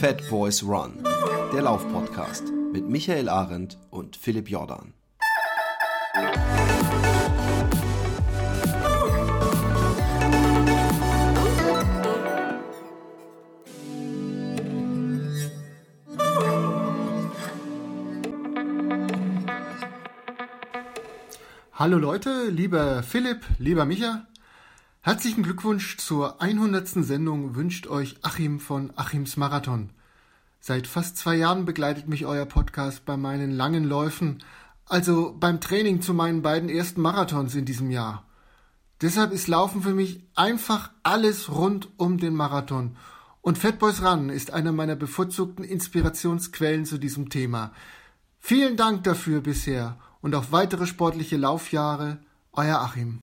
Fat 0.00 0.26
Boys 0.30 0.62
Run, 0.62 1.04
der 1.52 1.60
Laufpodcast 1.60 2.44
mit 2.72 2.88
Michael 2.88 3.28
Arendt 3.28 3.76
und 3.90 4.16
Philipp 4.16 4.48
Jordan. 4.48 4.94
Hallo 21.74 21.98
Leute, 21.98 22.48
lieber 22.48 23.02
Philipp, 23.02 23.42
lieber 23.58 23.84
Micha. 23.84 24.29
Herzlichen 25.02 25.42
Glückwunsch 25.42 25.96
zur 25.96 26.42
100. 26.42 26.86
Sendung 26.88 27.54
wünscht 27.54 27.86
euch 27.86 28.16
Achim 28.20 28.60
von 28.60 28.92
Achims 28.96 29.38
Marathon. 29.38 29.88
Seit 30.60 30.86
fast 30.86 31.16
zwei 31.16 31.36
Jahren 31.36 31.64
begleitet 31.64 32.06
mich 32.06 32.26
euer 32.26 32.44
Podcast 32.44 33.06
bei 33.06 33.16
meinen 33.16 33.50
langen 33.50 33.84
Läufen, 33.84 34.44
also 34.84 35.34
beim 35.40 35.58
Training 35.58 36.02
zu 36.02 36.12
meinen 36.12 36.42
beiden 36.42 36.68
ersten 36.68 37.00
Marathons 37.00 37.54
in 37.54 37.64
diesem 37.64 37.90
Jahr. 37.90 38.26
Deshalb 39.00 39.32
ist 39.32 39.48
Laufen 39.48 39.80
für 39.80 39.94
mich 39.94 40.22
einfach 40.34 40.90
alles 41.02 41.48
rund 41.48 41.88
um 41.96 42.18
den 42.18 42.34
Marathon. 42.34 42.98
Und 43.40 43.56
Fatboys 43.56 44.02
Run 44.02 44.28
ist 44.28 44.50
einer 44.50 44.72
meiner 44.72 44.96
bevorzugten 44.96 45.64
Inspirationsquellen 45.64 46.84
zu 46.84 46.98
diesem 46.98 47.30
Thema. 47.30 47.72
Vielen 48.38 48.76
Dank 48.76 49.04
dafür 49.04 49.40
bisher 49.40 49.96
und 50.20 50.34
auf 50.34 50.52
weitere 50.52 50.86
sportliche 50.86 51.38
Laufjahre. 51.38 52.18
Euer 52.52 52.80
Achim. 52.80 53.20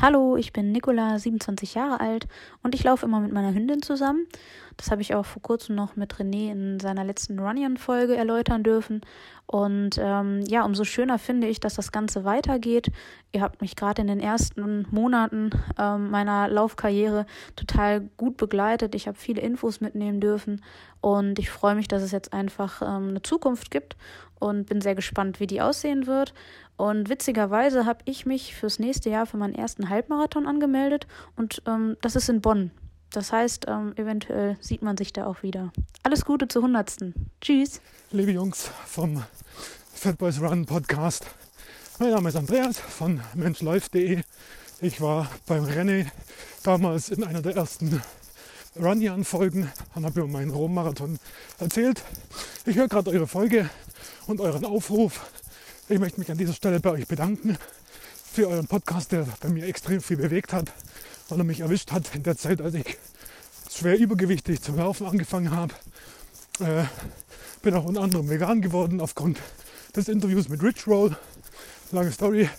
Hallo, 0.00 0.36
ich 0.36 0.52
bin 0.52 0.70
Nicola, 0.70 1.18
27 1.18 1.74
Jahre 1.74 1.98
alt 1.98 2.28
und 2.62 2.72
ich 2.76 2.84
laufe 2.84 3.04
immer 3.04 3.18
mit 3.18 3.32
meiner 3.32 3.52
Hündin 3.52 3.82
zusammen. 3.82 4.28
Das 4.76 4.92
habe 4.92 5.02
ich 5.02 5.16
auch 5.16 5.26
vor 5.26 5.42
kurzem 5.42 5.74
noch 5.74 5.96
mit 5.96 6.14
René 6.14 6.52
in 6.52 6.78
seiner 6.78 7.02
letzten 7.02 7.40
Runyon-Folge 7.40 8.14
erläutern 8.14 8.62
dürfen. 8.62 9.00
Und 9.46 9.98
ähm, 9.98 10.42
ja, 10.42 10.64
umso 10.64 10.84
schöner 10.84 11.18
finde 11.18 11.48
ich, 11.48 11.58
dass 11.58 11.74
das 11.74 11.90
Ganze 11.90 12.24
weitergeht. 12.24 12.92
Ihr 13.32 13.40
habt 13.40 13.60
mich 13.60 13.74
gerade 13.74 14.00
in 14.02 14.06
den 14.06 14.20
ersten 14.20 14.86
Monaten 14.92 15.50
ähm, 15.76 16.10
meiner 16.10 16.46
Laufkarriere 16.46 17.26
total 17.56 18.02
gut 18.18 18.36
begleitet. 18.36 18.94
Ich 18.94 19.08
habe 19.08 19.18
viele 19.18 19.40
Infos 19.40 19.80
mitnehmen 19.80 20.20
dürfen 20.20 20.62
und 21.00 21.40
ich 21.40 21.50
freue 21.50 21.74
mich, 21.74 21.88
dass 21.88 22.04
es 22.04 22.12
jetzt 22.12 22.32
einfach 22.32 22.82
ähm, 22.82 23.08
eine 23.08 23.22
Zukunft 23.22 23.72
gibt 23.72 23.96
und 24.40 24.66
bin 24.66 24.80
sehr 24.80 24.94
gespannt, 24.94 25.40
wie 25.40 25.46
die 25.46 25.60
aussehen 25.60 26.06
wird. 26.06 26.34
Und 26.76 27.08
witzigerweise 27.08 27.86
habe 27.86 28.00
ich 28.04 28.26
mich 28.26 28.54
fürs 28.54 28.78
nächste 28.78 29.10
Jahr 29.10 29.26
für 29.26 29.36
meinen 29.36 29.54
ersten 29.54 29.88
Halbmarathon 29.88 30.46
angemeldet 30.46 31.06
und 31.36 31.62
ähm, 31.66 31.96
das 32.00 32.16
ist 32.16 32.28
in 32.28 32.40
Bonn. 32.40 32.70
Das 33.10 33.32
heißt, 33.32 33.66
ähm, 33.68 33.94
eventuell 33.96 34.56
sieht 34.60 34.82
man 34.82 34.96
sich 34.96 35.12
da 35.12 35.26
auch 35.26 35.42
wieder. 35.42 35.72
Alles 36.02 36.24
Gute 36.24 36.46
zur 36.46 36.62
100. 36.62 37.14
Tschüss. 37.40 37.80
Liebe 38.10 38.32
Jungs 38.32 38.70
vom 38.86 39.22
Fat 39.92 40.18
Boys 40.18 40.40
Run 40.40 40.66
Podcast. 40.66 41.26
Mein 41.98 42.10
Name 42.10 42.28
ist 42.28 42.36
Andreas 42.36 42.78
von 42.78 43.20
menschläuft.de. 43.34 44.22
Ich 44.80 45.00
war 45.00 45.28
beim 45.46 45.64
Rennen 45.64 46.08
damals 46.62 47.08
in 47.08 47.24
einer 47.24 47.42
der 47.42 47.56
ersten 47.56 48.00
Runyan-Folgen 48.76 49.72
und 49.94 50.04
habe 50.04 50.20
über 50.20 50.28
meinen 50.28 50.50
Rom-Marathon 50.50 51.18
erzählt. 51.58 52.04
Ich 52.66 52.76
höre 52.76 52.86
gerade 52.86 53.10
eure 53.10 53.26
Folge 53.26 53.68
und 54.28 54.40
euren 54.40 54.64
Aufruf 54.64 55.20
ich 55.90 55.98
möchte 55.98 56.20
mich 56.20 56.30
an 56.30 56.36
dieser 56.36 56.52
Stelle 56.52 56.80
bei 56.80 56.90
euch 56.90 57.06
bedanken 57.06 57.56
für 58.30 58.46
euren 58.46 58.66
Podcast, 58.66 59.10
der 59.10 59.26
bei 59.40 59.48
mir 59.48 59.66
extrem 59.66 60.02
viel 60.02 60.18
bewegt 60.18 60.52
hat, 60.52 60.70
weil 61.30 61.38
er 61.38 61.44
mich 61.44 61.60
erwischt 61.60 61.92
hat 61.92 62.14
in 62.14 62.24
der 62.24 62.36
Zeit, 62.36 62.60
als 62.60 62.74
ich 62.74 62.98
schwer 63.70 63.98
übergewichtig 63.98 64.60
zum 64.60 64.76
Laufen 64.76 65.06
angefangen 65.06 65.50
habe. 65.50 65.72
Äh, 66.60 66.84
bin 67.62 67.72
auch 67.72 67.86
unter 67.86 68.02
anderem 68.02 68.28
vegan 68.28 68.60
geworden 68.60 69.00
aufgrund 69.00 69.38
des 69.96 70.08
Interviews 70.08 70.50
mit 70.50 70.62
Rich 70.62 70.86
Roll. 70.86 71.16
Lange 71.90 72.12
Story. 72.12 72.50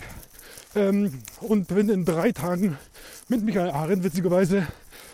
Ähm, 0.73 1.21
und 1.39 1.67
bin 1.67 1.89
in 1.89 2.03
drei 2.03 2.31
Tagen 2.31 2.79
mit 3.27 3.43
Michael 3.43 3.69
Arendt 3.69 4.03
witzigerweise 4.03 4.65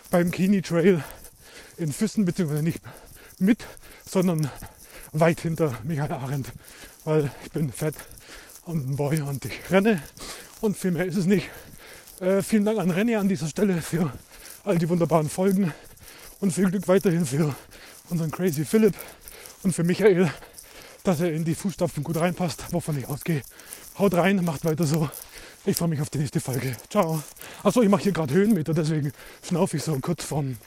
beim 0.09 0.31
Kini 0.31 0.62
Trail 0.62 1.03
in 1.75 1.91
Füssen, 1.91 2.24
beziehungsweise 2.24 2.63
nicht 2.63 2.79
mit, 3.40 3.66
sondern 4.09 4.50
weit 5.20 5.42
hinter 5.42 5.78
Michael 5.84 6.14
Arendt 6.14 6.52
weil 7.06 7.31
ich 7.46 7.52
bin 7.52 7.72
fett 7.72 7.96
und 8.66 8.90
ein 8.90 8.96
Boy 8.96 9.22
und 9.22 9.46
ich 9.46 9.72
renne 9.72 10.02
und 10.62 10.76
viel 10.76 10.92
mehr 10.92 11.06
ist 11.06 11.16
es 11.16 11.26
nicht. 11.26 11.50
Äh, 12.20 12.42
vielen 12.42 12.66
Dank 12.66 12.80
an 12.80 12.92
René 12.92 13.18
an 13.18 13.30
dieser 13.30 13.48
Stelle 13.48 13.81
für 13.81 14.12
all 14.64 14.78
die 14.78 14.90
wunderbaren 14.90 15.30
Folgen 15.30 15.72
und 16.40 16.52
viel 16.52 16.70
Glück 16.70 16.88
weiterhin 16.88 17.26
für 17.26 17.56
unseren 18.09 18.31
Crazy 18.31 18.66
Philipp 18.66 18.96
und 19.64 19.74
für 19.74 19.84
Michael, 19.84 20.31
dass 21.03 21.22
er 21.22 21.32
in 21.32 21.46
die 21.46 21.56
Fußstapfen 21.56 22.03
gut 22.03 22.18
reinpasst, 22.18 22.74
wovon 22.74 22.97
ich 22.97 23.08
ausgehe. 23.08 23.44
Haut 24.00 24.16
rein, 24.16 24.44
macht 24.44 24.66
weiter 24.66 24.86
so. 24.86 25.09
Ich 25.66 25.78
freue 25.78 25.90
mich 25.90 26.02
auf 26.02 26.09
die 26.09 26.20
nächste 26.20 26.40
Folge. 26.40 26.76
Ciao. 26.90 27.22
Achso, 27.64 27.82
ich 27.82 27.90
mache 27.90 28.03
hier 28.03 28.12
gerade 28.12 28.34
Höhenmeter, 28.34 28.74
deswegen 28.74 29.12
schnaufe 29.44 29.78
ich 29.78 29.84
so 29.84 29.97
kurz 30.00 30.24
vorm 30.24 30.58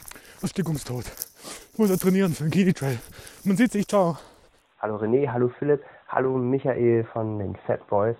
Erstickungstod. 0.41 1.05
Ich 1.73 1.77
muss 1.77 1.89
ja 1.89 1.97
trainieren 1.97 2.33
für 2.33 2.43
den 2.43 2.51
Kini 2.51 2.73
Trail. 2.73 2.99
Man 3.43 3.57
sieht 3.57 3.73
sich, 3.73 3.87
ciao. 3.87 4.17
Hallo 4.81 4.95
René, 4.95 5.27
hallo 5.27 5.49
Philipp. 5.59 5.83
Hallo 6.07 6.37
Michael 6.37 7.03
von 7.11 7.37
den 7.37 7.53
Fat 7.67 7.85
Boys. 7.87 8.15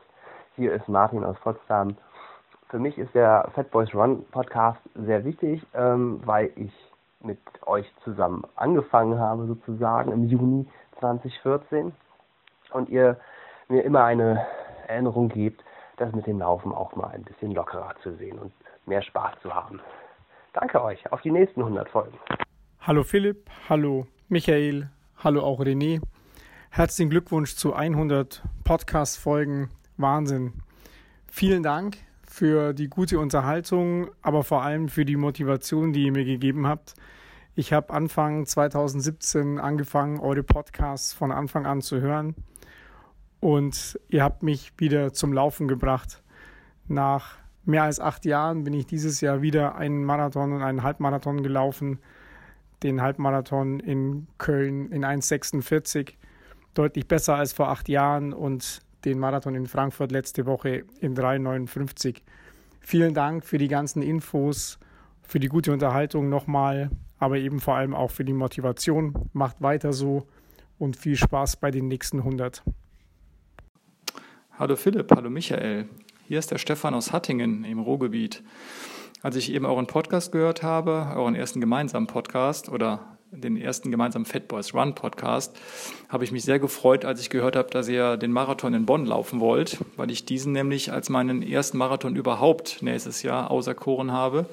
Hier 0.57 0.73
ist 0.73 0.89
Martin 0.89 1.23
aus 1.23 1.37
Potsdam. 1.39 1.95
Für 2.67 2.79
mich 2.79 2.97
ist 2.97 3.15
der 3.15 3.49
Fat 3.55 3.71
Boys 3.71 3.95
Run 3.95 4.25
Podcast 4.25 4.81
sehr 4.93 5.23
wichtig, 5.23 5.65
ähm, 5.73 6.19
weil 6.25 6.51
ich 6.57 6.73
mit 7.21 7.39
euch 7.65 7.89
zusammen 8.03 8.43
angefangen 8.57 9.17
habe, 9.17 9.47
sozusagen 9.47 10.11
im 10.11 10.25
Juni 10.25 10.67
2014. 10.99 11.93
Und 12.73 12.89
ihr 12.89 13.15
mir 13.69 13.85
immer 13.85 14.03
eine 14.03 14.45
Erinnerung 14.89 15.29
gebt, 15.29 15.63
das 15.95 16.11
mit 16.11 16.27
dem 16.27 16.39
Laufen 16.39 16.73
auch 16.73 16.93
mal 16.93 17.11
ein 17.11 17.23
bisschen 17.23 17.53
lockerer 17.53 17.95
zu 18.03 18.13
sehen 18.17 18.37
und 18.37 18.51
mehr 18.85 19.01
Spaß 19.01 19.39
zu 19.41 19.55
haben. 19.55 19.79
Danke 20.51 20.83
euch. 20.83 21.09
Auf 21.13 21.21
die 21.21 21.31
nächsten 21.31 21.61
100 21.61 21.87
Folgen. 21.87 22.17
Hallo 22.81 23.03
Philipp, 23.03 23.49
hallo 23.69 24.07
Michael, 24.27 24.89
hallo 25.23 25.41
auch 25.41 25.61
René. 25.61 26.01
Herzlichen 26.71 27.09
Glückwunsch 27.09 27.55
zu 27.55 27.73
100 27.73 28.43
Podcast-Folgen. 28.63 29.69
Wahnsinn. 29.97 30.53
Vielen 31.25 31.63
Dank 31.63 31.97
für 32.27 32.73
die 32.73 32.87
gute 32.87 33.19
Unterhaltung, 33.19 34.11
aber 34.21 34.43
vor 34.43 34.61
allem 34.61 34.87
für 34.87 35.03
die 35.03 35.17
Motivation, 35.17 35.93
die 35.93 36.05
ihr 36.05 36.11
mir 36.11 36.25
gegeben 36.25 36.67
habt. 36.67 36.93
Ich 37.55 37.73
habe 37.73 37.91
Anfang 37.91 38.45
2017 38.45 39.59
angefangen, 39.59 40.19
eure 40.19 40.43
Podcasts 40.43 41.11
von 41.11 41.31
Anfang 41.31 41.65
an 41.65 41.81
zu 41.81 42.01
hören. 42.01 42.35
Und 43.39 43.99
ihr 44.07 44.23
habt 44.23 44.43
mich 44.43 44.71
wieder 44.77 45.11
zum 45.11 45.33
Laufen 45.33 45.67
gebracht. 45.67 46.21
Nach 46.87 47.39
mehr 47.65 47.83
als 47.83 47.99
acht 47.99 48.25
Jahren 48.25 48.63
bin 48.63 48.75
ich 48.75 48.85
dieses 48.85 49.21
Jahr 49.21 49.41
wieder 49.41 49.75
einen 49.75 50.05
Marathon 50.05 50.53
und 50.53 50.61
einen 50.61 50.83
Halbmarathon 50.83 51.41
gelaufen. 51.41 51.99
Den 52.83 53.01
Halbmarathon 53.01 53.79
in 53.79 54.27
Köln 54.37 54.91
in 54.91 55.03
1,46 55.03 56.13
deutlich 56.73 57.07
besser 57.07 57.35
als 57.35 57.53
vor 57.53 57.69
acht 57.69 57.89
Jahren 57.89 58.33
und 58.33 58.81
den 59.05 59.19
Marathon 59.19 59.55
in 59.55 59.67
Frankfurt 59.67 60.11
letzte 60.11 60.45
Woche 60.45 60.83
in 60.99 61.15
3,59. 61.15 62.21
Vielen 62.81 63.13
Dank 63.13 63.45
für 63.45 63.57
die 63.57 63.67
ganzen 63.67 64.01
Infos, 64.01 64.79
für 65.21 65.39
die 65.39 65.47
gute 65.47 65.71
Unterhaltung 65.71 66.29
nochmal, 66.29 66.89
aber 67.17 67.37
eben 67.37 67.59
vor 67.59 67.75
allem 67.75 67.93
auch 67.93 68.11
für 68.11 68.25
die 68.25 68.33
Motivation. 68.33 69.29
Macht 69.33 69.61
weiter 69.61 69.93
so 69.93 70.27
und 70.77 70.97
viel 70.97 71.15
Spaß 71.15 71.57
bei 71.57 71.71
den 71.71 71.87
nächsten 71.87 72.19
100. 72.19 72.63
Hallo 74.57 74.75
Philipp, 74.75 75.11
hallo 75.15 75.29
Michael. 75.29 75.87
Hier 76.27 76.39
ist 76.39 76.51
der 76.51 76.57
Stefan 76.57 76.93
aus 76.93 77.13
Hattingen 77.13 77.63
im 77.63 77.79
Ruhrgebiet. 77.79 78.43
Als 79.21 79.35
ich 79.35 79.51
eben 79.51 79.65
euren 79.65 79.87
Podcast 79.87 80.31
gehört 80.31 80.63
habe, 80.63 81.13
euren 81.15 81.35
ersten 81.35 81.59
gemeinsamen 81.59 82.07
Podcast 82.07 82.69
oder 82.69 83.18
den 83.31 83.57
ersten 83.57 83.91
gemeinsamen 83.91 84.25
Fat 84.25 84.47
Boys 84.47 84.73
Run 84.73 84.95
Podcast, 84.95 85.57
habe 86.09 86.23
ich 86.23 86.31
mich 86.31 86.43
sehr 86.43 86.59
gefreut, 86.59 87.05
als 87.05 87.21
ich 87.21 87.29
gehört 87.29 87.55
habe, 87.55 87.69
dass 87.69 87.87
ihr 87.87 88.17
den 88.17 88.31
Marathon 88.31 88.73
in 88.73 88.85
Bonn 88.85 89.05
laufen 89.05 89.39
wollt, 89.39 89.77
weil 89.97 90.11
ich 90.11 90.25
diesen 90.25 90.51
nämlich 90.51 90.91
als 90.91 91.09
meinen 91.09 91.41
ersten 91.41 91.77
Marathon 91.77 92.15
überhaupt 92.15 92.81
nächstes 92.81 93.23
Jahr 93.23 93.51
auserkoren 93.51 94.11
habe. 94.11 94.45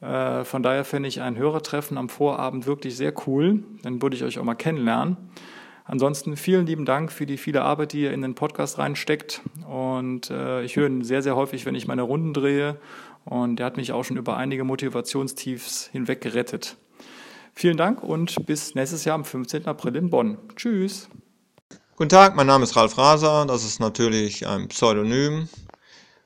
Äh, 0.00 0.44
von 0.44 0.62
daher 0.62 0.84
finde 0.84 1.08
ich 1.08 1.20
ein 1.20 1.36
Hörertreffen 1.36 1.98
am 1.98 2.08
Vorabend 2.08 2.66
wirklich 2.66 2.96
sehr 2.96 3.12
cool. 3.26 3.62
Dann 3.82 4.00
würde 4.00 4.16
ich 4.16 4.24
euch 4.24 4.38
auch 4.38 4.44
mal 4.44 4.54
kennenlernen. 4.54 5.16
Ansonsten 5.84 6.36
vielen 6.36 6.66
lieben 6.66 6.84
Dank 6.84 7.10
für 7.10 7.24
die 7.24 7.38
viele 7.38 7.62
Arbeit, 7.62 7.94
die 7.94 8.02
ihr 8.02 8.12
in 8.12 8.20
den 8.20 8.34
Podcast 8.34 8.78
reinsteckt. 8.78 9.40
Und 9.66 10.30
äh, 10.30 10.62
ich 10.62 10.76
höre 10.76 10.86
ihn 10.86 11.02
sehr, 11.02 11.22
sehr 11.22 11.34
häufig, 11.34 11.64
wenn 11.64 11.74
ich 11.74 11.88
meine 11.88 12.02
Runden 12.02 12.34
drehe. 12.34 12.76
Und 13.24 13.56
der 13.56 13.66
hat 13.66 13.76
mich 13.76 13.92
auch 13.92 14.04
schon 14.04 14.18
über 14.18 14.36
einige 14.36 14.64
Motivationstiefs 14.64 15.88
hinweg 15.90 16.20
gerettet. 16.20 16.76
Vielen 17.58 17.76
Dank 17.76 18.04
und 18.04 18.46
bis 18.46 18.76
nächstes 18.76 19.04
Jahr 19.04 19.16
am 19.16 19.24
15. 19.24 19.66
April 19.66 19.96
in 19.96 20.10
Bonn. 20.10 20.38
Tschüss. 20.54 21.08
Guten 21.96 22.08
Tag, 22.08 22.36
mein 22.36 22.46
Name 22.46 22.62
ist 22.62 22.76
Ralf 22.76 22.96
Raser, 22.96 23.46
das 23.46 23.64
ist 23.64 23.80
natürlich 23.80 24.46
ein 24.46 24.68
Pseudonym. 24.68 25.48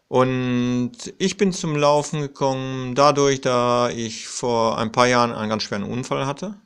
Und 0.08 0.92
ich 1.16 1.38
bin 1.38 1.54
zum 1.54 1.74
Laufen 1.74 2.20
gekommen 2.20 2.94
dadurch, 2.94 3.40
da 3.40 3.88
ich 3.88 4.28
vor 4.28 4.76
ein 4.76 4.92
paar 4.92 5.06
Jahren 5.06 5.32
einen 5.32 5.48
ganz 5.48 5.62
schweren 5.62 5.84
Unfall 5.84 6.26
hatte. 6.26 6.60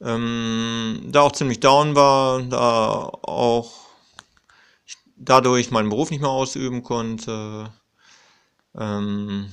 ähm, 0.00 1.00
da 1.10 1.22
auch 1.22 1.32
ziemlich 1.32 1.58
down 1.58 1.96
war, 1.96 2.40
da 2.44 3.10
auch 3.22 3.72
dadurch 5.16 5.72
meinen 5.72 5.88
Beruf 5.88 6.12
nicht 6.12 6.20
mehr 6.20 6.30
ausüben 6.30 6.84
konnte 6.84 7.72
ähm, 8.78 9.52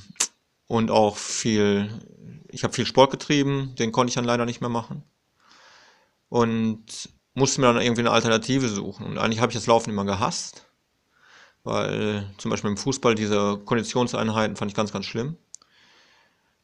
und 0.67 0.91
auch 0.91 1.17
viel, 1.17 1.89
ich 2.53 2.63
habe 2.63 2.73
viel 2.73 2.85
Sport 2.85 3.11
getrieben, 3.11 3.75
den 3.77 3.91
konnte 3.91 4.09
ich 4.09 4.15
dann 4.15 4.25
leider 4.25 4.45
nicht 4.45 4.61
mehr 4.61 4.69
machen. 4.69 5.03
Und 6.29 7.09
musste 7.33 7.61
mir 7.61 7.67
dann 7.67 7.81
irgendwie 7.81 8.01
eine 8.01 8.11
Alternative 8.11 8.69
suchen. 8.69 9.05
Und 9.05 9.17
eigentlich 9.17 9.39
habe 9.39 9.51
ich 9.51 9.57
das 9.57 9.67
Laufen 9.67 9.89
immer 9.89 10.05
gehasst, 10.05 10.65
weil 11.63 12.29
zum 12.37 12.51
Beispiel 12.51 12.71
im 12.71 12.77
Fußball 12.77 13.15
diese 13.15 13.57
Konditionseinheiten 13.65 14.55
fand 14.55 14.71
ich 14.71 14.75
ganz, 14.75 14.93
ganz 14.93 15.05
schlimm. 15.05 15.37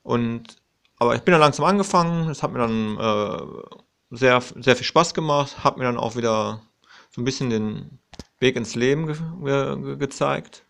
Und 0.03 0.57
aber 0.97 1.15
ich 1.15 1.21
bin 1.21 1.31
dann 1.31 1.41
langsam 1.41 1.65
angefangen, 1.65 2.30
es 2.30 2.44
hat 2.44 2.51
mir 2.51 2.59
dann 2.59 2.97
äh, 2.97 3.75
sehr, 4.12 4.42
sehr 4.42 4.75
viel 4.75 4.85
Spaß 4.85 5.13
gemacht, 5.13 5.63
hat 5.63 5.77
mir 5.77 5.85
dann 5.85 5.97
auch 5.97 6.15
wieder 6.18 6.62
so 7.09 7.21
ein 7.21 7.25
bisschen 7.25 7.50
den 7.50 8.00
Weg 8.39 8.56
ins 8.57 8.75
Leben 8.75 9.07
ge 9.07 9.15
ge 9.15 9.95
gezeigt. 9.97 10.63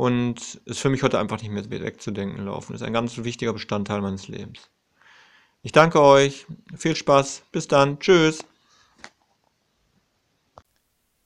Und 0.00 0.54
ist 0.64 0.80
für 0.80 0.88
mich 0.88 1.02
heute 1.02 1.18
einfach 1.18 1.42
nicht 1.42 1.50
mehr 1.50 1.68
wegzudenken 1.68 2.46
laufen. 2.46 2.74
Ist 2.74 2.80
ein 2.80 2.94
ganz 2.94 3.18
wichtiger 3.18 3.52
Bestandteil 3.52 4.00
meines 4.00 4.28
Lebens. 4.28 4.70
Ich 5.60 5.72
danke 5.72 6.00
euch. 6.00 6.46
Viel 6.74 6.96
Spaß. 6.96 7.42
Bis 7.52 7.68
dann. 7.68 7.98
Tschüss. 8.00 8.42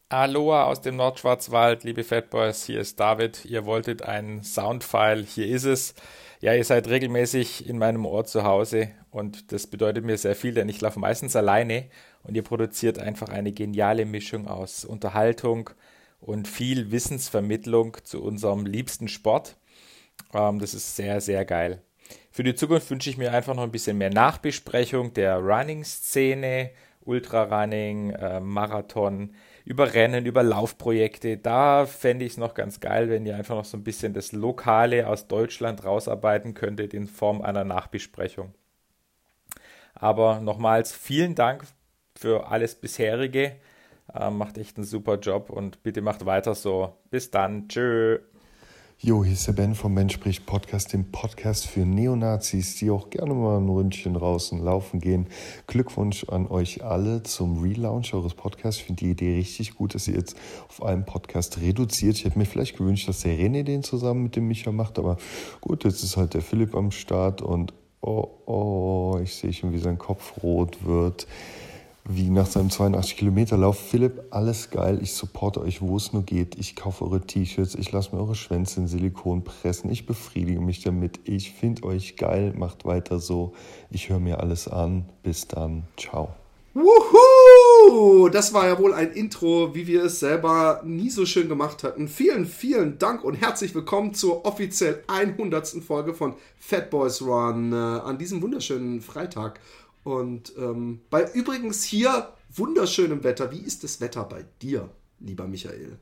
Aloha 0.08 0.64
aus 0.64 0.80
dem 0.80 0.96
Nordschwarzwald, 0.96 1.84
liebe 1.84 2.02
Fatboys. 2.02 2.64
Hier 2.64 2.80
ist 2.80 2.98
David. 2.98 3.44
Ihr 3.44 3.64
wolltet 3.64 4.02
einen 4.02 4.42
Soundfile. 4.42 5.22
Hier 5.22 5.46
ist 5.46 5.66
es. 5.66 5.94
Ja, 6.40 6.52
ihr 6.52 6.64
seid 6.64 6.88
regelmäßig 6.88 7.68
in 7.68 7.78
meinem 7.78 8.04
Ohr 8.04 8.24
zu 8.24 8.42
Hause 8.42 8.90
und 9.12 9.52
das 9.52 9.68
bedeutet 9.68 10.04
mir 10.04 10.18
sehr 10.18 10.34
viel, 10.34 10.52
denn 10.52 10.68
ich 10.68 10.80
laufe 10.80 10.98
meistens 10.98 11.36
alleine 11.36 11.88
und 12.24 12.34
ihr 12.34 12.42
produziert 12.42 12.98
einfach 12.98 13.28
eine 13.28 13.52
geniale 13.52 14.04
Mischung 14.04 14.48
aus 14.48 14.84
Unterhaltung 14.84 15.70
und 16.24 16.48
viel 16.48 16.90
Wissensvermittlung 16.90 17.98
zu 18.02 18.22
unserem 18.22 18.64
liebsten 18.64 19.08
Sport. 19.08 19.56
Ähm, 20.32 20.58
das 20.58 20.72
ist 20.72 20.96
sehr, 20.96 21.20
sehr 21.20 21.44
geil. 21.44 21.82
Für 22.30 22.42
die 22.42 22.54
Zukunft 22.54 22.90
wünsche 22.90 23.10
ich 23.10 23.18
mir 23.18 23.32
einfach 23.32 23.54
noch 23.54 23.62
ein 23.62 23.70
bisschen 23.70 23.98
mehr 23.98 24.10
Nachbesprechung 24.10 25.12
der 25.12 25.36
Running-Szene, 25.36 26.70
Ultrarunning, 27.02 28.10
äh, 28.10 28.40
Marathon 28.40 29.34
über 29.66 29.92
Rennen, 29.92 30.24
über 30.24 30.42
Laufprojekte. 30.42 31.36
Da 31.36 31.84
fände 31.84 32.24
ich 32.24 32.32
es 32.32 32.38
noch 32.38 32.54
ganz 32.54 32.80
geil, 32.80 33.10
wenn 33.10 33.26
ihr 33.26 33.36
einfach 33.36 33.56
noch 33.56 33.64
so 33.66 33.76
ein 33.76 33.84
bisschen 33.84 34.14
das 34.14 34.32
Lokale 34.32 35.06
aus 35.06 35.28
Deutschland 35.28 35.84
rausarbeiten 35.84 36.54
könntet 36.54 36.94
in 36.94 37.06
Form 37.06 37.42
einer 37.42 37.64
Nachbesprechung. 37.64 38.54
Aber 39.94 40.40
nochmals 40.40 40.92
vielen 40.92 41.34
Dank 41.34 41.64
für 42.16 42.48
alles 42.48 42.74
bisherige. 42.74 43.56
Äh, 44.14 44.30
macht 44.30 44.58
echt 44.58 44.76
einen 44.76 44.86
super 44.86 45.18
Job 45.18 45.50
und 45.50 45.82
bitte 45.82 46.00
macht 46.00 46.24
weiter 46.24 46.54
so. 46.54 46.92
Bis 47.10 47.30
dann. 47.30 47.68
Tschö. 47.68 48.18
Jo, 49.00 49.24
hier 49.24 49.32
ist 49.32 49.46
der 49.48 49.52
Ben 49.52 49.74
vom 49.74 49.92
Mensch 49.92 50.14
spricht 50.14 50.46
Podcast, 50.46 50.92
dem 50.92 51.10
Podcast 51.10 51.66
für 51.66 51.80
Neonazis, 51.80 52.76
die 52.76 52.90
auch 52.90 53.10
gerne 53.10 53.34
mal 53.34 53.58
ein 53.58 53.68
Ründchen 53.68 54.14
draußen 54.14 54.62
laufen 54.62 55.00
gehen. 55.00 55.26
Glückwunsch 55.66 56.24
an 56.28 56.46
euch 56.46 56.84
alle 56.84 57.22
zum 57.24 57.60
Relaunch 57.60 58.14
eures 58.14 58.34
Podcasts. 58.34 58.80
Ich 58.80 58.86
finde 58.86 59.04
die 59.04 59.10
Idee 59.10 59.34
richtig 59.36 59.74
gut, 59.74 59.94
dass 59.94 60.06
ihr 60.06 60.14
jetzt 60.14 60.36
auf 60.68 60.82
einem 60.82 61.04
Podcast 61.04 61.60
reduziert. 61.60 62.16
Ich 62.16 62.24
hätte 62.24 62.38
mir 62.38 62.46
vielleicht 62.46 62.78
gewünscht, 62.78 63.08
dass 63.08 63.20
der 63.20 63.36
René 63.36 63.64
den 63.64 63.82
zusammen 63.82 64.22
mit 64.22 64.36
dem 64.36 64.46
Micha 64.46 64.70
macht, 64.70 64.98
aber 64.98 65.18
gut, 65.60 65.84
jetzt 65.84 66.02
ist 66.04 66.16
halt 66.16 66.32
der 66.32 66.42
Philipp 66.42 66.74
am 66.74 66.92
Start 66.92 67.42
und 67.42 67.74
oh, 68.00 68.28
oh, 68.46 69.18
ich 69.22 69.34
sehe 69.34 69.52
schon, 69.52 69.72
wie 69.72 69.78
sein 69.78 69.98
Kopf 69.98 70.42
rot 70.42 70.86
wird 70.86 71.26
wie 72.06 72.28
nach 72.28 72.46
seinem 72.46 72.70
82 72.70 73.16
Kilometer 73.16 73.56
Lauf. 73.56 73.78
Philipp, 73.78 74.24
alles 74.30 74.70
geil. 74.70 74.98
Ich 75.02 75.14
supporte 75.14 75.60
euch, 75.60 75.80
wo 75.80 75.96
es 75.96 76.12
nur 76.12 76.22
geht. 76.22 76.58
Ich 76.58 76.76
kaufe 76.76 77.04
eure 77.04 77.22
T-Shirts. 77.22 77.74
Ich 77.74 77.92
lasse 77.92 78.14
mir 78.14 78.20
eure 78.20 78.34
Schwänze 78.34 78.80
in 78.80 78.88
Silikon 78.88 79.42
pressen. 79.42 79.90
Ich 79.90 80.04
befriedige 80.04 80.60
mich 80.60 80.82
damit. 80.82 81.20
Ich 81.24 81.52
finde 81.52 81.84
euch 81.84 82.16
geil. 82.16 82.52
Macht 82.56 82.84
weiter 82.84 83.20
so. 83.20 83.54
Ich 83.90 84.10
höre 84.10 84.20
mir 84.20 84.40
alles 84.40 84.68
an. 84.68 85.06
Bis 85.22 85.48
dann. 85.48 85.84
Ciao. 85.96 86.34
Wuhu! 86.74 88.28
Das 88.30 88.52
war 88.52 88.66
ja 88.66 88.76
wohl 88.80 88.94
ein 88.94 89.12
Intro, 89.12 89.76
wie 89.76 89.86
wir 89.86 90.02
es 90.04 90.18
selber 90.18 90.82
nie 90.84 91.08
so 91.08 91.24
schön 91.24 91.48
gemacht 91.48 91.84
hatten. 91.84 92.08
Vielen, 92.08 92.46
vielen 92.46 92.98
Dank 92.98 93.22
und 93.22 93.34
herzlich 93.34 93.76
willkommen 93.76 94.12
zur 94.12 94.44
offiziell 94.44 95.04
100. 95.06 95.68
Folge 95.86 96.14
von 96.14 96.34
Fat 96.58 96.90
Boys 96.90 97.22
Run 97.22 97.72
äh, 97.72 97.76
an 97.76 98.18
diesem 98.18 98.42
wunderschönen 98.42 99.02
Freitag. 99.02 99.60
Und 100.04 100.52
ähm, 100.56 101.00
bei 101.10 101.30
übrigens 101.32 101.82
hier 101.82 102.28
wunderschönem 102.50 103.24
Wetter. 103.24 103.50
Wie 103.50 103.60
ist 103.60 103.84
das 103.84 104.00
Wetter 104.00 104.24
bei 104.24 104.44
dir, 104.62 104.88
lieber 105.18 105.46
Michael? 105.46 105.98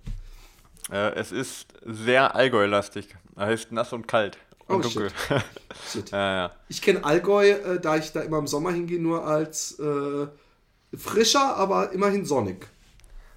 Äh, 0.90 1.14
es 1.14 1.32
ist 1.32 1.72
sehr 1.84 2.34
Allgäu-lastig. 2.34 3.14
Heißt 3.37 3.72
nass 3.72 3.93
und 3.93 4.06
kalt. 4.08 4.37
Und 4.66 4.76
oh, 4.76 4.81
dunkel. 4.82 5.10
Shit. 5.10 5.43
shit. 5.90 6.10
ja, 6.12 6.37
ja. 6.37 6.52
Ich 6.69 6.82
kenne 6.82 7.04
Allgäu, 7.04 7.50
äh, 7.50 7.81
da 7.81 7.96
ich 7.96 8.12
da 8.12 8.20
immer 8.20 8.38
im 8.38 8.46
Sommer 8.46 8.72
hingehe, 8.72 9.00
nur 9.00 9.25
als 9.25 9.78
äh, 9.78 10.26
frischer, 10.96 11.56
aber 11.56 11.93
immerhin 11.93 12.25
sonnig. 12.25 12.66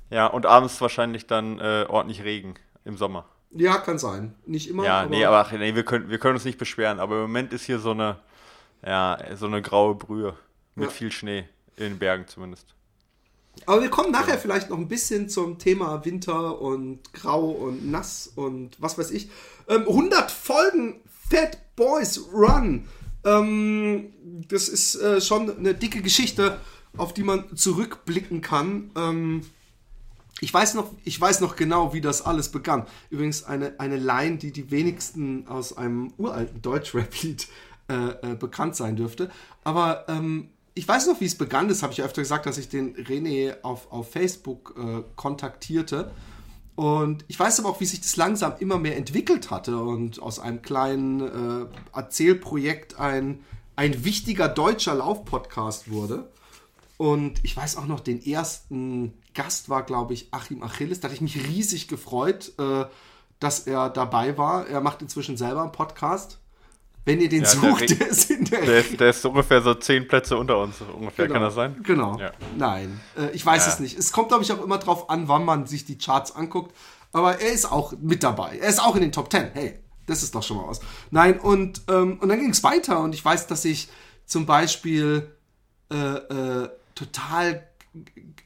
Ja, 0.10 0.28
und 0.28 0.46
abends 0.46 0.80
wahrscheinlich 0.82 1.28
dann 1.28 1.60
äh, 1.60 1.86
ordentlich 1.88 2.24
Regen 2.24 2.56
im 2.84 2.98
Sommer. 2.98 3.26
Ja, 3.52 3.78
kann 3.78 3.98
sein. 3.98 4.36
Nicht 4.46 4.70
immer. 4.70 4.86
Ja, 4.86 5.02
aber 5.02 5.10
nee, 5.10 5.26
aber 5.26 5.58
nee, 5.58 5.76
wir, 5.76 5.86
können, 5.86 6.10
wir 6.10 6.20
können 6.20 6.36
uns 6.36 6.46
nicht 6.46 6.58
beschweren. 6.58 7.00
Aber 7.00 7.16
im 7.16 7.22
Moment 7.22 7.54
ist 7.54 7.66
hier 7.66 7.80
so 7.80 7.92
eine, 7.92 8.18
ja, 8.86 9.18
so 9.36 9.46
eine 9.46 9.62
graue 9.62 9.96
Brühe. 9.96 10.36
Mit 10.76 10.86
ja. 10.86 10.92
viel 10.92 11.12
Schnee, 11.12 11.46
in 11.78 11.84
den 11.84 12.00
Bergen 12.00 12.28
zumindest. 12.28 12.76
Aber 13.66 13.82
wir 13.82 13.90
kommen 13.90 14.12
nachher 14.12 14.36
ja. 14.36 14.40
vielleicht 14.40 14.70
noch 14.70 14.78
ein 14.78 14.88
bisschen 14.88 15.30
zum 15.30 15.58
Thema 15.58 16.04
Winter 16.06 16.60
und 16.62 17.14
Grau 17.14 17.50
und 17.50 17.90
Nass 17.90 18.32
und 18.36 18.76
was 18.80 18.98
weiß 18.98 19.12
ich. 19.12 19.30
Ähm, 19.68 19.82
100 19.88 20.30
Folgen 20.30 21.02
Fat 21.30 21.76
Boys 21.76 22.22
Run. 22.32 22.88
Ähm, 23.24 24.14
das 24.48 24.68
ist 24.68 24.96
äh, 24.96 25.22
schon 25.22 25.58
eine 25.58 25.74
dicke 25.74 26.02
Geschichte, 26.02 26.60
auf 26.98 27.14
die 27.14 27.24
man 27.24 27.56
zurückblicken 27.56 28.42
kann. 28.42 28.92
Ähm, 28.96 29.42
ich 30.42 30.54
weiß, 30.54 30.74
noch, 30.74 30.92
ich 31.06 31.20
weiß 31.20 31.40
noch 31.40 31.56
genau, 31.56 31.94
wie 31.94 32.02
das 32.02 32.22
alles 32.22 32.50
begann. 32.50 32.86
Übrigens 33.10 33.46
eine, 33.46 33.80
eine 33.80 33.98
Line, 33.98 34.38
die 34.38 34.52
die 34.52 34.70
wenigsten 34.70 35.48
aus 35.48 35.78
einem 35.78 36.14
uralten 36.18 36.62
Deutsch-Rap-Lied 36.62 37.48
äh, 37.88 37.94
äh, 37.94 38.36
bekannt 38.36 38.76
sein 38.76 38.96
dürfte. 38.96 39.32
Aber 39.64 40.06
ähm, 40.08 40.50
ich 40.76 40.88
weiß 40.88 41.08
noch, 41.08 41.22
wie 41.22 41.26
es 41.26 41.38
begann. 41.38 41.70
Das 41.70 41.82
habe 41.82 41.94
ich 41.94 42.04
öfter 42.04 42.22
gesagt, 42.22 42.46
dass 42.46 42.58
ich 42.58 42.68
den 42.70 42.96
René 42.96 43.56
auf, 43.64 43.92
auf 43.92 44.12
Facebook 44.12 44.76
äh, 44.78 45.04
kontaktierte. 45.16 46.12
Und 46.76 47.24
ich 47.30 47.40
weiß 47.40 47.62
aber 47.62 47.70
auch, 47.70 47.80
wie 47.80 47.86
sich 47.86 48.02
das 48.02 48.18
langsam 48.18 48.56
immer 48.60 48.78
mehr 48.78 48.98
entwickelt 48.98 49.50
hatte 49.50 49.78
und 49.78 50.22
aus 50.22 50.40
einem 50.40 50.62
kleinen 50.62 51.22
äh, 51.22 51.66
Erzählprojekt 51.94 53.00
ein, 53.00 53.40
ein 53.78 54.04
wichtiger 54.04 54.50
deutscher 54.50 54.96
Laufpodcast 54.96 55.90
wurde. 55.90 56.30
Und 56.98 57.40
ich 57.44 57.56
weiß 57.56 57.78
auch 57.78 57.88
noch, 57.88 58.02
den 58.02 58.26
ersten 58.26 59.14
Gast 59.34 59.70
war, 59.70 59.84
glaube 59.84 60.14
ich, 60.14 60.28
Achim 60.32 60.62
Achilles. 60.62 61.00
Da 61.00 61.06
hatte 61.06 61.16
ich 61.16 61.22
mich 61.22 61.48
riesig 61.48 61.88
gefreut, 61.88 62.52
äh, 62.60 62.86
dass 63.40 63.62
er 63.62 63.90
dabei 63.90 64.38
war. 64.38 64.68
Er 64.68 64.82
macht 64.82 65.02
inzwischen 65.02 65.38
selber 65.38 65.62
einen 65.62 65.72
Podcast. 65.72 66.40
Wenn 67.06 67.22
ihr 67.22 67.30
den 67.30 67.44
ja, 67.44 67.50
sucht, 67.50 67.90
der, 67.90 67.98
der, 67.98 68.08
ist 68.08 68.32
in 68.32 68.46
der, 68.46 68.62
der, 68.62 68.80
ist, 68.80 69.00
der 69.00 69.10
ist 69.12 69.24
ungefähr 69.26 69.62
so 69.62 69.76
zehn 69.76 70.08
Plätze 70.08 70.36
unter 70.38 70.58
uns. 70.58 70.82
Ungefähr, 70.82 71.28
genau. 71.28 71.36
kann 71.36 71.44
das 71.44 71.54
sein? 71.54 71.80
Genau. 71.84 72.20
Ja. 72.20 72.32
Nein, 72.58 73.00
äh, 73.16 73.30
ich 73.30 73.46
weiß 73.46 73.68
ja. 73.68 73.74
es 73.74 73.80
nicht. 73.80 73.98
Es 73.98 74.12
kommt, 74.12 74.30
glaube 74.30 74.44
ich, 74.44 74.52
auch 74.52 74.64
immer 74.64 74.80
drauf 74.80 75.10
an, 75.10 75.28
wann 75.28 75.46
man 75.46 75.68
sich 75.68 75.86
die 75.86 76.00
Charts 76.00 76.36
anguckt. 76.36 76.76
Aber 77.12 77.40
er 77.40 77.54
ist 77.54 77.72
auch 77.72 77.94
mit 78.02 78.24
dabei. 78.24 78.58
Er 78.58 78.70
ist 78.70 78.82
auch 78.82 78.96
in 78.96 79.02
den 79.02 79.12
Top 79.12 79.30
Ten. 79.30 79.52
Hey, 79.54 79.80
das 80.08 80.24
ist 80.24 80.34
doch 80.34 80.42
schon 80.42 80.58
mal 80.58 80.68
was. 80.68 80.82
Nein, 81.12 81.40
und, 81.40 81.84
ähm, 81.90 82.18
und 82.20 82.28
dann 82.28 82.40
ging 82.40 82.50
es 82.50 82.64
weiter. 82.64 83.00
Und 83.00 83.14
ich 83.14 83.24
weiß, 83.24 83.46
dass 83.48 83.64
ich 83.66 83.88
zum 84.26 84.48
Beispiel 84.48 85.32
äh, 85.92 85.96
äh, 85.96 86.70
total 86.96 87.68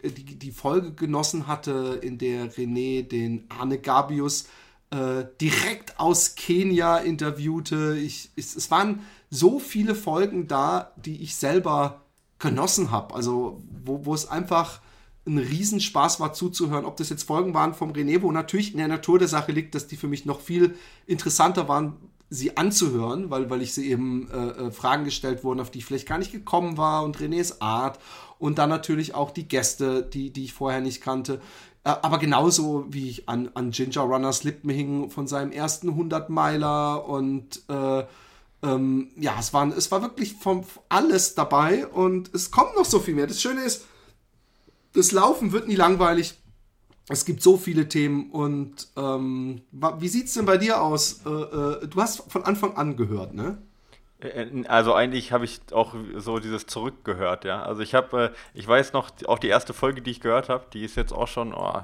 die, 0.04 0.38
die 0.38 0.52
Folge 0.52 0.94
genossen 0.94 1.48
hatte, 1.48 2.00
in 2.02 2.18
der 2.18 2.52
René 2.52 3.08
den 3.08 3.46
Arne 3.50 3.80
Gabius 3.80 4.48
äh, 4.92 5.26
direkt 5.40 6.00
aus 6.00 6.36
Kenia 6.36 6.98
interviewte. 6.98 7.98
Ich, 7.98 8.32
ich, 8.36 8.56
es 8.56 8.72
waren 8.72 9.02
so 9.30 9.60
viele 9.60 9.96
Folgen 9.96 10.48
da, 10.48 10.94
die 10.98 11.22
ich 11.22 11.36
selber 11.36 12.02
genossen 12.40 12.92
habe. 12.92 13.14
Also 13.14 13.62
wo, 13.84 14.06
wo 14.06 14.14
es 14.14 14.28
einfach 14.28 14.82
ein 15.28 15.38
Riesenspaß 15.38 16.20
war 16.20 16.34
zuzuhören. 16.34 16.86
Ob 16.86 16.98
das 16.98 17.10
jetzt 17.10 17.24
Folgen 17.24 17.54
waren 17.54 17.74
vom 17.74 17.92
René, 17.92 18.22
wo 18.22 18.32
natürlich 18.32 18.72
in 18.72 18.78
der 18.78 18.88
Natur 18.88 19.20
der 19.20 19.28
Sache 19.28 19.52
liegt, 19.52 19.76
dass 19.76 19.88
die 19.88 19.98
für 19.98 20.08
mich 20.08 20.26
noch 20.26 20.42
viel 20.42 20.76
interessanter 21.06 21.68
waren, 21.68 21.98
sie 22.32 22.58
anzuhören, 22.58 23.30
weil, 23.30 23.50
weil 23.50 23.62
ich 23.62 23.74
sie 23.74 23.90
eben 23.90 24.30
äh, 24.32 24.68
äh 24.68 24.72
Fragen 24.72 25.04
gestellt 25.04 25.44
wurden, 25.44 25.60
auf 25.60 25.72
die 25.72 25.80
ich 25.80 25.86
vielleicht 25.86 26.08
gar 26.08 26.20
nicht 26.20 26.32
gekommen 26.32 26.78
war 26.78 27.04
und 27.04 27.18
Renés 27.18 27.60
Art 27.60 28.00
und 28.38 28.58
dann 28.58 28.70
natürlich 28.70 29.16
auch 29.16 29.32
die 29.32 29.48
Gäste, 29.48 30.04
die, 30.04 30.32
die 30.32 30.46
ich 30.46 30.54
vorher 30.54 30.80
nicht 30.80 31.02
kannte. 31.02 31.42
Äh, 31.84 31.90
aber 32.02 32.18
genauso 32.18 32.86
wie 32.90 33.10
ich 33.10 33.30
an, 33.30 33.50
an 33.54 33.72
Ginger 33.72 34.02
Runners 34.02 34.44
Lippen 34.44 34.70
hing 34.70 35.10
von 35.10 35.28
seinem 35.28 35.52
ersten 35.52 35.90
100 35.90 36.30
Meiler 36.30 37.08
und 37.08 37.62
äh, 37.70 38.04
Ähm, 38.62 39.12
ja, 39.16 39.38
es, 39.40 39.54
waren, 39.54 39.72
es 39.72 39.90
war 39.90 40.02
wirklich 40.02 40.34
vom, 40.34 40.66
alles 40.90 41.34
dabei 41.34 41.88
und 41.88 42.34
es 42.34 42.52
kommt 42.52 42.76
noch 42.76 42.84
so 42.84 43.00
viel 43.00 43.16
mehr. 43.16 43.26
Das 43.26 43.42
Schöne 43.42 43.64
ist, 43.64 43.86
das 44.94 45.14
Laufen 45.14 45.54
wird 45.54 45.68
nie 45.70 45.78
langweilig. 45.78 46.36
Es 47.08 47.24
gibt 47.24 47.42
so 47.42 47.58
viele 47.58 47.88
Themen 47.88 48.32
und 48.32 48.90
ähm, 48.98 49.62
wie 49.72 50.10
sieht's 50.10 50.34
denn 50.34 50.46
bei 50.46 50.58
dir 50.58 50.82
aus? 50.82 51.22
Äh, 51.26 51.30
äh, 51.30 51.88
du 51.88 52.02
hast 52.02 52.30
von 52.30 52.44
Anfang 52.44 52.76
an 52.76 52.98
gehört, 52.98 53.34
ne? 53.34 53.60
Äh, 54.20 54.66
also 54.68 54.94
eigentlich 54.94 55.32
habe 55.32 55.46
ich 55.46 55.62
auch 55.72 55.96
so 56.16 56.40
dieses 56.40 56.66
zurückgehört, 56.68 57.46
ja. 57.46 57.64
Also 57.64 57.82
ich 57.82 57.96
habe, 57.96 58.26
äh, 58.26 58.30
ich 58.54 58.68
weiß 58.68 58.94
noch, 58.94 59.10
auch 59.26 59.40
die 59.40 59.48
erste 59.50 59.74
Folge, 59.74 60.02
die 60.02 60.12
ich 60.12 60.22
gehört 60.22 60.50
habe, 60.50 60.66
die 60.74 60.84
ist 60.84 60.96
jetzt 60.96 61.14
auch 61.14 61.28
schon, 61.28 61.54
oh, 61.54 61.82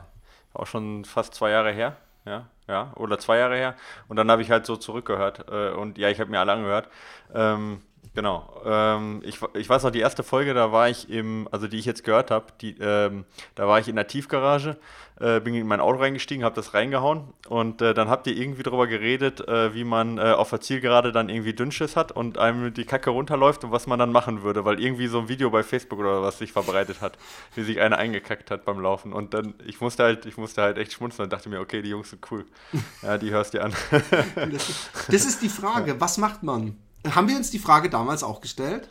auch 0.54 0.68
schon 0.68 1.06
fast 1.06 1.34
zwei 1.34 1.52
Jahre 1.52 1.72
her, 1.72 1.98
ja, 2.26 2.48
ja, 2.68 2.94
oder 2.96 3.20
zwei 3.20 3.38
Jahre 3.38 3.56
her. 3.56 3.76
Und 4.08 4.18
dann 4.18 4.30
habe 4.32 4.42
ich 4.42 4.52
halt 4.52 4.66
so 4.66 4.76
zurückgehört 4.78 5.46
äh, 5.50 5.72
und 5.72 5.98
ja, 5.98 6.10
ich 6.10 6.20
habe 6.20 6.32
mir 6.32 6.40
alle 6.40 6.54
angehört. 6.54 6.90
Ähm, 7.34 7.82
Genau. 8.14 8.62
Ähm, 8.66 9.22
ich, 9.26 9.40
ich 9.56 9.68
weiß 9.68 9.84
noch, 9.84 9.92
die 9.92 10.00
erste 10.00 10.24
Folge, 10.24 10.54
da 10.54 10.72
war 10.72 10.90
ich 10.90 11.10
im, 11.10 11.50
also 11.52 11.68
die 11.68 11.78
ich 11.78 11.86
jetzt 11.86 12.04
gehört 12.04 12.32
habe, 12.32 12.46
ähm, 12.64 13.26
da 13.56 13.68
war 13.68 13.80
ich 13.80 13.90
in 13.90 13.96
der 13.96 14.08
Tiefgarage, 14.08 14.78
äh, 15.20 15.40
bin 15.40 15.56
in 15.56 15.68
mein 15.68 15.80
Auto 15.80 16.00
reingestiegen, 16.00 16.44
habe 16.44 16.56
das 16.56 16.74
reingehauen 16.74 17.34
und 17.48 17.82
äh, 17.82 17.94
dann 17.94 18.10
habt 18.10 18.28
ihr 18.28 18.36
irgendwie 18.36 18.64
darüber 18.64 18.88
geredet, 18.88 19.48
äh, 19.48 19.74
wie 19.74 19.84
man 19.84 20.18
äh, 20.18 20.32
auf 20.32 20.50
der 20.50 20.62
Zielgerade 20.62 21.12
dann 21.12 21.30
irgendwie 21.30 21.54
Dünnschiss 21.54 21.96
hat 21.96 22.12
und 22.12 22.38
einem 22.38 22.74
die 22.74 22.86
Kacke 22.86 23.10
runterläuft 23.12 23.64
und 23.64 23.72
was 23.72 23.88
man 23.88 23.98
dann 23.98 24.12
machen 24.12 24.44
würde, 24.44 24.66
weil 24.66 24.80
irgendwie 24.80 25.08
so 25.08 25.20
ein 25.20 25.30
Video 25.30 25.50
bei 25.50 25.64
Facebook 25.64 26.00
oder 26.00 26.22
was 26.22 26.40
sich 26.40 26.52
verbreitet 26.52 27.02
hat, 27.02 27.18
wie 27.56 27.64
sich 27.64 27.80
einer 27.80 27.98
eingekackt 27.98 28.52
hat 28.52 28.66
beim 28.66 28.80
Laufen 28.80 29.14
und 29.14 29.34
dann, 29.34 29.54
ich 29.66 29.80
musste 29.80 30.04
halt, 30.04 30.26
ich 30.26 30.38
musste 30.38 30.62
halt 30.62 30.78
echt 30.78 30.94
schmunzeln 30.94 31.26
und 31.26 31.34
dachte 31.34 31.50
mir, 31.50 31.62
okay, 31.62 31.82
die 31.82 31.90
Jungs 31.90 32.10
sind 32.10 32.26
cool. 32.32 32.46
Ja, 33.02 33.18
die 33.18 33.30
hörst 33.30 33.54
dir 33.54 33.64
an. 33.64 33.74
das 34.50 35.26
ist 35.26 35.42
die 35.42 35.50
Frage, 35.50 36.00
was 36.00 36.18
macht 36.18 36.44
man? 36.44 36.78
Haben 37.14 37.28
wir 37.28 37.36
uns 37.36 37.52
die 37.52 37.60
Frage 37.60 37.90
damals 37.90 38.24
auch 38.24 38.42
gestellt? 38.42 38.90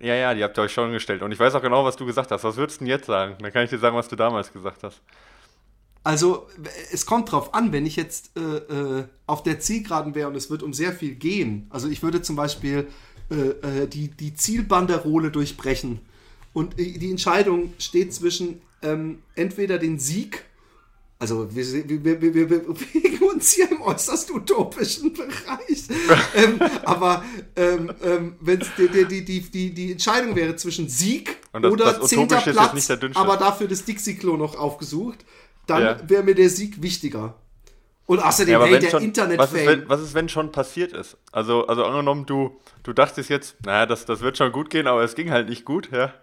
Ja, 0.00 0.14
ja, 0.14 0.34
die 0.34 0.44
habt 0.44 0.58
ihr 0.58 0.62
euch 0.62 0.72
schon 0.72 0.92
gestellt. 0.92 1.22
Und 1.22 1.32
ich 1.32 1.40
weiß 1.40 1.54
auch 1.54 1.62
genau, 1.62 1.84
was 1.84 1.96
du 1.96 2.04
gesagt 2.04 2.30
hast. 2.30 2.44
Was 2.44 2.56
würdest 2.56 2.80
du 2.80 2.84
denn 2.84 2.90
jetzt 2.90 3.06
sagen? 3.06 3.36
Dann 3.40 3.52
kann 3.52 3.64
ich 3.64 3.70
dir 3.70 3.78
sagen, 3.78 3.96
was 3.96 4.08
du 4.08 4.16
damals 4.16 4.52
gesagt 4.52 4.82
hast. 4.82 5.00
Also, 6.04 6.46
es 6.92 7.06
kommt 7.06 7.32
drauf 7.32 7.54
an, 7.54 7.72
wenn 7.72 7.84
ich 7.84 7.96
jetzt 7.96 8.30
äh, 8.36 8.40
äh, 8.40 9.04
auf 9.26 9.42
der 9.42 9.60
Zielgeraden 9.60 10.14
wäre 10.14 10.28
und 10.28 10.36
es 10.36 10.48
wird 10.48 10.62
um 10.62 10.72
sehr 10.72 10.92
viel 10.92 11.14
gehen. 11.14 11.66
Also, 11.70 11.88
ich 11.88 12.02
würde 12.02 12.22
zum 12.22 12.36
Beispiel 12.36 12.88
äh, 13.30 13.82
äh 13.82 13.86
die, 13.86 14.08
die 14.08 14.34
Zielbanderole 14.34 15.30
durchbrechen. 15.30 16.00
Und 16.54 16.78
die 16.78 17.10
Entscheidung 17.10 17.74
steht 17.78 18.12
zwischen 18.14 18.62
ähm, 18.82 19.18
entweder 19.34 19.78
den 19.78 19.98
Sieg 19.98 20.44
also 21.20 21.52
wir, 21.52 21.64
wir, 22.04 22.22
wir, 22.22 22.34
wir 22.34 22.46
bewegen 22.46 23.24
uns 23.24 23.52
hier 23.52 23.70
im 23.72 23.82
äußerst 23.82 24.30
utopischen 24.30 25.12
Bereich. 25.12 25.88
ähm, 26.36 26.60
aber 26.84 27.24
ähm, 27.56 27.92
ähm, 28.04 28.36
wenn 28.40 28.60
die, 28.78 29.04
die, 29.04 29.24
die, 29.24 29.40
die, 29.40 29.74
die 29.74 29.92
Entscheidung 29.92 30.36
wäre 30.36 30.54
zwischen 30.54 30.88
Sieg 30.88 31.38
das, 31.52 31.64
oder 31.64 32.00
zehnter 32.02 32.40
Platz, 32.40 32.88
aber 33.14 33.36
dafür 33.36 33.66
das 33.66 33.84
Dixie-Klo 33.84 34.36
noch 34.36 34.56
aufgesucht, 34.56 35.24
dann 35.68 35.82
ja. 35.82 35.96
wäre 36.08 36.22
mir 36.22 36.34
der 36.34 36.50
Sieg 36.50 36.82
wichtiger. 36.82 37.34
Und 38.06 38.20
außerdem, 38.20 38.52
ja, 38.52 38.64
hey, 38.64 38.78
der 38.78 38.90
schon, 38.90 39.02
internet 39.02 39.38
was 39.38 39.52
ist, 39.52 39.66
wenn, 39.66 39.86
was 39.86 40.00
ist, 40.00 40.14
wenn 40.14 40.30
schon 40.30 40.50
passiert 40.50 40.94
ist? 40.94 41.18
Also, 41.30 41.66
also 41.66 41.84
angenommen, 41.84 42.24
du, 42.24 42.58
du 42.82 42.94
dachtest 42.94 43.28
jetzt, 43.28 43.62
naja, 43.66 43.84
das, 43.84 44.06
das 44.06 44.22
wird 44.22 44.38
schon 44.38 44.50
gut 44.50 44.70
gehen, 44.70 44.86
aber 44.86 45.02
es 45.02 45.14
ging 45.14 45.30
halt 45.30 45.50
nicht 45.50 45.66
gut, 45.66 45.90
ja. 45.92 46.14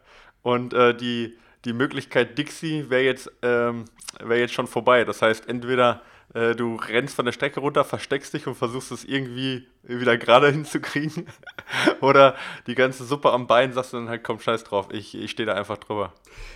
Und 0.41 0.73
äh, 0.73 0.95
die, 0.97 1.37
die 1.63 1.73
Möglichkeit 1.73 2.39
Dixie 2.39 2.89
wäre 2.89 3.03
jetzt, 3.03 3.31
ähm, 3.43 3.85
wär 4.19 4.39
jetzt 4.39 4.55
schon 4.55 4.65
vorbei. 4.65 5.05
Das 5.05 5.21
heißt, 5.21 5.47
entweder 5.47 6.01
äh, 6.33 6.55
du 6.55 6.75
rennst 6.75 7.15
von 7.15 7.25
der 7.25 7.33
Strecke 7.33 7.59
runter, 7.59 7.83
versteckst 7.83 8.33
dich 8.33 8.47
und 8.47 8.55
versuchst 8.55 8.91
es 8.91 9.03
irgendwie 9.03 9.67
wieder 9.83 10.17
gerade 10.17 10.49
hinzukriegen. 10.51 11.27
Oder 12.01 12.35
die 12.65 12.73
ganze 12.73 13.05
Suppe 13.05 13.31
am 13.31 13.45
Bein 13.45 13.73
sagst 13.73 13.93
du 13.93 13.97
dann 13.97 14.09
halt, 14.09 14.23
komm, 14.23 14.39
scheiß 14.39 14.63
drauf, 14.63 14.87
ich, 14.91 15.13
ich 15.13 15.29
stehe 15.29 15.45
da 15.45 15.53
einfach 15.53 15.77
drüber. 15.77 16.13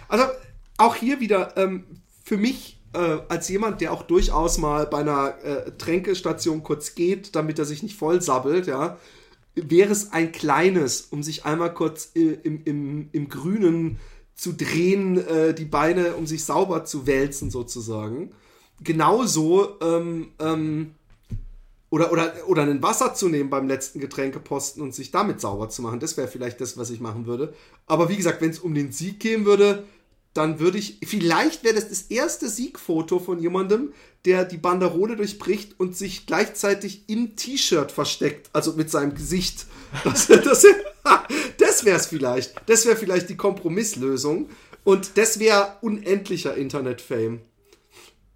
Also 0.07 0.25
auch 0.77 0.95
hier 0.95 1.19
wieder 1.19 1.55
ähm, 1.55 1.85
für 2.23 2.37
mich 2.37 2.78
äh, 2.93 3.19
als 3.27 3.49
jemand, 3.49 3.81
der 3.81 3.93
auch 3.93 4.03
durchaus 4.03 4.57
mal 4.57 4.87
bei 4.87 4.99
einer 4.99 5.35
äh, 5.43 5.71
Tränkestation 5.77 6.63
kurz 6.63 6.95
geht, 6.95 7.35
damit 7.35 7.59
er 7.59 7.65
sich 7.65 7.83
nicht 7.83 7.95
voll 7.95 8.21
sabbelt, 8.21 8.67
ja, 8.67 8.97
wäre 9.55 9.91
es 9.91 10.11
ein 10.11 10.31
kleines, 10.31 11.01
um 11.01 11.23
sich 11.23 11.45
einmal 11.45 11.73
kurz 11.73 12.11
äh, 12.15 12.37
im, 12.43 12.63
im, 12.65 13.09
im 13.11 13.29
grünen 13.29 13.99
zu 14.35 14.53
drehen, 14.53 15.17
äh, 15.17 15.53
die 15.53 15.65
Beine, 15.65 16.15
um 16.15 16.25
sich 16.25 16.45
sauber 16.45 16.85
zu 16.85 17.05
wälzen, 17.05 17.51
sozusagen. 17.51 18.31
Genauso, 18.81 19.77
ähm, 19.81 20.29
ähm, 20.39 20.95
oder, 21.89 22.11
oder, 22.11 22.33
oder 22.47 22.63
ein 22.63 22.81
Wasser 22.81 23.13
zu 23.13 23.29
nehmen 23.29 23.49
beim 23.49 23.67
letzten 23.67 23.99
Getränkeposten 23.99 24.81
und 24.81 24.93
sich 24.93 25.11
damit 25.11 25.41
sauber 25.41 25.69
zu 25.69 25.81
machen. 25.81 25.99
Das 25.99 26.17
wäre 26.17 26.27
vielleicht 26.27 26.61
das, 26.61 26.77
was 26.77 26.89
ich 26.89 27.01
machen 27.01 27.25
würde. 27.25 27.53
Aber 27.87 28.09
wie 28.09 28.15
gesagt, 28.15 28.41
wenn 28.41 28.51
es 28.51 28.59
um 28.59 28.73
den 28.73 28.91
Sieg 28.91 29.19
gehen 29.19 29.45
würde, 29.45 29.83
dann 30.33 30.59
würde 30.59 30.77
ich, 30.77 30.99
vielleicht 31.03 31.63
wäre 31.63 31.75
das 31.75 31.89
das 31.89 32.03
erste 32.03 32.49
Siegfoto 32.49 33.19
von 33.19 33.39
jemandem, 33.39 33.93
der 34.25 34.45
die 34.45 34.57
Banderole 34.57 35.15
durchbricht 35.15 35.79
und 35.79 35.95
sich 35.97 36.25
gleichzeitig 36.25 37.03
im 37.07 37.35
T-Shirt 37.35 37.91
versteckt, 37.91 38.49
also 38.53 38.73
mit 38.73 38.89
seinem 38.89 39.13
Gesicht. 39.13 39.65
Das, 40.03 40.27
das, 40.27 40.67
das 41.57 41.83
wäre 41.83 41.97
es 41.97 42.05
vielleicht. 42.05 42.53
Das 42.67 42.85
wäre 42.85 42.95
vielleicht 42.95 43.27
die 43.29 43.37
Kompromisslösung. 43.37 44.49
Und 44.83 45.17
das 45.17 45.39
wäre 45.39 45.77
unendlicher 45.81 46.55
Internet-Fame. 46.55 47.41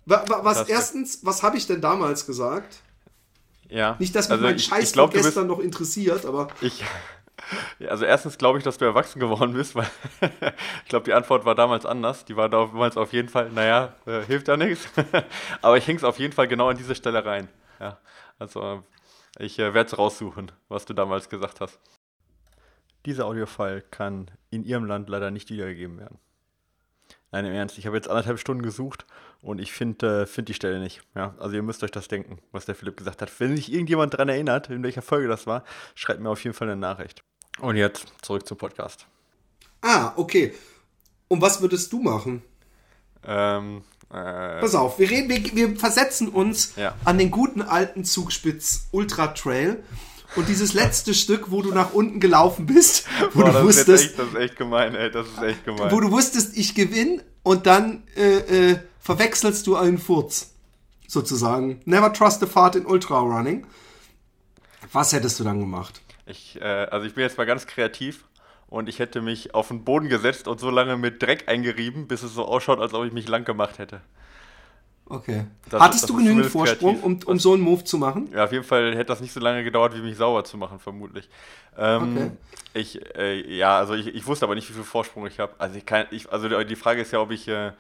Was, 0.05 0.67
erstens, 0.67 1.19
was 1.21 1.43
habe 1.43 1.57
ich 1.57 1.67
denn 1.67 1.79
damals 1.79 2.25
gesagt? 2.25 2.77
Ja. 3.69 3.95
Nicht, 4.00 4.15
dass 4.15 4.27
mich 4.27 4.33
also 4.33 4.43
mein 4.43 4.59
Scheiß 4.59 4.83
ich 4.83 4.93
glaub, 4.93 5.13
gestern 5.13 5.47
noch 5.47 5.59
interessiert, 5.59 6.25
aber. 6.25 6.50
Ich, 6.62 6.83
also 7.89 8.05
erstens 8.05 8.37
glaube 8.37 8.57
ich, 8.57 8.63
dass 8.63 8.77
du 8.77 8.85
erwachsen 8.85 9.19
geworden 9.19 9.53
bist, 9.53 9.75
weil 9.75 9.89
ich 10.83 10.89
glaube, 10.89 11.05
die 11.05 11.13
Antwort 11.13 11.45
war 11.45 11.55
damals 11.55 11.85
anders. 11.85 12.25
Die 12.25 12.35
war 12.35 12.49
damals 12.49 12.97
auf 12.97 13.13
jeden 13.13 13.29
Fall, 13.29 13.49
naja, 13.49 13.95
äh, 14.05 14.21
hilft 14.23 14.47
ja 14.47 14.57
nichts. 14.57 14.87
Aber 15.61 15.77
ich 15.77 15.87
hänge 15.87 15.97
es 15.97 16.03
auf 16.03 16.19
jeden 16.19 16.33
Fall 16.33 16.47
genau 16.47 16.69
an 16.69 16.77
diese 16.77 16.95
Stelle 16.95 17.25
rein. 17.25 17.49
Ja, 17.79 17.97
also 18.39 18.83
ich 19.37 19.59
äh, 19.59 19.73
werde 19.73 19.87
es 19.87 19.97
raussuchen, 19.97 20.51
was 20.69 20.85
du 20.85 20.93
damals 20.93 21.29
gesagt 21.29 21.61
hast. 21.61 21.79
Dieser 23.05 23.25
Audiofile 23.25 23.81
kann 23.81 24.31
in 24.49 24.63
Ihrem 24.63 24.85
Land 24.85 25.09
leider 25.09 25.31
nicht 25.31 25.49
wiedergegeben 25.49 25.99
werden. 25.99 26.19
Nein, 27.32 27.46
im 27.46 27.53
Ernst, 27.53 27.77
ich 27.77 27.88
habe 27.88 27.96
jetzt 27.96 28.08
anderthalb 28.08 28.39
Stunden 28.39 28.62
gesucht 28.62 29.05
und 29.41 29.60
ich 29.60 29.72
finde 29.72 30.22
äh, 30.22 30.25
find 30.25 30.50
die 30.50 30.53
Stelle 30.53 30.79
nicht. 30.79 31.01
Ja, 31.15 31.34
also 31.39 31.55
ihr 31.55 31.63
müsst 31.63 31.84
euch 31.84 31.91
das 31.91 32.08
denken, 32.08 32.39
was 32.51 32.65
der 32.65 32.75
Philipp 32.75 32.98
gesagt 32.98 33.22
hat. 33.22 33.32
Wenn 33.39 33.55
sich 33.55 33.72
irgendjemand 33.72 34.13
daran 34.13 34.29
erinnert, 34.29 34.70
in 34.70 34.84
welcher 34.84 35.01
Folge 35.01 35.27
das 35.27 35.48
war, 35.48 35.63
schreibt 35.96 36.20
mir 36.20 36.29
auf 36.29 36.43
jeden 36.43 36.55
Fall 36.55 36.70
eine 36.70 36.79
Nachricht. 36.79 37.24
Und 37.60 37.75
jetzt 37.75 38.08
zurück 38.22 38.48
zum 38.48 38.58
Podcast. 38.58 39.08
Ah, 39.82 40.13
okay. 40.15 40.53
Und 41.27 41.41
was 41.41 41.62
würdest 41.62 41.91
du 41.91 42.01
machen? 42.01 42.41
Ähm, 43.25 43.84
äh, 44.10 44.60
Pass 44.60 44.75
auf, 44.75 45.00
wir, 45.00 45.10
reden, 45.10 45.29
wir, 45.29 45.55
wir 45.55 45.75
versetzen 45.79 46.29
uns 46.29 46.75
ja. 46.75 46.96
an 47.03 47.17
den 47.17 47.32
guten 47.32 47.62
alten 47.62 48.05
Zugspitz 48.05 48.88
Ultra 48.91 49.27
Trail. 49.27 49.84
Und 50.35 50.49
dieses 50.49 50.73
letzte 50.73 51.13
Stück, 51.13 51.51
wo 51.51 51.61
du 51.61 51.71
nach 51.71 51.93
unten 51.93 52.19
gelaufen 52.19 52.65
bist, 52.65 53.05
wo 53.33 53.41
Boah, 53.41 53.47
du 53.47 53.53
das 53.53 53.63
wusstest. 53.63 53.89
Ist 53.89 54.09
echt, 54.11 54.19
das 54.19 54.27
ist 54.27 54.35
echt 54.35 54.55
gemein, 54.57 54.95
ey. 54.95 55.11
Das 55.11 55.27
ist 55.27 55.41
echt 55.41 55.65
gemein. 55.65 55.91
Wo 55.91 55.99
du 55.99 56.11
wusstest, 56.11 56.57
ich 56.57 56.75
gewinne 56.75 57.23
und 57.43 57.65
dann 57.67 58.03
äh, 58.15 58.71
äh, 58.71 58.79
verwechselst 58.99 59.67
du 59.67 59.75
einen 59.75 59.97
Furz. 59.97 60.51
Sozusagen. 61.07 61.81
Never 61.85 62.11
trust 62.11 62.41
a 62.41 62.47
fart 62.47 62.75
in 62.75 62.85
Ultra 62.85 63.19
Running. 63.19 63.67
Was 64.91 65.13
hättest 65.13 65.39
du 65.39 65.43
dann 65.43 65.59
gemacht? 65.59 66.01
Ich, 66.25 66.59
äh, 66.59 66.63
also 66.63 67.05
ich 67.05 67.13
bin 67.13 67.23
jetzt 67.23 67.37
mal 67.37 67.45
ganz 67.45 67.67
kreativ 67.67 68.25
und 68.67 68.89
ich 68.89 68.99
hätte 68.99 69.21
mich 69.21 69.53
auf 69.53 69.67
den 69.67 69.83
Boden 69.83 70.09
gesetzt 70.09 70.47
und 70.47 70.59
so 70.59 70.69
lange 70.69 70.97
mit 70.97 71.21
Dreck 71.21 71.47
eingerieben, 71.47 72.07
bis 72.07 72.23
es 72.23 72.33
so 72.33 72.45
ausschaut, 72.45 72.79
als 72.79 72.93
ob 72.93 73.05
ich 73.05 73.13
mich 73.13 73.27
lang 73.27 73.45
gemacht 73.45 73.77
hätte. 73.77 74.01
Okay. 75.05 75.45
Das, 75.69 75.81
Hattest 75.81 76.03
das 76.03 76.10
du 76.10 76.17
genügend 76.17 76.45
Vorsprung, 76.45 77.00
um, 77.01 77.19
um 77.25 77.38
so 77.38 77.53
einen 77.53 77.62
Move 77.62 77.83
zu 77.83 77.98
machen? 77.98 78.29
Ja, 78.33 78.45
auf 78.45 78.51
jeden 78.51 78.63
Fall 78.63 78.91
hätte 78.93 79.05
das 79.05 79.19
nicht 79.19 79.33
so 79.33 79.39
lange 79.39 79.63
gedauert, 79.63 79.95
wie 79.95 80.01
mich 80.01 80.17
sauber 80.17 80.43
zu 80.43 80.57
machen, 80.57 80.79
vermutlich. 80.79 81.29
Ähm, 81.77 82.17
okay. 82.17 82.31
Ich, 82.74 83.15
äh, 83.17 83.55
ja, 83.55 83.77
also 83.77 83.93
ich, 83.93 84.07
ich, 84.07 84.25
wusste 84.25 84.45
aber 84.45 84.55
nicht, 84.55 84.69
wie 84.69 84.74
viel 84.74 84.83
Vorsprung 84.83 85.27
ich 85.27 85.39
habe. 85.39 85.53
Also, 85.57 85.77
ich 85.77 85.86
kann, 85.86 86.05
ich, 86.12 86.31
also 86.31 86.48
die 86.63 86.75
Frage 86.75 87.01
ist 87.01 87.12
ja, 87.12 87.19
ob 87.19 87.31
ich 87.31 87.48
äh, 87.48 87.72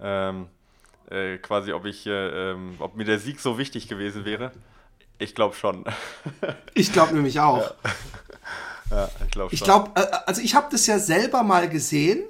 ähm, 0.00 0.46
äh, 1.10 1.38
quasi, 1.38 1.72
ob 1.72 1.84
ich, 1.84 2.06
äh, 2.06 2.50
ähm, 2.52 2.76
ob 2.78 2.96
mir 2.96 3.04
der 3.04 3.18
Sieg 3.18 3.40
so 3.40 3.58
wichtig 3.58 3.88
gewesen 3.88 4.24
wäre. 4.24 4.52
Ich 5.18 5.34
glaube 5.34 5.54
schon. 5.54 5.84
ich 6.74 6.92
glaube 6.92 7.14
nämlich 7.14 7.40
auch. 7.40 7.74
Ja, 8.90 8.96
ja 8.96 9.10
ich 9.24 9.30
glaube 9.30 9.50
schon. 9.50 9.54
Ich 9.54 9.64
glaube, 9.64 9.90
äh, 10.00 10.06
also 10.26 10.40
ich 10.40 10.54
habe 10.54 10.68
das 10.70 10.86
ja 10.86 10.98
selber 10.98 11.42
mal 11.42 11.68
gesehen 11.68 12.24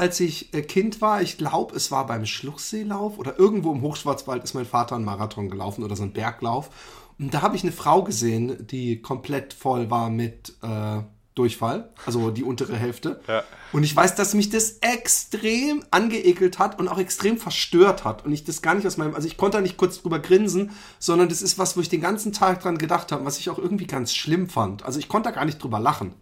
als 0.00 0.18
ich 0.18 0.54
äh, 0.54 0.62
Kind 0.62 1.02
war, 1.02 1.20
ich 1.20 1.36
glaube, 1.36 1.76
es 1.76 1.90
war 1.90 2.06
beim 2.06 2.24
Schluchseelauf 2.24 3.18
oder 3.18 3.38
irgendwo 3.38 3.70
im 3.70 3.82
Hochschwarzwald 3.82 4.42
ist 4.42 4.54
mein 4.54 4.64
Vater 4.64 4.96
einen 4.96 5.04
Marathon 5.04 5.50
gelaufen 5.50 5.84
oder 5.84 5.94
so 5.94 6.02
einen 6.02 6.14
Berglauf. 6.14 6.70
Und 7.18 7.34
da 7.34 7.42
habe 7.42 7.54
ich 7.54 7.62
eine 7.64 7.72
Frau 7.72 8.02
gesehen, 8.02 8.66
die 8.66 9.02
komplett 9.02 9.52
voll 9.52 9.90
war 9.90 10.08
mit 10.08 10.54
äh, 10.62 11.02
Durchfall, 11.34 11.92
also 12.06 12.30
die 12.30 12.44
untere 12.44 12.76
Hälfte. 12.76 13.20
Ja. 13.28 13.44
Und 13.72 13.84
ich 13.84 13.94
weiß, 13.94 14.16
dass 14.16 14.34
mich 14.34 14.50
das 14.50 14.78
extrem 14.80 15.84
angeekelt 15.92 16.58
hat 16.58 16.80
und 16.80 16.88
auch 16.88 16.98
extrem 16.98 17.36
verstört 17.36 18.04
hat. 18.04 18.24
Und 18.24 18.32
ich 18.32 18.42
das 18.42 18.62
gar 18.62 18.74
nicht 18.74 18.86
aus 18.86 18.96
meinem, 18.96 19.14
also 19.14 19.28
ich 19.28 19.36
konnte 19.36 19.58
da 19.58 19.62
nicht 19.62 19.76
kurz 19.76 20.00
drüber 20.00 20.18
grinsen, 20.18 20.72
sondern 20.98 21.28
das 21.28 21.42
ist 21.42 21.58
was, 21.58 21.76
wo 21.76 21.80
ich 21.80 21.88
den 21.88 22.00
ganzen 22.00 22.32
Tag 22.32 22.62
dran 22.62 22.78
gedacht 22.78 23.12
habe, 23.12 23.24
was 23.26 23.38
ich 23.38 23.50
auch 23.50 23.58
irgendwie 23.58 23.86
ganz 23.86 24.14
schlimm 24.14 24.48
fand. 24.48 24.82
Also 24.84 24.98
ich 24.98 25.08
konnte 25.08 25.28
da 25.28 25.34
gar 25.34 25.44
nicht 25.44 25.62
drüber 25.62 25.78
lachen. 25.78 26.14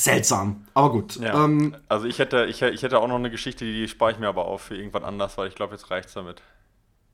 Seltsam, 0.00 0.64
aber 0.72 0.90
gut. 0.92 1.16
Ja. 1.16 1.44
Ähm, 1.44 1.76
also 1.88 2.06
ich 2.06 2.18
hätte, 2.18 2.46
ich, 2.46 2.62
ich 2.62 2.82
hätte 2.82 2.98
auch 2.98 3.08
noch 3.08 3.16
eine 3.16 3.30
Geschichte, 3.30 3.66
die 3.66 3.86
spare 3.86 4.12
ich 4.12 4.18
mir 4.18 4.28
aber 4.28 4.46
auf 4.46 4.62
für 4.62 4.76
irgendwann 4.76 5.04
anders, 5.04 5.36
weil 5.36 5.48
ich 5.48 5.54
glaube, 5.54 5.74
jetzt 5.74 5.90
reicht's 5.90 6.14
damit. 6.14 6.40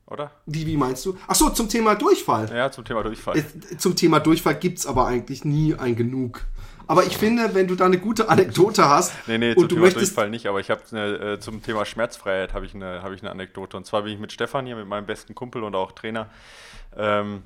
Oder? 0.09 0.31
wie, 0.47 0.65
wie 0.69 0.77
meinst 0.77 1.05
du? 1.05 1.19
Ach 1.27 1.35
so, 1.35 1.51
zum 1.51 1.69
Thema 1.69 1.97
Durchfall. 1.97 2.49
Ja, 2.55 2.71
zum 2.71 2.85
Thema 2.85 3.03
Durchfall. 3.03 3.45
Zum 3.77 3.97
Thema 3.97 4.21
Durchfall 4.21 4.55
gibt's 4.55 4.87
aber 4.87 5.09
eigentlich 5.09 5.45
nie 5.45 5.75
ein 5.75 5.97
Genug. 5.97 6.43
Aber 6.87 7.05
ich 7.05 7.17
finde, 7.17 7.55
wenn 7.55 7.67
du 7.67 7.75
da 7.75 7.87
eine 7.87 7.99
gute 7.99 8.29
Anekdote 8.29 8.89
hast 8.89 9.13
Nee, 9.27 9.39
nee, 9.39 9.55
zum 9.55 9.65
und 9.65 9.73
du 9.73 9.75
Thema 9.75 9.87
möchtest, 9.87 10.13
Durchfall 10.13 10.31
nicht, 10.31 10.47
aber 10.47 10.61
ich 10.61 10.71
habe 10.71 10.83
äh, 10.97 11.41
zum 11.41 11.61
Thema 11.61 11.85
Schmerzfreiheit 11.85 12.55
habe 12.55 12.67
ich 12.67 12.77
eine 12.77 13.03
habe 13.03 13.17
ich 13.17 13.23
eine 13.23 13.33
Anekdote 13.33 13.77
und 13.77 13.85
zwar 13.85 14.03
bin 14.03 14.13
ich 14.13 14.21
mit 14.21 14.31
Stefan 14.31 14.65
hier 14.65 14.77
mit 14.77 14.87
meinem 14.87 15.07
besten 15.07 15.35
Kumpel 15.35 15.65
und 15.65 15.75
auch 15.75 15.91
Trainer 15.91 16.31
ähm, 16.97 17.43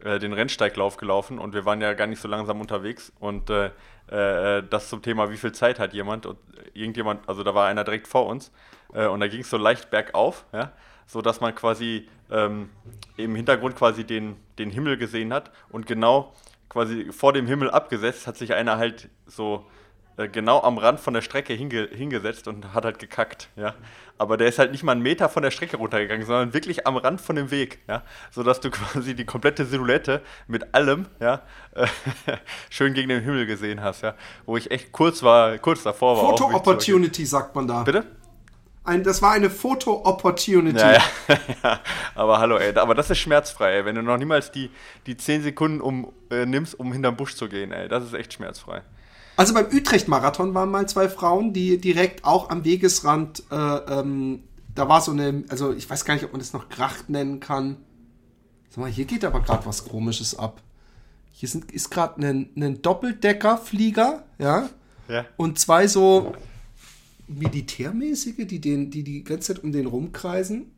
äh, 0.00 0.18
den 0.18 0.32
Rennsteiglauf 0.32 0.96
gelaufen 0.96 1.38
und 1.38 1.54
wir 1.54 1.64
waren 1.64 1.80
ja 1.80 1.92
gar 1.94 2.08
nicht 2.08 2.20
so 2.20 2.26
langsam 2.26 2.60
unterwegs 2.60 3.12
und 3.20 3.50
äh, 3.50 3.70
äh, 4.12 4.62
das 4.68 4.88
zum 4.88 5.02
Thema 5.02 5.30
wie 5.30 5.36
viel 5.36 5.52
Zeit 5.52 5.78
hat 5.78 5.92
jemand? 5.92 6.26
Und 6.26 6.38
irgendjemand 6.74 7.28
also 7.28 7.42
da 7.42 7.54
war 7.54 7.66
einer 7.66 7.84
direkt 7.84 8.08
vor 8.08 8.26
uns 8.26 8.52
äh, 8.92 9.06
und 9.06 9.20
da 9.20 9.28
ging 9.28 9.40
es 9.40 9.50
so 9.50 9.56
leicht 9.56 9.90
bergauf, 9.90 10.44
ja, 10.52 10.72
so 11.06 11.22
dass 11.22 11.40
man 11.40 11.54
quasi 11.54 12.08
ähm, 12.30 12.70
im 13.16 13.34
Hintergrund 13.34 13.76
quasi 13.76 14.04
den 14.04 14.36
den 14.58 14.70
Himmel 14.70 14.96
gesehen 14.96 15.32
hat 15.32 15.50
und 15.70 15.86
genau 15.86 16.34
quasi 16.68 17.12
vor 17.12 17.32
dem 17.32 17.46
Himmel 17.46 17.70
abgesetzt 17.70 18.26
hat 18.26 18.36
sich 18.36 18.54
einer 18.54 18.78
halt 18.78 19.08
so 19.26 19.66
äh, 19.66 19.81
genau 20.32 20.62
am 20.62 20.78
Rand 20.78 21.00
von 21.00 21.14
der 21.14 21.22
Strecke 21.22 21.52
hinge 21.54 21.88
hingesetzt 21.92 22.48
und 22.48 22.74
hat 22.74 22.84
halt 22.84 22.98
gekackt, 22.98 23.48
ja. 23.56 23.74
Aber 24.18 24.36
der 24.36 24.46
ist 24.46 24.58
halt 24.58 24.70
nicht 24.70 24.84
mal 24.84 24.92
einen 24.92 25.02
Meter 25.02 25.28
von 25.28 25.42
der 25.42 25.50
Strecke 25.50 25.78
runtergegangen, 25.78 26.24
sondern 26.26 26.54
wirklich 26.54 26.86
am 26.86 26.96
Rand 26.96 27.20
von 27.20 27.34
dem 27.34 27.50
Weg, 27.50 27.78
ja. 27.88 28.02
Sodass 28.30 28.60
du 28.60 28.70
quasi 28.72 29.14
die 29.14 29.24
komplette 29.24 29.64
Silhouette 29.64 30.22
mit 30.46 30.74
allem, 30.74 31.06
ja, 31.20 31.42
äh, 31.74 31.86
schön 32.70 32.94
gegen 32.94 33.08
den 33.08 33.22
Himmel 33.22 33.46
gesehen 33.46 33.82
hast, 33.82 34.02
ja. 34.02 34.14
Wo 34.46 34.56
ich 34.56 34.70
echt 34.70 34.92
kurz 34.92 35.22
war, 35.22 35.58
kurz 35.58 35.82
davor 35.82 36.16
war. 36.16 36.36
zu- 36.36 36.46
Opportunity 36.54 37.24
sagt 37.26 37.54
man 37.54 37.66
da. 37.66 37.82
Bitte? 37.82 38.04
Ein, 38.84 39.04
das 39.04 39.22
war 39.22 39.30
eine 39.32 39.48
Photo 39.48 40.04
Opportunity. 40.04 40.76
Ja, 40.78 40.92
ja, 40.92 41.02
ja, 41.62 41.80
aber 42.16 42.40
hallo, 42.40 42.56
ey, 42.56 42.76
aber 42.76 42.94
das 42.96 43.10
ist 43.10 43.18
schmerzfrei, 43.18 43.76
ey. 43.76 43.84
wenn 43.84 43.94
du 43.94 44.02
noch 44.02 44.18
niemals 44.18 44.50
die, 44.50 44.70
die 45.06 45.16
10 45.16 45.42
Sekunden 45.42 45.80
um, 45.80 46.12
äh, 46.30 46.46
nimmst, 46.46 46.78
um 46.80 46.92
hinterm 46.92 47.16
Busch 47.16 47.36
zu 47.36 47.48
gehen, 47.48 47.70
ey, 47.70 47.88
das 47.88 48.02
ist 48.04 48.12
echt 48.14 48.32
schmerzfrei. 48.32 48.82
Also 49.36 49.54
beim 49.54 49.66
Utrecht-Marathon 49.66 50.54
waren 50.54 50.70
mal 50.70 50.88
zwei 50.88 51.08
Frauen, 51.08 51.52
die 51.52 51.78
direkt 51.78 52.24
auch 52.24 52.50
am 52.50 52.64
Wegesrand, 52.64 53.42
äh, 53.50 53.54
ähm, 53.56 54.44
da 54.74 54.88
war 54.88 55.00
so 55.00 55.12
eine, 55.12 55.44
also 55.48 55.72
ich 55.72 55.88
weiß 55.88 56.04
gar 56.04 56.14
nicht, 56.14 56.24
ob 56.24 56.32
man 56.32 56.40
das 56.40 56.52
noch 56.52 56.68
Gracht 56.68 57.08
nennen 57.10 57.40
kann. 57.40 57.76
Sag 58.70 58.78
mal, 58.78 58.90
hier 58.90 59.04
geht 59.04 59.24
aber 59.24 59.40
gerade 59.40 59.66
was 59.66 59.84
Komisches 59.86 60.38
ab. 60.38 60.62
Hier 61.32 61.48
sind, 61.48 61.72
ist 61.72 61.90
gerade 61.90 62.26
ein, 62.26 62.50
ein 62.56 62.82
Doppeldeckerflieger, 62.82 64.24
ja, 64.38 64.68
Ja. 65.08 65.24
und 65.36 65.58
zwei 65.58 65.86
so 65.88 66.34
Militärmäßige, 67.26 68.46
die 68.46 68.60
den, 68.60 68.90
die 68.90 69.02
die 69.02 69.24
ganze 69.24 69.54
Zeit 69.54 69.64
um 69.64 69.72
den 69.72 69.86
rumkreisen. 69.86 70.70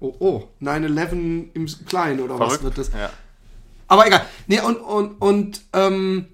Oh, 0.00 0.14
oh, 0.18 0.42
9-11 0.60 1.50
im 1.54 1.66
Kleinen 1.86 2.20
oder 2.20 2.38
was 2.38 2.54
Verrückt. 2.56 2.64
wird 2.64 2.78
das? 2.78 2.92
Ja. 2.92 3.10
Aber 3.88 4.06
egal. 4.06 4.24
Nee, 4.46 4.60
und, 4.60 4.76
und, 4.76 5.20
und, 5.20 5.62
ähm, 5.72 6.26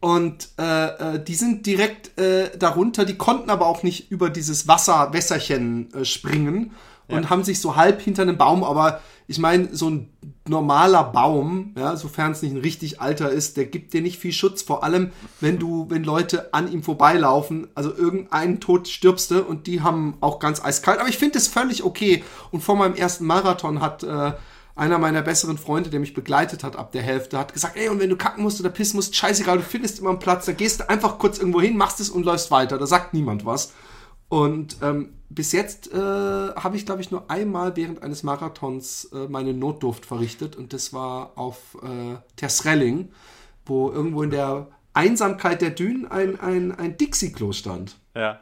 und 0.00 0.48
äh, 0.58 0.86
äh, 1.14 1.22
die 1.22 1.34
sind 1.34 1.66
direkt 1.66 2.18
äh, 2.18 2.56
darunter, 2.58 3.04
die 3.04 3.16
konnten 3.16 3.50
aber 3.50 3.66
auch 3.66 3.82
nicht 3.82 4.10
über 4.10 4.30
dieses 4.30 4.66
Wasser, 4.66 5.12
Wässerchen 5.12 5.92
äh, 5.92 6.04
springen 6.04 6.72
und 7.08 7.28
haben 7.28 7.42
sich 7.42 7.60
so 7.60 7.76
halb 7.76 8.00
hinter 8.00 8.22
einem 8.22 8.38
Baum, 8.38 8.62
aber 8.62 9.00
ich 9.26 9.38
meine, 9.38 9.68
so 9.72 9.90
ein 9.90 10.10
normaler 10.48 11.04
Baum, 11.04 11.74
ja, 11.76 11.96
sofern 11.96 12.32
es 12.32 12.42
nicht 12.42 12.52
ein 12.52 12.60
richtig 12.60 13.00
alter 13.00 13.30
ist, 13.30 13.56
der 13.56 13.66
gibt 13.66 13.92
dir 13.92 14.00
nicht 14.00 14.18
viel 14.18 14.32
Schutz, 14.32 14.62
vor 14.62 14.82
allem 14.82 15.12
wenn 15.40 15.58
du, 15.58 15.86
wenn 15.88 16.02
Leute 16.02 16.52
an 16.54 16.70
ihm 16.70 16.82
vorbeilaufen, 16.82 17.68
also 17.74 17.94
irgendeinen 17.94 18.60
Tod 18.60 18.88
stirbst 18.88 19.30
du 19.30 19.42
und 19.42 19.66
die 19.66 19.82
haben 19.82 20.16
auch 20.20 20.38
ganz 20.38 20.64
eiskalt, 20.64 20.98
aber 20.98 21.08
ich 21.08 21.18
finde 21.18 21.38
es 21.38 21.46
völlig 21.46 21.84
okay. 21.84 22.24
Und 22.50 22.62
vor 22.62 22.76
meinem 22.76 22.94
ersten 22.94 23.26
Marathon 23.26 23.80
hat 23.80 24.02
äh, 24.02 24.32
einer 24.80 24.98
meiner 24.98 25.20
besseren 25.20 25.58
Freunde, 25.58 25.90
der 25.90 26.00
mich 26.00 26.14
begleitet 26.14 26.64
hat 26.64 26.74
ab 26.74 26.90
der 26.92 27.02
Hälfte, 27.02 27.38
hat 27.38 27.52
gesagt, 27.52 27.76
ey, 27.76 27.90
und 27.90 28.00
wenn 28.00 28.08
du 28.08 28.16
kacken 28.16 28.42
musst 28.42 28.60
oder 28.60 28.70
pissen 28.70 28.96
musst, 28.96 29.14
scheißegal, 29.14 29.58
du 29.58 29.62
findest 29.62 29.98
immer 29.98 30.08
einen 30.08 30.18
Platz, 30.18 30.46
dann 30.46 30.56
gehst 30.56 30.80
du 30.80 30.88
einfach 30.88 31.18
kurz 31.18 31.38
irgendwo 31.38 31.60
hin, 31.60 31.76
machst 31.76 32.00
es 32.00 32.08
und 32.08 32.24
läufst 32.24 32.50
weiter. 32.50 32.78
Da 32.78 32.86
sagt 32.86 33.12
niemand 33.12 33.44
was. 33.44 33.74
Und 34.30 34.78
ähm, 34.80 35.12
bis 35.28 35.52
jetzt 35.52 35.92
äh, 35.92 35.98
habe 35.98 36.76
ich, 36.76 36.86
glaube 36.86 37.02
ich, 37.02 37.10
nur 37.10 37.30
einmal 37.30 37.76
während 37.76 38.02
eines 38.02 38.22
Marathons 38.22 39.10
äh, 39.12 39.28
meine 39.28 39.52
Notdurft 39.52 40.06
verrichtet 40.06 40.56
und 40.56 40.72
das 40.72 40.92
war 40.92 41.32
auf 41.36 41.76
äh, 41.82 42.16
Tersrelling, 42.36 43.10
wo 43.66 43.90
irgendwo 43.90 44.22
in 44.22 44.30
der 44.30 44.68
Einsamkeit 44.94 45.60
der 45.60 45.70
Dünen 45.70 46.06
ein, 46.06 46.40
ein, 46.40 46.72
ein 46.72 46.96
Dixie-Klo 46.96 47.52
stand. 47.52 47.96
Ja. 48.16 48.40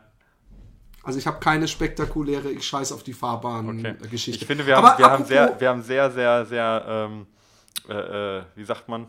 Also 1.08 1.18
ich 1.18 1.26
habe 1.26 1.40
keine 1.40 1.66
spektakuläre 1.68 2.50
Ich 2.50 2.66
scheiß 2.66 2.92
auf 2.92 3.02
die 3.02 3.14
Fahrbahn-Geschichte. 3.14 4.42
Ich 4.42 4.46
finde, 4.46 4.66
wir 4.66 4.76
haben, 4.76 4.84
Aber 4.84 4.98
wir, 4.98 5.06
haben 5.06 5.24
sehr, 5.24 5.58
wir 5.58 5.70
haben 5.70 5.82
sehr, 5.82 6.10
sehr, 6.10 6.44
sehr, 6.44 6.84
ähm, 6.86 7.26
äh, 7.88 8.36
äh, 8.38 8.42
wie 8.54 8.64
sagt 8.66 8.90
man, 8.90 9.06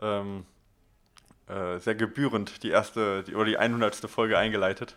ähm, 0.00 0.44
äh, 1.48 1.80
sehr 1.80 1.96
gebührend 1.96 2.62
die 2.62 2.68
erste 2.68 3.24
die, 3.24 3.34
oder 3.34 3.46
die 3.46 3.58
100. 3.58 3.96
Folge 4.08 4.38
eingeleitet. 4.38 4.96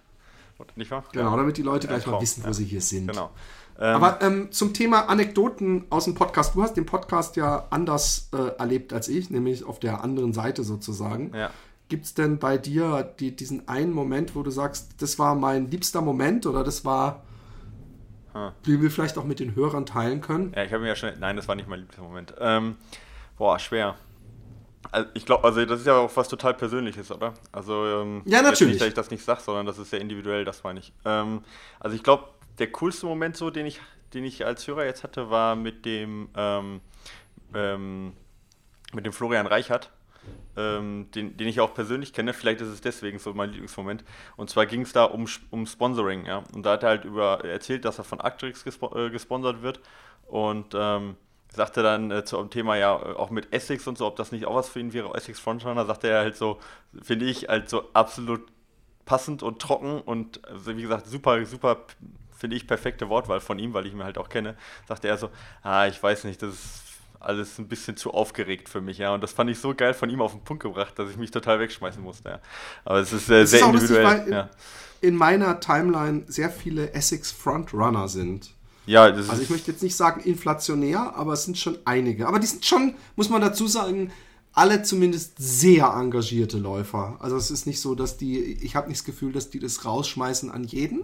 Nicht 0.76 0.92
wahr? 0.92 1.04
Genau, 1.12 1.36
damit 1.36 1.58
die 1.58 1.63
Leute 1.63 1.88
gleich 1.88 2.06
mal 2.06 2.22
wissen, 2.22 2.44
wo 2.44 2.50
ja. 2.50 2.54
sie 2.54 2.66
hier 2.66 2.82
sind. 2.82 3.08
Genau. 3.08 3.32
Ähm, 3.80 3.96
Aber 3.96 4.22
ähm, 4.22 4.52
zum 4.52 4.76
Thema 4.76 5.10
Anekdoten 5.10 5.86
aus 5.89 6.06
dem 6.06 6.13
Podcast. 6.13 6.54
Du 6.54 6.62
hast 6.62 6.78
den 6.78 6.86
Podcast 6.86 7.36
ja 7.36 7.66
anders 7.72 8.30
äh, 8.32 8.60
erlebt 8.60 8.94
als 8.94 9.08
ich, 9.08 9.32
nämlich 9.32 9.63
auf 9.63 9.80
der 9.80 10.04
anderen 10.04 10.34
Seite 10.34 10.63
sozusagen. 10.63 11.32
Ja. 11.36 11.50
Gibt 11.93 12.06
es 12.06 12.15
denn 12.15 12.39
bei 12.39 12.58
dir 12.58 13.03
die, 13.19 13.36
diesen 13.36 13.67
einen 13.67 13.91
Moment, 13.91 14.36
wo 14.36 14.41
du 14.41 14.49
sagst, 14.49 14.95
das 14.99 15.19
war 15.19 15.36
mein 15.36 15.69
liebster 15.69 16.01
Moment 16.01 16.47
oder 16.47 16.63
das 16.63 16.84
war, 16.86 17.21
Hm. 18.34 18.49
den 18.65 18.82
wir 18.82 18.89
vielleicht 18.89 19.15
auch 19.19 19.25
mit 19.25 19.39
den 19.39 19.53
Hörern 19.53 19.86
teilen 19.86 20.19
können? 20.19 20.53
Ja, 20.56 20.63
ich 20.63 20.73
habe 20.73 20.82
mir 20.82 20.88
ja 20.88 20.95
schon. 20.95 21.12
Nein, 21.19 21.36
das 21.36 21.47
war 21.47 21.53
nicht 21.53 21.69
mein 21.69 21.82
liebster 21.82 22.01
Moment. 22.01 22.34
Ähm, 22.39 22.77
boah, 23.38 23.60
schwer. 23.60 23.93
Also 24.91 25.08
ich 25.13 25.23
glaube, 25.27 25.43
also 25.43 25.63
das 25.65 25.82
ist 25.82 25.86
ja 25.86 25.97
auch 25.97 26.10
was 26.17 26.27
total 26.29 26.56
Persönliches, 26.56 27.12
oder? 27.12 27.36
Also 27.51 27.86
ähm, 27.86 28.23
Ja, 28.25 28.41
natürlich. 28.41 28.73
Nicht, 28.73 28.82
dass 28.82 28.88
ich 28.88 28.93
das 28.95 29.12
nicht 29.12 29.23
sage, 29.23 29.41
sondern 29.41 29.67
das 29.67 29.77
ist 29.77 29.91
sehr 29.91 30.01
individuell, 30.01 30.45
das 30.45 30.63
meine 30.63 30.79
ich. 30.79 30.93
Ähm, 31.06 31.43
also 31.79 31.95
ich 31.95 32.01
glaube, 32.01 32.23
der 32.58 32.71
coolste 32.71 33.06
Moment 33.06 33.38
so, 33.38 33.51
den 33.51 33.67
ich, 33.67 33.82
den 34.15 34.23
ich 34.23 34.47
als 34.47 34.65
Hörer 34.67 34.86
jetzt 34.86 35.03
hatte, 35.03 35.29
war 35.29 35.56
mit 35.56 35.86
dem 35.86 36.29
ähm, 36.36 36.82
ähm, 37.53 38.13
mit 38.93 39.06
dem 39.06 39.13
Florian 39.13 39.45
Reichert, 39.45 39.91
ähm, 40.58 41.10
den, 41.16 41.38
den 41.38 41.48
ich 41.48 41.60
auch 41.60 41.74
persönlich 41.74 42.13
kenne. 42.13 42.34
Vielleicht 42.34 42.62
ist 42.62 42.70
es 42.70 42.82
deswegen 42.82 43.20
so 43.20 43.34
mein 43.34 43.52
Lieblingsmoment. 43.52 44.04
Und 44.36 44.50
zwar 44.50 44.66
ging 44.66 44.82
es 44.82 44.94
da 44.94 45.06
um, 45.06 45.28
um 45.50 45.66
Sponsoring, 45.66 46.26
ja. 46.26 46.44
Und 46.54 46.66
da 46.66 46.74
hat 46.74 46.84
er 46.84 46.89
halt 46.89 47.06
über 47.06 47.44
erzählt, 47.44 47.86
dass 47.86 47.98
er 47.98 48.04
von 48.04 48.20
Actrix 48.20 48.63
gespo 48.63 48.96
äh, 48.96 49.10
gesponsert 49.10 49.62
wird. 49.62 49.80
Und 50.28 50.74
ähm, 50.76 51.16
sagte 51.56 51.84
dann 51.84 52.12
äh, 52.12 52.24
zum 52.26 52.50
Thema 52.50 52.76
ja 52.76 52.94
auch 52.94 53.30
mit 53.30 53.54
Essex 53.54 53.88
und 53.88 53.98
so, 53.98 54.08
ob 54.08 54.16
das 54.16 54.32
nicht 54.32 54.46
auch 54.46 54.56
was 54.56 54.70
für 54.70 54.80
ihn 54.80 54.94
wäre, 54.94 55.13
Essex 55.16 55.39
Frontrunner, 55.39 55.86
sagte 55.86 56.10
er 56.10 56.20
halt 56.20 56.36
so, 56.36 56.60
finde 57.02 57.26
ich, 57.26 57.48
halt 57.48 57.70
so 57.70 57.89
absolut 57.94 58.42
passend 59.06 59.44
und 59.44 59.62
trocken 59.62 60.02
und 60.02 60.46
also 60.48 60.76
wie 60.76 60.82
gesagt, 60.82 61.08
super, 61.08 61.46
super, 61.46 61.86
finde 62.36 62.56
ich, 62.56 62.68
perfekte 62.68 63.10
Wortwahl 63.10 63.42
von 63.42 63.60
ihm, 63.60 63.74
weil 63.74 63.86
ich 63.86 63.94
ihn 63.94 64.04
halt 64.04 64.18
auch 64.18 64.30
kenne, 64.30 64.56
sagte 64.88 65.08
er 65.08 65.18
so, 65.18 65.30
ah, 65.62 65.88
ich 65.88 66.02
weiß 66.02 66.24
nicht, 66.24 66.42
das 66.42 66.54
ist 66.54 66.92
alles 67.24 67.58
ein 67.60 67.68
bisschen 67.68 67.98
zu 67.98 68.12
aufgeregt 68.12 68.70
für 68.70 68.82
mich, 68.82 68.98
ja. 68.98 69.14
Und 69.14 69.22
das 69.22 69.32
fand 69.32 69.50
ich 69.50 69.60
so 69.60 69.74
geil 69.74 69.94
von 69.94 70.10
ihm 70.10 70.22
auf 70.22 70.34
den 70.34 70.44
Punkt 70.44 70.64
gebracht, 70.64 70.98
dass 70.98 71.10
ich 71.10 71.18
mich 71.18 71.32
total 71.32 71.60
wegschmeißen 71.60 72.02
musste, 72.02 72.30
ja. 72.30 72.40
Aber 72.86 73.00
es 73.00 73.14
ist 73.14 73.30
äh, 73.30 73.46
sehr 73.46 73.60
ist 73.60 73.72
lustig, 73.72 73.90
individuell. 73.92 74.06
weil 74.06 74.28
in, 74.28 74.34
ja. 74.34 74.50
in 75.02 75.16
meiner 75.16 75.60
Timeline 75.60 76.24
sehr 76.28 76.50
viele 76.50 76.94
Essex 76.94 77.32
Frontrunner 77.32 78.08
sind. 78.08 78.52
ja, 78.86 79.12
das 79.12 79.30
Also 79.30 79.42
ich 79.42 79.50
möchte 79.50 79.72
jetzt 79.72 79.84
nicht 79.84 79.96
sagen 79.96 80.22
inflationär, 80.22 81.16
aber 81.16 81.34
es 81.34 81.46
sind 81.46 81.58
schon 81.58 81.78
einige. 81.86 82.28
Aber 82.28 82.40
die 82.40 82.48
sind 82.48 82.66
schon, 82.66 82.96
muss 83.16 83.30
man 83.30 83.42
dazu 83.42 83.68
sagen, 83.68 84.12
alle 84.54 84.84
zumindest 84.84 85.34
sehr 85.38 85.88
engagierte 85.88 86.60
Läufer. 86.60 87.18
Also 87.20 87.36
es 87.38 87.50
ist 87.50 87.66
nicht 87.66 87.82
so, 87.82 87.96
dass 87.96 88.18
die, 88.18 88.40
ich 88.40 88.76
habe 88.76 88.88
nicht 88.88 89.00
das 89.00 89.06
Gefühl, 89.06 89.32
dass 89.34 89.50
die 89.50 89.60
das 89.60 89.84
rausschmeißen 89.84 90.52
an 90.52 90.64
jeden. 90.64 91.04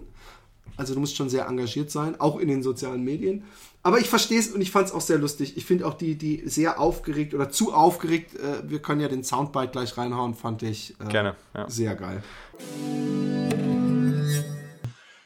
Also 0.76 0.94
du 0.94 1.00
musst 1.00 1.16
schon 1.16 1.28
sehr 1.28 1.46
engagiert 1.46 1.90
sein, 1.90 2.18
auch 2.20 2.38
in 2.38 2.48
den 2.48 2.62
sozialen 2.62 3.04
Medien. 3.04 3.44
Aber 3.82 3.98
ich 3.98 4.08
verstehe 4.08 4.38
es 4.38 4.48
und 4.48 4.60
ich 4.60 4.70
fand 4.70 4.86
es 4.86 4.92
auch 4.92 5.00
sehr 5.00 5.18
lustig. 5.18 5.56
Ich 5.56 5.64
finde 5.64 5.86
auch 5.86 5.94
die, 5.94 6.16
die 6.16 6.42
sehr 6.46 6.80
aufgeregt 6.80 7.34
oder 7.34 7.50
zu 7.50 7.72
aufgeregt, 7.72 8.34
äh, 8.36 8.68
wir 8.68 8.80
können 8.80 9.00
ja 9.00 9.08
den 9.08 9.24
Soundbite 9.24 9.72
gleich 9.72 9.96
reinhauen, 9.96 10.34
fand 10.34 10.62
ich 10.62 10.94
äh, 11.00 11.08
Gerne, 11.08 11.36
ja. 11.54 11.68
sehr 11.68 11.94
geil. 11.96 12.22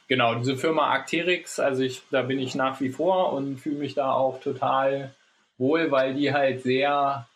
Genau, 0.09 0.35
diese 0.35 0.57
Firma 0.57 0.88
Arcteryx, 0.88 1.59
also 1.59 1.83
ich, 1.83 2.03
da 2.11 2.23
bin 2.23 2.38
ich 2.38 2.55
nach 2.55 2.81
wie 2.81 2.90
vor 2.90 3.33
und 3.33 3.59
fühle 3.59 3.79
mich 3.79 3.94
da 3.94 4.12
auch 4.12 4.40
total 4.40 5.14
wohl, 5.57 5.90
weil 5.90 6.14
die 6.14 6.33
halt 6.33 6.62
sehr 6.62 7.27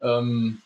ähm, 0.00 0.62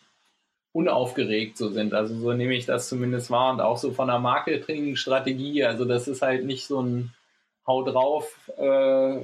unaufgeregt 0.77 1.57
so 1.57 1.69
sind. 1.69 1.95
Also 1.95 2.15
so 2.15 2.33
nehme 2.33 2.53
ich 2.53 2.67
das 2.67 2.87
zumindest 2.87 3.31
wahr 3.31 3.51
und 3.51 3.61
auch 3.61 3.77
so 3.77 3.91
von 3.93 4.07
der 4.07 4.19
Marketingstrategie. 4.19 5.63
Also 5.63 5.85
das 5.85 6.07
ist 6.07 6.21
halt 6.21 6.45
nicht 6.45 6.67
so 6.67 6.81
ein 6.81 7.13
Hau 7.65 7.83
drauf 7.83 8.31
äh, 8.57 9.17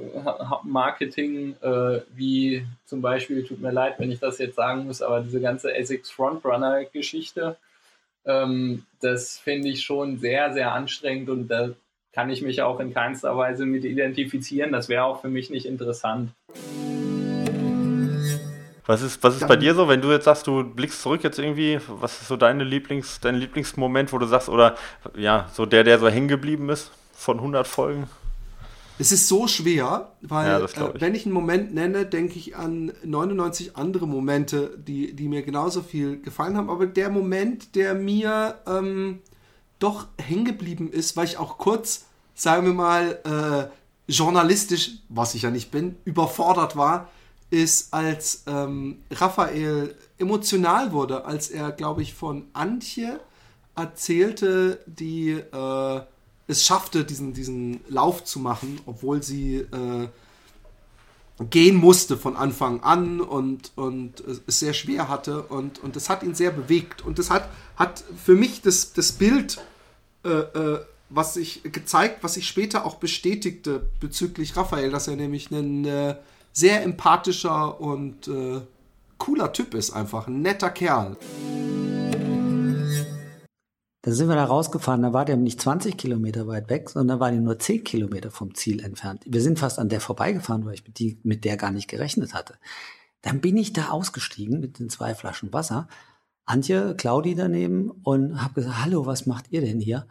Marketing, 0.64 1.56
äh, 1.62 2.02
wie 2.14 2.66
zum 2.86 3.02
Beispiel, 3.02 3.46
tut 3.46 3.62
mir 3.62 3.72
leid, 3.72 4.00
wenn 4.00 4.12
ich 4.12 4.20
das 4.20 4.40
jetzt 4.40 4.56
sagen 4.56 4.88
muss, 4.88 5.02
aber 5.02 5.22
diese 5.22 5.40
ganze 5.40 5.74
Essex 5.74 6.10
Frontrunner 6.10 6.84
Geschichte, 6.86 7.56
ähm, 8.26 8.86
das 9.00 9.38
finde 9.38 9.70
ich 9.70 9.84
schon 9.84 10.18
sehr, 10.18 10.52
sehr 10.54 10.74
anstrengend 10.74 11.30
und 11.30 11.48
da 11.48 11.70
kann 12.14 12.32
ich 12.32 12.42
mich 12.42 12.62
auch 12.64 12.80
in 12.80 12.94
keinster 12.94 13.38
Weise 13.38 13.66
mit 13.66 13.86
identifizieren. 13.86 14.72
Das 14.72 14.90
wäre 14.90 15.06
auch 15.06 15.22
für 15.22 15.30
mich 15.30 15.50
nicht 15.50 15.66
interessant. 15.66 16.32
Was 18.86 19.02
ist, 19.02 19.24
was 19.24 19.36
ist 19.38 19.48
bei 19.48 19.56
dir 19.56 19.74
so, 19.76 19.88
wenn 19.88 20.02
du 20.02 20.12
jetzt 20.12 20.26
sagst, 20.26 20.46
du 20.46 20.64
blickst 20.64 21.02
zurück 21.02 21.24
jetzt 21.24 21.40
irgendwie, 21.40 21.80
was 21.88 22.22
ist 22.22 22.28
so 22.28 22.36
deine 22.36 22.66
Lieblings, 22.66 23.20
dein 23.22 23.36
Lieblingsmoment, 23.36 24.12
wo 24.12 24.18
du 24.18 24.26
sagst, 24.26 24.50
oder 24.50 24.76
ja, 25.16 25.48
so 25.54 25.66
der, 25.66 25.86
der 25.86 26.00
so 26.00 26.10
hängen 26.10 26.28
geblieben 26.28 26.70
ist 26.70 26.92
von 27.14 27.38
100 27.38 27.66
Folgen? 27.66 28.10
Es 29.00 29.12
ist 29.12 29.28
so 29.28 29.48
schwer, 29.48 30.12
weil 30.22 30.48
Ja, 30.48 30.60
äh, 30.60 30.66
ich. 30.66 31.02
wenn 31.02 31.16
ich 31.16 31.26
einen 31.26 31.34
Moment 31.34 31.74
nenne, 31.74 32.06
denke 32.06 32.38
ich 32.38 32.56
an 32.56 32.92
99 33.04 33.76
andere 33.76 34.06
Momente, 34.08 34.78
die, 34.78 35.14
die 35.14 35.28
mir 35.28 35.42
genauso 35.44 35.82
viel 35.82 36.22
gefallen 36.22 36.58
haben. 36.58 36.70
Aber 36.70 36.86
der 36.86 37.10
Moment, 37.10 37.76
der 37.76 37.96
mir 37.96 38.60
ähm, 38.68 39.22
doch 39.80 40.08
hängen 40.22 40.46
geblieben 40.46 40.92
ist, 40.92 41.18
weil 41.18 41.26
ich 41.26 41.38
auch 41.38 41.58
kurz, 41.58 42.06
sagen 42.36 42.66
wir 42.66 42.74
mal, 42.74 43.20
äh, 43.26 44.12
journalistisch, 44.12 44.92
was 45.10 45.34
ich 45.36 45.44
ja 45.44 45.50
nicht 45.50 45.72
bin, 45.72 45.96
überfordert 46.06 46.76
war, 46.76 47.10
ist, 47.54 47.94
als 47.94 48.44
ähm, 48.48 48.98
Raphael 49.12 49.96
emotional 50.18 50.92
wurde, 50.92 51.26
als 51.26 51.50
er, 51.50 51.72
glaube 51.72 52.02
ich, 52.02 52.16
von 52.16 52.46
Antje 52.54 53.20
erzählte, 53.76 54.80
die 54.88 55.30
äh, 55.32 56.02
es 56.48 56.66
schaffte, 56.66 57.06
diesen, 57.06 57.34
diesen 57.34 57.82
Lauf 57.88 58.24
zu 58.24 58.40
machen, 58.40 58.82
obwohl 58.88 59.22
sie 59.22 59.58
äh, 59.58 60.08
gehen 61.52 61.76
musste 61.76 62.18
von 62.18 62.36
Anfang 62.36 62.82
an 62.82 63.22
und, 63.22 63.72
und 63.76 64.24
es 64.48 64.60
sehr 64.60 64.74
schwer 64.74 65.08
hatte 65.08 65.44
und, 65.44 65.78
und 65.78 65.96
das 65.96 66.10
hat 66.10 66.24
ihn 66.24 66.34
sehr 66.34 66.52
bewegt. 66.52 67.04
Und 67.04 67.20
das 67.20 67.30
hat, 67.30 67.50
hat 67.76 68.04
für 68.24 68.34
mich 68.34 68.64
das, 68.64 68.94
das 68.94 69.12
Bild 69.12 69.62
äh, 70.26 70.30
äh, 70.30 70.80
was 71.10 71.36
sich 71.36 71.62
gezeigt, 71.64 72.24
was 72.24 72.34
sich 72.34 72.48
später 72.48 72.84
auch 72.84 72.96
bestätigte 72.96 73.88
bezüglich 74.00 74.58
Raphael, 74.58 74.90
dass 74.90 75.08
er 75.08 75.16
nämlich 75.16 75.52
ein 75.52 75.86
äh, 75.86 76.16
sehr 76.54 76.84
empathischer 76.84 77.82
und 77.82 78.28
äh, 78.28 78.62
cooler 79.18 79.52
Typ 79.52 79.74
ist, 79.74 79.92
einfach 79.92 80.28
ein 80.28 80.42
netter 80.42 80.70
Kerl. 80.70 81.18
Da 84.06 84.12
sind 84.12 84.28
wir 84.28 84.36
da 84.36 84.44
rausgefahren, 84.46 85.02
da 85.02 85.14
war 85.14 85.24
der 85.24 85.38
nicht 85.38 85.62
20 85.62 85.98
Kilometer 85.98 86.46
weit 86.46 86.70
weg, 86.70 86.90
sondern 86.90 87.20
war 87.20 87.32
die 87.32 87.40
nur 87.40 87.58
10 87.58 87.86
Kilometer 87.86 88.32
vom 88.32 88.54
Ziel 88.54 88.82
entfernt. 88.82 89.24
Wir 89.26 89.42
sind 89.42 89.60
fast 89.60 89.80
an 89.80 89.88
der 89.88 90.02
vorbeigefahren, 90.02 90.66
weil 90.66 90.74
ich 90.74 90.86
mit, 90.86 91.00
die, 91.00 91.20
mit 91.24 91.46
der 91.46 91.56
gar 91.56 91.72
nicht 91.72 91.88
gerechnet 91.88 92.34
hatte. 92.34 92.56
Dann 93.22 93.40
bin 93.40 93.56
ich 93.56 93.72
da 93.72 93.90
ausgestiegen 93.90 94.60
mit 94.60 94.78
den 94.80 94.90
zwei 94.90 95.16
Flaschen 95.16 95.54
Wasser. 95.54 95.88
Antje, 96.46 96.96
Claudi 96.96 97.36
daneben 97.36 97.92
und 98.04 98.44
habe 98.44 98.56
gesagt, 98.56 98.84
hallo, 98.84 99.06
was 99.06 99.26
macht 99.26 99.46
ihr 99.52 99.62
denn 99.62 99.80
hier? 99.80 100.06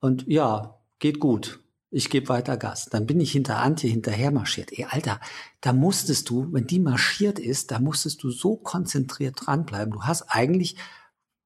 Und 0.00 0.26
ja, 0.26 0.80
geht 0.98 1.20
gut. 1.20 1.60
Ich 1.92 2.08
gebe 2.08 2.28
weiter 2.28 2.56
Gas. 2.56 2.86
Dann 2.86 3.06
bin 3.06 3.20
ich 3.20 3.32
hinter 3.32 3.58
Antje 3.58 3.90
hinterher 3.90 4.30
marschiert. 4.30 4.70
Ey, 4.72 4.86
Alter, 4.88 5.20
da 5.60 5.72
musstest 5.72 6.30
du, 6.30 6.46
wenn 6.52 6.66
die 6.66 6.78
marschiert 6.78 7.40
ist, 7.40 7.72
da 7.72 7.80
musstest 7.80 8.22
du 8.22 8.30
so 8.30 8.56
konzentriert 8.56 9.36
dranbleiben. 9.44 9.92
Du 9.92 10.04
hast 10.04 10.22
eigentlich 10.28 10.76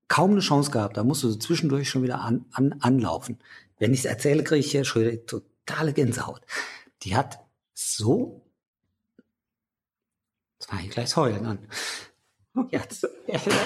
kaum 0.09 0.33
eine 0.33 0.41
Chance 0.41 0.71
gehabt. 0.71 0.99
Da 0.99 1.05
musst 1.05 1.23
du 1.23 1.31
so 1.31 1.39
zwischendurch 1.39 1.89
schon 1.89 2.03
wieder 2.03 2.21
an, 2.21 2.45
an, 2.53 2.75
anlaufen. 2.81 3.39
Wenn 3.79 3.95
ich 3.95 4.01
es 4.01 4.05
erzähle, 4.05 4.45
kriege 4.45 4.61
ich 4.61 4.71
hier 4.71 4.85
schon 4.85 5.03
wieder 5.03 5.25
totale 5.25 5.95
Gänsehaut. 5.95 6.43
Die 7.03 7.17
hat 7.17 7.41
so, 7.73 8.47
jetzt 10.59 10.69
fange 10.69 10.83
ich 10.83 10.91
gleich 10.91 11.07
das 11.07 11.17
Heulen 11.17 11.47
an. 11.47 11.59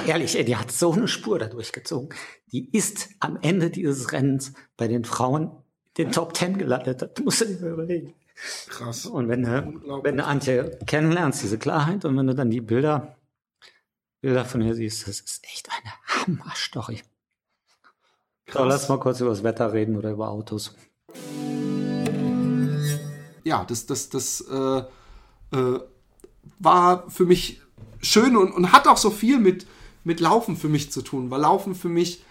Ehrlich, 0.07 0.33
die 0.33 0.57
hat 0.57 0.71
so 0.71 0.93
eine 0.93 1.09
Spur 1.09 1.41
da 1.41 1.49
durchgezogen. 1.49 2.17
Die 2.53 2.71
ist 2.71 3.11
am 3.19 3.37
Ende 3.43 3.69
dieses 3.69 4.13
Rennens 4.13 4.53
bei 4.77 4.87
den 4.89 5.05
Frauen 5.05 5.51
den 5.99 6.13
Top 6.13 6.33
Ten 6.33 6.57
gelandet. 6.57 7.03
Das 7.03 7.25
musst 7.25 7.41
du 7.41 7.47
dir 7.47 7.61
mal 7.61 7.73
überlegen. 7.73 8.15
Krass. 8.69 9.07
Und 9.07 9.29
wenn 9.29 9.43
du, 9.43 10.01
wenn 10.05 10.17
du 10.17 10.25
Antje 10.25 10.79
kennenlernst, 10.87 11.43
diese 11.43 11.59
Klarheit, 11.59 12.05
und 12.05 12.17
wenn 12.17 12.29
du 12.29 12.35
dann 12.35 12.51
die 12.51 12.61
Bilder, 12.61 13.17
Bilder 14.21 14.45
von 14.45 14.63
ihr 14.63 14.75
siehst, 14.75 15.09
das 15.09 15.21
ist 15.21 15.45
echt 15.45 15.69
eine 15.71 15.93
Hammerstory. 16.07 17.03
So, 18.51 18.65
lass 18.65 18.89
mal 18.89 18.99
kurz 18.99 19.21
über 19.21 19.31
das 19.31 19.43
Wetter 19.43 19.73
reden 19.73 19.97
oder 19.97 20.13
über 20.13 20.31
Autos. 20.31 20.75
ja, 23.45 23.65
das, 23.65 23.87
das, 23.87 24.09
das 24.09 24.41
äh, 24.43 24.83
äh, 25.57 25.81
war 26.59 27.11
für 27.11 27.25
mich 27.25 27.61
schön 28.01 28.37
und, 28.37 28.53
und 28.53 28.73
hat 28.73 28.87
auch 28.87 28.97
so 28.97 29.11
viel 29.11 29.39
mit, 29.39 29.67
mit 30.05 30.21
Laufen 30.21 30.57
für 30.57 30.69
mich 30.69 30.93
zu 30.93 31.03
tun, 31.03 31.31
weil 31.31 31.41
Laufen 31.41 31.75
für 31.75 31.89
mich 31.89 32.23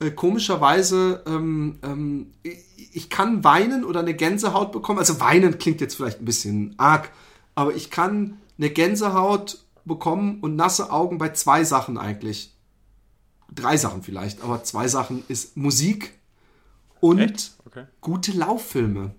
äh, 0.00 0.10
komischerweise, 0.10 1.22
ähm, 1.26 1.78
ähm, 1.82 2.32
ich, 2.42 3.10
kann 3.10 3.44
weinen 3.44 3.84
oder 3.84 4.00
eine 4.00 4.14
Gänsehaut 4.14 4.72
bekommen. 4.72 4.98
Also 4.98 5.20
weinen 5.20 5.58
klingt 5.58 5.80
jetzt 5.80 5.94
vielleicht 5.94 6.20
ein 6.20 6.24
bisschen 6.24 6.74
arg, 6.78 7.10
aber 7.54 7.74
ich 7.74 7.90
kann 7.90 8.38
eine 8.58 8.70
Gänsehaut 8.70 9.58
bekommen 9.84 10.40
und 10.40 10.56
nasse 10.56 10.90
Augen 10.90 11.18
bei 11.18 11.30
zwei 11.30 11.64
Sachen 11.64 11.98
eigentlich. 11.98 12.54
Drei 13.54 13.76
Sachen 13.76 14.02
vielleicht, 14.02 14.42
aber 14.42 14.64
zwei 14.64 14.88
Sachen 14.88 15.24
ist 15.28 15.56
Musik 15.56 16.14
und 17.00 17.52
Okay. 17.66 17.86
gute 18.00 18.32
Lauffilme. 18.32 19.14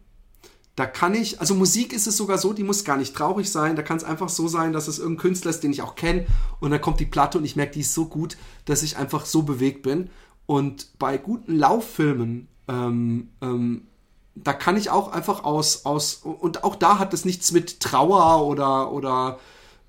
Da 0.75 0.87
kann 0.87 1.13
ich, 1.13 1.39
also 1.39 1.53
Musik 1.53 1.93
ist 1.93 2.07
es 2.07 2.17
sogar 2.17 2.39
so, 2.39 2.51
die 2.51 2.63
muss 2.63 2.83
gar 2.83 2.97
nicht 2.97 3.15
traurig 3.15 3.51
sein. 3.51 3.75
Da 3.75 3.83
kann 3.83 3.97
es 3.97 4.03
einfach 4.03 4.29
so 4.29 4.47
sein, 4.47 4.73
dass 4.73 4.87
es 4.87 4.97
irgendein 4.97 5.21
Künstler 5.21 5.51
ist, 5.51 5.61
den 5.61 5.71
ich 5.71 5.83
auch 5.83 5.95
kenne. 5.95 6.25
Und 6.59 6.71
dann 6.71 6.81
kommt 6.81 6.99
die 6.99 7.05
Platte 7.05 7.37
und 7.37 7.45
ich 7.45 7.55
merke, 7.55 7.73
die 7.73 7.81
ist 7.81 7.93
so 7.93 8.05
gut, 8.05 8.37
dass 8.65 8.81
ich 8.81 8.97
einfach 8.97 9.25
so 9.25 9.43
bewegt 9.43 9.83
bin. 9.83 10.09
Und 10.45 10.97
bei 10.99 11.17
guten 11.17 11.57
Lauffilmen, 11.57 12.47
ähm, 12.67 13.29
ähm, 13.41 13.87
da 14.35 14.53
kann 14.53 14.77
ich 14.77 14.89
auch 14.89 15.11
einfach 15.11 15.43
aus, 15.43 15.85
aus, 15.85 16.15
und 16.23 16.63
auch 16.63 16.75
da 16.75 16.99
hat 16.99 17.13
es 17.13 17.23
nichts 17.23 17.51
mit 17.51 17.79
Trauer 17.79 18.45
oder, 18.47 18.91
oder 18.91 19.39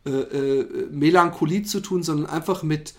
äh, 0.05 0.11
äh, 0.11 0.89
Melancholie 0.91 1.63
zu 1.63 1.81
tun, 1.81 2.03
sondern 2.03 2.27
einfach 2.27 2.63
mit 2.63 2.95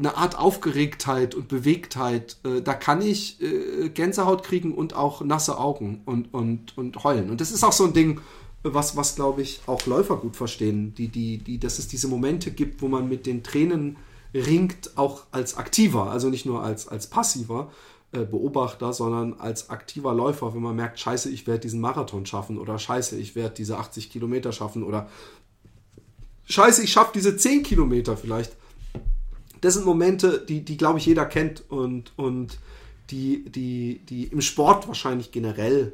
eine 0.00 0.16
Art 0.16 0.38
Aufgeregtheit 0.38 1.34
und 1.34 1.48
Bewegtheit. 1.48 2.38
Äh, 2.44 2.62
da 2.62 2.74
kann 2.74 3.02
ich 3.02 3.40
äh, 3.40 3.90
Gänsehaut 3.90 4.42
kriegen 4.42 4.74
und 4.74 4.94
auch 4.94 5.20
nasse 5.22 5.58
Augen 5.58 6.02
und, 6.06 6.34
und, 6.34 6.76
und 6.76 7.04
heulen. 7.04 7.30
Und 7.30 7.40
das 7.40 7.52
ist 7.52 7.62
auch 7.62 7.72
so 7.72 7.84
ein 7.84 7.92
Ding, 7.92 8.20
was, 8.62 8.96
was 8.96 9.14
glaube 9.14 9.42
ich, 9.42 9.60
auch 9.66 9.86
Läufer 9.86 10.16
gut 10.16 10.36
verstehen, 10.36 10.94
die, 10.94 11.08
die, 11.08 11.38
die, 11.38 11.58
dass 11.58 11.78
es 11.78 11.86
diese 11.86 12.08
Momente 12.08 12.50
gibt, 12.50 12.82
wo 12.82 12.88
man 12.88 13.08
mit 13.08 13.26
den 13.26 13.42
Tränen 13.42 13.96
ringt, 14.34 14.96
auch 14.96 15.24
als 15.32 15.56
Aktiver, 15.56 16.10
also 16.10 16.28
nicht 16.28 16.46
nur 16.46 16.62
als, 16.62 16.86
als 16.88 17.08
passiver 17.08 17.70
äh, 18.12 18.24
Beobachter, 18.24 18.92
sondern 18.92 19.34
als 19.34 19.70
aktiver 19.70 20.14
Läufer, 20.14 20.54
wenn 20.54 20.62
man 20.62 20.76
merkt, 20.76 21.00
scheiße, 21.00 21.30
ich 21.30 21.46
werde 21.46 21.60
diesen 21.60 21.80
Marathon 21.80 22.26
schaffen 22.26 22.58
oder 22.58 22.78
scheiße, 22.78 23.16
ich 23.16 23.34
werde 23.36 23.54
diese 23.56 23.78
80 23.78 24.10
Kilometer 24.10 24.52
schaffen 24.52 24.82
oder 24.82 25.08
scheiße, 26.44 26.82
ich 26.82 26.92
schaffe 26.92 27.12
diese 27.14 27.36
10 27.36 27.62
Kilometer 27.62 28.16
vielleicht 28.16 28.56
das 29.60 29.74
sind 29.74 29.84
Momente, 29.84 30.44
die, 30.46 30.64
die 30.64 30.76
glaube 30.76 30.98
ich, 30.98 31.06
jeder 31.06 31.26
kennt 31.26 31.70
und, 31.70 32.12
und 32.16 32.58
die, 33.10 33.44
die, 33.44 34.00
die 34.08 34.24
im 34.24 34.40
Sport 34.40 34.88
wahrscheinlich 34.88 35.32
generell 35.32 35.92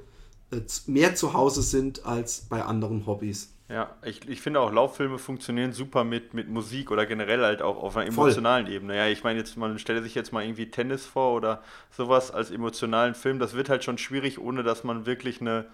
äh, 0.50 0.60
mehr 0.86 1.14
zu 1.14 1.32
Hause 1.32 1.62
sind 1.62 2.06
als 2.06 2.42
bei 2.48 2.62
anderen 2.62 3.06
Hobbys. 3.06 3.50
Ja, 3.68 3.96
ich, 4.04 4.28
ich 4.28 4.40
finde 4.40 4.60
auch 4.60 4.72
Lauffilme 4.72 5.18
funktionieren 5.18 5.72
super 5.72 6.04
mit, 6.04 6.34
mit 6.34 6.48
Musik 6.48 6.92
oder 6.92 7.04
generell 7.04 7.42
halt 7.42 7.62
auch 7.62 7.82
auf 7.82 7.96
einer 7.96 8.12
Voll. 8.12 8.26
emotionalen 8.26 8.68
Ebene. 8.68 8.96
Ja, 8.96 9.08
ich 9.08 9.24
meine 9.24 9.40
jetzt, 9.40 9.56
man 9.56 9.78
stelle 9.80 10.02
sich 10.02 10.14
jetzt 10.14 10.32
mal 10.32 10.44
irgendwie 10.44 10.70
Tennis 10.70 11.04
vor 11.04 11.34
oder 11.34 11.62
sowas 11.90 12.30
als 12.30 12.52
emotionalen 12.52 13.16
Film. 13.16 13.40
Das 13.40 13.54
wird 13.54 13.68
halt 13.68 13.82
schon 13.82 13.98
schwierig, 13.98 14.38
ohne 14.38 14.62
dass 14.62 14.84
man 14.84 15.04
wirklich 15.04 15.40
eine, 15.40 15.66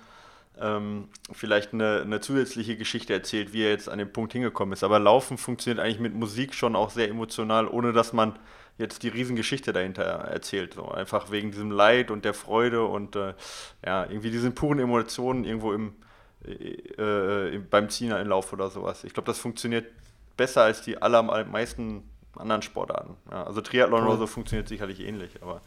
ähm, 0.59 1.09
vielleicht 1.33 1.75
eine, 1.75 2.01
eine 2.01 2.21
zusätzliche 2.21 2.79
Geschichte 2.79 3.13
erzählt, 3.13 3.53
wie 3.53 3.63
er 3.63 3.71
jetzt 3.71 3.91
an 3.91 3.99
den 3.99 4.11
Punkt 4.11 4.33
hingekommen 4.33 4.73
ist. 4.73 4.85
Aber 4.85 4.99
Laufen 4.99 5.37
funktioniert 5.37 5.85
eigentlich 5.85 6.01
mit 6.01 6.15
Musik 6.15 6.55
schon 6.55 6.77
auch 6.77 6.89
sehr 6.89 7.11
emotional, 7.11 7.69
ohne 7.69 7.93
dass 7.93 8.15
man 8.15 8.39
jetzt 8.79 9.03
die 9.03 9.09
Riesengeschichte 9.09 9.75
dahinter 9.75 10.05
erzählt. 10.05 10.73
So 10.73 10.89
einfach 10.89 11.31
wegen 11.31 11.51
diesem 11.51 11.71
Leid 11.71 12.11
und 12.11 12.25
der 12.25 12.33
Freude 12.33 12.85
und 12.85 13.17
äh, 13.17 13.35
ja, 13.85 14.05
irgendwie 14.05 14.31
diesen 14.31 14.55
puren 14.55 14.79
Emotionen 14.79 15.45
irgendwo 15.45 15.75
im, 15.75 15.95
äh, 16.47 17.55
äh, 17.55 17.59
beim 17.59 17.89
Ziehen 17.89 18.13
in 18.13 18.29
Lauf 18.29 18.53
oder 18.53 18.71
sowas. 18.71 19.05
Ich 19.05 19.15
glaube, 19.15 19.27
das 19.27 19.39
funktioniert 19.39 19.87
besser 20.37 20.63
als 20.63 20.83
die 20.83 21.01
allermeisten 21.01 22.03
anderen 22.37 22.63
Sportarten. 22.63 23.17
Ja, 23.31 23.45
also 23.45 23.61
Triathlon 23.61 24.07
oder 24.07 24.17
so 24.17 24.27
funktioniert 24.27 24.69
sicherlich 24.69 25.01
ähnlich, 25.01 25.43
aber 25.43 25.61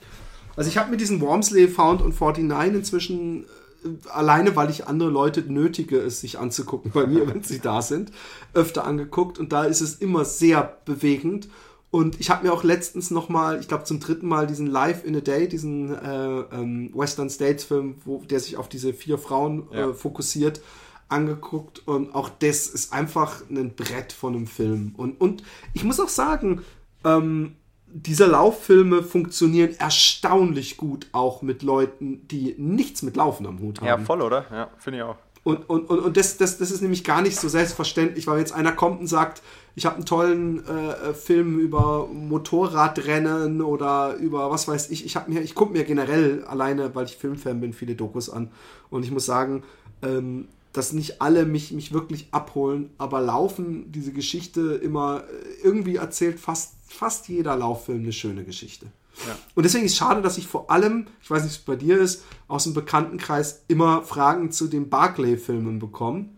Also 0.56 0.70
ich 0.70 0.78
habe 0.78 0.90
mir 0.90 0.98
diesen 0.98 1.22
Wormsley 1.22 1.68
Found 1.68 2.02
und 2.02 2.20
49 2.20 2.76
inzwischen 2.76 3.44
äh, 3.44 4.10
alleine, 4.10 4.56
weil 4.56 4.70
ich 4.70 4.88
andere 4.88 5.10
Leute 5.10 5.42
nötige, 5.42 5.98
es 6.00 6.22
sich 6.22 6.40
anzugucken 6.40 6.92
bei 6.92 7.06
mir, 7.06 7.28
wenn 7.34 7.44
sie 7.44 7.60
da 7.60 7.82
sind, 7.82 8.12
öfter 8.54 8.86
angeguckt 8.86 9.38
und 9.38 9.54
da 9.54 9.64
ist 9.64 9.82
es 9.82 9.96
immer 9.96 10.26
sehr 10.26 10.78
bewegend 10.86 11.48
Und 11.96 12.20
ich 12.20 12.30
habe 12.30 12.46
mir 12.46 12.52
auch 12.52 12.66
letztens 12.66 13.10
noch 13.10 13.30
mal, 13.30 13.58
ich 13.62 13.70
glaube 13.70 13.86
zum 13.86 14.02
dritten 14.02 14.28
Mal, 14.28 14.48
diesen 14.48 14.68
Live 14.68 15.06
in 15.06 15.16
a 15.16 15.22
Day, 15.22 15.48
diesen 15.48 15.96
äh, 15.96 16.40
ähm, 16.52 16.92
Western 16.94 17.30
States 17.30 17.64
Film, 17.64 17.96
wo 18.04 18.18
der 18.18 18.42
sich 18.42 18.58
auf 18.58 18.68
diese 18.68 18.92
vier 18.92 19.18
Frauen 19.18 19.70
Ja. 19.72 19.92
äh, 19.92 19.94
fokussiert, 19.94 20.60
angeguckt. 21.08 21.88
Und 21.88 22.14
auch 22.14 22.28
das 22.28 22.68
ist 22.68 22.92
einfach 22.92 23.44
ein 23.50 23.76
Brett 23.78 24.12
von 24.12 24.36
einem 24.36 24.46
Film. 24.46 24.94
Und, 24.98 25.22
und 25.22 25.44
ich 25.72 25.86
muss 25.86 26.02
auch 26.02 26.10
sagen, 26.10 26.64
ähm, 27.06 27.56
diese 27.88 28.26
Lauffilme 28.26 29.02
funktionieren 29.02 29.74
erstaunlich 29.80 30.76
gut 30.76 31.08
auch 31.14 31.44
mit 31.44 31.64
Leuten, 31.64 32.28
die 32.28 32.56
nichts 32.58 33.04
mit 33.04 33.16
Laufen 33.16 33.46
am 33.46 33.60
Hut 33.60 33.80
haben. 33.80 33.88
Ja, 33.88 33.98
voll, 34.00 34.22
oder? 34.22 34.46
Ja, 34.52 34.70
finde 34.80 34.98
ich 35.00 35.04
auch. 35.06 35.16
Und, 35.46 35.70
und, 35.70 35.90
und, 35.90 36.00
und 36.00 36.18
das, 36.18 36.36
das, 36.36 36.58
das 36.58 36.72
ist 36.72 36.82
nämlich 36.82 37.06
gar 37.06 37.22
nicht 37.22 37.40
so 37.40 37.48
selbstverständlich, 37.48 38.28
weil 38.28 38.40
jetzt 38.40 38.52
einer 38.52 38.74
kommt 38.74 39.00
und 39.00 39.08
sagt, 39.08 39.42
ich 39.76 39.86
habe 39.86 39.96
einen 39.96 40.06
tollen 40.06 40.66
äh, 40.66 41.14
Film 41.14 41.60
über 41.60 42.08
Motorradrennen 42.08 43.62
oder 43.62 44.16
über 44.16 44.50
was 44.50 44.68
weiß 44.68 44.90
ich. 44.90 45.06
Ich 45.06 45.18
habe 45.18 45.32
mir, 45.32 45.42
ich 45.42 45.54
gucke 45.54 45.74
mir 45.74 45.84
generell 45.84 46.46
alleine, 46.46 46.96
weil 46.96 47.06
ich 47.06 47.18
Filmfan 47.18 47.60
bin, 47.60 47.74
viele 47.74 47.96
Dokus 47.96 48.30
an. 48.30 48.52
Und 48.90 49.04
ich 49.04 49.12
muss 49.12 49.26
sagen, 49.26 49.64
ähm, 50.02 50.48
dass 50.72 50.94
nicht 50.94 51.22
alle 51.22 51.46
mich, 51.46 51.72
mich 51.72 51.94
wirklich 51.94 52.28
abholen, 52.32 52.90
aber 52.98 53.22
Laufen, 53.22 53.92
diese 53.92 54.14
Geschichte 54.14 54.80
immer 54.82 55.24
äh, 55.24 55.64
irgendwie 55.64 55.98
erzählt 55.98 56.40
fast, 56.40 56.76
fast 56.88 57.28
jeder 57.28 57.58
Lauffilm 57.58 58.04
eine 58.04 58.14
schöne 58.14 58.46
Geschichte. 58.46 58.88
Ja. 59.28 59.36
Und 59.56 59.64
deswegen 59.64 59.86
ist 59.86 59.94
es 59.94 59.98
schade, 59.98 60.22
dass 60.22 60.38
ich 60.38 60.48
vor 60.48 60.70
allem, 60.70 61.08
ich 61.22 61.30
weiß 61.30 61.44
nicht, 61.44 61.54
es 61.54 61.60
bei 61.60 61.76
dir 61.76 62.00
ist, 62.00 62.24
aus 62.48 62.64
dem 62.64 62.74
Bekanntenkreis 62.74 63.64
immer 63.68 64.04
Fragen 64.04 64.52
zu 64.52 64.68
den 64.68 64.90
Barclay-Filmen 64.90 65.80
bekomme. 65.80 66.30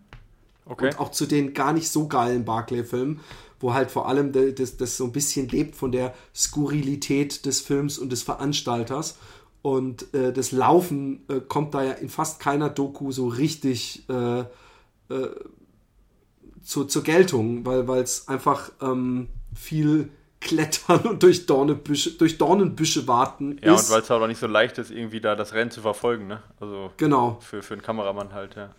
Okay. 0.68 0.86
Und 0.90 1.00
auch 1.00 1.10
zu 1.10 1.26
den 1.26 1.54
gar 1.54 1.72
nicht 1.72 1.88
so 1.88 2.06
geilen 2.08 2.44
Barclay-Filmen, 2.44 3.20
wo 3.60 3.74
halt 3.74 3.90
vor 3.90 4.06
allem 4.08 4.32
das, 4.32 4.76
das 4.76 4.96
so 4.96 5.04
ein 5.04 5.12
bisschen 5.12 5.48
lebt 5.48 5.74
von 5.74 5.90
der 5.92 6.14
Skurrilität 6.34 7.44
des 7.46 7.60
Films 7.60 7.98
und 7.98 8.10
des 8.12 8.22
Veranstalters. 8.22 9.18
Und 9.62 10.14
äh, 10.14 10.32
das 10.32 10.52
Laufen 10.52 11.24
äh, 11.28 11.40
kommt 11.40 11.74
da 11.74 11.82
ja 11.82 11.92
in 11.92 12.08
fast 12.08 12.38
keiner 12.40 12.68
Doku 12.70 13.10
so 13.10 13.26
richtig 13.28 14.08
äh, 14.08 14.40
äh, 14.40 14.44
zu, 16.62 16.84
zur 16.84 17.02
Geltung, 17.02 17.64
weil 17.64 18.02
es 18.02 18.28
einfach 18.28 18.70
ähm, 18.80 19.28
viel 19.54 20.10
Klettern 20.40 21.00
und 21.00 21.22
durch, 21.24 21.46
Dornebüsche, 21.46 22.12
durch 22.12 22.38
Dornenbüsche 22.38 23.08
warten 23.08 23.58
Ja, 23.62 23.74
ist. 23.74 23.88
und 23.88 23.94
weil 23.94 24.02
es 24.02 24.10
halt 24.10 24.22
auch 24.22 24.26
nicht 24.28 24.38
so 24.38 24.46
leicht 24.46 24.78
ist, 24.78 24.90
irgendwie 24.92 25.20
da 25.20 25.34
das 25.34 25.52
Rennen 25.52 25.70
zu 25.72 25.80
verfolgen, 25.80 26.28
ne? 26.28 26.42
Also 26.60 26.92
Genau. 26.96 27.38
für, 27.40 27.60
für 27.62 27.74
einen 27.74 27.82
Kameramann 27.82 28.32
halt, 28.32 28.54
ja. 28.54 28.70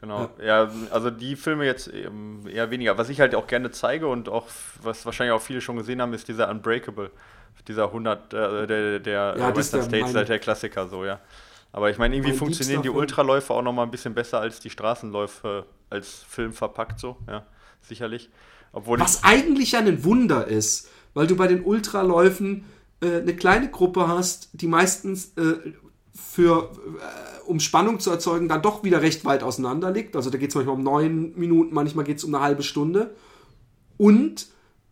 Genau. 0.00 0.30
Ja. 0.42 0.70
also 0.90 1.10
die 1.10 1.36
Filme 1.36 1.66
jetzt 1.66 1.88
eben 1.88 2.46
eher 2.48 2.70
weniger. 2.70 2.96
Was 2.96 3.08
ich 3.10 3.20
halt 3.20 3.34
auch 3.34 3.46
gerne 3.46 3.70
zeige 3.70 4.06
und 4.06 4.28
auch, 4.28 4.46
was 4.82 5.04
wahrscheinlich 5.04 5.34
auch 5.34 5.42
viele 5.42 5.60
schon 5.60 5.76
gesehen 5.76 6.00
haben, 6.00 6.14
ist 6.14 6.28
dieser 6.28 6.48
Unbreakable. 6.48 7.10
Dieser 7.68 7.86
100, 7.86 8.32
äh, 8.32 8.66
der, 8.66 9.00
der 9.00 9.34
Ja, 9.38 9.50
äh, 9.50 9.56
Western 9.56 9.80
der 9.80 9.88
States, 9.88 10.12
der, 10.14 10.24
der 10.24 10.38
Klassiker 10.38 10.88
so, 10.88 11.04
ja. 11.04 11.20
Aber 11.72 11.90
ich 11.90 11.98
meine, 11.98 12.16
irgendwie 12.16 12.30
Mein 12.30 12.38
funktionieren 12.38 12.82
die. 12.82 12.88
Ultraläufe 12.88 13.52
auch 13.52 13.62
nochmal 13.62 13.86
ein 13.86 13.90
bisschen 13.90 14.14
besser 14.14 14.40
als 14.40 14.60
die 14.60 14.70
Straßenläufe 14.70 15.66
als 15.90 16.24
Film 16.28 16.52
verpackt 16.52 16.98
so, 16.98 17.16
ja, 17.28 17.44
sicherlich. 17.82 18.30
Obwohl 18.72 18.98
Was 18.98 19.24
eigentlich 19.24 19.72
ja 19.72 19.80
ein 19.80 20.04
Wunder 20.04 20.46
ist, 20.46 20.88
weil 21.14 21.26
du 21.26 21.36
bei 21.36 21.46
den 21.46 21.62
Ultraläufen 21.64 22.64
äh, 23.02 23.18
eine 23.18 23.34
kleine 23.34 23.70
Gruppe 23.70 24.08
hast, 24.08 24.48
die 24.52 24.66
meistens 24.66 25.32
äh, 25.36 25.72
für, 26.20 26.70
äh, 26.98 27.48
um 27.48 27.60
Spannung 27.60 28.00
zu 28.00 28.10
erzeugen, 28.10 28.48
dann 28.48 28.62
doch 28.62 28.84
wieder 28.84 29.02
recht 29.02 29.24
weit 29.24 29.42
auseinander 29.42 29.90
liegt. 29.90 30.16
Also 30.16 30.30
da 30.30 30.38
geht 30.38 30.50
es 30.50 30.54
manchmal 30.54 30.76
um 30.76 30.82
neun 30.82 31.32
Minuten, 31.36 31.74
manchmal 31.74 32.04
geht 32.04 32.18
es 32.18 32.24
um 32.24 32.34
eine 32.34 32.44
halbe 32.44 32.62
Stunde. 32.62 33.14
Und 33.96 34.48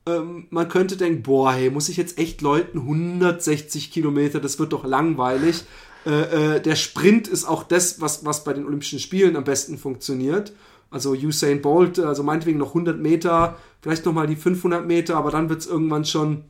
ähm, 0.07 0.47
man 0.51 0.69
könnte 0.69 0.97
denken, 0.97 1.23
boah, 1.23 1.53
hey, 1.53 1.71
muss 1.71 1.89
ich 1.89 1.97
jetzt 1.97 2.19
echt 2.19 2.41
Leuten 2.41 2.79
160 2.79 3.91
Kilometer, 3.91 4.41
das 4.41 4.59
wird 4.59 4.73
doch 4.73 4.85
langweilig. 4.85 5.65
Äh, 6.07 6.57
äh, 6.57 6.61
der 6.61 6.77
Sprint 6.77 7.29
ist 7.29 7.45
auch 7.45 7.63
das, 7.63 8.01
was, 8.01 8.25
was 8.25 8.45
bei 8.45 8.53
den 8.53 8.67
Olympischen 8.67 8.99
Spielen 8.99 9.37
am 9.37 9.45
besten 9.45 9.79
funktioniert. 9.79 10.53
Also 10.91 11.13
Usain 11.13 11.61
Bolt, 11.61 11.99
also 11.99 12.23
meinetwegen 12.23 12.59
noch 12.59 12.69
100 12.69 12.99
Meter, 12.99 13.59
vielleicht 13.83 14.07
nochmal 14.07 14.27
die 14.27 14.37
500 14.37 14.87
Meter, 14.87 15.17
aber 15.17 15.31
dann 15.31 15.51
wird 15.51 15.61
es 15.61 15.67
irgendwann 15.67 16.07
schon 16.07 16.45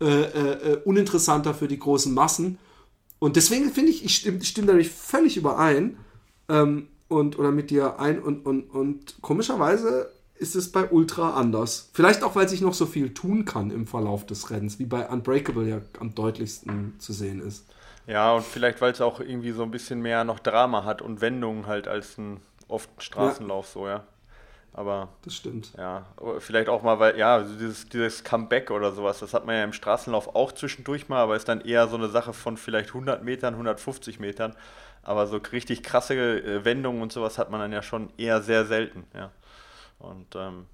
äh, 0.00 0.04
äh, 0.04 0.72
äh, 0.72 0.76
uninteressanter 0.84 1.54
für 1.54 1.68
die 1.68 1.78
großen 1.78 2.12
Massen. 2.12 2.58
Und 3.18 3.36
deswegen 3.36 3.70
finde 3.70 3.90
ich, 3.90 4.04
ich 4.04 4.16
stimme, 4.16 4.44
stimme 4.44 4.68
dadurch 4.68 4.90
völlig 4.90 5.36
überein 5.36 5.96
ähm, 6.48 6.88
und, 7.08 7.38
oder 7.38 7.50
mit 7.50 7.70
dir 7.70 7.98
ein 7.98 8.20
und, 8.20 8.44
und, 8.44 8.64
und 8.70 9.22
komischerweise 9.22 10.10
ist 10.38 10.54
es 10.54 10.70
bei 10.70 10.90
Ultra 10.90 11.34
anders. 11.34 11.90
Vielleicht 11.94 12.22
auch, 12.22 12.36
weil 12.36 12.48
sich 12.48 12.60
noch 12.60 12.74
so 12.74 12.84
viel 12.86 13.14
tun 13.14 13.44
kann 13.44 13.70
im 13.70 13.86
Verlauf 13.86 14.26
des 14.26 14.50
Rennens, 14.50 14.78
wie 14.78 14.84
bei 14.84 15.08
Unbreakable 15.08 15.68
ja 15.68 15.80
am 15.98 16.14
deutlichsten 16.14 16.94
zu 16.98 17.12
sehen 17.12 17.40
ist. 17.40 17.64
Ja, 18.06 18.34
und 18.34 18.44
vielleicht, 18.44 18.80
weil 18.80 18.92
es 18.92 19.00
auch 19.00 19.20
irgendwie 19.20 19.52
so 19.52 19.62
ein 19.62 19.70
bisschen 19.70 20.00
mehr 20.00 20.24
noch 20.24 20.38
Drama 20.38 20.84
hat 20.84 21.02
und 21.02 21.20
Wendungen 21.20 21.66
halt 21.66 21.88
als 21.88 22.18
ein 22.18 22.40
oft 22.68 22.90
Straßenlauf 22.98 23.66
so, 23.68 23.88
ja. 23.88 24.04
Aber. 24.76 25.08
Das 25.22 25.34
stimmt. 25.34 25.72
Ja, 25.78 26.04
vielleicht 26.38 26.68
auch 26.68 26.82
mal, 26.82 26.98
weil, 26.98 27.16
ja, 27.18 27.40
dieses, 27.40 27.88
dieses 27.88 28.22
Comeback 28.24 28.70
oder 28.70 28.92
sowas, 28.92 29.20
das 29.20 29.32
hat 29.32 29.46
man 29.46 29.56
ja 29.56 29.64
im 29.64 29.72
Straßenlauf 29.72 30.34
auch 30.34 30.52
zwischendurch 30.52 31.08
mal, 31.08 31.22
aber 31.22 31.34
ist 31.34 31.48
dann 31.48 31.62
eher 31.62 31.88
so 31.88 31.96
eine 31.96 32.10
Sache 32.10 32.34
von 32.34 32.58
vielleicht 32.58 32.90
100 32.90 33.24
Metern, 33.24 33.54
150 33.54 34.20
Metern. 34.20 34.54
Aber 35.02 35.26
so 35.26 35.38
richtig 35.38 35.82
krasse 35.82 36.14
äh, 36.14 36.64
Wendungen 36.66 37.00
und 37.00 37.10
sowas 37.10 37.38
hat 37.38 37.50
man 37.50 37.60
dann 37.60 37.72
ja 37.72 37.80
schon 37.80 38.10
eher 38.18 38.42
sehr 38.42 38.66
selten, 38.66 39.04
ja. 39.14 39.30
Und 39.98 40.36
ähm, 40.36 40.66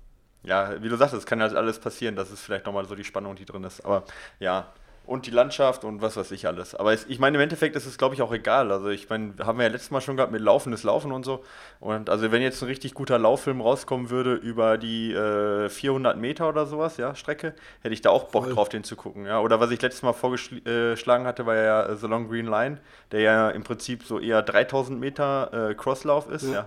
ja, 0.42 0.82
wie 0.82 0.88
du 0.88 0.96
sagst, 0.96 1.14
es 1.14 1.24
kann 1.24 1.40
halt 1.40 1.54
alles 1.54 1.78
passieren. 1.78 2.16
Das 2.16 2.32
ist 2.32 2.40
vielleicht 2.40 2.66
nochmal 2.66 2.86
so 2.86 2.96
die 2.96 3.04
Spannung, 3.04 3.36
die 3.36 3.44
drin 3.44 3.62
ist. 3.62 3.84
Aber 3.84 4.02
ja, 4.40 4.72
und 5.04 5.26
die 5.26 5.30
Landschaft 5.30 5.84
und 5.84 6.00
was 6.00 6.16
weiß 6.16 6.30
ich 6.30 6.46
alles. 6.46 6.74
Aber 6.74 6.92
es, 6.92 7.06
ich 7.06 7.18
meine, 7.18 7.36
im 7.36 7.42
Endeffekt 7.42 7.74
ist 7.74 7.86
es, 7.86 7.98
glaube 7.98 8.14
ich, 8.14 8.22
auch 8.22 8.32
egal. 8.32 8.70
Also 8.70 8.88
ich 8.88 9.10
meine, 9.10 9.34
haben 9.42 9.58
wir 9.58 9.66
ja 9.66 9.72
letztes 9.72 9.90
Mal 9.90 10.00
schon 10.00 10.16
gehabt 10.16 10.32
mit 10.32 10.40
laufendes 10.40 10.84
Laufen 10.84 11.12
und 11.12 11.24
so. 11.24 11.42
Und 11.80 12.08
also 12.08 12.30
wenn 12.30 12.42
jetzt 12.42 12.62
ein 12.62 12.66
richtig 12.66 12.94
guter 12.94 13.18
Lauffilm 13.18 13.60
rauskommen 13.60 14.10
würde 14.10 14.34
über 14.34 14.78
die 14.78 15.12
äh, 15.12 15.68
400 15.68 16.16
Meter 16.16 16.48
oder 16.48 16.66
sowas, 16.66 16.96
ja, 16.96 17.14
Strecke, 17.14 17.54
hätte 17.80 17.94
ich 17.94 18.00
da 18.00 18.10
auch 18.10 18.24
Bock 18.30 18.44
Voll. 18.44 18.54
drauf, 18.54 18.68
den 18.68 18.84
zu 18.84 18.96
gucken. 18.96 19.26
Ja. 19.26 19.40
Oder 19.40 19.60
was 19.60 19.70
ich 19.70 19.82
letztes 19.82 20.02
Mal 20.02 20.12
vorgeschlagen 20.12 21.26
hatte, 21.26 21.46
war 21.46 21.56
ja 21.56 21.82
äh, 21.86 21.96
The 21.96 22.06
Long 22.06 22.28
Green 22.28 22.46
Line, 22.46 22.78
der 23.10 23.20
ja 23.20 23.50
im 23.50 23.64
Prinzip 23.64 24.04
so 24.04 24.18
eher 24.20 24.42
3000 24.42 25.00
Meter 25.00 25.70
äh, 25.70 25.74
Crosslauf 25.74 26.30
ist, 26.30 26.44
ja. 26.44 26.64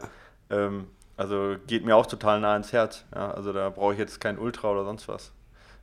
Ja. 0.50 0.66
Ähm, 0.68 0.88
also 1.18 1.56
geht 1.68 1.86
mir 1.86 1.96
auch 1.96 2.06
total 2.06 2.40
nah 2.40 2.56
ins 2.56 2.74
Herz. 2.74 3.06
Ja. 3.14 3.32
Also 3.32 3.54
da 3.54 3.70
brauche 3.70 3.94
ich 3.94 4.00
jetzt 4.00 4.20
kein 4.20 4.38
Ultra 4.38 4.72
oder 4.72 4.84
sonst 4.84 5.08
was. 5.08 5.32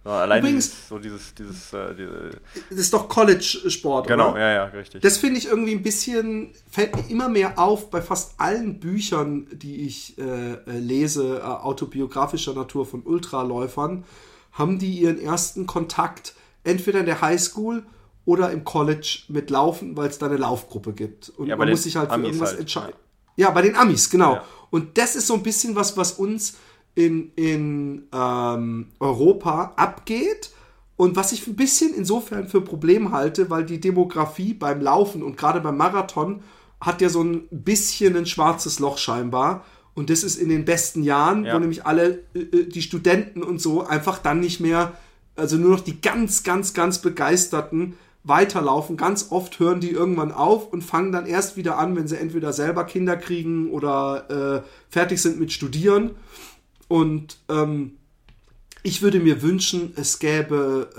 Allein 0.05 0.41
Übrigens- 0.41 0.71
dieses, 0.71 0.89
so 0.89 0.99
dieses, 0.99 1.35
dieses, 1.35 1.73
äh, 1.73 1.95
diese, 1.95 2.31
Das 2.71 2.79
ist 2.79 2.93
doch 2.93 3.09
College-Sport, 3.09 4.09
Genau, 4.09 4.33
oder? 4.33 4.41
ja, 4.41 4.53
ja, 4.53 4.65
richtig. 4.65 5.01
Das 5.03 5.17
finde 5.17 5.39
ich 5.39 5.47
irgendwie 5.47 5.73
ein 5.73 5.83
bisschen, 5.83 6.53
fällt 6.71 6.97
mir 6.97 7.09
immer 7.09 7.29
mehr 7.29 7.59
auf 7.59 7.89
bei 7.91 8.03
fast 8.03 8.33
allen 8.41 8.81
Büchern, 8.81 9.47
die 9.53 9.87
ich 9.87 10.19
äh, 10.19 10.55
äh, 10.55 10.59
lese, 10.67 11.39
äh, 11.39 11.43
autobiografischer 11.43 12.53
Natur 12.55 12.85
von 12.87 13.03
Ultraläufern, 13.03 14.05
haben 14.53 14.79
die 14.79 14.99
ihren 15.01 15.21
ersten 15.21 15.67
Kontakt 15.67 16.35
entweder 16.65 17.01
in 17.01 17.07
der 17.07 17.21
Highschool 17.21 17.85
oder 18.25 18.51
im 18.51 18.65
College 18.65 19.21
mit 19.29 19.51
Laufen, 19.51 19.97
weil 19.97 20.09
es 20.09 20.19
da 20.19 20.27
eine 20.27 20.37
Laufgruppe 20.37 20.93
gibt. 20.93 21.29
Und 21.31 21.47
Ja, 21.47 21.57
man 21.57 21.69
muss 21.71 21.85
sich 21.85 21.97
halt 21.97 22.09
für 22.09 22.15
Amis 22.15 22.27
irgendwas 22.29 22.51
halt, 22.51 22.61
entscheiden. 22.61 22.97
Ja. 23.37 23.51
bei 23.51 23.63
den 23.63 23.77
Amis, 23.77 24.11
genau. 24.11 24.35
Ja. 24.35 24.45
Und 24.71 24.99
das 24.99 25.17
ist 25.17 25.27
so 25.27 25.35
ein 25.35 25.43
bisschen 25.43 25.75
was, 25.75 25.97
was 25.97 26.13
uns 26.13 26.55
in, 26.95 27.33
in 27.37 28.09
ähm, 28.13 28.89
Europa 29.01 29.73
abgeht 29.77 30.51
und 30.97 31.17
was 31.17 31.33
ich 31.33 31.47
ein 31.47 31.57
bisschen 31.57 31.95
insofern 31.95 32.49
für 32.49 32.61
Problem 32.61 33.13
halte, 33.13 33.51
weil 33.51 33.65
die 33.65 33.81
Demografie 33.81 34.55
beim 34.55 34.81
Laufen 34.81 35.23
und 35.23 35.37
gerade 35.37 35.61
beim 35.61 35.77
Marathon 35.77 36.43
hat 36.81 37.01
ja 37.01 37.09
so 37.09 37.23
ein 37.23 37.49
bisschen 37.51 38.17
ein 38.17 38.27
schwarzes 38.27 38.79
Loch 38.79 38.99
scheinbar. 38.99 39.65
Und 39.95 40.11
das 40.11 40.23
ist 40.23 40.37
in 40.37 40.49
den 40.49 40.65
besten 40.65 41.03
Jahren, 41.03 41.45
Ja. 41.45 41.55
wo 41.55 41.59
nämlich 41.59 41.87
alle 41.87 42.21
äh, 42.35 42.41
äh, 42.41 42.69
die 42.69 42.83
Studenten 42.83 43.43
und 43.43 43.61
so 43.61 43.85
einfach 43.85 44.19
dann 44.19 44.41
nicht 44.41 44.61
mehr, 44.61 44.93
also 45.37 45.57
nur 45.57 45.71
noch 45.73 45.81
die 45.81 46.01
ganz, 46.01 46.43
ganz, 46.43 46.73
ganz 46.75 46.99
begeisterten 47.01 47.95
weiterlaufen. 48.25 48.97
Ganz 48.97 49.29
oft 49.31 49.59
hören 49.59 49.81
die 49.81 49.91
irgendwann 49.91 50.33
auf 50.33 50.73
und 50.73 50.83
fangen 50.83 51.13
dann 51.13 51.27
erst 51.27 51.57
wieder 51.57 51.79
an, 51.79 51.97
wenn 51.97 52.07
sie 52.07 52.17
entweder 52.17 52.53
selber 52.53 52.85
Kinder 52.85 53.17
kriegen 53.17 53.71
oder 53.71 54.63
äh, 54.63 54.69
fertig 54.89 55.21
sind 55.21 55.41
mit 55.41 55.53
Studieren. 55.53 56.13
Und 56.93 57.39
ähm, 57.49 57.93
ich 58.83 59.01
würde 59.01 59.19
mir 59.19 59.41
wünschen, 59.41 59.95
es 59.97 60.19
gäbe 60.19 60.91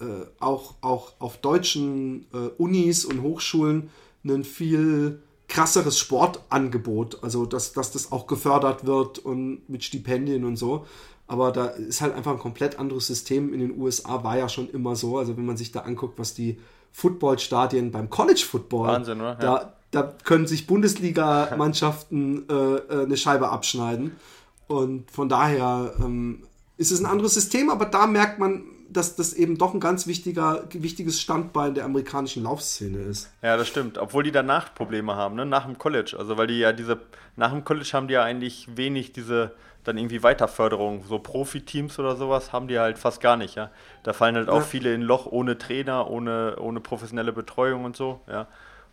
äh, 0.00 0.04
äh, 0.04 0.26
auch, 0.38 0.76
auch 0.80 1.14
auf 1.18 1.38
deutschen 1.38 2.26
äh, 2.32 2.50
Unis 2.56 3.04
und 3.04 3.20
Hochschulen 3.20 3.90
ein 4.24 4.44
viel 4.44 5.20
krasseres 5.48 5.98
Sportangebot. 5.98 7.24
Also, 7.24 7.46
dass, 7.46 7.72
dass 7.72 7.90
das 7.90 8.12
auch 8.12 8.28
gefördert 8.28 8.86
wird 8.86 9.18
und 9.18 9.68
mit 9.68 9.82
Stipendien 9.82 10.44
und 10.44 10.54
so. 10.54 10.86
Aber 11.26 11.50
da 11.50 11.66
ist 11.66 12.00
halt 12.00 12.14
einfach 12.14 12.30
ein 12.30 12.38
komplett 12.38 12.78
anderes 12.78 13.08
System. 13.08 13.52
In 13.52 13.58
den 13.58 13.76
USA 13.76 14.22
war 14.22 14.38
ja 14.38 14.48
schon 14.48 14.70
immer 14.70 14.94
so. 14.94 15.18
Also, 15.18 15.36
wenn 15.36 15.46
man 15.46 15.56
sich 15.56 15.72
da 15.72 15.80
anguckt, 15.80 16.16
was 16.16 16.32
die 16.32 16.60
Footballstadien 16.92 17.90
beim 17.90 18.08
College 18.08 18.44
Football, 18.48 18.86
Wahnsinn, 18.86 19.20
oder? 19.20 19.34
Da, 19.34 19.72
da 19.90 20.14
können 20.22 20.46
sich 20.46 20.68
Bundesliga-Mannschaften 20.68 22.48
äh, 22.48 22.54
äh, 22.54 23.02
eine 23.02 23.16
Scheibe 23.16 23.48
abschneiden. 23.48 24.12
Und 24.70 25.10
von 25.10 25.28
daher 25.28 25.94
ähm, 25.98 26.44
ist 26.76 26.92
es 26.92 27.00
ein 27.00 27.06
anderes 27.06 27.34
System, 27.34 27.70
aber 27.70 27.86
da 27.86 28.06
merkt 28.06 28.38
man, 28.38 28.62
dass 28.88 29.16
das 29.16 29.32
eben 29.32 29.58
doch 29.58 29.74
ein 29.74 29.80
ganz 29.80 30.06
wichtiger, 30.06 30.62
wichtiges 30.70 31.20
Standbein 31.20 31.74
der 31.74 31.84
amerikanischen 31.84 32.44
Laufszene 32.44 32.98
ist. 32.98 33.32
Ja, 33.42 33.56
das 33.56 33.66
stimmt. 33.66 33.98
Obwohl 33.98 34.22
die 34.22 34.30
danach 34.30 34.72
Probleme 34.72 35.16
haben, 35.16 35.34
ne? 35.34 35.44
nach 35.44 35.66
dem 35.66 35.76
College. 35.76 36.14
Also 36.16 36.38
weil 36.38 36.46
die 36.46 36.60
ja 36.60 36.72
diese, 36.72 37.00
nach 37.34 37.50
dem 37.50 37.64
College 37.64 37.90
haben 37.94 38.06
die 38.06 38.14
ja 38.14 38.22
eigentlich 38.22 38.68
wenig 38.76 39.12
diese 39.12 39.50
dann 39.82 39.98
irgendwie 39.98 40.22
Weiterförderung. 40.22 41.02
So 41.08 41.18
Profiteams 41.18 41.98
oder 41.98 42.14
sowas 42.14 42.52
haben 42.52 42.68
die 42.68 42.78
halt 42.78 42.96
fast 42.96 43.20
gar 43.20 43.36
nicht, 43.36 43.56
ja. 43.56 43.70
Da 44.04 44.12
fallen 44.12 44.36
halt 44.36 44.48
auch 44.48 44.58
Ja. 44.58 44.62
viele 44.62 44.94
in 44.94 45.00
ein 45.00 45.04
Loch 45.04 45.26
ohne 45.26 45.58
Trainer, 45.58 46.08
ohne, 46.08 46.56
ohne 46.60 46.78
professionelle 46.78 47.32
Betreuung 47.32 47.84
und 47.86 47.96
so, 47.96 48.20
ja. 48.28 48.46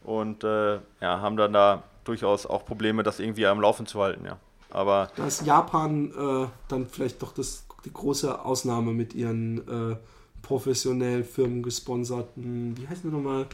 Und 0.03 0.43
äh, 0.43 0.75
ja, 1.01 1.21
haben 1.21 1.37
dann 1.37 1.53
da 1.53 1.83
durchaus 2.03 2.47
auch 2.47 2.65
Probleme, 2.65 3.03
das 3.03 3.19
irgendwie 3.19 3.45
am 3.45 3.61
Laufen 3.61 3.85
zu 3.85 4.01
halten, 4.01 4.25
ja. 4.25 4.37
Aber 4.69 5.10
Da 5.15 5.25
ist 5.27 5.45
Japan 5.45 6.12
äh, 6.12 6.47
dann 6.67 6.88
vielleicht 6.88 7.21
doch 7.21 7.34
das, 7.34 7.65
die 7.86 7.93
große 7.93 8.43
Ausnahme 8.43 8.93
mit 8.93 9.13
ihren 9.13 9.91
äh, 9.93 9.95
professionell 10.41 11.23
firmengesponserten, 11.23 12.77
wie 12.77 12.88
heißen 12.88 13.10
die 13.10 13.15
nochmal? 13.15 13.45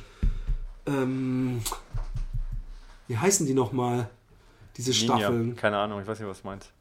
Ähm, 0.86 1.62
wie 3.08 3.18
heißen 3.18 3.46
die 3.46 3.54
nochmal? 3.54 4.10
Diese 4.78 4.92
Ninja, 4.92 5.18
Staffeln. 5.20 5.56
keine 5.56 5.78
Ahnung, 5.78 6.02
ich 6.02 6.08
weiß 6.08 6.20
nicht, 6.20 6.28
was 6.28 6.42
du 6.42 6.48
meinst. 6.48 6.72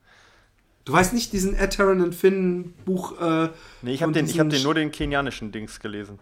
Du 0.85 0.93
weißt 0.93 1.13
nicht 1.13 1.33
diesen 1.33 1.55
Ed 1.55 1.75
Taran 1.75 2.03
and 2.03 2.15
Finn 2.15 2.75
Buch? 2.85 3.21
Äh, 3.21 3.51
Nee, 3.83 3.93
ich 3.93 4.03
habe 4.03 4.13
den, 4.13 4.27
ich 4.27 4.41
hab 4.41 4.49
den 4.51 4.63
nur 4.63 4.75
den 4.75 4.91
kenianischen 4.91 5.53
Dings 5.53 5.79
gelesen. 5.79 6.19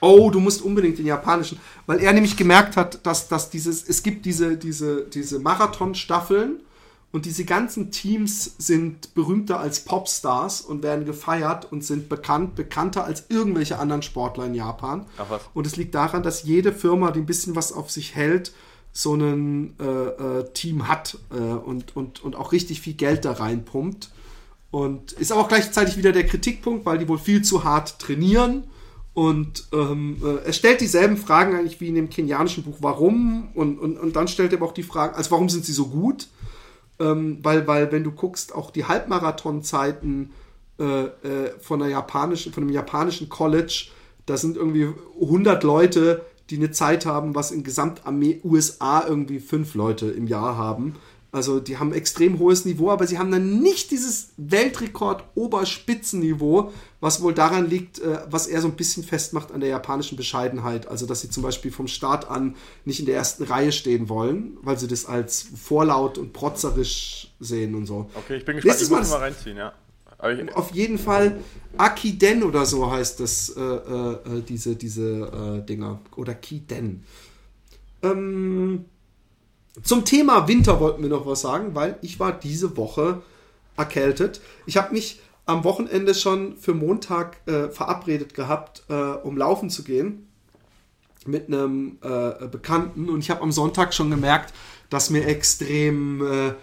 Oh, 0.00 0.28
du 0.30 0.40
musst 0.40 0.60
unbedingt 0.60 0.98
den 0.98 1.06
japanischen, 1.06 1.58
weil 1.86 2.00
er 2.00 2.12
nämlich 2.12 2.36
gemerkt 2.36 2.76
hat, 2.76 3.06
dass, 3.06 3.28
dass 3.28 3.48
dieses, 3.48 3.88
es 3.88 4.02
gibt 4.02 4.26
diese, 4.26 4.58
diese, 4.58 5.04
diese 5.06 5.38
Marathon-Staffeln 5.38 6.60
und 7.14 7.26
diese 7.26 7.44
ganzen 7.44 7.92
Teams 7.92 8.56
sind 8.58 9.14
berühmter 9.14 9.60
als 9.60 9.84
Popstars 9.84 10.62
und 10.62 10.82
werden 10.82 11.04
gefeiert 11.04 11.70
und 11.70 11.84
sind 11.84 12.08
bekannt, 12.08 12.56
bekannter 12.56 13.04
als 13.04 13.26
irgendwelche 13.28 13.78
anderen 13.78 14.02
Sportler 14.02 14.46
in 14.46 14.54
Japan. 14.56 15.06
Und 15.54 15.64
es 15.64 15.76
liegt 15.76 15.94
daran, 15.94 16.24
dass 16.24 16.42
jede 16.42 16.72
Firma, 16.72 17.12
die 17.12 17.20
ein 17.20 17.26
bisschen 17.26 17.54
was 17.54 17.72
auf 17.72 17.88
sich 17.88 18.16
hält, 18.16 18.52
so 18.92 19.14
ein 19.14 19.76
äh, 19.78 19.84
äh, 19.84 20.50
Team 20.54 20.88
hat 20.88 21.16
äh, 21.30 21.36
und, 21.36 21.94
und, 21.94 22.24
und 22.24 22.34
auch 22.34 22.50
richtig 22.50 22.80
viel 22.80 22.94
Geld 22.94 23.24
da 23.24 23.34
reinpumpt. 23.34 24.10
Und 24.72 25.12
ist 25.12 25.30
aber 25.30 25.42
auch 25.42 25.48
gleichzeitig 25.48 25.96
wieder 25.96 26.10
der 26.10 26.26
Kritikpunkt, 26.26 26.84
weil 26.84 26.98
die 26.98 27.06
wohl 27.06 27.18
viel 27.18 27.42
zu 27.42 27.62
hart 27.62 28.00
trainieren. 28.00 28.64
Und 29.12 29.68
ähm, 29.72 30.20
äh, 30.20 30.46
er 30.46 30.52
stellt 30.52 30.80
dieselben 30.80 31.16
Fragen 31.16 31.54
eigentlich 31.54 31.80
wie 31.80 31.90
in 31.90 31.94
dem 31.94 32.10
kenianischen 32.10 32.64
Buch, 32.64 32.78
warum? 32.80 33.50
Und, 33.54 33.78
und, 33.78 33.98
und 33.98 34.16
dann 34.16 34.26
stellt 34.26 34.52
er 34.52 34.58
aber 34.58 34.66
auch 34.66 34.74
die 34.74 34.82
Frage, 34.82 35.14
also 35.14 35.30
warum 35.30 35.48
sind 35.48 35.64
sie 35.64 35.72
so 35.72 35.86
gut? 35.86 36.26
Ähm, 37.00 37.38
weil, 37.42 37.66
weil, 37.66 37.90
wenn 37.92 38.04
du 38.04 38.12
guckst, 38.12 38.54
auch 38.54 38.70
die 38.70 38.84
Halbmarathonzeiten 38.84 40.32
äh, 40.78 41.04
äh, 41.04 41.10
von, 41.60 41.80
der 41.80 41.88
japanischen, 41.88 42.52
von 42.52 42.64
einem 42.64 42.72
japanischen 42.72 43.28
College, 43.28 43.86
da 44.26 44.36
sind 44.36 44.56
irgendwie 44.56 44.92
100 45.20 45.64
Leute, 45.64 46.24
die 46.50 46.56
eine 46.56 46.70
Zeit 46.70 47.06
haben, 47.06 47.34
was 47.34 47.50
in 47.50 47.64
Gesamtarmee 47.64 48.40
USA 48.44 49.04
irgendwie 49.06 49.40
fünf 49.40 49.74
Leute 49.74 50.06
im 50.06 50.26
Jahr 50.26 50.56
haben. 50.56 50.96
Also 51.32 51.58
die 51.58 51.78
haben 51.78 51.92
extrem 51.92 52.38
hohes 52.38 52.64
Niveau, 52.64 52.90
aber 52.90 53.08
sie 53.08 53.18
haben 53.18 53.32
dann 53.32 53.60
nicht 53.60 53.90
dieses 53.90 54.30
Weltrekord-Oberspitzenniveau, 54.36 56.70
was 57.04 57.20
wohl 57.20 57.34
daran 57.34 57.68
liegt, 57.68 57.98
äh, 57.98 58.20
was 58.30 58.46
er 58.46 58.62
so 58.62 58.68
ein 58.68 58.76
bisschen 58.76 59.04
festmacht 59.04 59.52
an 59.52 59.60
der 59.60 59.68
japanischen 59.68 60.16
Bescheidenheit. 60.16 60.88
Also 60.88 61.04
dass 61.04 61.20
sie 61.20 61.28
zum 61.28 61.42
Beispiel 61.42 61.70
vom 61.70 61.86
Start 61.86 62.30
an 62.30 62.56
nicht 62.86 62.98
in 62.98 63.04
der 63.04 63.14
ersten 63.14 63.44
Reihe 63.44 63.72
stehen 63.72 64.08
wollen, 64.08 64.56
weil 64.62 64.78
sie 64.78 64.88
das 64.88 65.04
als 65.04 65.44
vorlaut 65.54 66.16
und 66.16 66.32
protzerisch 66.32 67.30
sehen 67.40 67.74
und 67.74 67.84
so. 67.84 68.08
Okay, 68.14 68.36
ich 68.36 68.46
bin 68.46 68.56
gespannt, 68.56 68.64
Nächstes 68.64 68.88
ich 68.88 68.96
muss 68.96 69.10
Mal 69.10 69.18
mal 69.18 69.24
reinziehen, 69.26 69.58
ja. 69.58 69.74
Ich, 70.30 70.56
auf 70.56 70.70
jeden 70.70 70.96
Fall 70.96 71.40
Akiden 71.76 72.42
oder 72.42 72.64
so 72.64 72.90
heißt 72.90 73.20
das, 73.20 73.50
äh, 73.54 73.60
äh, 73.60 74.38
äh, 74.38 74.42
diese, 74.48 74.74
diese 74.74 75.60
äh, 75.60 75.66
Dinger. 75.66 76.00
Oder 76.16 76.32
Kiden. 76.32 77.04
Ähm, 78.02 78.86
zum 79.82 80.06
Thema 80.06 80.48
Winter 80.48 80.80
wollten 80.80 81.02
wir 81.02 81.10
noch 81.10 81.26
was 81.26 81.42
sagen, 81.42 81.74
weil 81.74 81.98
ich 82.00 82.18
war 82.18 82.32
diese 82.32 82.78
Woche 82.78 83.20
erkältet. 83.76 84.40
Ich 84.64 84.78
habe 84.78 84.94
mich 84.94 85.20
am 85.46 85.64
Wochenende 85.64 86.14
schon 86.14 86.56
für 86.56 86.74
Montag 86.74 87.36
äh, 87.46 87.68
verabredet 87.68 88.34
gehabt, 88.34 88.84
äh, 88.88 88.94
um 88.94 89.36
laufen 89.36 89.70
zu 89.70 89.84
gehen 89.84 90.26
mit 91.26 91.48
einem 91.48 91.98
äh, 92.02 92.46
Bekannten. 92.46 93.08
Und 93.08 93.20
ich 93.20 93.30
habe 93.30 93.42
am 93.42 93.52
Sonntag 93.52 93.94
schon 93.94 94.10
gemerkt, 94.10 94.54
dass 94.90 95.10
mir 95.10 95.26
extrem 95.26 96.26
äh, 96.26 96.54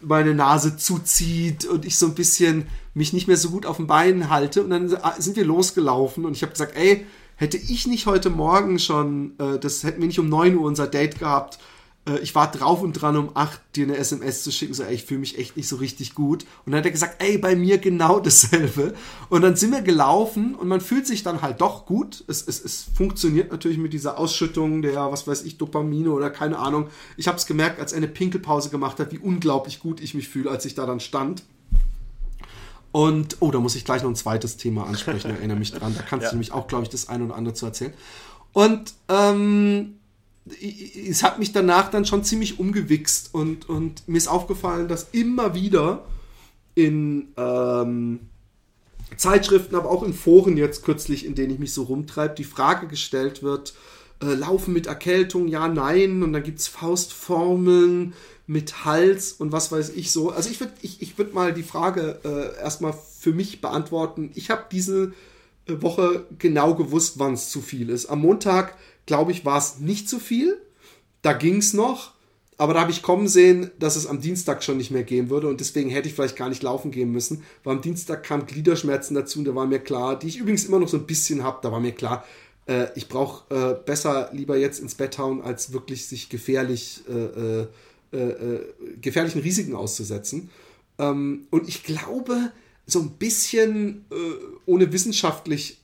meine 0.00 0.34
Nase 0.34 0.76
zuzieht 0.76 1.64
und 1.64 1.84
ich 1.84 1.96
so 1.98 2.06
ein 2.06 2.14
bisschen 2.14 2.66
mich 2.92 3.12
nicht 3.12 3.26
mehr 3.26 3.36
so 3.36 3.50
gut 3.50 3.66
auf 3.66 3.76
den 3.76 3.86
Beinen 3.86 4.30
halte. 4.30 4.62
Und 4.62 4.70
dann 4.70 4.96
sind 5.18 5.36
wir 5.36 5.44
losgelaufen 5.44 6.24
und 6.24 6.36
ich 6.36 6.42
habe 6.42 6.52
gesagt, 6.52 6.76
ey, 6.76 7.06
hätte 7.36 7.56
ich 7.56 7.86
nicht 7.86 8.06
heute 8.06 8.30
Morgen 8.30 8.78
schon, 8.78 9.32
äh, 9.38 9.58
das 9.58 9.82
hätten 9.82 10.00
wir 10.00 10.06
nicht 10.06 10.18
um 10.18 10.28
9 10.28 10.56
Uhr 10.56 10.66
unser 10.66 10.86
Date 10.86 11.18
gehabt, 11.18 11.58
äh, 12.06 12.18
ich 12.18 12.34
war 12.34 12.50
drauf 12.50 12.82
und 12.82 12.92
dran, 12.94 13.16
um 13.16 13.30
8 13.34 13.60
dir 13.76 13.84
eine 13.84 13.96
SMS 13.96 14.42
zu 14.42 14.52
schicken, 14.52 14.74
so, 14.74 14.82
ey, 14.82 14.94
ich 14.94 15.04
fühle 15.04 15.20
mich 15.20 15.38
echt 15.38 15.56
nicht 15.56 15.68
so 15.68 15.76
richtig 15.76 16.14
gut. 16.14 16.44
Und 16.64 16.72
dann 16.72 16.78
hat 16.78 16.84
er 16.84 16.90
gesagt, 16.90 17.22
ey, 17.22 17.38
bei 17.38 17.56
mir 17.56 17.78
genau 17.78 18.20
dasselbe. 18.24 18.94
Und 19.28 19.42
dann 19.42 19.56
sind 19.56 19.72
wir 19.72 19.82
gelaufen 19.82 20.54
und 20.54 20.68
man 20.68 20.80
fühlt 20.80 21.06
sich 21.06 21.22
dann 21.22 21.42
halt 21.42 21.60
doch 21.60 21.86
gut. 21.86 22.24
Es, 22.26 22.46
es, 22.46 22.62
es 22.62 22.86
funktioniert 22.96 23.50
natürlich 23.50 23.78
mit 23.78 23.92
dieser 23.92 24.18
Ausschüttung 24.18 24.82
der, 24.82 25.10
was 25.10 25.26
weiß 25.26 25.42
ich, 25.44 25.58
Dopamine 25.58 26.10
oder 26.10 26.30
keine 26.30 26.58
Ahnung. 26.58 26.88
Ich 27.16 27.28
habe 27.28 27.38
es 27.38 27.46
gemerkt, 27.46 27.80
als 27.80 27.92
er 27.92 27.98
eine 27.98 28.08
Pinkelpause 28.08 28.70
gemacht 28.70 28.98
hat, 29.00 29.12
wie 29.12 29.18
unglaublich 29.18 29.80
gut 29.80 30.00
ich 30.00 30.14
mich 30.14 30.28
fühle, 30.28 30.50
als 30.50 30.64
ich 30.64 30.74
da 30.74 30.86
dann 30.86 31.00
stand. 31.00 31.42
Und, 32.92 33.38
oh, 33.40 33.50
da 33.50 33.58
muss 33.58 33.74
ich 33.74 33.84
gleich 33.84 34.02
noch 34.02 34.10
ein 34.10 34.14
zweites 34.14 34.56
Thema 34.56 34.86
ansprechen, 34.86 35.28
erinnere 35.30 35.58
mich 35.58 35.72
dran. 35.72 35.94
Da 35.96 36.02
kannst 36.02 36.22
Ja. 36.24 36.30
du 36.30 36.36
nämlich 36.36 36.52
auch, 36.52 36.68
glaube 36.68 36.84
ich, 36.84 36.90
das 36.90 37.08
eine 37.08 37.24
oder 37.24 37.34
andere 37.34 37.54
zu 37.54 37.66
erzählen. 37.66 37.92
Und 38.52 38.94
ähm, 39.08 39.96
es 40.46 41.22
hat 41.22 41.38
mich 41.38 41.52
danach 41.52 41.90
dann 41.90 42.04
schon 42.04 42.24
ziemlich 42.24 42.58
umgewichst 42.58 43.30
und, 43.32 43.68
und 43.68 44.06
mir 44.06 44.18
ist 44.18 44.28
aufgefallen, 44.28 44.88
dass 44.88 45.08
immer 45.12 45.54
wieder 45.54 46.04
in 46.74 47.28
ähm, 47.36 48.20
Zeitschriften, 49.16 49.74
aber 49.74 49.90
auch 49.90 50.02
in 50.02 50.12
Foren 50.12 50.56
jetzt 50.56 50.84
kürzlich, 50.84 51.24
in 51.24 51.34
denen 51.34 51.54
ich 51.54 51.58
mich 51.58 51.72
so 51.72 51.84
rumtreibe, 51.84 52.34
die 52.34 52.44
Frage 52.44 52.88
gestellt 52.88 53.42
wird, 53.42 53.74
äh, 54.22 54.34
Laufen 54.34 54.74
mit 54.74 54.86
Erkältung, 54.86 55.48
ja, 55.48 55.68
nein, 55.68 56.22
und 56.22 56.32
dann 56.32 56.42
gibt 56.42 56.60
es 56.60 56.68
Faustformeln 56.68 58.14
mit 58.46 58.84
Hals 58.84 59.32
und 59.32 59.52
was 59.52 59.72
weiß 59.72 59.90
ich 59.90 60.10
so. 60.10 60.30
Also 60.30 60.50
ich 60.50 60.60
würde 60.60 60.74
ich, 60.82 61.00
ich 61.00 61.16
würd 61.16 61.32
mal 61.32 61.54
die 61.54 61.62
Frage 61.62 62.20
äh, 62.24 62.60
erstmal 62.60 62.94
für 63.18 63.32
mich 63.32 63.60
beantworten. 63.60 64.30
Ich 64.34 64.50
habe 64.50 64.64
diese 64.70 65.12
äh, 65.66 65.80
Woche 65.80 66.26
genau 66.38 66.74
gewusst, 66.74 67.18
wann 67.18 67.34
es 67.34 67.48
zu 67.48 67.62
viel 67.62 67.88
ist. 67.88 68.06
Am 68.06 68.20
Montag, 68.20 68.76
glaube 69.06 69.32
ich, 69.32 69.44
war 69.44 69.58
es 69.58 69.78
nicht 69.78 70.08
zu 70.08 70.18
viel. 70.18 70.60
Da 71.22 71.32
ging 71.32 71.58
es 71.58 71.72
noch. 71.72 72.14
Aber 72.56 72.74
da 72.74 72.80
habe 72.80 72.92
ich 72.92 73.02
kommen 73.02 73.26
sehen, 73.26 73.70
dass 73.78 73.96
es 73.96 74.06
am 74.06 74.20
Dienstag 74.20 74.62
schon 74.62 74.76
nicht 74.76 74.92
mehr 74.92 75.02
gehen 75.02 75.28
würde 75.28 75.48
und 75.48 75.58
deswegen 75.58 75.90
hätte 75.90 76.08
ich 76.08 76.14
vielleicht 76.14 76.36
gar 76.36 76.48
nicht 76.48 76.62
laufen 76.62 76.92
gehen 76.92 77.10
müssen, 77.10 77.42
weil 77.64 77.74
am 77.74 77.82
Dienstag 77.82 78.22
kamen 78.22 78.46
Gliederschmerzen 78.46 79.16
dazu 79.16 79.40
und 79.40 79.46
da 79.46 79.54
war 79.56 79.66
mir 79.66 79.80
klar, 79.80 80.16
die 80.16 80.28
ich 80.28 80.38
übrigens 80.38 80.64
immer 80.64 80.78
noch 80.78 80.86
so 80.86 80.96
ein 80.96 81.06
bisschen 81.06 81.42
habe, 81.42 81.58
da 81.62 81.72
war 81.72 81.80
mir 81.80 81.90
klar, 81.90 82.24
äh, 82.66 82.86
ich 82.94 83.08
brauche 83.08 83.52
äh, 83.54 83.74
besser 83.84 84.30
lieber 84.32 84.56
jetzt 84.56 84.78
ins 84.78 84.94
Bett 84.94 85.18
hauen, 85.18 85.42
als 85.42 85.72
wirklich 85.72 86.06
sich 86.06 86.28
gefährlich, 86.28 87.02
äh, 87.08 87.12
äh, 87.12 87.66
äh, 88.12 88.16
äh, 88.18 88.60
gefährlichen 89.00 89.40
Risiken 89.40 89.74
auszusetzen. 89.74 90.50
Ähm, 90.98 91.48
und 91.50 91.68
ich 91.68 91.82
glaube, 91.82 92.52
so 92.86 93.00
ein 93.00 93.10
bisschen, 93.10 94.04
äh, 94.10 94.14
ohne 94.66 94.92
wissenschaftlich 94.92 95.80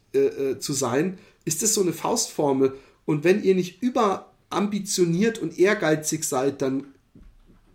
zu 0.58 0.72
sein, 0.72 1.18
ist 1.44 1.62
das 1.62 1.72
so 1.72 1.82
eine 1.82 1.92
Faustformel. 1.92 2.72
Und 3.06 3.24
wenn 3.24 3.42
ihr 3.42 3.54
nicht 3.54 3.82
überambitioniert 3.82 5.38
und 5.38 5.58
ehrgeizig 5.58 6.24
seid, 6.24 6.62
dann 6.62 6.86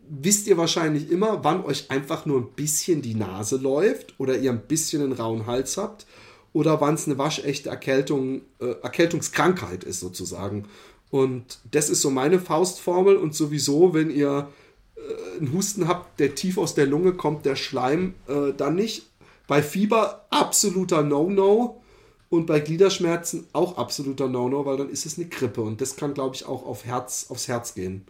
wisst 0.07 0.47
ihr 0.47 0.57
wahrscheinlich 0.57 1.09
immer, 1.09 1.43
wann 1.43 1.63
euch 1.63 1.89
einfach 1.89 2.25
nur 2.25 2.39
ein 2.39 2.51
bisschen 2.55 3.01
die 3.01 3.15
Nase 3.15 3.57
läuft 3.57 4.19
oder 4.19 4.38
ihr 4.38 4.51
ein 4.51 4.61
bisschen 4.61 5.01
einen 5.01 5.13
rauen 5.13 5.47
Hals 5.47 5.77
habt 5.77 6.05
oder 6.53 6.79
wann 6.79 6.95
es 6.95 7.07
eine 7.07 7.17
waschechte 7.17 7.69
Erkältung, 7.69 8.41
äh, 8.59 8.75
Erkältungskrankheit 8.81 9.83
ist 9.83 9.99
sozusagen. 9.99 10.65
Und 11.11 11.59
das 11.71 11.89
ist 11.89 12.01
so 12.01 12.09
meine 12.09 12.39
Faustformel 12.39 13.15
und 13.17 13.33
sowieso, 13.35 13.93
wenn 13.93 14.09
ihr 14.09 14.49
äh, 14.95 15.39
einen 15.39 15.53
Husten 15.53 15.88
habt, 15.88 16.19
der 16.19 16.35
tief 16.35 16.57
aus 16.57 16.75
der 16.75 16.85
Lunge 16.85 17.13
kommt, 17.13 17.45
der 17.45 17.55
Schleim, 17.55 18.13
äh, 18.28 18.53
dann 18.55 18.76
nicht. 18.76 19.07
Bei 19.47 19.61
Fieber 19.61 20.26
absoluter 20.30 21.03
No-No 21.03 21.82
und 22.36 22.45
bei 22.45 22.59
Gliederschmerzen 22.59 23.47
auch 23.53 23.77
absoluter 23.77 24.27
No-No, 24.27 24.65
weil 24.65 24.77
dann 24.77 24.89
ist 24.89 25.05
es 25.05 25.17
eine 25.17 25.27
Grippe 25.27 25.61
und 25.61 25.81
das 25.81 25.95
kann, 25.95 26.13
glaube 26.13 26.36
ich, 26.36 26.45
auch 26.45 26.65
auf 26.65 26.86
Herz, 26.86 27.27
aufs 27.29 27.47
Herz 27.47 27.73
gehen. 27.73 28.05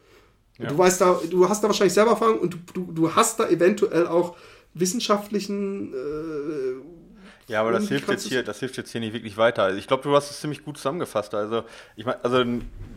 Ja. 0.58 0.70
Du 0.70 0.78
weißt 0.78 1.02
da, 1.02 1.20
du 1.30 1.50
hast 1.50 1.64
da 1.64 1.68
wahrscheinlich 1.68 1.94
selber 1.94 2.12
Erfahrung 2.12 2.40
und 2.40 2.54
du, 2.54 2.58
du, 2.74 2.92
du 2.92 3.16
hast 3.16 3.40
da 3.40 3.50
eventuell 3.50 4.08
auch 4.08 4.36
wissenschaftlichen 4.74 5.94
äh, 5.94 7.52
Ja, 7.52 7.62
aber 7.62 7.72
das 7.72 7.88
hilft 7.88 8.10
jetzt 8.10 8.28
hier, 8.28 8.44
das 8.44 8.60
hilft 8.60 8.78
jetzt 8.78 8.92
hier 8.92 9.02
nicht 9.02 9.14
wirklich 9.14 9.38
weiter. 9.38 9.64
Also 9.64 9.78
ich 9.78 9.88
glaube, 9.88 10.04
du 10.04 10.16
hast 10.16 10.32
es 10.32 10.40
ziemlich 10.40 10.64
gut 10.64 10.78
zusammengefasst. 10.78 11.34
Also 11.34 11.64
ich 11.96 12.06
meine, 12.06 12.24
also 12.24 12.44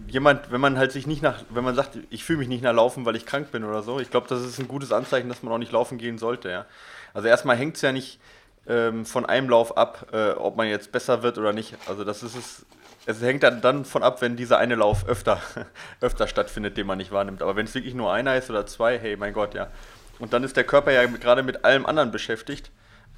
jemand, 0.08 0.52
wenn 0.52 0.60
man 0.60 0.78
halt 0.78 0.92
sich 0.92 1.06
nicht 1.06 1.22
nach, 1.22 1.44
wenn 1.50 1.64
man 1.64 1.74
sagt, 1.74 1.98
ich 2.10 2.24
fühle 2.24 2.38
mich 2.38 2.48
nicht 2.48 2.62
nach 2.62 2.74
Laufen, 2.74 3.04
weil 3.04 3.16
ich 3.16 3.26
krank 3.26 3.50
bin 3.50 3.64
oder 3.64 3.82
so, 3.82 3.98
ich 3.98 4.10
glaube, 4.10 4.28
das 4.28 4.44
ist 4.44 4.58
ein 4.60 4.68
gutes 4.68 4.92
Anzeichen, 4.92 5.28
dass 5.28 5.42
man 5.42 5.52
auch 5.52 5.58
nicht 5.58 5.72
laufen 5.72 5.98
gehen 5.98 6.18
sollte. 6.18 6.48
Ja. 6.50 6.66
Also 7.12 7.28
erstmal 7.28 7.56
hängt 7.56 7.76
es 7.76 7.82
ja 7.82 7.92
nicht 7.92 8.20
ähm, 8.68 9.06
von 9.06 9.26
einem 9.26 9.48
Lauf 9.48 9.76
ab, 9.76 10.06
äh, 10.12 10.30
ob 10.30 10.56
man 10.56 10.68
jetzt 10.68 10.92
besser 10.92 11.22
wird 11.22 11.38
oder 11.38 11.52
nicht. 11.52 11.74
Also 11.86 12.04
das 12.04 12.22
ist 12.22 12.36
es. 12.36 12.66
Es 13.06 13.22
hängt 13.22 13.42
dann, 13.42 13.62
dann 13.62 13.86
von 13.86 14.02
ab, 14.02 14.20
wenn 14.20 14.36
dieser 14.36 14.58
eine 14.58 14.74
Lauf 14.74 15.08
öfter, 15.08 15.40
öfter 16.02 16.28
stattfindet, 16.28 16.76
den 16.76 16.86
man 16.86 16.98
nicht 16.98 17.10
wahrnimmt. 17.10 17.40
Aber 17.40 17.56
wenn 17.56 17.64
es 17.64 17.74
wirklich 17.74 17.94
nur 17.94 18.12
einer 18.12 18.36
ist 18.36 18.50
oder 18.50 18.66
zwei, 18.66 18.98
hey, 18.98 19.16
mein 19.16 19.32
Gott, 19.32 19.54
ja. 19.54 19.68
Und 20.18 20.34
dann 20.34 20.44
ist 20.44 20.58
der 20.58 20.64
Körper 20.64 20.92
ja 20.92 21.06
gerade 21.06 21.42
mit 21.42 21.64
allem 21.64 21.86
anderen 21.86 22.10
beschäftigt, 22.10 22.70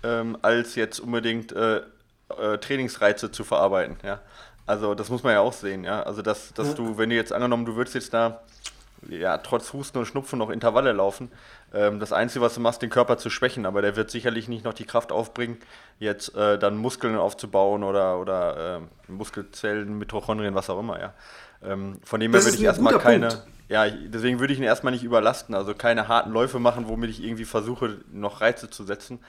ähm, 0.04 0.38
als 0.42 0.76
jetzt 0.76 1.00
unbedingt 1.00 1.50
äh, 1.50 1.78
äh, 1.78 2.58
Trainingsreize 2.58 3.32
zu 3.32 3.42
verarbeiten, 3.42 3.96
ja. 4.04 4.20
Also 4.64 4.94
das 4.94 5.08
muss 5.08 5.24
man 5.24 5.32
ja 5.32 5.40
auch 5.40 5.52
sehen, 5.52 5.82
ja. 5.82 6.04
Also 6.04 6.22
dass, 6.22 6.54
dass 6.54 6.68
ja. 6.68 6.74
du, 6.74 6.96
wenn 6.96 7.10
du 7.10 7.16
jetzt 7.16 7.32
angenommen, 7.32 7.64
du 7.64 7.74
würdest 7.74 7.96
jetzt 7.96 8.14
da 8.14 8.42
ja, 9.08 9.38
trotz 9.38 9.72
Husten 9.72 9.98
und 9.98 10.06
Schnupfen 10.06 10.38
noch 10.38 10.50
Intervalle 10.50 10.92
laufen. 10.92 11.30
Ähm, 11.72 12.00
das 12.00 12.12
Einzige, 12.12 12.44
was 12.44 12.54
du 12.54 12.60
machst, 12.60 12.82
den 12.82 12.90
Körper 12.90 13.18
zu 13.18 13.30
schwächen, 13.30 13.66
aber 13.66 13.82
der 13.82 13.96
wird 13.96 14.10
sicherlich 14.10 14.48
nicht 14.48 14.64
noch 14.64 14.74
die 14.74 14.84
Kraft 14.84 15.12
aufbringen, 15.12 15.58
jetzt 15.98 16.34
äh, 16.34 16.58
dann 16.58 16.76
Muskeln 16.76 17.16
aufzubauen 17.16 17.82
oder, 17.82 18.18
oder 18.18 18.80
äh, 19.08 19.12
Muskelzellen, 19.12 19.98
Mitochondrien, 19.98 20.54
was 20.54 20.70
auch 20.70 20.78
immer, 20.78 21.00
ja. 21.00 21.14
Ähm, 21.62 21.98
von 22.04 22.20
dem 22.20 22.32
her 22.32 22.42
würde 22.44 22.56
ich 22.56 22.62
erstmal 22.62 22.98
keine, 22.98 23.28
Punkt. 23.28 23.46
ja, 23.68 23.88
deswegen 23.88 24.40
würde 24.40 24.52
ich 24.52 24.58
ihn 24.58 24.64
erstmal 24.64 24.92
nicht 24.92 25.04
überlasten, 25.04 25.54
also 25.54 25.74
keine 25.74 26.08
harten 26.08 26.30
Läufe 26.30 26.58
machen, 26.58 26.88
womit 26.88 27.10
ich 27.10 27.22
irgendwie 27.22 27.44
versuche, 27.44 27.98
noch 28.12 28.40
Reize 28.40 28.70
zu 28.70 28.84
setzen. 28.84 29.20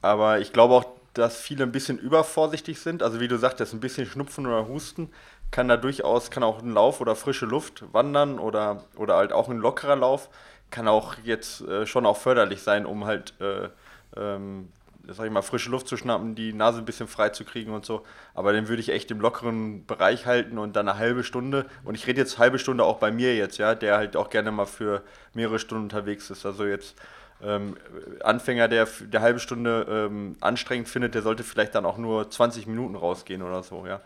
Aber 0.00 0.40
ich 0.40 0.52
glaube 0.52 0.74
auch, 0.74 0.84
dass 1.14 1.36
viele 1.36 1.64
ein 1.64 1.72
bisschen 1.72 1.98
übervorsichtig 1.98 2.80
sind. 2.80 3.02
Also 3.02 3.20
wie 3.20 3.28
du 3.28 3.36
sagtest, 3.38 3.72
ein 3.72 3.80
bisschen 3.80 4.06
Schnupfen 4.06 4.46
oder 4.46 4.66
Husten 4.66 5.10
kann 5.52 5.68
da 5.68 5.76
durchaus, 5.76 6.30
kann 6.32 6.42
auch 6.42 6.60
ein 6.60 6.72
Lauf 6.72 7.00
oder 7.00 7.14
frische 7.14 7.46
Luft 7.46 7.84
wandern 7.92 8.40
oder, 8.40 8.82
oder 8.96 9.16
halt 9.16 9.32
auch 9.32 9.48
ein 9.48 9.58
lockerer 9.58 9.94
Lauf, 9.94 10.28
kann 10.70 10.88
auch 10.88 11.14
jetzt 11.22 11.60
äh, 11.60 11.86
schon 11.86 12.06
auch 12.06 12.16
förderlich 12.16 12.62
sein, 12.62 12.86
um 12.86 13.04
halt, 13.04 13.34
äh, 13.40 13.68
ähm, 14.16 14.70
sag 15.06 15.26
ich 15.26 15.32
mal, 15.32 15.42
frische 15.42 15.70
Luft 15.70 15.88
zu 15.88 15.98
schnappen, 15.98 16.34
die 16.34 16.54
Nase 16.54 16.78
ein 16.78 16.86
bisschen 16.86 17.06
frei 17.06 17.28
zu 17.28 17.44
kriegen 17.44 17.72
und 17.72 17.84
so. 17.84 18.02
Aber 18.34 18.52
den 18.52 18.68
würde 18.68 18.80
ich 18.80 18.88
echt 18.88 19.10
im 19.10 19.20
lockeren 19.20 19.84
Bereich 19.84 20.26
halten 20.26 20.58
und 20.58 20.74
dann 20.74 20.88
eine 20.88 20.98
halbe 20.98 21.22
Stunde. 21.22 21.66
Und 21.84 21.96
ich 21.96 22.06
rede 22.06 22.20
jetzt 22.20 22.38
halbe 22.38 22.58
Stunde 22.58 22.84
auch 22.84 22.98
bei 22.98 23.12
mir 23.12 23.36
jetzt, 23.36 23.58
ja, 23.58 23.74
der 23.74 23.98
halt 23.98 24.16
auch 24.16 24.30
gerne 24.30 24.50
mal 24.52 24.66
für 24.66 25.02
mehrere 25.34 25.58
Stunden 25.58 25.84
unterwegs 25.84 26.30
ist. 26.30 26.46
Also 26.46 26.64
jetzt 26.64 26.96
ähm, 27.42 27.76
Anfänger, 28.22 28.68
der 28.68 28.88
der 29.00 29.20
halbe 29.20 29.40
Stunde 29.40 29.86
ähm, 29.90 30.36
anstrengend 30.40 30.88
findet, 30.88 31.14
der 31.14 31.22
sollte 31.22 31.42
vielleicht 31.42 31.74
dann 31.74 31.84
auch 31.84 31.98
nur 31.98 32.30
20 32.30 32.66
Minuten 32.66 32.94
rausgehen 32.94 33.42
oder 33.42 33.62
so, 33.62 33.84
ja. 33.86 34.00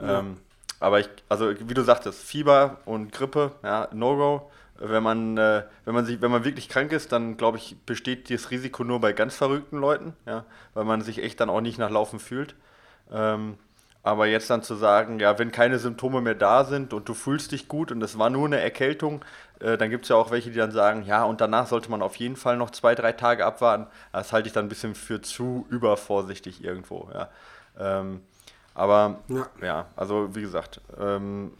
ja. 0.00 0.18
Ähm, 0.18 0.36
aber 0.80 1.00
ich, 1.00 1.08
also 1.28 1.52
wie 1.58 1.74
du 1.74 1.82
sagtest, 1.82 2.20
Fieber 2.22 2.78
und 2.84 3.12
Grippe, 3.12 3.52
ja, 3.62 3.88
No-Go. 3.92 4.50
Wenn 4.76 5.04
man, 5.04 5.38
äh, 5.38 5.62
wenn 5.84 5.94
man 5.94 6.04
sich, 6.04 6.20
wenn 6.20 6.32
man 6.32 6.44
wirklich 6.44 6.68
krank 6.68 6.92
ist, 6.92 7.12
dann 7.12 7.36
glaube 7.36 7.58
ich, 7.58 7.76
besteht 7.86 8.28
das 8.30 8.50
Risiko 8.50 8.82
nur 8.82 9.00
bei 9.00 9.12
ganz 9.12 9.36
verrückten 9.36 9.78
Leuten, 9.78 10.14
ja, 10.26 10.44
weil 10.74 10.84
man 10.84 11.00
sich 11.00 11.22
echt 11.22 11.38
dann 11.40 11.48
auch 11.48 11.60
nicht 11.60 11.78
nach 11.78 11.90
Laufen 11.90 12.18
fühlt. 12.18 12.56
Ähm, 13.12 13.56
aber 14.02 14.26
jetzt 14.26 14.50
dann 14.50 14.62
zu 14.62 14.74
sagen, 14.74 15.18
ja, 15.18 15.38
wenn 15.38 15.50
keine 15.50 15.78
Symptome 15.78 16.20
mehr 16.20 16.34
da 16.34 16.64
sind 16.64 16.92
und 16.92 17.08
du 17.08 17.14
fühlst 17.14 17.52
dich 17.52 17.68
gut 17.68 17.90
und 17.90 18.02
es 18.02 18.18
war 18.18 18.28
nur 18.28 18.46
eine 18.46 18.60
Erkältung, 18.60 19.24
äh, 19.60 19.78
dann 19.78 19.88
gibt 19.90 20.04
es 20.04 20.10
ja 20.10 20.16
auch 20.16 20.30
welche, 20.30 20.50
die 20.50 20.58
dann 20.58 20.72
sagen, 20.72 21.04
ja, 21.06 21.24
und 21.24 21.40
danach 21.40 21.66
sollte 21.68 21.90
man 21.90 22.02
auf 22.02 22.16
jeden 22.16 22.36
Fall 22.36 22.58
noch 22.58 22.70
zwei, 22.70 22.94
drei 22.94 23.12
Tage 23.12 23.46
abwarten. 23.46 23.86
Das 24.12 24.32
halte 24.32 24.48
ich 24.48 24.52
dann 24.52 24.66
ein 24.66 24.68
bisschen 24.68 24.94
für 24.94 25.22
zu 25.22 25.66
übervorsichtig 25.70 26.62
irgendwo, 26.62 27.08
ja. 27.14 27.30
Ähm, 27.78 28.20
aber 28.74 29.20
ja. 29.28 29.46
ja, 29.62 29.86
also 29.96 30.34
wie 30.34 30.42
gesagt, 30.42 30.80
ähm, 30.98 31.52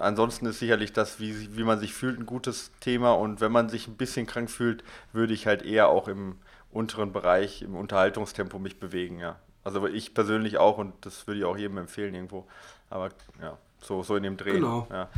ansonsten 0.00 0.46
ist 0.46 0.58
sicherlich 0.58 0.92
das, 0.92 1.20
wie, 1.20 1.56
wie 1.56 1.64
man 1.64 1.78
sich 1.78 1.92
fühlt, 1.92 2.18
ein 2.18 2.26
gutes 2.26 2.70
Thema. 2.80 3.12
Und 3.12 3.40
wenn 3.40 3.52
man 3.52 3.68
sich 3.68 3.88
ein 3.88 3.96
bisschen 3.96 4.26
krank 4.26 4.50
fühlt, 4.50 4.84
würde 5.12 5.34
ich 5.34 5.46
halt 5.46 5.62
eher 5.62 5.88
auch 5.88 6.08
im 6.08 6.36
unteren 6.72 7.12
Bereich, 7.12 7.62
im 7.62 7.74
Unterhaltungstempo 7.76 8.58
mich 8.58 8.78
bewegen, 8.78 9.18
ja. 9.18 9.36
Also 9.62 9.86
ich 9.86 10.14
persönlich 10.14 10.58
auch 10.58 10.78
und 10.78 10.94
das 11.02 11.26
würde 11.26 11.40
ich 11.40 11.44
auch 11.44 11.56
jedem 11.56 11.78
empfehlen 11.78 12.14
irgendwo. 12.14 12.46
Aber 12.88 13.10
ja, 13.42 13.58
so, 13.80 14.02
so 14.02 14.16
in 14.16 14.22
dem 14.22 14.36
Dreh. 14.36 14.52
Genau. 14.52 14.86
Ja. 14.90 15.08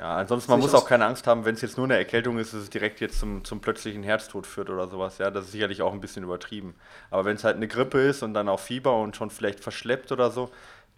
Ja, 0.00 0.16
ansonsten, 0.16 0.50
man 0.50 0.60
muss 0.60 0.74
auch 0.74 0.86
keine 0.86 1.04
Angst 1.04 1.26
haben, 1.26 1.44
wenn 1.44 1.54
es 1.54 1.60
jetzt 1.60 1.76
nur 1.76 1.84
eine 1.84 1.98
Erkältung 1.98 2.38
ist, 2.38 2.54
dass 2.54 2.62
es 2.62 2.70
direkt 2.70 3.00
jetzt 3.00 3.20
zum, 3.20 3.44
zum 3.44 3.60
plötzlichen 3.60 4.02
Herztod 4.02 4.46
führt 4.46 4.70
oder 4.70 4.88
sowas. 4.88 5.18
Ja, 5.18 5.30
das 5.30 5.44
ist 5.44 5.52
sicherlich 5.52 5.82
auch 5.82 5.92
ein 5.92 6.00
bisschen 6.00 6.24
übertrieben. 6.24 6.74
Aber 7.10 7.26
wenn 7.26 7.36
es 7.36 7.44
halt 7.44 7.56
eine 7.56 7.68
Grippe 7.68 8.00
ist 8.00 8.22
und 8.22 8.32
dann 8.32 8.48
auch 8.48 8.60
Fieber 8.60 8.98
und 8.98 9.14
schon 9.14 9.28
vielleicht 9.28 9.60
verschleppt 9.60 10.10
oder 10.10 10.30
so, 10.30 10.50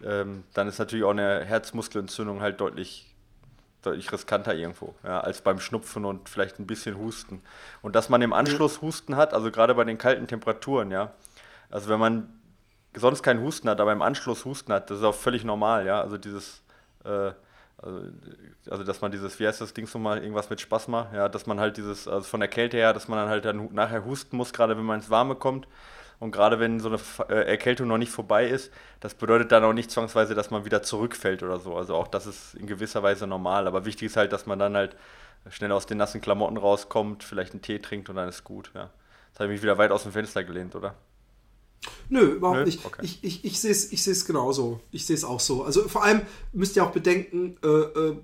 ähm, 0.05 0.45
dann 0.53 0.69
ist 0.69 0.79
natürlich 0.79 1.03
auch 1.03 1.09
eine 1.09 1.43
Herzmuskelentzündung 1.43 2.39
halt 2.39 2.61
deutlich, 2.61 3.13
deutlich 3.81 4.09
riskanter 4.09 4.55
irgendwo, 4.55 4.95
ja, 5.03 5.19
als 5.19 5.41
beim 5.41 5.59
Schnupfen 5.59 6.05
und 6.05 6.29
vielleicht 6.29 6.59
ein 6.59 6.65
bisschen 6.65 6.97
Husten. 6.97 7.41
Und 7.81 7.97
dass 7.97 8.07
man 8.07 8.21
im 8.21 8.31
Anschluss 8.31 8.81
Husten 8.81 9.17
hat, 9.17 9.33
also 9.33 9.51
gerade 9.51 9.75
bei 9.75 9.83
den 9.83 9.97
kalten 9.97 10.27
Temperaturen, 10.27 10.91
ja. 10.91 11.11
Also 11.69 11.89
wenn 11.89 11.99
man 11.99 12.29
sonst 12.95 13.21
keinen 13.21 13.41
Husten 13.41 13.67
hat, 13.67 13.81
aber 13.81 13.91
im 13.91 14.01
Anschluss 14.01 14.45
Husten 14.45 14.71
hat, 14.71 14.89
das 14.89 14.99
ist 14.99 15.03
auch 15.03 15.15
völlig 15.15 15.43
normal, 15.43 15.85
ja. 15.85 15.99
Also 15.99 16.17
dieses 16.17 16.63
äh, 17.03 17.33
also, 17.77 18.01
also, 18.69 18.83
dass 18.83 19.01
man 19.01 19.11
dieses, 19.11 19.39
wie 19.39 19.47
heißt 19.47 19.59
das 19.59 19.73
Ding 19.73 19.87
so 19.87 19.99
mal, 19.99 20.19
irgendwas 20.19 20.49
mit 20.49 20.61
Spasma, 20.61 21.09
ja, 21.13 21.27
dass 21.27 21.45
man 21.45 21.59
halt 21.59 21.77
dieses, 21.77 22.07
also 22.07 22.25
von 22.27 22.39
der 22.39 22.49
Kälte 22.49 22.77
her, 22.77 22.93
dass 22.93 23.07
man 23.07 23.19
dann 23.19 23.29
halt 23.29 23.45
dann 23.45 23.73
nachher 23.73 24.05
husten 24.05 24.37
muss, 24.37 24.53
gerade 24.53 24.77
wenn 24.77 24.85
man 24.85 24.99
ins 24.99 25.09
Warme 25.09 25.35
kommt. 25.35 25.67
Und 26.19 26.31
gerade 26.31 26.59
wenn 26.59 26.79
so 26.79 26.87
eine 26.87 26.99
äh, 27.27 27.49
Erkältung 27.49 27.89
noch 27.89 27.97
nicht 27.97 28.11
vorbei 28.11 28.47
ist, 28.47 28.71
das 29.01 29.13
bedeutet 29.13 29.51
dann 29.51 29.63
auch 29.65 29.73
nicht 29.73 29.91
zwangsweise, 29.91 30.35
dass 30.35 30.51
man 30.51 30.63
wieder 30.63 30.81
zurückfällt 30.81 31.43
oder 31.43 31.59
so. 31.59 31.75
Also 31.75 31.95
auch 31.95 32.07
das 32.07 32.27
ist 32.27 32.53
in 32.55 32.65
gewisser 32.65 33.03
Weise 33.03 33.27
normal. 33.27 33.67
Aber 33.67 33.83
wichtig 33.83 34.05
ist 34.05 34.15
halt, 34.15 34.31
dass 34.31 34.45
man 34.45 34.57
dann 34.57 34.77
halt 34.77 34.95
schnell 35.49 35.73
aus 35.73 35.85
den 35.85 35.97
nassen 35.97 36.21
Klamotten 36.21 36.55
rauskommt, 36.55 37.23
vielleicht 37.23 37.51
einen 37.51 37.61
Tee 37.61 37.79
trinkt 37.79 38.09
und 38.09 38.15
dann 38.15 38.29
ist 38.29 38.45
gut. 38.45 38.71
Ja. 38.73 38.89
Jetzt 39.29 39.39
habe 39.39 39.51
ich 39.51 39.57
mich 39.57 39.63
wieder 39.63 39.77
weit 39.77 39.91
aus 39.91 40.03
dem 40.03 40.13
Fenster 40.13 40.45
gelehnt, 40.45 40.75
oder? 40.75 40.95
Nö, 42.09 42.21
überhaupt 42.35 42.59
Nö? 42.59 42.65
nicht. 42.65 42.85
Okay. 42.85 43.01
Ich, 43.03 43.23
ich, 43.23 43.45
ich 43.45 43.59
sehe 43.59 43.71
es 43.71 43.91
ich 43.91 44.25
genauso. 44.25 44.79
Ich 44.91 45.05
sehe 45.05 45.15
es 45.15 45.23
auch 45.23 45.39
so. 45.39 45.63
Also 45.63 45.87
vor 45.87 46.03
allem 46.03 46.21
müsst 46.51 46.75
ihr 46.75 46.83
auch 46.83 46.91
bedenken, 46.91 47.57
äh, 47.63 47.67
äh, 47.67 48.17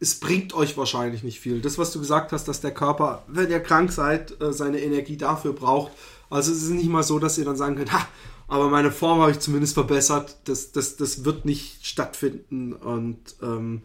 es 0.00 0.20
bringt 0.20 0.54
euch 0.54 0.76
wahrscheinlich 0.76 1.22
nicht 1.22 1.40
viel. 1.40 1.60
Das, 1.60 1.78
was 1.78 1.92
du 1.92 1.98
gesagt 1.98 2.32
hast, 2.32 2.46
dass 2.46 2.60
der 2.60 2.72
Körper, 2.72 3.24
wenn 3.26 3.50
ihr 3.50 3.60
krank 3.60 3.90
seid, 3.92 4.40
äh, 4.40 4.52
seine 4.52 4.80
Energie 4.80 5.16
dafür 5.16 5.52
braucht. 5.52 5.92
Also 6.30 6.52
es 6.52 6.62
ist 6.62 6.70
nicht 6.70 6.88
mal 6.88 7.02
so, 7.02 7.18
dass 7.18 7.38
ihr 7.38 7.44
dann 7.44 7.56
sagen 7.56 7.76
könnt, 7.76 7.92
ha, 7.92 8.06
aber 8.48 8.68
meine 8.68 8.90
Form 8.90 9.20
habe 9.20 9.30
ich 9.30 9.38
zumindest 9.38 9.74
verbessert. 9.74 10.36
Das, 10.44 10.72
das, 10.72 10.96
das 10.96 11.24
wird 11.24 11.44
nicht 11.44 11.86
stattfinden 11.86 12.72
und 12.72 13.36
ähm, 13.42 13.82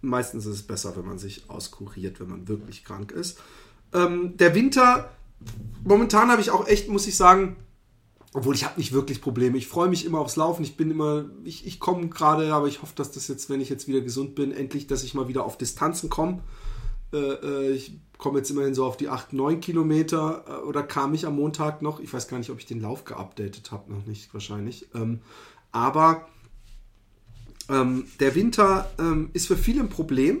meistens 0.00 0.46
ist 0.46 0.54
es 0.54 0.62
besser, 0.62 0.96
wenn 0.96 1.06
man 1.06 1.18
sich 1.18 1.48
auskuriert, 1.48 2.20
wenn 2.20 2.28
man 2.28 2.48
wirklich 2.48 2.84
krank 2.84 3.12
ist. 3.12 3.38
Ähm, 3.92 4.36
der 4.36 4.54
Winter, 4.54 5.10
momentan 5.84 6.30
habe 6.30 6.40
ich 6.40 6.50
auch 6.50 6.66
echt, 6.66 6.88
muss 6.88 7.06
ich 7.06 7.16
sagen, 7.16 7.56
obwohl 8.34 8.56
ich 8.56 8.64
habe 8.64 8.78
nicht 8.78 8.92
wirklich 8.92 9.22
Probleme. 9.22 9.56
Ich 9.56 9.68
freue 9.68 9.88
mich 9.88 10.04
immer 10.04 10.18
aufs 10.18 10.34
Laufen. 10.34 10.64
Ich 10.64 10.76
bin 10.76 10.90
immer, 10.90 11.24
ich, 11.44 11.66
ich 11.66 11.78
komme 11.78 12.08
gerade, 12.08 12.52
aber 12.52 12.66
ich 12.66 12.82
hoffe, 12.82 12.92
dass 12.96 13.12
das 13.12 13.28
jetzt, 13.28 13.48
wenn 13.48 13.60
ich 13.60 13.68
jetzt 13.68 13.86
wieder 13.86 14.00
gesund 14.00 14.34
bin, 14.34 14.50
endlich, 14.50 14.88
dass 14.88 15.04
ich 15.04 15.14
mal 15.14 15.28
wieder 15.28 15.44
auf 15.44 15.56
Distanzen 15.56 16.10
komme. 16.10 16.42
Äh, 17.12 17.16
äh, 17.16 17.70
ich 17.70 17.96
komme 18.18 18.38
jetzt 18.38 18.50
immerhin 18.50 18.74
so 18.74 18.84
auf 18.86 18.96
die 18.96 19.08
8, 19.08 19.32
9 19.34 19.60
Kilometer 19.60 20.44
äh, 20.48 20.66
oder 20.66 20.82
kam 20.82 21.14
ich 21.14 21.26
am 21.26 21.36
Montag 21.36 21.80
noch. 21.80 22.00
Ich 22.00 22.12
weiß 22.12 22.26
gar 22.26 22.38
nicht, 22.38 22.50
ob 22.50 22.58
ich 22.58 22.66
den 22.66 22.80
Lauf 22.80 23.04
geupdatet 23.04 23.70
habe, 23.70 23.92
noch 23.92 24.04
nicht 24.04 24.34
wahrscheinlich. 24.34 24.88
Ähm, 24.96 25.20
aber 25.70 26.26
ähm, 27.68 28.06
der 28.18 28.34
Winter 28.34 28.90
ähm, 28.98 29.30
ist 29.32 29.46
für 29.46 29.56
viele 29.56 29.80
ein 29.80 29.90
Problem. 29.90 30.40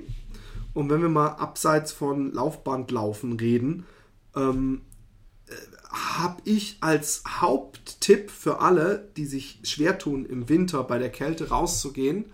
Und 0.72 0.90
wenn 0.90 1.00
wir 1.00 1.08
mal 1.08 1.28
abseits 1.28 1.92
von 1.92 2.32
Laufbandlaufen 2.32 3.34
reden, 3.34 3.86
ähm, 4.34 4.80
habe 5.90 6.40
ich 6.44 6.78
als 6.80 7.22
Haupttipp 7.26 8.30
für 8.30 8.60
alle, 8.60 9.10
die 9.16 9.26
sich 9.26 9.60
schwer 9.64 9.98
tun, 9.98 10.26
im 10.26 10.48
Winter 10.48 10.82
bei 10.84 10.98
der 10.98 11.10
Kälte 11.10 11.48
rauszugehen, 11.50 12.26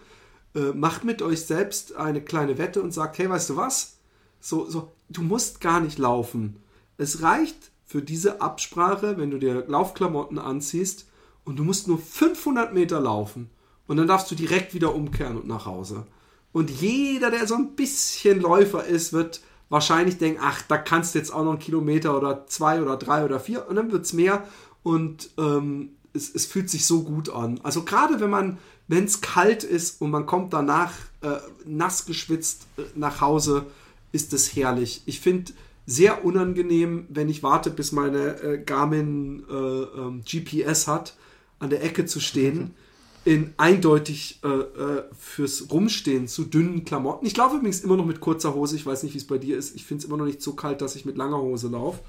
äh, 0.54 0.72
macht 0.72 1.04
mit 1.04 1.22
euch 1.22 1.42
selbst 1.42 1.94
eine 1.96 2.22
kleine 2.22 2.58
Wette 2.58 2.82
und 2.82 2.92
sagt, 2.92 3.18
hey, 3.18 3.28
weißt 3.28 3.50
du 3.50 3.56
was? 3.56 3.98
So, 4.40 4.68
so, 4.68 4.92
du 5.08 5.22
musst 5.22 5.60
gar 5.60 5.80
nicht 5.80 5.98
laufen. 5.98 6.56
Es 6.96 7.22
reicht 7.22 7.70
für 7.84 8.02
diese 8.02 8.40
Absprache, 8.40 9.18
wenn 9.18 9.30
du 9.30 9.38
dir 9.38 9.64
Laufklamotten 9.66 10.38
anziehst 10.38 11.06
und 11.44 11.56
du 11.58 11.64
musst 11.64 11.88
nur 11.88 11.98
500 11.98 12.72
Meter 12.72 13.00
laufen 13.00 13.50
und 13.86 13.96
dann 13.96 14.06
darfst 14.06 14.30
du 14.30 14.34
direkt 14.34 14.74
wieder 14.74 14.94
umkehren 14.94 15.36
und 15.36 15.48
nach 15.48 15.66
Hause. 15.66 16.06
Und 16.52 16.70
jeder, 16.70 17.30
der 17.30 17.46
so 17.46 17.54
ein 17.54 17.74
bisschen 17.74 18.40
Läufer 18.40 18.84
ist, 18.84 19.12
wird 19.12 19.40
wahrscheinlich 19.70 20.18
denken, 20.18 20.40
ach, 20.42 20.60
da 20.68 20.76
kannst 20.76 21.14
du 21.14 21.18
jetzt 21.18 21.32
auch 21.32 21.44
noch 21.44 21.52
einen 21.52 21.60
Kilometer 21.60 22.16
oder 22.16 22.46
zwei 22.46 22.82
oder 22.82 22.96
drei 22.96 23.24
oder 23.24 23.40
vier 23.40 23.66
und 23.68 23.76
dann 23.76 23.90
wird 23.90 24.04
es 24.04 24.12
mehr 24.12 24.44
und 24.82 25.30
ähm, 25.38 25.92
es, 26.12 26.34
es, 26.34 26.44
fühlt 26.44 26.68
sich 26.68 26.86
so 26.86 27.04
gut 27.04 27.30
an. 27.30 27.60
Also 27.62 27.84
gerade 27.84 28.20
wenn 28.20 28.30
man, 28.30 28.58
wenn 28.88 29.04
es 29.04 29.20
kalt 29.20 29.62
ist 29.62 30.02
und 30.02 30.10
man 30.10 30.26
kommt 30.26 30.52
danach 30.52 30.92
äh, 31.22 31.36
nass 31.64 32.04
geschwitzt 32.04 32.66
äh, 32.76 32.82
nach 32.96 33.20
Hause, 33.20 33.66
ist 34.12 34.32
es 34.32 34.54
herrlich. 34.56 35.02
Ich 35.06 35.20
finde 35.20 35.52
sehr 35.86 36.24
unangenehm, 36.24 37.06
wenn 37.08 37.28
ich 37.28 37.44
warte, 37.44 37.70
bis 37.70 37.92
meine 37.92 38.42
äh, 38.42 38.58
Garmin 38.58 39.44
äh, 39.48 39.54
ähm, 39.54 40.22
GPS 40.24 40.88
hat, 40.88 41.16
an 41.60 41.70
der 41.70 41.84
Ecke 41.84 42.06
zu 42.06 42.20
stehen. 42.20 42.74
in 43.24 43.52
eindeutig 43.58 44.40
äh, 44.42 44.48
äh, 44.48 45.04
fürs 45.18 45.70
Rumstehen 45.70 46.26
zu 46.26 46.44
dünnen 46.44 46.84
Klamotten. 46.84 47.26
Ich 47.26 47.36
laufe 47.36 47.56
übrigens 47.56 47.80
immer 47.80 47.96
noch 47.96 48.06
mit 48.06 48.20
kurzer 48.20 48.54
Hose. 48.54 48.76
Ich 48.76 48.86
weiß 48.86 49.02
nicht, 49.02 49.14
wie 49.14 49.18
es 49.18 49.26
bei 49.26 49.38
dir 49.38 49.58
ist. 49.58 49.76
Ich 49.76 49.84
finde 49.84 50.02
es 50.02 50.08
immer 50.08 50.16
noch 50.16 50.24
nicht 50.24 50.40
so 50.40 50.54
kalt, 50.54 50.80
dass 50.80 50.96
ich 50.96 51.04
mit 51.04 51.16
langer 51.16 51.38
Hose 51.38 51.68
laufe. 51.68 52.00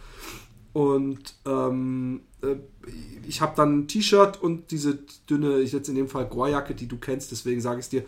Und 0.74 1.36
ähm, 1.46 2.22
äh, 2.42 2.56
ich 3.28 3.42
habe 3.42 3.54
dann 3.58 3.80
ein 3.80 3.88
T-Shirt 3.88 4.42
und 4.42 4.72
diese 4.72 5.00
dünne, 5.30 5.60
ich 5.60 5.74
jetzt 5.74 5.90
in 5.90 5.96
dem 5.96 6.08
Fall 6.08 6.28
Gorjacke, 6.28 6.76
die 6.76 6.88
du 6.88 6.98
kennst, 6.98 7.32
deswegen 7.32 7.60
sage 7.60 7.80
ich 7.80 7.86
es 7.86 7.90
dir, 7.90 8.04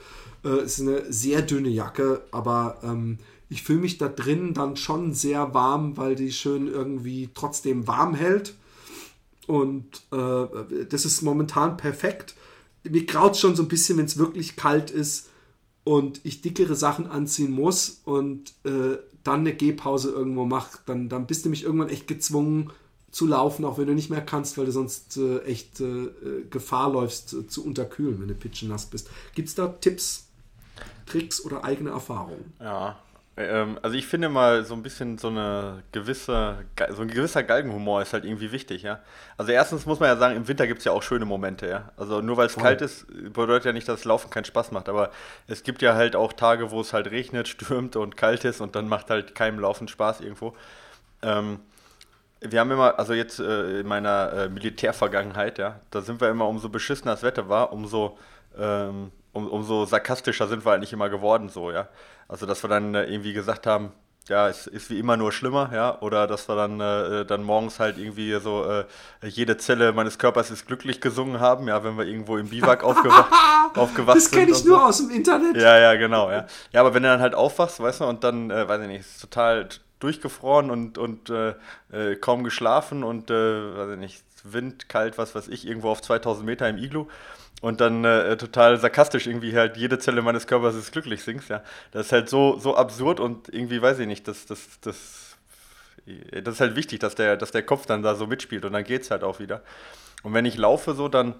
äh, 0.46 0.64
ist 0.64 0.80
eine 0.80 1.12
sehr 1.12 1.42
dünne 1.42 1.70
Jacke, 1.70 2.22
aber 2.32 2.78
ähm, 2.84 3.18
ich 3.50 3.64
fühle 3.64 3.80
mich 3.80 3.98
da 3.98 4.08
drin 4.08 4.54
dann 4.54 4.78
schon 4.78 5.14
sehr 5.14 5.54
warm, 5.54 5.98
weil 5.98 6.16
die 6.16 6.32
schön 6.32 6.68
irgendwie 6.68 7.30
trotzdem 7.34 7.86
warm 7.86 8.16
hält. 8.16 8.56
Und 9.46 10.04
äh, 10.12 10.86
das 10.90 11.04
ist 11.04 11.22
momentan 11.22 11.76
perfekt. 11.76 12.36
Mir 12.84 13.06
graut 13.06 13.38
schon 13.38 13.56
so 13.56 13.64
ein 13.64 13.70
bisschen, 13.70 13.98
wenn 13.98 14.06
es 14.06 14.18
wirklich 14.18 14.56
kalt 14.56 14.92
ist 14.92 15.30
und 15.84 16.22
ich 16.24 16.42
dickere 16.42 16.76
Sachen 16.76 17.08
anziehen 17.08 17.52
muss 17.52 18.02
und 18.04 18.54
äh, 18.64 18.98
dann 19.24 19.42
eine 19.42 19.56
Gehpause 19.56 20.12
irgendwo 20.12 20.46
mache, 20.46 20.80
dann, 20.86 21.10
dann 21.10 21.28
bist 21.28 21.46
du 21.46 21.50
mich 21.50 21.64
irgendwann 21.64 21.90
echt 21.90 22.08
gezwungen 22.08 22.72
zu 23.12 23.28
laufen, 23.28 23.64
auch 23.64 23.78
wenn 23.78 23.88
du 23.88 23.94
nicht 23.94 24.10
mehr 24.10 24.22
kannst, 24.26 24.58
weil 24.58 24.66
du 24.66 24.72
sonst 24.72 25.18
äh, 25.18 25.40
echt 25.44 25.80
äh, 25.80 26.10
Gefahr 26.50 26.92
läufst 26.92 27.34
äh, 27.34 27.48
zu 27.48 27.64
unterkühlen, 27.64 28.20
wenn 28.20 28.28
du 28.28 28.34
pitchennass 28.34 28.88
bist. 28.88 29.10
Gibt 29.36 29.50
es 29.50 29.56
da 29.56 29.68
Tipps, 29.68 30.26
Tricks 31.06 31.44
oder 31.46 31.64
eigene 31.64 31.92
Erfahrungen? 31.92 32.54
Ja, 32.60 32.98
ähm, 33.36 33.80
also 33.82 33.98
ich 33.98 34.06
finde 34.06 34.30
mal 34.30 34.64
so 34.64 34.76
ein 34.76 34.84
bisschen 34.84 35.18
so 35.18 35.30
eine 35.30 35.82
gewisse, 35.92 36.66
so 36.92 37.02
ein 37.02 37.08
gewisser 37.08 37.42
Galgenhumor 37.42 38.02
ist 38.02 38.14
halt 38.14 38.26
irgendwie 38.26 38.52
wichtig, 38.52 38.84
ja. 38.84 39.00
Also 39.38 39.52
erstens 39.52 39.88
muss 39.88 40.00
man 40.00 40.10
ja 40.10 40.18
sagen, 40.18 40.36
im 40.36 40.48
Winter 40.48 40.68
gibt 40.68 40.80
es 40.80 40.86
ja 40.86 40.92
auch 40.92 41.02
schöne 41.02 41.26
Momente, 41.26 41.68
ja. 41.68 41.92
Also 41.98 42.22
nur 42.22 42.38
weil 42.38 42.46
es 42.46 42.56
kalt 42.56 42.82
ist, 42.82 43.08
bedeutet 43.34 43.66
ja 43.66 43.74
nicht, 43.74 43.88
dass 43.88 44.06
Laufen 44.06 44.30
keinen 44.30 44.46
Spaß 44.46 44.72
macht, 44.72 44.88
aber 44.88 45.10
es 45.48 45.64
gibt 45.64 45.82
ja 45.82 45.96
halt 45.96 46.16
auch 46.16 46.34
Tage, 46.34 46.70
wo 46.70 46.82
es 46.82 46.94
halt 46.94 47.10
regnet, 47.10 47.48
stürmt 47.50 47.96
und 47.96 48.18
kalt 48.18 48.46
ist 48.46 48.62
und 48.62 48.76
dann 48.76 48.88
macht 48.88 49.10
halt 49.10 49.34
keinem 49.34 49.60
Laufen 49.60 49.88
Spaß 49.88 50.22
irgendwo. 50.22 50.56
Ähm, 51.24 51.60
wir 52.40 52.60
haben 52.60 52.72
immer, 52.72 53.00
also 53.00 53.14
jetzt 53.14 53.40
äh, 53.40 53.80
in 53.80 53.88
meiner 53.88 54.34
äh, 54.34 54.50
Militärvergangenheit, 54.50 55.58
ja, 55.58 55.80
da 55.90 56.02
sind 56.02 56.22
wir 56.22 56.30
immer, 56.30 56.48
umso 56.48 56.70
beschissener 56.70 57.14
das 57.14 57.24
Wetter 57.24 57.50
war, 57.50 57.74
umso, 57.74 58.18
ähm, 58.60 59.12
um, 59.32 59.48
umso 59.48 59.86
sarkastischer 59.86 60.48
sind 60.48 60.66
wir 60.66 60.74
eigentlich 60.74 60.94
immer 60.94 61.10
geworden, 61.10 61.50
so, 61.50 61.72
ja. 61.72 61.88
Also, 62.28 62.46
dass 62.46 62.64
wir 62.64 62.70
dann 62.70 62.96
äh, 62.96 63.06
irgendwie 63.06 63.34
gesagt 63.34 63.68
haben, 63.68 63.92
ja, 64.30 64.48
es 64.48 64.68
ist 64.68 64.90
wie 64.90 65.00
immer 65.00 65.18
nur 65.18 65.32
schlimmer, 65.32 65.70
ja, 65.74 66.00
oder 66.02 66.28
dass 66.28 66.48
wir 66.48 66.56
dann, 66.56 66.80
äh, 66.80 67.26
dann 67.26 67.44
morgens 67.44 67.80
halt 67.80 67.98
irgendwie 67.98 68.34
so 68.40 68.64
äh, 68.64 68.86
jede 69.22 69.58
Zelle 69.58 69.92
meines 69.92 70.18
Körpers 70.18 70.50
ist 70.50 70.66
glücklich 70.66 71.02
gesungen 71.02 71.40
haben, 71.40 71.68
ja, 71.68 71.84
wenn 71.84 71.98
wir 71.98 72.06
irgendwo 72.06 72.38
im 72.38 72.50
Biwak 72.50 72.84
aufgewacht, 72.84 73.32
aufgewacht 73.76 74.18
das 74.18 74.26
sind. 74.26 74.34
Das 74.34 74.40
kenne 74.40 74.52
ich 74.52 74.58
so. 74.58 74.70
nur 74.70 74.86
aus 74.86 74.98
dem 75.00 75.10
Internet. 75.10 75.58
Ja, 75.58 75.78
ja, 75.78 75.96
genau, 75.96 76.32
ja. 76.32 76.46
Ja, 76.72 76.82
aber 76.82 76.94
wenn 76.94 77.04
du 77.04 77.10
dann 77.10 77.20
halt 77.20 77.36
aufwachst, 77.36 77.82
weißt 77.82 78.02
du, 78.02 78.06
und 78.06 78.24
dann, 78.24 78.50
äh, 78.50 78.68
weiß 78.68 78.82
ich 78.82 78.88
nicht, 78.88 79.02
ist 79.02 79.22
total 79.22 79.68
durchgefroren 80.00 80.72
und, 80.72 80.98
und 80.98 81.30
äh, 81.30 81.56
äh, 81.92 82.16
kaum 82.16 82.44
geschlafen 82.44 83.04
und, 83.04 83.30
äh, 83.30 83.78
weiß 83.78 83.92
ich 83.92 84.00
nicht, 84.00 84.24
Wind, 84.46 84.90
kalt, 84.90 85.18
was 85.18 85.36
weiß 85.36 85.48
ich, 85.48 85.66
irgendwo 85.66 85.90
auf 85.90 86.02
2000 86.02 86.46
Meter 86.46 86.68
im 86.68 86.78
Iglu 86.78 87.08
und 87.64 87.80
dann 87.80 88.04
äh, 88.04 88.36
total 88.36 88.78
sarkastisch 88.78 89.26
irgendwie 89.26 89.56
halt 89.56 89.78
jede 89.78 89.98
Zelle 89.98 90.22
meines 90.22 90.48
Körpers 90.48 90.76
ist 90.76 90.92
glücklich 90.92 91.24
singst, 91.24 91.48
ja. 91.48 91.64
Das 91.92 92.08
ist 92.08 92.12
halt 92.12 92.28
so, 92.28 92.60
so 92.60 92.76
absurd 92.76 93.22
und 93.22 93.48
irgendwie 93.48 93.82
weiß 93.82 94.00
ich 94.00 94.08
nicht, 94.08 94.28
das, 94.28 94.46
das, 94.46 94.82
das, 94.82 95.38
das 96.06 96.56
ist 96.56 96.60
halt 96.60 96.76
wichtig, 96.76 97.00
dass 97.00 97.16
der, 97.16 97.38
dass 97.38 97.52
der 97.52 97.64
Kopf 97.64 97.86
dann 97.86 98.04
da 98.04 98.16
so 98.16 98.28
mitspielt 98.28 98.66
und 98.66 98.74
dann 98.74 98.84
geht's 98.84 99.12
halt 99.12 99.24
auch 99.24 99.40
wieder. 99.40 99.62
Und 100.24 100.34
wenn 100.34 100.44
ich 100.44 100.58
laufe 100.58 100.94
so, 100.94 101.08
dann, 101.08 101.36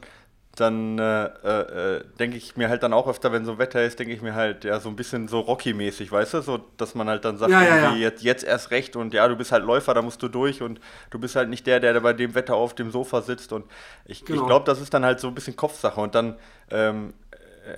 dann 0.56 1.00
äh, 1.00 1.26
äh, 1.26 2.04
denke 2.20 2.38
ich 2.38 2.56
mir 2.58 2.70
halt 2.70 2.84
dann 2.84 2.94
auch 2.94 3.08
öfter, 3.08 3.32
wenn 3.32 3.44
so 3.44 3.58
Wetter 3.58 3.84
ist, 3.84 3.98
denke 3.98 4.14
ich 4.14 4.22
mir 4.22 4.36
halt, 4.36 4.64
ja, 4.64 4.80
so 4.80 4.88
ein 4.90 4.96
bisschen 4.96 5.28
so 5.28 5.40
Rocky-mäßig, 5.40 6.12
weißt 6.12 6.36
du, 6.36 6.42
so, 6.42 6.60
dass 6.78 6.94
man 6.94 7.10
halt 7.10 7.26
dann 7.26 7.38
sagt, 7.38 7.52
Ja, 7.52 7.64
ja, 7.64 7.78
ja. 7.78 7.96
Jetzt, 7.96 8.24
jetzt 8.24 8.44
erst 8.44 8.70
recht 8.70 8.96
und 8.96 9.16
ja, 9.16 9.28
du 9.28 9.36
bist 9.36 9.52
halt 9.52 9.64
Läufer, 9.66 9.96
da 9.96 10.04
musst 10.04 10.22
du 10.22 10.28
durch 10.28 10.62
und 10.62 10.80
du 11.10 11.18
bist 11.20 11.36
halt 11.36 11.50
nicht 11.50 11.66
der, 11.66 11.80
der 11.80 12.00
bei 12.02 12.14
dem 12.14 12.36
Wetter 12.36 12.56
auf 12.56 12.76
dem 12.76 12.92
Sofa 12.92 13.22
sitzt 13.24 13.52
und 13.52 13.66
ich, 14.06 14.26
Genau. 14.26 14.42
ich 14.42 14.46
glaube, 14.48 14.66
das 14.66 14.80
ist 14.80 14.94
dann 14.94 15.04
halt 15.04 15.20
so 15.20 15.28
ein 15.28 15.34
bisschen 15.36 15.56
Kopfsache 15.56 16.00
und 16.00 16.14
dann, 16.14 16.36
ähm, 16.70 17.14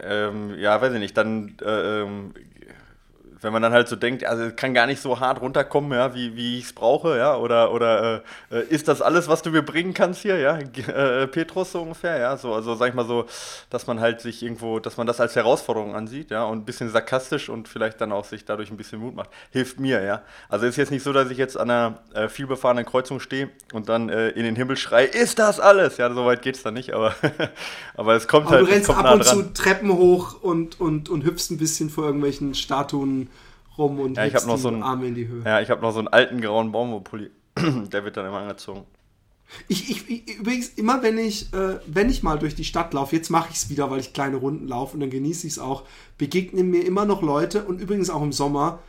ähm, 0.03 0.55
ja, 0.57 0.81
weiß 0.81 0.93
ich 0.93 0.99
nicht, 0.99 1.15
dann, 1.15 1.55
äh, 1.63 2.01
ähm, 2.01 2.33
wenn 3.45 3.53
man 3.53 3.61
dann 3.61 3.71
halt 3.73 3.87
so 3.87 3.95
denkt, 3.95 4.25
also 4.25 4.43
es 4.43 4.55
kann 4.57 4.73
gar 4.73 4.87
nicht 4.87 5.01
so 5.01 5.21
hart 5.21 5.39
runterkommen, 5.41 5.93
ja, 5.93 6.13
wie, 6.13 6.35
wie 6.35 6.59
ich 6.59 6.65
es 6.65 6.73
brauche, 6.73 7.17
ja, 7.17 7.37
oder, 7.37 7.71
oder 7.71 8.23
äh, 8.51 8.57
äh, 8.57 8.63
ist 8.69 8.89
das 8.89 9.01
alles, 9.01 9.29
was 9.29 9.41
du 9.43 9.51
mir 9.51 9.61
bringen 9.61 9.93
kannst 9.93 10.23
hier, 10.23 10.37
ja, 10.39 10.57
G- 10.57 10.81
äh, 10.91 11.27
Petrus 11.27 11.71
so 11.71 11.81
ungefähr, 11.81 12.17
ja, 12.19 12.35
so, 12.37 12.53
also 12.53 12.75
sag 12.75 12.89
ich 12.89 12.95
mal 12.95 13.05
so, 13.05 13.25
dass 13.69 13.87
man 13.87 13.99
halt 13.99 14.21
sich 14.21 14.43
irgendwo, 14.43 14.79
dass 14.79 14.97
man 14.97 15.07
das 15.07 15.19
als 15.21 15.35
Herausforderung 15.35 15.95
ansieht, 15.95 16.31
ja, 16.31 16.43
und 16.43 16.59
ein 16.59 16.65
bisschen 16.65 16.89
sarkastisch 16.89 17.49
und 17.49 17.67
vielleicht 17.67 18.01
dann 18.01 18.11
auch 18.11 18.25
sich 18.25 18.45
dadurch 18.45 18.71
ein 18.71 18.77
bisschen 18.77 18.99
Mut 18.99 19.15
macht, 19.15 19.29
hilft 19.51 19.79
mir, 19.79 20.01
ja. 20.03 20.23
Also 20.49 20.65
ist 20.65 20.77
jetzt 20.77 20.91
nicht 20.91 21.03
so, 21.03 21.13
dass 21.13 21.29
ich 21.29 21.37
jetzt 21.37 21.57
an 21.57 21.69
einer 21.69 21.99
äh, 22.13 22.27
vielbefahrenen 22.29 22.85
Kreuzung 22.85 23.19
stehe 23.19 23.49
und 23.73 23.89
dann 23.89 24.09
äh, 24.09 24.29
in 24.29 24.43
den 24.43 24.55
Himmel 24.55 24.77
schrei, 24.77 25.05
ist 25.05 25.39
das 25.39 25.59
alles? 25.59 25.97
Ja, 25.97 26.13
so 26.13 26.25
weit 26.25 26.41
geht's 26.41 26.63
dann 26.63 26.73
nicht, 26.73 26.91
aber, 26.93 27.15
aber 27.95 28.15
es 28.15 28.27
kommt 28.27 28.49
Aber 28.49 28.51
halt, 28.51 28.65
du 28.65 28.65
es 28.67 28.71
rennst 28.71 28.89
ab 28.89 29.01
nah 29.01 29.15
und 29.15 29.23
dran. 29.23 29.49
zu 29.49 29.53
Treppen 29.53 29.91
hoch 29.91 30.41
und, 30.41 30.79
und, 30.79 31.09
und 31.09 31.23
hüpfst 31.25 31.49
ein 31.51 31.57
bisschen 31.57 31.89
vor 31.89 32.05
irgendwelchen 32.05 32.53
Statuen 32.53 33.29
rum 33.77 33.99
und 33.99 34.17
Ja, 34.17 34.25
ich 34.25 34.33
noch 34.45 34.57
so 34.57 34.69
einen, 34.69 34.81
Arme 34.83 35.07
in 35.07 35.15
die 35.15 35.27
Höhe. 35.27 35.43
ja, 35.45 35.61
ich 35.61 35.69
habe 35.69 35.81
noch 35.81 35.91
so 35.91 35.99
einen 35.99 36.07
alten 36.07 36.41
grauen 36.41 36.71
Baumwollpulli, 36.71 37.29
der 37.91 38.03
wird 38.03 38.17
dann 38.17 38.25
immer 38.25 38.39
angezogen. 38.39 38.83
Ich, 39.67 39.91
ich, 39.91 40.09
ich, 40.09 40.37
übrigens, 40.39 40.69
immer 40.69 41.03
wenn 41.03 41.19
ich, 41.19 41.53
äh, 41.53 41.79
wenn 41.85 42.09
ich 42.09 42.23
mal 42.23 42.39
durch 42.39 42.55
die 42.55 42.63
Stadt 42.63 42.91
laufe, 42.95 43.15
jetzt 43.15 43.29
mache 43.29 43.49
ich 43.51 43.57
es 43.57 43.69
wieder, 43.69 43.91
weil 43.91 43.99
ich 43.99 44.11
kleine 44.11 44.37
Runden 44.37 44.67
laufe 44.67 44.95
und 44.95 45.01
dann 45.01 45.11
genieße 45.11 45.45
ich 45.45 45.53
es 45.53 45.59
auch, 45.59 45.83
begegnen 46.17 46.71
mir 46.71 46.83
immer 46.83 47.05
noch 47.05 47.21
Leute 47.21 47.63
und 47.65 47.79
übrigens 47.79 48.09
auch 48.09 48.23
im 48.23 48.31
Sommer, 48.31 48.79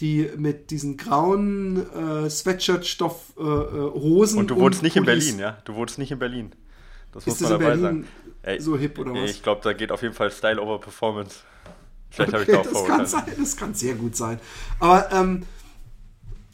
die 0.00 0.30
mit 0.36 0.70
diesen 0.70 0.96
grauen 0.96 1.84
äh, 1.94 2.30
Sweatshirt-Stoff-Hosen 2.30 4.38
Und 4.38 4.50
du 4.50 4.56
wohnst 4.56 4.82
nicht 4.82 4.96
in 4.96 5.04
Pullis- 5.04 5.26
Berlin, 5.26 5.38
ja? 5.40 5.58
Du 5.64 5.74
wohnst 5.74 5.98
nicht 5.98 6.10
in 6.10 6.18
Berlin. 6.18 6.52
Das 7.12 7.22
Ist 7.26 7.28
muss 7.28 7.38
das 7.40 7.50
man 7.50 7.52
in 7.52 7.58
dabei 7.64 7.76
Berlin 7.76 7.82
sagen. 7.82 8.06
Ey, 8.42 8.60
so 8.60 8.76
hip 8.78 8.98
oder 8.98 9.14
was? 9.14 9.30
Ich 9.30 9.42
glaube, 9.42 9.60
da 9.64 9.72
geht 9.72 9.90
auf 9.92 10.02
jeden 10.02 10.14
Fall 10.14 10.30
Style 10.30 10.60
over 10.60 10.78
Performance. 10.80 11.40
Vielleicht 12.10 12.32
habe 12.32 12.42
ich 12.42 12.48
Okay, 12.48 12.62
da 12.64 12.70
auch 12.70 12.86
das 12.86 12.96
kann 12.96 13.06
sein, 13.06 13.24
das 13.38 13.56
kann 13.56 13.74
sehr 13.74 13.94
gut 13.94 14.16
sein. 14.16 14.40
Aber 14.80 15.12
ähm, 15.12 15.44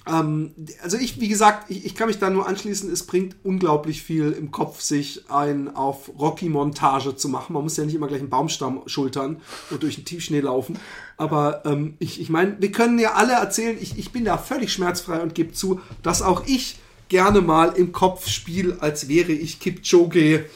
ähm, 0.07 0.53
also 0.83 0.99
ich, 0.99 1.21
wie 1.21 1.29
gesagt, 1.29 1.71
ich, 1.71 1.87
ich 1.87 1.95
kann 1.95 2.09
mich 2.09 2.19
da 2.19 2.29
nur 2.29 2.47
anschließen, 2.47 2.91
es 2.93 3.07
bringt 3.07 3.37
unglaublich 3.43 4.03
viel 4.03 4.33
im 4.33 4.51
Kopf, 4.51 4.81
sich 4.81 5.31
ein 5.31 5.75
auf 5.75 6.11
Rocky-Montage 6.19 7.17
zu 7.17 7.29
machen. 7.29 7.55
Man 7.55 7.63
muss 7.63 7.77
ja 7.77 7.85
nicht 7.85 7.95
immer 7.95 8.09
gleich 8.09 8.21
einen 8.21 8.31
Baumstamm 8.31 8.83
schultern 8.87 9.41
und 9.71 9.83
durch 9.83 9.97
den 9.97 10.05
Tiefschnee 10.05 10.41
laufen. 10.41 10.79
Aber 11.17 11.65
ähm, 11.65 11.95
ich, 11.99 12.21
ich 12.21 12.29
meine, 12.29 12.57
wir 12.61 12.73
können 12.73 12.99
ja 12.99 13.13
alle 13.15 13.33
erzählen, 13.33 13.77
ich, 13.81 13.99
ich 13.99 14.13
bin 14.13 14.25
da 14.25 14.37
völlig 14.37 14.73
schmerzfrei 14.73 15.21
und 15.21 15.35
gebe 15.35 15.53
zu, 15.53 15.81
dass 16.03 16.23
auch 16.23 16.47
ich 16.47 16.77
gerne 17.09 17.41
mal 17.41 17.73
im 17.77 17.93
Kopf 17.93 18.29
spiele, 18.29 18.79
als 18.81 19.09
wäre 19.09 19.33
ich 19.33 19.61
Kipchoge, 19.61 20.47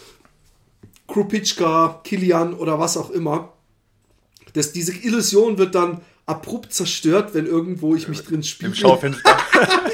Krupitschka, 1.06 2.00
Kilian 2.04 2.52
oder 2.52 2.78
was 2.78 2.96
auch 2.96 3.10
immer. 3.10 3.52
Das, 4.52 4.72
diese 4.72 4.92
Illusion 4.92 5.58
wird 5.58 5.74
dann 5.74 6.00
abrupt 6.26 6.72
zerstört, 6.74 7.30
wenn 7.32 7.46
irgendwo 7.46 7.94
ich 7.94 8.06
mich 8.06 8.22
drin 8.22 8.42
spiele. 8.42 8.70
Im 8.70 8.74
Schaufenster. 8.74 9.22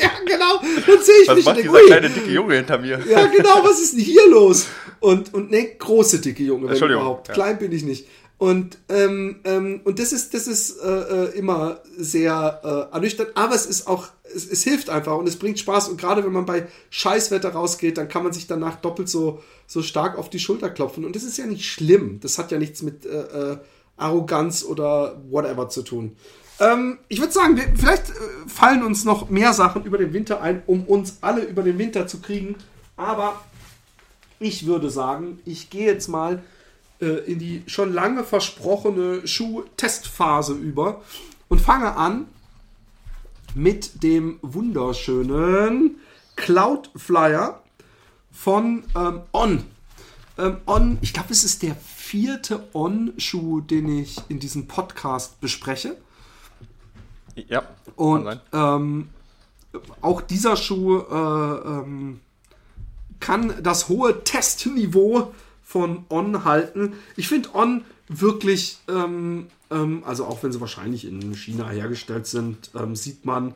ja, 0.00 0.10
genau. 0.26 0.60
Dann 0.60 1.02
sehe 1.02 1.22
ich 1.22 1.28
Was 1.28 1.36
mich 1.36 1.44
macht 1.44 1.56
und 1.56 1.62
dieser 1.62 1.72
denk, 1.72 1.74
ui, 1.74 1.86
kleine 1.86 2.10
dicke 2.10 2.30
Junge 2.30 2.54
hinter 2.56 2.78
mir? 2.78 3.00
Ja, 3.08 3.26
genau, 3.26 3.62
was 3.62 3.80
ist 3.80 3.94
denn 3.94 4.00
hier 4.00 4.28
los? 4.28 4.66
Und, 4.98 5.32
und 5.32 5.50
ne, 5.50 5.76
große 5.78 6.20
dicke 6.20 6.42
Junge, 6.42 6.68
wenn 6.68 6.90
überhaupt. 6.90 7.28
ja. 7.28 7.34
Klein 7.34 7.58
bin 7.58 7.70
ich 7.70 7.84
nicht. 7.84 8.06
Und, 8.36 8.78
ähm, 8.88 9.36
ähm, 9.44 9.80
und 9.84 10.00
das 10.00 10.12
ist, 10.12 10.34
das 10.34 10.48
ist 10.48 10.80
äh, 10.80 10.88
äh, 10.88 11.38
immer 11.38 11.80
sehr 11.96 12.60
äh, 12.64 12.94
ernüchternd, 12.94 13.30
aber 13.36 13.54
es 13.54 13.64
ist 13.64 13.86
auch, 13.86 14.08
es, 14.24 14.50
es 14.50 14.64
hilft 14.64 14.90
einfach 14.90 15.16
und 15.16 15.28
es 15.28 15.36
bringt 15.36 15.60
Spaß. 15.60 15.88
Und 15.88 16.00
gerade 16.00 16.24
wenn 16.24 16.32
man 16.32 16.44
bei 16.44 16.66
Scheißwetter 16.90 17.50
rausgeht, 17.50 17.96
dann 17.96 18.08
kann 18.08 18.24
man 18.24 18.32
sich 18.32 18.48
danach 18.48 18.76
doppelt 18.80 19.08
so, 19.08 19.42
so 19.68 19.82
stark 19.82 20.18
auf 20.18 20.30
die 20.30 20.40
Schulter 20.40 20.68
klopfen. 20.68 21.04
Und 21.04 21.14
das 21.14 21.22
ist 21.22 21.38
ja 21.38 21.46
nicht 21.46 21.64
schlimm. 21.64 22.18
Das 22.20 22.36
hat 22.36 22.50
ja 22.50 22.58
nichts 22.58 22.82
mit 22.82 23.06
äh, 23.06 23.52
äh, 23.52 23.56
Arroganz 23.96 24.64
oder 24.64 25.20
whatever 25.30 25.68
zu 25.68 25.82
tun. 25.82 26.16
Ähm, 26.60 26.98
ich 27.08 27.20
würde 27.20 27.32
sagen, 27.32 27.56
wir, 27.56 27.64
vielleicht 27.76 28.10
äh, 28.10 28.48
fallen 28.48 28.84
uns 28.84 29.04
noch 29.04 29.30
mehr 29.30 29.52
Sachen 29.52 29.84
über 29.84 29.98
den 29.98 30.12
Winter 30.12 30.40
ein, 30.40 30.62
um 30.66 30.84
uns 30.84 31.18
alle 31.20 31.42
über 31.42 31.62
den 31.62 31.78
Winter 31.78 32.06
zu 32.06 32.20
kriegen. 32.20 32.56
Aber 32.96 33.40
ich 34.38 34.66
würde 34.66 34.90
sagen, 34.90 35.40
ich 35.44 35.70
gehe 35.70 35.86
jetzt 35.86 36.08
mal 36.08 36.42
äh, 37.00 37.06
in 37.06 37.38
die 37.38 37.62
schon 37.66 37.92
lange 37.92 38.24
versprochene 38.24 39.26
Schuh-Testphase 39.26 40.54
über 40.54 41.02
und 41.48 41.60
fange 41.60 41.96
an 41.96 42.26
mit 43.54 44.02
dem 44.02 44.38
wunderschönen 44.42 45.96
Cloud 46.36 46.90
Flyer 46.96 47.62
von 48.32 48.84
ähm, 48.96 49.20
On. 49.32 49.64
Ähm, 50.38 50.56
On, 50.66 50.98
ich 51.00 51.12
glaube, 51.12 51.28
es 51.30 51.44
ist 51.44 51.62
der 51.62 51.76
vierte 52.04 52.68
On-Schuh, 52.74 53.60
den 53.60 53.88
ich 53.88 54.18
in 54.28 54.38
diesem 54.38 54.66
Podcast 54.66 55.40
bespreche. 55.40 55.96
Ja, 57.48 57.66
Und 57.96 58.40
ähm, 58.52 59.08
auch 60.00 60.20
dieser 60.20 60.56
Schuh 60.56 60.98
äh, 60.98 61.68
ähm, 61.68 62.20
kann 63.20 63.54
das 63.62 63.88
hohe 63.88 64.22
Testniveau 64.22 65.34
von 65.62 66.04
On 66.10 66.44
halten. 66.44 66.92
Ich 67.16 67.28
finde 67.28 67.54
On 67.54 67.84
wirklich, 68.08 68.78
ähm, 68.86 69.46
ähm, 69.70 70.02
also 70.04 70.26
auch 70.26 70.42
wenn 70.42 70.52
sie 70.52 70.60
wahrscheinlich 70.60 71.06
in 71.06 71.34
China 71.34 71.70
hergestellt 71.70 72.26
sind, 72.26 72.70
ähm, 72.74 72.94
sieht 72.94 73.24
man 73.24 73.54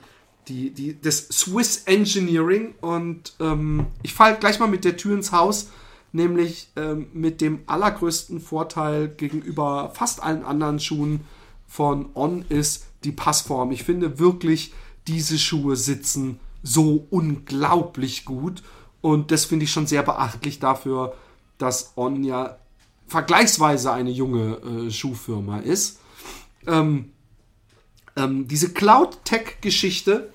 die, 0.48 0.70
die, 0.70 1.00
das 1.00 1.28
Swiss 1.28 1.82
Engineering. 1.84 2.74
Und 2.80 3.34
ähm, 3.40 3.86
ich 4.02 4.14
falle 4.14 4.38
gleich 4.38 4.58
mal 4.58 4.68
mit 4.68 4.84
der 4.84 4.96
Tür 4.96 5.14
ins 5.14 5.32
Haus, 5.32 5.68
nämlich 6.12 6.70
ähm, 6.76 7.08
mit 7.12 7.40
dem 7.40 7.60
allergrößten 7.66 8.40
Vorteil 8.40 9.08
gegenüber 9.08 9.92
fast 9.94 10.22
allen 10.22 10.44
anderen 10.44 10.80
Schuhen 10.80 11.20
von 11.66 12.10
On 12.14 12.44
ist 12.48 12.86
die 13.04 13.12
Passform. 13.12 13.70
Ich 13.72 13.84
finde 13.84 14.18
wirklich, 14.18 14.72
diese 15.06 15.38
Schuhe 15.38 15.76
sitzen 15.76 16.40
so 16.62 17.06
unglaublich 17.10 18.24
gut. 18.24 18.62
Und 19.00 19.30
das 19.30 19.44
finde 19.44 19.64
ich 19.64 19.72
schon 19.72 19.86
sehr 19.86 20.02
beachtlich 20.02 20.58
dafür, 20.58 21.14
dass 21.58 21.92
On 21.96 22.24
ja 22.24 22.58
vergleichsweise 23.06 23.92
eine 23.92 24.10
junge 24.10 24.56
äh, 24.56 24.90
Schuhfirma 24.90 25.58
ist. 25.58 26.00
Ähm, 26.66 27.12
ähm, 28.16 28.48
diese 28.48 28.72
Cloud-Tech-Geschichte, 28.72 30.32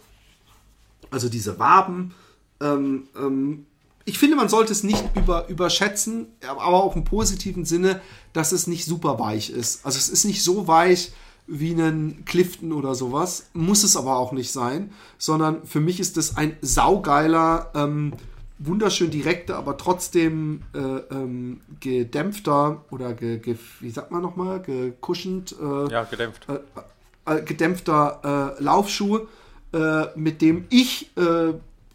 also 1.11 1.29
diese 1.29 1.59
Waben, 1.59 2.13
ähm, 2.61 3.07
ähm, 3.15 3.65
ich 4.05 4.19
finde, 4.19 4.35
man 4.35 4.49
sollte 4.49 4.71
es 4.71 4.83
nicht 4.83 5.03
über, 5.15 5.47
überschätzen, 5.47 6.27
aber 6.47 6.65
auch 6.65 6.95
im 6.95 7.05
positiven 7.05 7.65
Sinne, 7.65 8.01
dass 8.33 8.51
es 8.51 8.67
nicht 8.67 8.85
super 8.85 9.19
weich 9.19 9.49
ist. 9.49 9.85
Also 9.85 9.97
es 9.97 10.09
ist 10.09 10.25
nicht 10.25 10.43
so 10.43 10.67
weich 10.67 11.13
wie 11.47 11.71
einen 11.71 12.25
Clifton 12.25 12.71
oder 12.71 12.95
sowas, 12.95 13.49
muss 13.53 13.83
es 13.83 13.97
aber 13.97 14.17
auch 14.17 14.31
nicht 14.31 14.51
sein, 14.51 14.91
sondern 15.17 15.65
für 15.65 15.79
mich 15.79 15.99
ist 15.99 16.17
es 16.17 16.37
ein 16.37 16.57
saugeiler, 16.61 17.71
ähm, 17.75 18.13
wunderschön 18.59 19.11
direkter, 19.11 19.57
aber 19.57 19.77
trotzdem 19.77 20.63
äh, 20.73 20.79
ähm, 20.79 21.61
gedämpfter 21.79 22.85
oder 22.91 23.13
ge, 23.13 23.39
ge, 23.39 23.57
wie 23.81 23.89
sagt 23.89 24.11
man 24.11 24.21
nochmal, 24.21 24.61
gekuschend. 24.61 25.55
Äh, 25.61 25.91
ja, 25.91 26.03
gedämpft. 26.03 26.47
Äh, 26.49 27.35
äh 27.37 27.41
gedämpfter 27.41 28.55
äh, 28.59 28.63
Laufschuh, 28.63 29.27
äh, 29.73 30.05
mit 30.15 30.41
dem 30.41 30.65
ich 30.69 31.11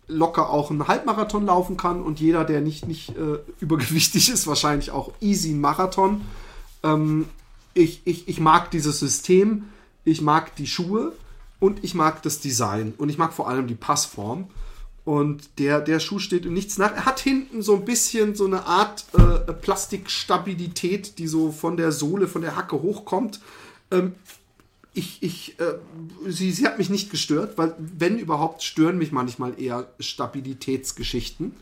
locker 0.08 0.50
auch 0.50 0.70
einen 0.70 0.88
Halbmarathon 0.88 1.46
laufen 1.46 1.76
kann 1.76 2.02
und 2.02 2.18
jeder, 2.18 2.44
der 2.44 2.60
nicht, 2.60 2.88
nicht 2.88 3.14
übergewichtig 3.60 4.30
ist, 4.30 4.46
wahrscheinlich 4.46 4.90
auch 4.90 5.12
easy 5.20 5.50
einen 5.50 5.60
Marathon. 5.60 6.22
Ähm, 6.82 7.28
ich, 7.74 8.02
ich, 8.04 8.28
ich 8.28 8.40
mag 8.40 8.70
dieses 8.70 8.98
System, 8.98 9.64
ich 10.04 10.20
mag 10.20 10.56
die 10.56 10.66
Schuhe 10.66 11.12
und 11.60 11.84
ich 11.84 11.94
mag 11.94 12.22
das 12.22 12.40
Design 12.40 12.94
und 12.98 13.08
ich 13.08 13.18
mag 13.18 13.32
vor 13.32 13.48
allem 13.48 13.66
die 13.66 13.74
Passform. 13.74 14.48
Und 15.04 15.58
der, 15.58 15.80
der 15.80 16.00
Schuh 16.00 16.18
steht 16.18 16.44
in 16.44 16.52
nichts 16.52 16.76
nach. 16.76 16.92
Er 16.92 17.06
hat 17.06 17.18
hinten 17.18 17.62
so 17.62 17.76
ein 17.76 17.86
bisschen 17.86 18.34
so 18.34 18.44
eine 18.44 18.66
Art 18.66 19.06
äh, 19.14 19.52
Plastikstabilität, 19.54 21.18
die 21.18 21.26
so 21.26 21.50
von 21.50 21.78
der 21.78 21.92
Sohle, 21.92 22.28
von 22.28 22.42
der 22.42 22.56
Hacke 22.56 22.82
hochkommt. 22.82 23.40
Ähm, 23.90 24.14
ich, 24.98 25.22
ich, 25.22 25.60
äh, 25.60 25.78
sie, 26.26 26.50
sie 26.50 26.66
hat 26.66 26.78
mich 26.78 26.90
nicht 26.90 27.10
gestört, 27.10 27.56
weil 27.56 27.74
wenn 27.78 28.18
überhaupt 28.18 28.64
stören 28.64 28.98
mich 28.98 29.12
manchmal 29.12 29.60
eher 29.60 29.92
Stabilitätsgeschichten. 30.00 31.52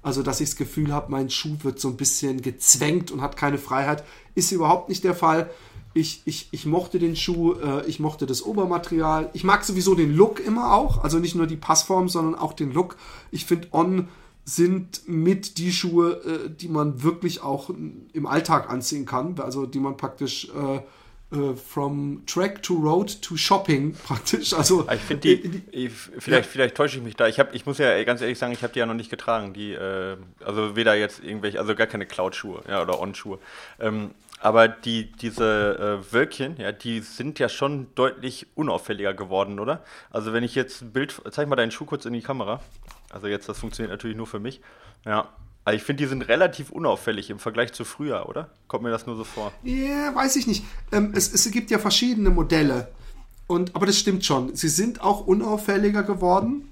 Also, 0.00 0.22
dass 0.22 0.40
ich 0.40 0.50
das 0.50 0.56
Gefühl 0.56 0.92
habe, 0.92 1.10
mein 1.10 1.28
Schuh 1.30 1.56
wird 1.62 1.80
so 1.80 1.88
ein 1.88 1.96
bisschen 1.96 2.40
gezwängt 2.40 3.10
und 3.10 3.20
hat 3.20 3.36
keine 3.36 3.58
Freiheit, 3.58 4.04
ist 4.34 4.52
überhaupt 4.52 4.90
nicht 4.90 5.02
der 5.02 5.14
Fall. 5.14 5.50
Ich, 5.94 6.22
ich, 6.24 6.48
ich 6.52 6.66
mochte 6.66 6.98
den 6.98 7.16
Schuh, 7.16 7.54
äh, 7.54 7.86
ich 7.86 7.98
mochte 8.00 8.26
das 8.26 8.42
Obermaterial. 8.42 9.30
Ich 9.32 9.44
mag 9.44 9.64
sowieso 9.64 9.94
den 9.94 10.14
Look 10.14 10.38
immer 10.38 10.74
auch. 10.74 11.02
Also 11.02 11.18
nicht 11.18 11.34
nur 11.34 11.46
die 11.46 11.56
Passform, 11.56 12.08
sondern 12.08 12.34
auch 12.34 12.52
den 12.52 12.72
Look. 12.72 12.96
Ich 13.30 13.44
finde, 13.44 13.68
On 13.72 14.08
sind 14.44 15.08
mit 15.08 15.58
die 15.58 15.72
Schuhe, 15.72 16.12
äh, 16.24 16.50
die 16.50 16.68
man 16.68 17.02
wirklich 17.02 17.42
auch 17.42 17.70
im 17.70 18.26
Alltag 18.26 18.70
anziehen 18.70 19.06
kann. 19.06 19.40
Also 19.40 19.66
die 19.66 19.80
man 19.80 19.96
praktisch 19.96 20.50
äh, 20.50 20.80
äh 21.34 21.56
from 21.56 22.22
Track 22.26 22.62
to 22.62 22.74
Road 22.74 23.20
to 23.22 23.36
Shopping 23.36 23.94
praktisch. 24.06 24.52
Also 24.52 24.86
ich 24.90 25.00
finde 25.00 25.20
die, 25.22 25.48
die, 25.48 25.88
vielleicht, 25.88 26.46
ja. 26.46 26.50
vielleicht 26.50 26.74
täusche 26.76 26.98
ich 26.98 27.04
mich 27.04 27.16
da. 27.16 27.26
Ich 27.26 27.38
habe, 27.38 27.54
ich 27.54 27.66
muss 27.66 27.78
ja 27.78 28.02
ganz 28.04 28.20
ehrlich 28.20 28.38
sagen, 28.38 28.52
ich 28.52 28.62
habe 28.62 28.72
die 28.72 28.78
ja 28.78 28.86
noch 28.86 28.94
nicht 28.94 29.10
getragen. 29.10 29.52
Die, 29.52 29.72
äh, 29.72 30.16
also 30.44 30.76
weder 30.76 30.94
jetzt 30.94 31.22
irgendwelche, 31.22 31.58
also 31.58 31.74
gar 31.74 31.86
keine 31.86 32.06
Cloud-Schuhe, 32.06 32.62
ja, 32.68 32.82
oder 32.82 33.00
On-Schuhe. 33.00 33.38
Ähm, 33.80 34.10
aber 34.40 34.68
die, 34.68 35.10
diese 35.12 36.02
äh, 36.02 36.12
Wölkchen, 36.12 36.56
ja, 36.58 36.70
die 36.70 37.00
sind 37.00 37.38
ja 37.38 37.48
schon 37.48 37.86
deutlich 37.94 38.46
unauffälliger 38.54 39.14
geworden, 39.14 39.58
oder? 39.58 39.82
Also 40.10 40.32
wenn 40.32 40.44
ich 40.44 40.54
jetzt 40.54 40.82
ein 40.82 40.92
Bild, 40.92 41.14
zeig 41.30 41.48
mal 41.48 41.56
deinen 41.56 41.70
Schuh 41.70 41.86
kurz 41.86 42.04
in 42.04 42.12
die 42.12 42.20
Kamera. 42.20 42.60
Also 43.10 43.26
jetzt, 43.26 43.48
das 43.48 43.58
funktioniert 43.58 43.90
natürlich 43.90 44.16
nur 44.16 44.26
für 44.26 44.40
mich. 44.40 44.60
Ja. 45.06 45.28
Also 45.64 45.76
ich 45.76 45.82
finde, 45.82 46.02
die 46.02 46.08
sind 46.08 46.22
relativ 46.22 46.70
unauffällig 46.70 47.30
im 47.30 47.38
Vergleich 47.38 47.72
zu 47.72 47.84
früher, 47.84 48.28
oder? 48.28 48.50
Kommt 48.68 48.84
mir 48.84 48.90
das 48.90 49.06
nur 49.06 49.16
so 49.16 49.24
vor? 49.24 49.52
Ja, 49.62 49.74
yeah, 49.74 50.14
weiß 50.14 50.36
ich 50.36 50.46
nicht. 50.46 50.64
Ähm, 50.92 51.12
es, 51.14 51.32
es 51.32 51.50
gibt 51.50 51.70
ja 51.70 51.78
verschiedene 51.78 52.30
Modelle. 52.30 52.88
Und, 53.46 53.74
aber 53.74 53.86
das 53.86 53.98
stimmt 53.98 54.24
schon. 54.24 54.54
Sie 54.54 54.68
sind 54.68 55.00
auch 55.00 55.26
unauffälliger 55.26 56.02
geworden. 56.02 56.68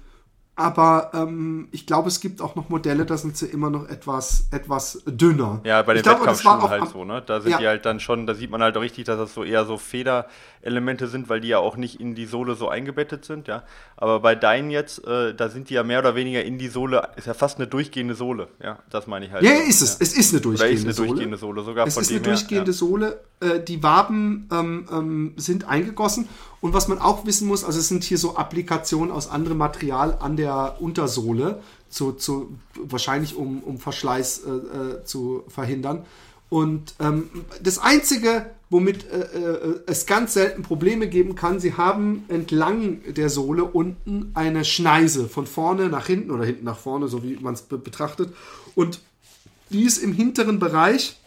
Aber 0.55 1.09
ähm, 1.15 1.67
ich 1.71 1.87
glaube, 1.87 2.09
es 2.09 2.19
gibt 2.19 2.39
auch 2.39 2.53
noch 2.53 2.69
Modelle, 2.69 3.07
da 3.07 3.17
sind 3.17 3.35
sie 3.35 3.47
immer 3.47 3.71
noch 3.71 3.89
etwas, 3.89 4.45
etwas 4.51 5.01
dünner. 5.07 5.61
Ja, 5.63 5.81
bei 5.81 5.95
den 5.95 6.05
Wettkampfschuhen 6.05 6.69
halt 6.69 6.89
so, 6.89 7.05
ne? 7.05 7.23
Da 7.25 7.41
sind 7.41 7.53
ja. 7.53 7.57
die 7.57 7.67
halt 7.67 7.87
dann 7.87 7.99
schon, 7.99 8.27
da 8.27 8.35
sieht 8.35 8.51
man 8.51 8.61
halt 8.61 8.77
richtig, 8.77 9.05
dass 9.05 9.17
das 9.17 9.33
so 9.33 9.43
eher 9.43 9.65
so 9.65 9.79
Federelemente 9.79 11.07
sind, 11.07 11.27
weil 11.27 11.41
die 11.41 11.47
ja 11.47 11.57
auch 11.57 11.75
nicht 11.75 11.99
in 11.99 12.13
die 12.13 12.27
Sohle 12.27 12.53
so 12.53 12.69
eingebettet 12.69 13.25
sind, 13.25 13.47
ja. 13.47 13.63
Aber 13.97 14.19
bei 14.19 14.35
deinen 14.35 14.69
jetzt, 14.69 15.03
äh, 15.07 15.33
da 15.33 15.49
sind 15.49 15.71
die 15.71 15.73
ja 15.73 15.81
mehr 15.81 15.97
oder 15.97 16.13
weniger 16.13 16.43
in 16.43 16.59
die 16.59 16.67
Sohle, 16.67 17.09
ist 17.15 17.25
ja 17.25 17.33
fast 17.33 17.57
eine 17.57 17.65
durchgehende 17.65 18.13
Sohle, 18.13 18.47
ja. 18.61 18.77
Das 18.91 19.07
meine 19.07 19.25
ich 19.25 19.31
halt. 19.31 19.41
Ja, 19.41 19.57
so, 19.57 19.63
ist 19.63 19.81
es. 19.81 19.93
Ja. 19.93 19.97
Es 20.01 20.13
ist 20.13 20.33
eine 20.33 20.41
durchgehende 20.41 20.77
Sohle. 20.77 20.91
ist 20.91 20.99
eine 20.99 21.07
durchgehende 21.07 21.37
Sohle, 21.37 21.63
sogar 21.63 21.87
es 21.87 21.95
von 21.95 22.03
ist 22.03 22.11
eine 22.11 22.19
durchgehende 22.19 22.71
her, 22.71 22.73
Sohle. 22.73 23.21
Äh, 23.39 23.59
die 23.59 23.81
Waben 23.81 24.47
ähm, 24.51 24.87
ähm, 24.91 25.33
sind 25.37 25.67
eingegossen 25.67 26.29
und 26.63 26.71
was 26.71 26.87
man 26.87 26.97
auch 26.99 27.25
wissen 27.25 27.45
muss, 27.45 27.65
also 27.65 27.77
es 27.77 27.89
sind 27.89 28.05
hier 28.05 28.17
so 28.17 28.37
Applikationen 28.37 29.11
aus 29.11 29.29
anderem 29.29 29.57
Material 29.57 30.17
an 30.21 30.37
der 30.37 30.77
Untersohle, 30.79 31.61
zu, 31.89 32.13
zu, 32.13 32.55
wahrscheinlich 32.75 33.35
um, 33.35 33.61
um 33.63 33.79
Verschleiß 33.79 34.43
äh, 34.45 34.49
äh, 34.49 35.03
zu 35.03 35.43
verhindern. 35.49 36.05
Und 36.47 36.95
ähm, 37.01 37.29
das 37.61 37.79
Einzige, 37.79 38.45
womit 38.69 39.11
äh, 39.11 39.23
äh, 39.23 39.79
es 39.87 40.05
ganz 40.05 40.35
selten 40.35 40.63
Probleme 40.63 41.09
geben 41.09 41.35
kann, 41.35 41.59
sie 41.59 41.73
haben 41.73 42.23
entlang 42.29 43.01
der 43.13 43.27
Sohle 43.27 43.65
unten 43.65 44.31
eine 44.33 44.63
Schneise 44.63 45.27
von 45.27 45.45
vorne 45.45 45.89
nach 45.89 46.07
hinten 46.07 46.31
oder 46.31 46.45
hinten 46.45 46.63
nach 46.63 46.79
vorne, 46.79 47.09
so 47.09 47.23
wie 47.23 47.35
man 47.41 47.55
es 47.55 47.63
be 47.63 47.77
betrachtet. 47.77 48.33
Und 48.73 49.01
die 49.69 49.83
ist 49.83 49.97
im 49.97 50.13
hinteren 50.13 50.59
Bereich 50.59 51.19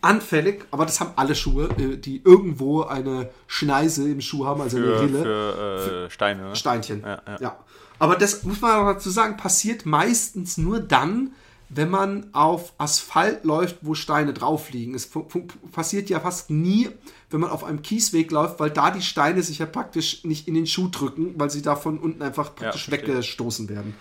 anfällig, 0.00 0.64
aber 0.70 0.86
das 0.86 1.00
haben 1.00 1.12
alle 1.16 1.34
Schuhe, 1.34 1.68
äh, 1.78 1.96
die 1.96 2.22
irgendwo 2.24 2.82
eine 2.82 3.30
Schneise 3.46 4.08
im 4.08 4.20
Schuh 4.20 4.46
haben, 4.46 4.60
also 4.60 4.78
für, 4.78 4.84
eine 4.84 5.00
Rille. 5.00 5.22
Für, 5.22 5.52
äh, 5.52 5.88
für 5.88 6.10
Steine. 6.10 6.42
Ne? 6.42 6.56
Steinchen. 6.56 7.02
Ja, 7.02 7.22
ja. 7.26 7.36
ja, 7.40 7.56
Aber 7.98 8.16
das 8.16 8.42
muss 8.44 8.60
man 8.60 8.72
auch 8.72 8.92
dazu 8.94 9.10
sagen, 9.10 9.36
passiert 9.36 9.86
meistens 9.86 10.58
nur 10.58 10.80
dann, 10.80 11.32
wenn 11.74 11.88
man 11.88 12.26
auf 12.32 12.74
Asphalt 12.76 13.44
läuft, 13.44 13.78
wo 13.80 13.94
Steine 13.94 14.34
drauf 14.34 14.70
liegen. 14.70 14.94
Es 14.94 15.08
passiert 15.72 16.10
ja 16.10 16.20
fast 16.20 16.50
nie, 16.50 16.90
wenn 17.30 17.40
man 17.40 17.50
auf 17.50 17.64
einem 17.64 17.80
Kiesweg 17.80 18.30
läuft, 18.30 18.60
weil 18.60 18.70
da 18.70 18.90
die 18.90 19.00
Steine 19.00 19.42
sich 19.42 19.58
ja 19.58 19.66
praktisch 19.66 20.22
nicht 20.24 20.48
in 20.48 20.54
den 20.54 20.66
Schuh 20.66 20.88
drücken, 20.88 21.34
weil 21.38 21.48
sie 21.48 21.62
da 21.62 21.74
von 21.74 21.98
unten 21.98 22.20
einfach 22.20 22.54
praktisch 22.54 22.88
ja, 22.88 22.92
weggestoßen 22.92 23.70
werden. 23.70 23.94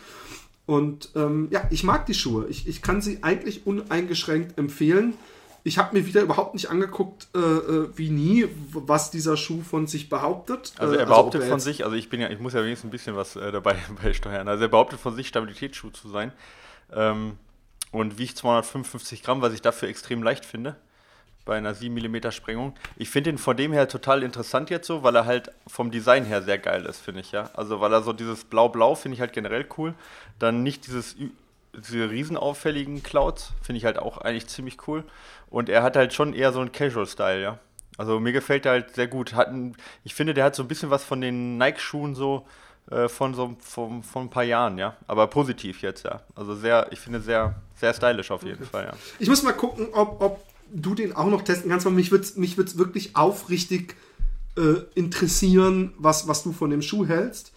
Und 0.66 1.10
ähm, 1.16 1.48
ja, 1.50 1.68
ich 1.70 1.84
mag 1.84 2.06
die 2.06 2.14
Schuhe. 2.14 2.48
Ich, 2.50 2.68
ich 2.68 2.82
kann 2.82 3.02
sie 3.02 3.24
eigentlich 3.24 3.66
uneingeschränkt 3.66 4.58
empfehlen. 4.58 5.14
Ich 5.64 5.78
habe 5.78 5.98
mir 5.98 6.06
wieder 6.06 6.22
überhaupt 6.22 6.54
nicht 6.54 6.70
angeguckt, 6.70 7.28
äh, 7.36 7.40
äh, 7.40 7.90
wie 7.96 8.10
nie, 8.10 8.48
was 8.72 9.12
dieser 9.12 9.38
Schuh 9.38 9.62
von 9.62 9.86
sich 9.86 10.10
behauptet. 10.10 10.74
Also 10.78 10.94
er 10.94 11.00
äh, 11.00 11.02
also 11.02 11.14
behauptet 11.14 11.42
also, 11.42 11.48
er 11.48 11.52
von 11.52 11.60
sich, 11.60 11.86
also 11.86 11.96
ich 11.96 12.10
bin 12.10 12.20
ja, 12.20 12.30
ich 12.30 12.40
muss 12.40 12.54
ja 12.54 12.64
wenigstens 12.64 12.88
ein 12.88 12.92
bisschen 12.92 13.16
was 13.16 13.36
äh, 13.36 13.52
dabei 13.52 13.76
beisteuern. 14.04 14.48
Also 14.48 14.64
er 14.64 14.70
behauptet 14.70 15.00
von 15.00 15.16
sich, 15.16 15.28
Stabilitätsschuh 15.28 15.92
zu 15.92 16.10
sein. 16.10 16.32
Ähm, 16.94 17.38
und 17.92 18.18
wiegt 18.18 18.38
255 18.38 19.22
Gramm, 19.22 19.42
was 19.42 19.54
ich 19.54 19.62
dafür 19.62 19.90
extrem 19.90 20.24
leicht 20.24 20.46
finde. 20.46 20.76
Bei 21.44 21.58
einer 21.58 21.74
7 21.74 21.94
mm 21.94 22.32
Sprengung. 22.32 22.76
Ich 22.98 23.10
finde 23.10 23.32
ihn 23.32 23.38
von 23.38 23.58
dem 23.58 23.74
her 23.74 23.88
total 23.88 24.22
interessant 24.22 24.70
jetzt 24.70 24.86
so, 24.86 25.02
weil 25.04 25.16
er 25.16 25.26
halt 25.26 25.52
vom 25.68 25.90
Design 25.90 26.24
her 26.24 26.44
sehr 26.44 26.60
geil 26.60 26.86
ist, 26.86 27.00
finde 27.00 27.22
ich, 27.22 27.32
ja. 27.32 27.50
Also 27.54 27.82
weil 27.82 27.92
er 27.92 28.04
so 28.04 28.14
dieses 28.14 28.46
Blau-Blau 28.46 28.94
finde 28.94 29.16
ich 29.16 29.22
halt 29.22 29.34
generell 29.34 29.66
cool. 29.78 29.96
Dann 30.38 30.62
nicht 30.62 30.86
dieses 30.86 31.16
diese 31.74 32.10
riesenauffälligen 32.10 33.04
Clouds, 33.04 33.54
finde 33.62 33.78
ich 33.78 33.86
halt 33.86 33.98
auch 33.98 34.18
eigentlich 34.18 34.48
ziemlich 34.48 34.88
cool. 34.88 35.04
Und 35.50 35.70
er 35.70 35.84
hat 35.84 35.96
halt 35.96 36.14
schon 36.14 36.34
eher 36.34 36.54
so 36.54 36.60
einen 36.60 36.72
Casual-Style, 36.72 37.42
ja. 37.42 37.60
Also 37.98 38.20
mir 38.20 38.32
gefällt 38.32 38.66
er 38.66 38.74
halt 38.74 38.96
sehr 38.96 39.08
gut. 39.08 39.34
Hat 39.34 39.50
ein, 39.50 39.76
ich 40.04 40.16
finde, 40.16 40.34
der 40.34 40.46
hat 40.46 40.56
so 40.56 40.64
ein 40.64 40.68
bisschen 40.68 40.90
was 40.90 41.04
von 41.04 41.22
den 41.22 41.58
Nike-Schuhen 41.58 42.16
so 42.16 42.46
äh, 42.90 43.08
von 43.08 43.34
so 43.34 43.56
von, 43.60 44.02
von 44.02 44.24
ein 44.24 44.30
paar 44.30 44.44
Jahren, 44.44 44.78
ja. 44.78 44.96
Aber 45.08 45.28
positiv 45.28 45.82
jetzt, 45.82 46.04
ja. 46.04 46.22
Also 46.36 46.56
sehr, 46.56 46.88
ich 46.92 47.00
finde 47.00 47.22
sehr, 47.22 47.56
sehr 47.76 47.94
stylisch 47.94 48.32
auf 48.32 48.44
jeden 48.44 48.64
okay. 48.64 48.70
Fall, 48.72 48.86
ja. 48.86 48.94
Ich 49.20 49.30
muss 49.30 49.44
mal 49.44 49.54
gucken, 49.54 49.90
ob, 49.94 50.22
ob 50.22 50.44
du 50.74 50.96
den 50.96 51.14
auch 51.16 51.28
noch 51.28 51.42
testen 51.44 51.70
kannst, 51.70 51.86
weil 51.86 51.94
mich 51.94 52.12
würde 52.12 52.24
es 52.24 52.38
mich 52.38 52.58
wirklich 52.58 53.16
aufrichtig 53.16 53.96
äh, 54.58 54.82
interessieren, 54.96 55.94
was, 55.98 56.28
was 56.28 56.44
du 56.44 56.54
von 56.54 56.70
dem 56.70 56.82
Schuh 56.82 57.06
hältst 57.06 57.51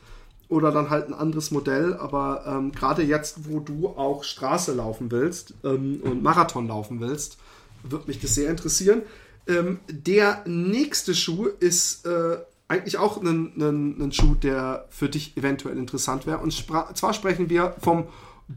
oder 0.54 0.70
dann 0.70 0.88
halt 0.88 1.08
ein 1.08 1.14
anderes 1.14 1.50
Modell. 1.50 1.94
Aber 1.94 2.44
ähm, 2.46 2.72
gerade 2.72 3.02
jetzt, 3.02 3.50
wo 3.50 3.60
du 3.60 3.88
auch 3.88 4.24
Straße 4.24 4.72
laufen 4.72 5.10
willst 5.10 5.54
ähm, 5.64 6.00
und 6.02 6.22
Marathon 6.22 6.68
laufen 6.68 7.00
willst, 7.00 7.38
wird 7.82 8.08
mich 8.08 8.20
das 8.20 8.34
sehr 8.34 8.48
interessieren. 8.48 9.02
Ähm, 9.46 9.80
der 9.88 10.42
nächste 10.46 11.14
Schuh 11.14 11.46
ist 11.46 12.06
äh, 12.06 12.38
eigentlich 12.68 12.96
auch 12.96 13.20
ein, 13.20 14.10
Schuh, 14.12 14.34
der 14.34 14.86
für 14.90 15.08
dich 15.08 15.36
eventuell 15.36 15.76
interessant 15.76 16.26
wäre. 16.26 16.38
Und 16.38 16.52
zwar 16.52 17.12
sprechen 17.12 17.50
wir 17.50 17.74
vom 17.80 18.06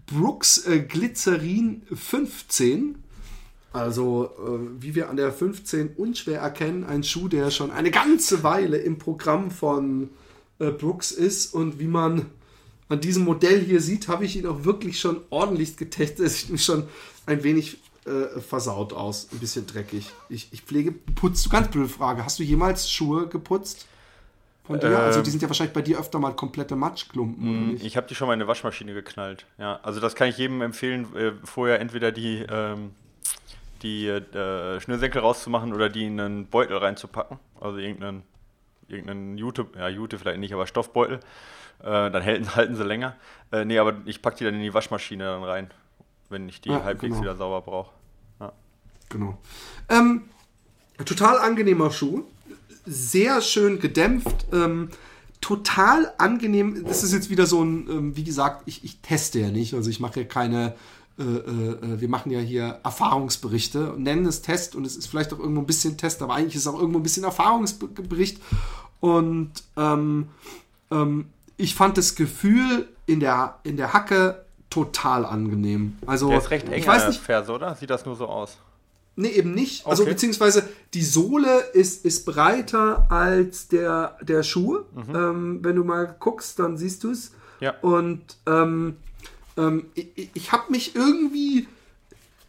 Brooks 0.05 0.65
äh, 0.65 0.79
Glycerin 0.79 1.81
15. 1.93 3.03
Also, 3.73 4.31
äh, 4.37 4.81
wie 4.81 4.95
wir 4.95 5.09
an 5.09 5.17
der 5.17 5.31
15 5.31 5.95
unschwer 5.97 6.39
erkennen, 6.39 6.83
ein 6.83 7.03
Schuh, 7.03 7.27
der 7.27 7.51
schon 7.51 7.71
eine 7.71 7.91
ganze 7.91 8.43
Weile 8.43 8.77
im 8.77 8.97
Programm 8.97 9.51
von 9.51 10.09
äh, 10.59 10.71
Brooks 10.71 11.11
ist. 11.11 11.53
Und 11.53 11.79
wie 11.79 11.87
man 11.87 12.27
an 12.89 13.01
diesem 13.01 13.23
Modell 13.23 13.61
hier 13.61 13.81
sieht, 13.81 14.07
habe 14.07 14.25
ich 14.25 14.35
ihn 14.35 14.47
auch 14.47 14.63
wirklich 14.63 14.99
schon 14.99 15.21
ordentlich 15.29 15.77
getestet. 15.77 16.19
Es 16.25 16.41
sieht 16.41 16.61
schon 16.61 16.87
ein 17.25 17.43
wenig 17.43 17.77
äh, 18.05 18.39
versaut 18.39 18.93
aus, 18.93 19.27
ein 19.31 19.39
bisschen 19.39 19.67
dreckig. 19.67 20.09
Ich, 20.29 20.47
ich 20.51 20.61
pflege, 20.61 20.91
putzt 20.91 21.45
du, 21.45 21.49
ganz 21.49 21.69
blöde 21.69 21.89
Frage, 21.89 22.23
hast 22.23 22.39
du 22.39 22.43
jemals 22.43 22.89
Schuhe 22.89 23.27
geputzt? 23.27 23.85
Von 24.63 24.79
dir? 24.79 24.87
Ähm, 24.87 24.95
also 24.95 25.21
die 25.21 25.29
sind 25.29 25.41
ja 25.41 25.49
wahrscheinlich 25.49 25.73
bei 25.73 25.81
dir 25.81 25.99
öfter 25.99 26.19
mal 26.19 26.33
komplette 26.33 26.75
Matschklumpen. 26.75 27.73
Mm, 27.73 27.77
ich 27.81 27.97
habe 27.97 28.07
die 28.07 28.15
schon 28.15 28.27
mal 28.27 28.33
in 28.33 28.41
eine 28.41 28.47
Waschmaschine 28.47 28.93
geknallt. 28.93 29.45
Ja, 29.57 29.79
also 29.83 29.99
das 29.99 30.15
kann 30.15 30.29
ich 30.29 30.37
jedem 30.37 30.61
empfehlen, 30.61 31.13
äh, 31.15 31.31
vorher 31.43 31.79
entweder 31.79 32.11
die, 32.11 32.45
ähm, 32.49 32.91
die 33.81 34.07
äh, 34.07 34.79
Schnürsenkel 34.79 35.21
rauszumachen 35.21 35.73
oder 35.73 35.89
die 35.89 36.05
in 36.05 36.19
einen 36.19 36.47
Beutel 36.47 36.77
reinzupacken. 36.77 37.39
Also 37.59 37.77
irgendeinen, 37.77 38.23
irgendeinen 38.87 39.37
Jute, 39.37 39.67
ja 39.75 39.89
Jute 39.89 40.17
vielleicht 40.19 40.39
nicht, 40.39 40.53
aber 40.53 40.67
Stoffbeutel. 40.67 41.19
Äh, 41.79 42.11
dann 42.11 42.23
halten, 42.25 42.55
halten 42.55 42.75
sie 42.75 42.83
länger. 42.83 43.15
Äh, 43.51 43.65
nee, 43.65 43.77
aber 43.79 43.95
ich 44.05 44.21
packe 44.21 44.37
die 44.37 44.43
dann 44.45 44.55
in 44.55 44.61
die 44.61 44.73
Waschmaschine 44.73 45.23
dann 45.23 45.43
rein, 45.43 45.71
wenn 46.29 46.49
ich 46.49 46.61
die 46.61 46.71
ah, 46.71 46.83
halbwegs 46.83 47.13
genau. 47.13 47.21
wieder 47.21 47.35
sauber 47.35 47.61
brauche. 47.61 47.91
Ja. 48.39 48.53
Genau. 49.09 49.37
Ähm, 49.89 50.23
total 51.05 51.39
angenehmer 51.39 51.91
Schuh 51.91 52.23
sehr 52.87 53.41
schön 53.41 53.79
gedämpft. 53.79 54.47
Ähm, 54.51 54.89
total 55.41 56.13
angenehm. 56.17 56.85
Das 56.85 57.03
ist 57.03 57.13
jetzt 57.13 57.29
wieder 57.29 57.45
so 57.45 57.63
ein, 57.63 57.87
ähm, 57.89 58.15
wie 58.15 58.23
gesagt, 58.23 58.63
ich, 58.65 58.83
ich 58.83 59.01
teste 59.01 59.39
ja 59.39 59.49
nicht. 59.49 59.73
Also 59.73 59.89
ich 59.89 59.99
mache 59.99 60.21
ja 60.21 60.25
keine, 60.25 60.73
äh, 61.19 61.23
äh, 61.23 62.01
wir 62.01 62.09
machen 62.09 62.31
ja 62.31 62.39
hier 62.39 62.79
Erfahrungsberichte 62.83 63.93
und 63.93 64.03
nennen 64.03 64.25
es 64.25 64.41
Test 64.41 64.75
und 64.75 64.85
es 64.85 64.95
ist 64.95 65.07
vielleicht 65.07 65.33
auch 65.33 65.39
irgendwo 65.39 65.61
ein 65.61 65.65
bisschen 65.67 65.97
Test, 65.97 66.21
aber 66.21 66.35
eigentlich 66.35 66.55
ist 66.55 66.61
es 66.61 66.67
auch 66.67 66.79
irgendwo 66.79 66.99
ein 66.99 67.03
bisschen 67.03 67.23
Erfahrungsbericht. 67.23 68.41
Und 68.99 69.51
ähm, 69.75 70.27
ähm, 70.91 71.25
ich 71.57 71.75
fand 71.75 71.97
das 71.97 72.15
Gefühl 72.15 72.87
in 73.05 73.19
der, 73.19 73.55
in 73.63 73.77
der 73.77 73.93
Hacke 73.93 74.45
total 74.69 75.25
angenehm. 75.25 75.97
Also, 76.05 76.29
der 76.29 76.37
ist 76.37 76.51
recht 76.51 76.67
eng, 76.67 76.79
ich 76.79 76.87
weiß 76.87 77.07
nicht, 77.07 77.19
Ferse, 77.19 77.51
oder? 77.51 77.75
Sieht 77.75 77.89
das 77.89 78.05
nur 78.05 78.15
so 78.15 78.27
aus? 78.27 78.57
Nee, 79.19 79.29
eben 79.29 79.55
nicht. 79.55 79.87
Also 79.87 80.03
okay. 80.03 80.11
beziehungsweise 80.11 80.69
die 80.93 81.01
Sohle 81.01 81.61
ist, 81.73 82.05
ist 82.05 82.23
breiter 82.25 83.07
als 83.09 83.67
der, 83.67 84.15
der 84.21 84.43
Schuh. 84.43 84.81
Mhm. 84.93 85.15
Ähm, 85.15 85.59
wenn 85.63 85.75
du 85.75 85.83
mal 85.83 86.15
guckst, 86.19 86.59
dann 86.59 86.77
siehst 86.77 87.03
du 87.03 87.09
es. 87.09 87.31
Ja. 87.59 87.73
Und 87.81 88.21
ähm, 88.45 88.97
ähm, 89.57 89.87
ich, 89.93 90.29
ich 90.33 90.51
habe 90.51 90.71
mich 90.71 90.95
irgendwie, 90.95 91.67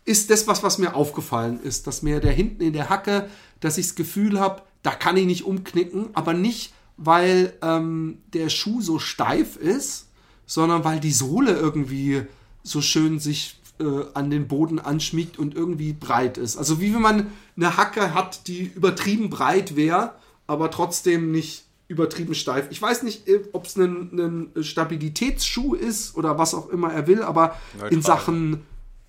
ist 0.05 0.31
das 0.31 0.47
was, 0.47 0.63
was 0.63 0.79
mir 0.79 0.95
aufgefallen 0.95 1.61
ist, 1.63 1.87
dass 1.87 2.03
mir 2.03 2.21
der 2.21 2.33
hinten 2.33 2.63
in 2.63 2.73
der 2.73 2.89
Hacke, 2.89 3.29
dass 3.61 3.79
ich 3.79 3.87
das 3.87 3.95
Gefühl 3.95 4.39
habe, 4.39 4.63
da 4.83 4.93
kann 4.93 5.17
ich 5.17 5.27
nicht 5.27 5.45
umknicken, 5.45 6.11
aber 6.15 6.35
nicht, 6.35 6.73
weil 6.97 7.55
ähm, 7.63 8.19
der 8.33 8.49
Schuh 8.49 8.81
so 8.81 8.99
steif 8.99 9.57
ist, 9.57 10.09
sondern 10.47 10.85
weil 10.85 11.01
die 11.01 11.13
Sohle 11.13 11.53
irgendwie 11.53 12.23
so 12.63 12.81
schön 12.81 13.19
sich 13.19 13.61
äh, 13.81 14.05
an 14.15 14.31
den 14.31 14.49
Boden 14.49 14.79
anschmiegt 14.79 15.39
und 15.39 15.55
irgendwie 15.55 15.93
breit 15.93 16.39
ist. 16.39 16.57
Also 16.57 16.81
wie 16.81 16.95
wenn 16.95 17.03
man 17.03 17.27
eine 17.57 17.77
Hacke 17.77 18.15
hat, 18.15 18.47
die 18.49 18.65
übertrieben 18.75 19.31
breit 19.31 19.77
wäre, 19.77 20.15
aber 20.47 20.71
trotzdem 20.71 21.31
nicht 21.31 21.65
übertrieben 21.89 22.35
steif. 22.35 22.67
Ich 22.71 22.81
weiß 22.81 23.03
nicht, 23.03 23.27
äh, 23.29 23.41
ob 23.53 23.65
es 23.65 23.77
ein, 23.77 24.53
ein, 24.57 24.63
Stabilitätsschuh 24.63 25.75
ist 25.75 26.17
oder 26.17 26.39
was 26.39 26.55
auch 26.55 26.69
immer 26.69 26.93
er 26.93 27.07
will, 27.07 27.23
aber 27.23 27.57
Neutral. 27.75 27.93
in 27.93 28.03
Sachen 28.03 28.67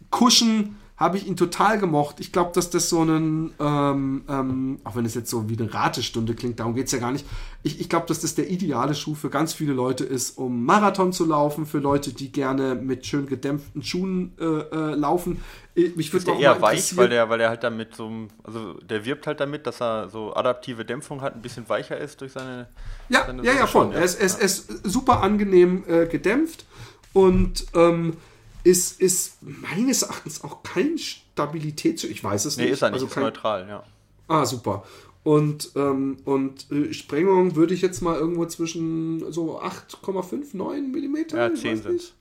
Kuschen 0.09 0.77
habe 1.00 1.18
ich 1.18 1.26
ihn 1.26 1.38
total 1.38 1.80
gemocht. 1.80 2.18
Ich 2.20 2.34
glaube, 2.34 2.52
dass 2.54 2.70
das 2.70 2.89
so 2.89 3.02
ein, 3.02 3.54
ähm, 3.58 4.24
ähm, 4.28 4.80
auch 4.84 4.97
wenn 4.97 5.06
es 5.06 5.16
jetzt 5.16 5.30
so 5.30 5.50
wie 5.50 5.58
eine 5.58 5.74
Ratestunde 5.74 6.36
klingt, 6.36 6.60
darum 6.60 6.76
geht 6.76 6.88
es 6.88 6.91
ja 6.91 7.00
gar 7.00 7.14
nicht. 7.14 7.26
Ich, 7.64 7.80
ich 7.80 7.88
glaube, 7.88 8.06
dass 8.08 8.20
das 8.20 8.36
der 8.36 8.50
ideale 8.50 8.93
Schuh 8.93 9.16
für 9.16 9.30
ganz 9.30 9.54
viele 9.54 9.72
Leute 9.72 10.04
ist, 10.04 10.38
um 10.38 10.66
Marathon 10.66 11.14
zu 11.14 11.26
laufen, 11.26 11.66
für 11.66 11.80
Leute, 11.80 12.12
die 12.12 12.34
gerne 12.34 12.76
mit 12.76 13.06
schön 13.06 13.28
gedämpften 13.28 13.82
Schuhen 13.82 14.34
äh, 14.41 14.43
äh, 14.43 14.95
laufen. 14.95 15.41
Mich 15.74 16.14
ist 16.14 16.28
der 16.28 16.38
eher 16.38 16.62
weich, 16.62 16.97
weil 16.97 17.08
der, 17.08 17.30
weil 17.30 17.38
der 17.38 17.47
halt 17.47 17.64
damit 17.64 17.95
so, 17.95 18.12
also 18.43 18.74
der 18.74 19.06
wirbt 19.06 19.26
halt 19.26 19.39
damit, 19.39 19.68
dass 19.68 19.82
er 19.82 20.10
so 20.10 20.36
adaptive 20.36 20.84
Dämpfung 20.84 21.22
hat, 21.22 21.34
ein 21.34 21.41
bisschen 21.41 21.70
weicher 21.70 21.97
ist 21.97 22.20
durch 22.20 22.34
seine. 22.34 22.68
Ja, 23.08 23.26
seine 23.26 23.43
ja, 23.43 23.54
ja, 23.54 23.68
voll. 23.68 23.93
Er 23.93 24.04
ist, 24.04 24.20
ja. 24.20 24.26
ist 24.26 24.86
super 24.86 25.22
angenehm 25.22 25.86
äh, 25.88 26.08
gedämpft 26.08 26.66
und 27.14 27.68
ähm, 27.74 28.18
ist, 28.64 28.99
ist 28.99 29.38
meines 29.41 30.03
Erachtens 30.03 30.43
auch 30.43 30.64
kein 30.64 30.97
Stabilitäts... 30.97 32.03
Ich 32.03 32.24
weiß 32.24 32.45
es 32.45 32.57
nee, 32.57 32.64
nicht. 32.64 32.70
Nee, 32.70 32.74
ist 32.74 32.82
er 32.82 32.89
nicht, 32.89 32.95
also 32.95 33.05
ist 33.07 33.14
kein, 33.14 33.24
neutral, 33.24 33.68
ja. 33.68 33.84
Ah, 34.28 34.45
super. 34.45 34.84
Und, 35.24 35.72
ähm, 35.76 36.18
und 36.26 36.72
äh, 36.72 36.93
Sprengung 36.93 37.55
würde 37.55 37.74
ich 37.74 37.82
jetzt 37.82 38.01
mal 38.01 38.18
irgendwo 38.18 38.45
zwischen 38.45 39.32
so 39.32 39.62
8,5, 39.62 40.55
9 40.55 40.91
Millimeter... 40.91 41.38
Ja, 41.38 41.53
10 41.53 41.82
sind 41.82 42.14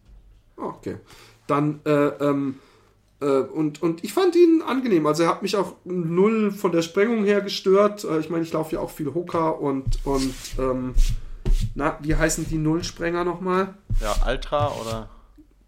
ah, 0.56 0.66
Okay. 0.68 0.96
Dann, 1.46 1.80
äh, 1.84 1.90
ähm, 1.90 2.56
äh, 3.20 3.26
und, 3.26 3.82
und 3.82 4.04
ich 4.04 4.12
fand 4.12 4.36
ihn 4.36 4.62
angenehm. 4.62 5.06
Also 5.06 5.22
er 5.22 5.30
hat 5.30 5.42
mich 5.42 5.56
auch 5.56 5.76
null 5.84 6.50
von 6.50 6.72
der 6.72 6.82
Sprengung 6.82 7.24
her 7.24 7.40
gestört. 7.40 8.04
Äh, 8.04 8.18
ich 8.20 8.30
meine, 8.30 8.42
ich 8.42 8.52
laufe 8.52 8.74
ja 8.74 8.80
auch 8.80 8.90
viel 8.90 9.14
Hooker 9.14 9.60
und, 9.60 10.04
und 10.04 10.34
ähm, 10.58 10.94
na, 11.74 11.98
wie 12.02 12.14
heißen 12.14 12.46
die 12.48 12.58
Nullsprenger 12.58 13.24
nochmal? 13.24 13.74
Ja, 14.00 14.14
Ultra 14.26 14.72
oder... 14.80 15.08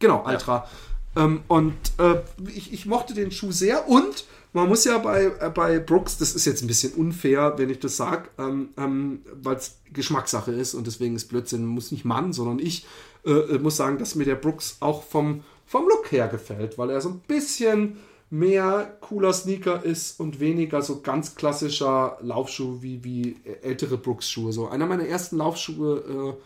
Genau, 0.01 0.25
Ultra. 0.27 0.67
Ja. 1.15 1.25
Ähm, 1.25 1.43
und 1.49 1.75
äh, 1.99 2.21
ich, 2.55 2.73
ich, 2.73 2.87
mochte 2.87 3.15
den 3.15 3.31
Schuh 3.31 3.53
sehr 3.53 3.89
und 3.89 4.25
man 4.53 4.69
muss 4.69 4.85
ja 4.85 4.99
bei, 4.99 5.27
äh, 5.41 5.51
bei 5.51 5.79
Brooks, 5.79 6.19
das 6.19 6.35
ist 6.35 6.45
jetzt 6.45 6.63
ein 6.63 6.67
bisschen 6.67 6.93
unfair, 6.95 7.55
wenn 7.57 7.71
ich 7.71 7.79
das 7.81 7.97
sage, 7.97 8.29
ähm, 8.39 8.71
ähm, 8.77 9.23
weil 9.43 9.57
es 9.57 9.79
Geschmackssache 9.93 10.53
ist 10.53 10.75
und 10.75 10.87
deswegen 10.87 11.17
ist 11.17 11.29
Blödsinn, 11.29 11.67
muss 11.67 11.93
nicht 11.93 12.05
Mann, 12.05 12.33
sondern 12.33 12.59
ich 12.59 12.87
äh, 13.25 13.31
äh, 13.33 13.59
muss 13.59 13.77
sagen, 13.77 13.99
dass 13.99 14.15
mir 14.15 14.25
der 14.25 14.37
Brooks 14.37 14.79
auch 14.81 15.03
vom, 15.03 15.43
vom 15.67 15.89
Look 15.89 16.11
her 16.13 16.29
gefällt, 16.29 16.79
weil 16.79 16.91
er 16.91 17.01
so 17.01 17.11
ein 17.11 17.21
bisschen 17.27 17.99
mehr 18.31 18.97
cooler 19.01 19.33
Sneaker 19.33 19.85
ist 19.85 20.21
und 20.21 20.39
weniger 20.39 20.83
so 20.83 21.01
ganz 21.01 21.35
klassischer 21.35 22.19
Laufschuh 22.21 22.81
wie, 22.81 23.03
wie 23.03 23.37
ältere 23.63 23.99
Brooks-Schuhe. 23.99 24.53
So 24.53 24.69
einer 24.69 24.87
meiner 24.87 25.07
ersten 25.07 25.37
Laufschuhe 25.37 26.37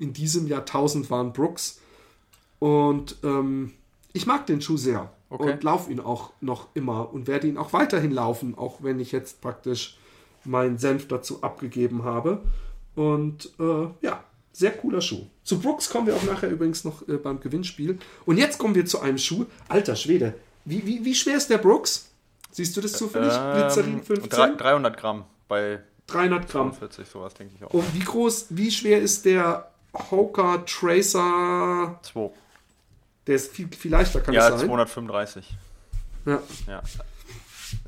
äh, 0.00 0.02
in 0.02 0.14
diesem 0.14 0.46
Jahrtausend 0.46 1.10
waren 1.10 1.34
Brooks. 1.34 1.80
Und 2.64 3.16
ähm, 3.22 3.72
ich 4.14 4.24
mag 4.24 4.46
den 4.46 4.62
Schuh 4.62 4.78
sehr 4.78 5.12
okay. 5.28 5.52
und 5.52 5.62
laufe 5.64 5.92
ihn 5.92 6.00
auch 6.00 6.32
noch 6.40 6.68
immer 6.72 7.12
und 7.12 7.26
werde 7.26 7.46
ihn 7.46 7.58
auch 7.58 7.74
weiterhin 7.74 8.10
laufen, 8.10 8.56
auch 8.56 8.78
wenn 8.82 9.00
ich 9.00 9.12
jetzt 9.12 9.42
praktisch 9.42 9.98
meinen 10.46 10.78
Senf 10.78 11.06
dazu 11.06 11.42
abgegeben 11.42 12.04
habe. 12.04 12.40
Und 12.94 13.50
äh, 13.60 13.88
ja, 14.00 14.24
sehr 14.54 14.70
cooler 14.70 15.02
Schuh. 15.02 15.26
Zu 15.42 15.58
Brooks 15.60 15.90
kommen 15.90 16.06
wir 16.06 16.16
auch 16.16 16.22
nachher 16.22 16.48
übrigens 16.48 16.84
noch 16.84 17.06
äh, 17.06 17.18
beim 17.18 17.38
Gewinnspiel. 17.38 17.98
Und 18.24 18.38
jetzt 18.38 18.56
kommen 18.56 18.74
wir 18.74 18.86
zu 18.86 18.98
einem 18.98 19.18
Schuh. 19.18 19.44
Alter 19.68 19.94
Schwede, 19.94 20.32
wie, 20.64 20.86
wie, 20.86 21.04
wie 21.04 21.14
schwer 21.14 21.36
ist 21.36 21.50
der 21.50 21.58
Brooks? 21.58 22.12
Siehst 22.50 22.74
du 22.78 22.80
das 22.80 22.92
zufällig? 22.92 23.34
Ähm, 23.36 23.60
Glycerin 23.60 24.02
15? 24.02 24.56
300 24.56 24.96
Gramm 24.96 25.24
bei 25.48 25.80
300 26.06 26.48
Gramm. 26.48 26.72
40, 26.72 27.06
sowas 27.06 27.34
denke 27.34 27.56
ich 27.58 27.62
auch. 27.62 27.74
Und 27.74 27.94
wie 27.94 28.04
groß, 28.04 28.46
wie 28.48 28.70
schwer 28.70 29.02
ist 29.02 29.26
der 29.26 29.68
Hoka 30.10 30.64
Tracer 30.66 32.00
2? 32.00 32.30
Der 33.26 33.36
ist 33.36 33.52
viel, 33.52 33.68
viel 33.68 33.90
leichter, 33.90 34.20
kann 34.20 34.34
ja, 34.34 34.48
es 34.48 34.60
sein. 34.60 34.68
235. 34.68 35.56
Ja. 36.26 36.40
ja. 36.66 36.82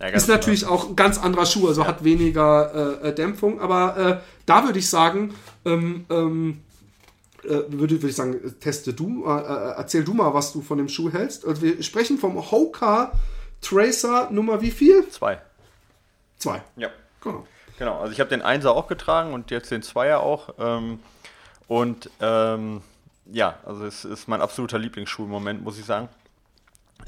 ja 0.01 0.07
ist 0.09 0.29
natürlich 0.29 0.63
klar. 0.63 0.73
auch 0.73 0.89
ein 0.89 0.97
ganz 0.97 1.19
anderer 1.19 1.47
Schuh, 1.47 1.69
also 1.69 1.83
ja. 1.83 1.89
hat 1.89 2.05
weniger 2.05 3.01
äh, 3.03 3.09
äh, 3.09 3.15
Dämpfung, 3.15 3.61
aber 3.61 3.97
äh, 3.97 4.19
da 4.47 4.65
würde 4.65 4.79
ich 4.79 4.89
sagen, 4.89 5.35
ähm, 5.65 6.07
ähm, 6.11 6.63
äh, 7.45 7.49
würde, 7.69 7.97
würde 7.97 8.09
ich 8.09 8.17
sagen, 8.17 8.41
teste 8.61 8.93
du, 8.93 9.25
äh, 9.27 9.41
äh, 9.41 9.75
erzähl 9.77 10.05
du 10.05 10.15
mal, 10.15 10.33
was 10.35 10.53
du 10.53 10.63
von 10.63 10.79
dem 10.79 10.89
Schuh 10.89 11.13
hältst. 11.13 11.47
Also 11.47 11.63
wir 11.63 11.83
sprechen 11.83 12.19
vom 12.19 12.51
Hoka 12.51 13.13
Tracer 13.61 14.31
Nummer 14.31 14.61
wie 14.61 14.71
viel? 14.71 15.09
Zwei. 15.09 15.41
Zwei. 16.39 16.63
Ja. 16.77 16.89
Genau. 17.21 17.47
Genau, 17.79 17.99
also 17.99 18.13
ich 18.13 18.21
habe 18.21 18.31
den 18.31 18.43
Einser 18.43 18.73
auch 18.73 18.89
getragen 18.89 19.35
und 19.35 19.51
jetzt 19.51 19.71
den 19.71 19.83
Zweier 19.83 20.21
auch. 20.21 20.55
Ähm, 20.59 20.99
und 21.69 22.11
ähm, 22.21 22.83
ja, 23.33 23.59
also 23.65 23.85
es 23.85 24.05
ist 24.05 24.29
mein 24.29 24.41
absoluter 24.41 24.79
Lieblingsschuh 24.79 25.25
im 25.25 25.31
Moment, 25.31 25.63
muss 25.63 25.79
ich 25.79 25.85
sagen. 25.85 26.09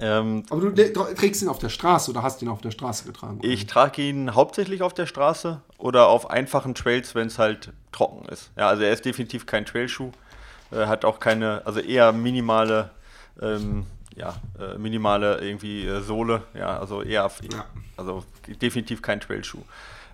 Ähm, 0.01 0.45
Aber 0.51 0.71
du 0.71 1.15
trägst 1.15 1.43
ihn 1.43 1.49
auf 1.49 1.59
der 1.59 1.71
Straße 1.71 2.11
oder 2.11 2.23
hast 2.23 2.43
ihn 2.43 2.49
auf 2.49 2.61
der 2.61 2.71
Straße 2.71 3.05
getragen? 3.05 3.41
Ich 3.43 3.67
trage 3.67 4.03
ihn 4.03 4.35
hauptsächlich 4.35 4.83
auf 4.83 4.95
der 4.95 5.07
Straße 5.07 5.61
oder 5.79 6.09
auf 6.09 6.31
einfachen 6.31 6.75
Trails, 6.75 7.15
wenn 7.15 7.27
es 7.27 7.39
halt 7.39 7.73
trocken 7.91 8.29
ist. 8.29 8.51
Ja, 8.57 8.69
also 8.69 8.83
er 8.83 8.93
ist 8.93 9.05
definitiv 9.05 9.47
kein 9.47 9.65
Trailschuh. 9.65 10.13
Er 10.71 10.89
hat 10.89 11.05
auch 11.05 11.19
keine, 11.19 11.63
also 11.65 11.81
eher 11.81 12.13
minimale, 12.13 12.91
ähm, 13.41 13.87
ja, 14.15 14.37
äh, 14.61 14.79
minimale 14.79 15.41
irgendwie 15.41 15.87
äh, 15.87 16.01
Sohle. 16.01 16.43
Ja, 16.55 16.79
also 16.79 17.03
eher, 17.03 17.31
ja. 17.53 17.65
also 17.97 18.25
definitiv 18.47 19.03
kein 19.03 19.21
Trailschuh. 19.21 19.63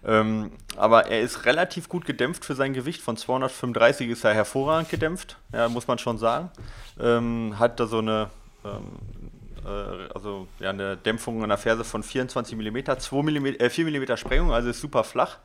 Ähm, 0.07 0.53
aber 0.77 1.07
er 1.07 1.21
ist 1.21 1.47
relativ 1.47 1.89
gut 1.89 2.05
gedämpft 2.05 2.45
für 2.45 2.55
sein 2.55 2.75
Gewicht. 2.75 3.01
Von 3.01 3.17
235 3.17 4.11
ist 4.11 4.25
er 4.25 4.35
hervorragend 4.35 4.91
gedämpft, 4.91 5.39
ja, 5.53 5.69
muss 5.69 5.87
man 5.89 5.99
schon 5.99 6.19
sagen. 6.19 6.51
Ähm, 7.01 7.59
hat 7.59 7.81
da 7.81 7.87
so 7.87 7.99
eine, 7.99 8.29
ähm, 8.65 8.99
äh, 9.65 10.13
also 10.13 10.47
ja, 10.61 10.71
eine 10.71 10.97
Dämpfung 10.97 11.43
an 11.43 11.49
der 11.49 11.59
Ferse 11.59 11.85
von 11.85 12.03
24 12.03 12.57
mm, 12.57 12.99
2 12.99 13.23
mm 13.23 13.47
äh, 13.47 13.71
4 13.71 13.87
mm 13.87 14.17
Sprengung, 14.17 14.53
also 14.53 14.69
ist 14.69 14.81
super 14.81 15.05
flach. 15.05 15.39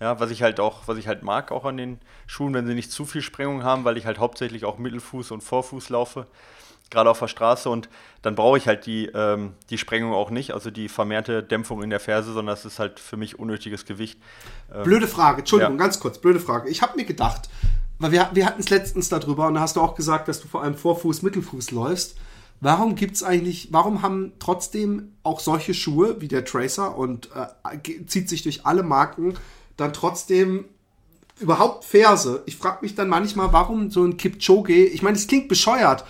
Ja, 0.00 0.18
was 0.18 0.30
ich 0.30 0.42
halt 0.42 0.58
auch, 0.58 0.86
was 0.86 0.98
ich 0.98 1.06
halt 1.06 1.22
mag 1.22 1.52
auch 1.52 1.64
an 1.64 1.76
den 1.76 2.00
Schuhen, 2.26 2.52
wenn 2.52 2.66
sie 2.66 2.74
nicht 2.74 2.90
zu 2.90 3.04
viel 3.04 3.22
Sprengung 3.22 3.62
haben, 3.62 3.84
weil 3.84 3.96
ich 3.96 4.06
halt 4.06 4.18
hauptsächlich 4.18 4.64
auch 4.64 4.76
Mittelfuß 4.76 5.30
und 5.30 5.40
Vorfuß 5.40 5.88
laufe, 5.88 6.26
gerade 6.90 7.10
auf 7.10 7.18
der 7.18 7.28
Straße 7.28 7.68
und 7.68 7.88
dann 8.22 8.34
brauche 8.34 8.56
ich 8.56 8.66
halt 8.66 8.86
die, 8.86 9.06
ähm, 9.06 9.52
die 9.70 9.78
Sprengung 9.78 10.12
auch 10.12 10.30
nicht, 10.30 10.52
also 10.52 10.70
die 10.70 10.88
vermehrte 10.88 11.42
Dämpfung 11.42 11.82
in 11.82 11.90
der 11.90 12.00
Ferse, 12.00 12.32
sondern 12.32 12.54
das 12.54 12.64
ist 12.64 12.78
halt 12.78 13.00
für 13.00 13.16
mich 13.16 13.38
unnötiges 13.38 13.84
Gewicht. 13.84 14.18
Ähm, 14.72 14.84
blöde 14.84 15.08
Frage, 15.08 15.40
Entschuldigung, 15.40 15.74
ja. 15.74 15.84
ganz 15.84 16.00
kurz, 16.00 16.18
blöde 16.18 16.40
Frage. 16.40 16.68
Ich 16.68 16.82
habe 16.82 16.96
mir 16.96 17.04
gedacht, 17.04 17.48
weil 17.98 18.12
wir, 18.12 18.30
wir 18.32 18.46
hatten 18.46 18.60
es 18.60 18.70
letztens 18.70 19.08
darüber 19.08 19.46
und 19.48 19.54
da 19.54 19.60
hast 19.60 19.76
du 19.76 19.80
auch 19.80 19.94
gesagt, 19.94 20.28
dass 20.28 20.40
du 20.40 20.48
vor 20.48 20.62
allem 20.62 20.74
Vorfuß, 20.74 21.22
Mittelfuß 21.22 21.70
läufst. 21.70 22.16
Warum 22.60 22.94
gibt 22.94 23.16
es 23.16 23.22
eigentlich, 23.22 23.68
warum 23.72 24.02
haben 24.02 24.32
trotzdem 24.38 25.12
auch 25.22 25.40
solche 25.40 25.74
Schuhe 25.74 26.20
wie 26.20 26.28
der 26.28 26.44
Tracer 26.44 26.96
und 26.96 27.28
äh, 27.34 28.06
zieht 28.06 28.28
sich 28.28 28.42
durch 28.42 28.64
alle 28.64 28.82
Marken 28.82 29.34
dann 29.76 29.92
trotzdem 29.92 30.66
überhaupt 31.40 31.84
Ferse. 31.84 32.42
Ich 32.46 32.56
frage 32.56 32.78
mich 32.82 32.94
dann 32.94 33.08
manchmal, 33.08 33.52
warum 33.52 33.90
so 33.90 34.04
ein 34.04 34.16
Kipchoge, 34.16 34.84
ich 34.84 35.02
meine, 35.02 35.16
es 35.16 35.26
klingt 35.26 35.48
bescheuert, 35.48 36.04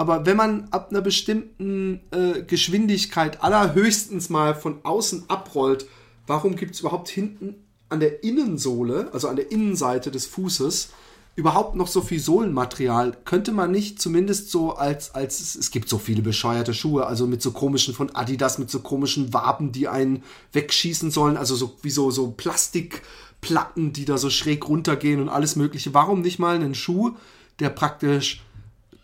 aber 0.00 0.24
wenn 0.24 0.38
man 0.38 0.66
ab 0.70 0.88
einer 0.88 1.02
bestimmten 1.02 2.00
äh, 2.10 2.40
Geschwindigkeit 2.40 3.44
allerhöchstens 3.44 4.30
mal 4.30 4.54
von 4.54 4.78
außen 4.82 5.24
abrollt, 5.28 5.84
warum 6.26 6.56
gibt 6.56 6.74
es 6.74 6.80
überhaupt 6.80 7.10
hinten 7.10 7.56
an 7.90 8.00
der 8.00 8.24
Innensohle, 8.24 9.10
also 9.12 9.28
an 9.28 9.36
der 9.36 9.52
Innenseite 9.52 10.10
des 10.10 10.24
Fußes, 10.24 10.88
überhaupt 11.36 11.76
noch 11.76 11.86
so 11.86 12.00
viel 12.00 12.18
Sohlenmaterial? 12.18 13.14
Könnte 13.26 13.52
man 13.52 13.72
nicht 13.72 14.00
zumindest 14.00 14.50
so 14.50 14.72
als, 14.74 15.14
als 15.14 15.54
es 15.56 15.70
gibt 15.70 15.90
so 15.90 15.98
viele 15.98 16.22
bescheuerte 16.22 16.72
Schuhe, 16.72 17.04
also 17.04 17.26
mit 17.26 17.42
so 17.42 17.50
komischen 17.50 17.92
von 17.92 18.14
Adidas, 18.14 18.56
mit 18.56 18.70
so 18.70 18.80
komischen 18.80 19.34
Waben, 19.34 19.70
die 19.70 19.86
einen 19.86 20.22
wegschießen 20.54 21.10
sollen, 21.10 21.36
also 21.36 21.56
so 21.56 21.76
wie 21.82 21.90
so, 21.90 22.10
so 22.10 22.30
Plastikplatten, 22.30 23.92
die 23.92 24.06
da 24.06 24.16
so 24.16 24.30
schräg 24.30 24.66
runtergehen 24.66 25.20
und 25.20 25.28
alles 25.28 25.56
Mögliche. 25.56 25.92
Warum 25.92 26.22
nicht 26.22 26.38
mal 26.38 26.54
einen 26.54 26.74
Schuh, 26.74 27.16
der 27.58 27.68
praktisch 27.68 28.42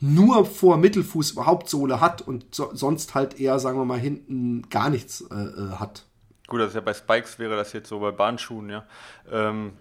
nur 0.01 0.45
vor 0.45 0.77
Mittelfuß 0.77 1.33
überhaupt 1.33 1.69
Sohle 1.69 2.01
hat 2.01 2.23
und 2.23 2.55
so, 2.55 2.71
sonst 2.75 3.15
halt 3.15 3.41
eher, 3.41 3.59
sagen 3.59 3.79
wir 3.79 3.85
mal, 3.85 3.99
hinten 3.99 4.69
gar 4.69 4.91
nichts 4.91 5.23
äh, 5.31 5.35
äh 5.35 5.71
hat? 5.79 6.07
Gut, 6.49 6.61
das 6.61 6.69
ist 6.69 6.75
ja 6.75 6.81
bei 6.81 6.95
Spikes 6.95 7.41
wäre 7.41 7.57
das 7.57 7.73
jetzt 7.73 7.89
so 7.89 7.99
bei 7.99 8.13
Bahnschuhen, 8.13 8.71
ja. 8.71 8.85
Ähm, 9.33 9.73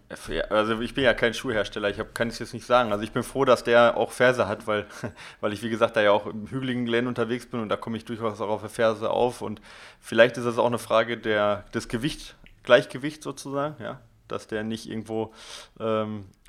also 0.49 0.81
ich 0.81 0.95
bin 0.95 1.03
ja 1.03 1.13
kein 1.13 1.35
Schuhhersteller, 1.35 1.91
ich 1.91 1.99
hab, 1.99 2.15
kann 2.15 2.29
es 2.29 2.39
jetzt 2.39 2.55
nicht 2.55 2.65
sagen. 2.65 2.91
Also 2.91 3.03
ich 3.03 3.11
bin 3.11 3.21
froh, 3.21 3.45
dass 3.45 3.63
der 3.63 3.97
auch 3.97 4.11
Ferse 4.11 4.47
hat, 4.47 4.65
weil, 4.65 4.87
weil 5.41 5.53
ich 5.53 5.61
wie 5.61 5.69
gesagt 5.69 5.95
da 5.95 6.01
ja 6.01 6.11
auch 6.11 6.25
im 6.25 6.49
hügeligen 6.49 6.85
Gelände 6.85 7.09
unterwegs 7.09 7.45
bin 7.45 7.59
und 7.59 7.69
da 7.69 7.77
komme 7.77 7.97
ich 7.97 8.05
durchaus 8.05 8.41
auch 8.41 8.49
auf 8.49 8.61
der 8.61 8.71
Ferse 8.71 9.11
auf 9.11 9.41
und 9.41 9.61
vielleicht 9.99 10.37
ist 10.37 10.45
das 10.45 10.57
auch 10.57 10.65
eine 10.65 10.79
Frage 10.79 11.19
der, 11.19 11.65
des 11.75 11.87
Gewicht, 11.87 12.35
Gleichgewicht 12.63 13.21
sozusagen, 13.21 13.81
ja. 13.81 14.01
Dass 14.27 14.47
der 14.47 14.63
nicht 14.63 14.89
irgendwo 14.89 15.33
ähm, 15.79 16.25
äh, 16.25 16.44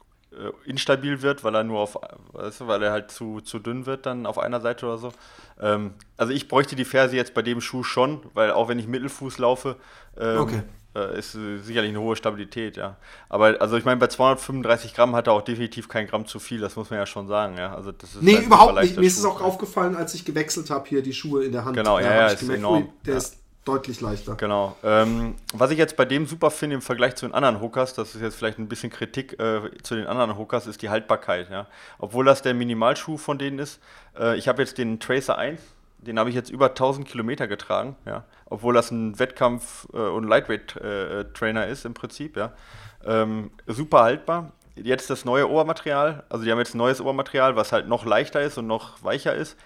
instabil 0.65 1.23
wird, 1.23 1.45
weil 1.45 1.55
er 1.55 1.65
nur 1.65 1.81
auf, 1.81 1.99
weißt 2.33 2.61
du, 2.61 2.67
weil 2.67 2.83
er 2.83 2.93
halt 2.93 3.11
zu, 3.11 3.41
zu 3.41 3.59
dünn 3.59 3.87
wird 3.87 4.07
dann 4.07 4.27
auf 4.27 4.39
einer 4.39 4.61
Seite 4.61 4.87
oder 4.87 4.99
so. 4.99 5.13
Ähm, 5.61 5.95
also 6.17 6.33
ich 6.33 6.49
bräuchte 6.49 6.77
die 6.77 6.85
Ferse 6.85 7.17
jetzt 7.17 7.35
bei 7.35 7.43
dem 7.43 7.61
Schuh 7.61 7.83
schon, 7.83 8.21
weil 8.35 8.51
auch 8.51 8.69
wenn 8.69 8.79
ich 8.79 8.87
Mittelfuß 8.87 9.39
laufe, 9.39 9.77
ähm, 10.19 10.39
okay. 10.39 10.63
äh, 10.95 11.19
ist 11.19 11.35
äh, 11.35 11.59
sicherlich 11.59 11.91
eine 11.91 12.01
hohe 12.01 12.17
Stabilität, 12.17 12.77
ja. 12.77 12.97
Aber 13.29 13.57
also 13.61 13.77
ich 13.77 13.85
meine, 13.85 13.99
bei 13.99 14.09
235 14.09 14.95
Gramm 14.95 15.17
hat 15.17 15.27
er 15.27 15.33
auch 15.33 15.43
definitiv 15.43 15.89
kein 15.89 16.07
Gramm 16.07 16.27
zu 16.27 16.39
viel, 16.39 16.61
das 16.61 16.77
muss 16.77 16.91
man 16.91 16.99
ja 16.99 17.07
schon 17.07 17.27
sagen, 17.29 17.57
ja. 17.57 17.75
Also 17.75 17.93
das 17.93 18.15
ist 18.15 18.23
nee, 18.23 18.35
halt 18.35 18.47
überhaupt 18.47 18.81
nicht. 18.81 18.99
Mir 18.99 19.07
ist 19.07 19.19
es 19.19 19.25
auch 19.25 19.41
aufgefallen, 19.41 19.97
als 19.97 20.15
ich 20.15 20.25
gewechselt 20.25 20.71
habe, 20.71 20.89
hier 20.89 21.03
die 21.03 21.15
Schuhe 21.15 21.45
in 21.45 21.53
der 21.53 21.65
Hand. 21.65 21.77
Genau, 21.77 21.99
ja, 21.99 22.15
ja, 22.15 22.27
ist 22.29 22.49
enorm. 22.49 22.83
Ui, 22.83 22.89
der 23.07 23.15
ja. 23.15 23.19
ist 23.19 23.39
deutlich 23.67 24.01
leichter. 24.01 24.37
Genau. 24.37 24.77
Ähm, 24.83 25.35
was 25.53 25.71
ich 25.71 25.79
jetzt 25.79 25.97
bei 25.97 26.05
dem 26.05 26.27
super 26.27 26.51
finde 26.51 26.77
im 26.77 26.83
Vergleich 26.83 27.17
zu 27.17 27.27
den 27.27 27.35
anderen 27.35 27.61
Hookers, 27.61 27.95
das 27.95 28.15
ist 28.15 28.23
jetzt 28.23 28.37
vielleicht 28.37 28.59
ein 28.59 28.69
bisschen 28.69 28.91
Kritik 28.91 29.39
äh, 29.41 29.61
zu 29.83 29.97
den 29.97 30.07
anderen 30.07 30.39
Hookers, 30.39 30.67
ist 30.67 30.83
die 30.83 30.89
Haltbarkeit. 30.89 31.51
Ja? 31.51 31.67
Obwohl 31.99 32.25
das 32.25 32.43
der 32.43 32.55
Minimalschuh 32.55 33.19
von 33.19 33.39
denen 33.39 33.59
ist. 33.59 33.81
Äh, 34.19 34.37
ich 34.37 34.49
habe 34.49 34.63
jetzt 34.63 34.79
den 34.79 35.01
Tracer 35.01 35.37
1, 35.37 35.61
den 35.99 36.19
habe 36.19 36.31
ich 36.31 36.37
jetzt 36.37 36.51
über 36.51 36.69
1000 36.69 37.07
Kilometer 37.07 37.49
getragen. 37.49 37.97
Ja? 38.07 38.25
Obwohl 38.47 38.73
das 38.73 38.91
ein 38.93 39.19
Wettkampf- 39.19 39.93
äh, 39.93 39.97
und 39.97 40.25
Lightweight-Trainer 40.25 41.67
äh, 41.67 41.73
ist 41.73 41.85
im 41.85 41.95
Prinzip. 41.95 42.37
Ja? 42.37 42.53
Ähm, 43.05 43.51
super 43.67 44.03
haltbar. 44.03 44.53
Jetzt 44.77 45.11
das 45.11 45.25
neue 45.25 45.49
Obermaterial, 45.49 46.25
also 46.29 46.45
die 46.45 46.53
haben 46.53 46.59
jetzt 46.59 46.75
ein 46.75 46.79
neues 46.79 47.01
Obermaterial, 47.01 47.57
was 47.57 47.73
halt 47.73 47.89
noch 47.89 48.05
leichter 48.05 48.43
ist 48.43 48.59
und 48.59 48.67
noch 48.67 49.03
weicher 49.03 49.35
ist. 49.35 49.57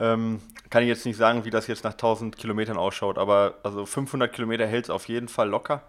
Ähm, 0.00 0.40
kann 0.70 0.82
ich 0.82 0.88
jetzt 0.88 1.04
nicht 1.04 1.16
sagen, 1.16 1.44
wie 1.44 1.50
das 1.50 1.66
jetzt 1.66 1.84
nach 1.84 1.92
1000 1.92 2.36
Kilometern 2.36 2.78
ausschaut, 2.78 3.18
aber 3.18 3.54
also 3.62 3.84
500 3.86 4.32
Kilometer 4.32 4.66
hält 4.66 4.86
es 4.86 4.90
auf 4.90 5.08
jeden 5.08 5.28
Fall 5.28 5.48
locker. 5.48 5.82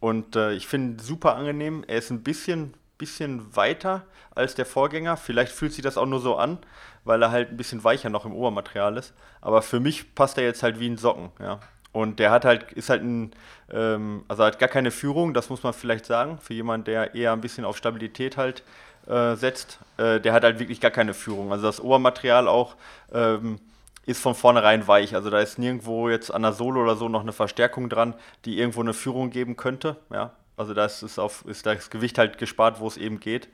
Und 0.00 0.36
äh, 0.36 0.52
ich 0.52 0.66
finde 0.66 1.02
super 1.02 1.34
angenehm. 1.34 1.84
Er 1.86 1.98
ist 1.98 2.10
ein 2.10 2.22
bisschen, 2.22 2.74
bisschen 2.98 3.56
weiter 3.56 4.04
als 4.34 4.54
der 4.54 4.66
Vorgänger. 4.66 5.16
Vielleicht 5.16 5.52
fühlt 5.52 5.72
sich 5.72 5.82
das 5.82 5.96
auch 5.96 6.06
nur 6.06 6.20
so 6.20 6.36
an, 6.36 6.58
weil 7.04 7.22
er 7.22 7.30
halt 7.30 7.50
ein 7.50 7.56
bisschen 7.56 7.82
weicher 7.82 8.10
noch 8.10 8.24
im 8.24 8.34
Obermaterial 8.34 8.96
ist. 8.96 9.14
Aber 9.40 9.62
für 9.62 9.80
mich 9.80 10.14
passt 10.14 10.38
er 10.38 10.44
jetzt 10.44 10.62
halt 10.62 10.78
wie 10.78 10.88
ein 10.88 10.98
Socken, 10.98 11.30
ja. 11.40 11.60
Und 11.90 12.18
der 12.18 12.30
hat 12.30 12.44
halt, 12.44 12.70
ist 12.72 12.90
halt 12.90 13.02
ein, 13.02 13.32
ähm, 13.72 14.24
also 14.28 14.44
hat 14.44 14.58
gar 14.58 14.68
keine 14.68 14.90
Führung, 14.90 15.32
das 15.32 15.48
muss 15.48 15.62
man 15.62 15.72
vielleicht 15.72 16.04
sagen, 16.04 16.38
für 16.38 16.52
jemanden, 16.54 16.84
der 16.84 17.14
eher 17.14 17.32
ein 17.32 17.40
bisschen 17.40 17.64
auf 17.64 17.78
Stabilität 17.78 18.36
halt 18.36 18.62
äh, 19.08 19.36
setzt, 19.36 19.78
äh, 19.96 20.20
der 20.20 20.32
hat 20.32 20.44
halt 20.44 20.58
wirklich 20.58 20.80
gar 20.80 20.90
keine 20.90 21.14
Führung. 21.14 21.50
Also 21.50 21.66
das 21.66 21.80
Obermaterial 21.80 22.46
auch 22.46 22.76
ähm, 23.12 23.58
ist 24.06 24.20
von 24.20 24.34
vornherein 24.34 24.86
weich. 24.86 25.14
Also 25.14 25.30
da 25.30 25.40
ist 25.40 25.58
nirgendwo 25.58 26.08
jetzt 26.08 26.32
an 26.32 26.42
der 26.42 26.52
Sohle 26.52 26.80
oder 26.80 26.96
so 26.96 27.08
noch 27.08 27.22
eine 27.22 27.32
Verstärkung 27.32 27.88
dran, 27.88 28.14
die 28.44 28.58
irgendwo 28.58 28.80
eine 28.80 28.94
Führung 28.94 29.30
geben 29.30 29.56
könnte. 29.56 29.96
Ja? 30.10 30.32
Also 30.56 30.74
da 30.74 30.84
ist, 30.84 31.18
auf, 31.18 31.44
ist 31.46 31.66
das 31.66 31.90
Gewicht 31.90 32.18
halt 32.18 32.38
gespart, 32.38 32.80
wo 32.80 32.86
es 32.86 32.96
eben 32.96 33.20
geht. 33.20 33.48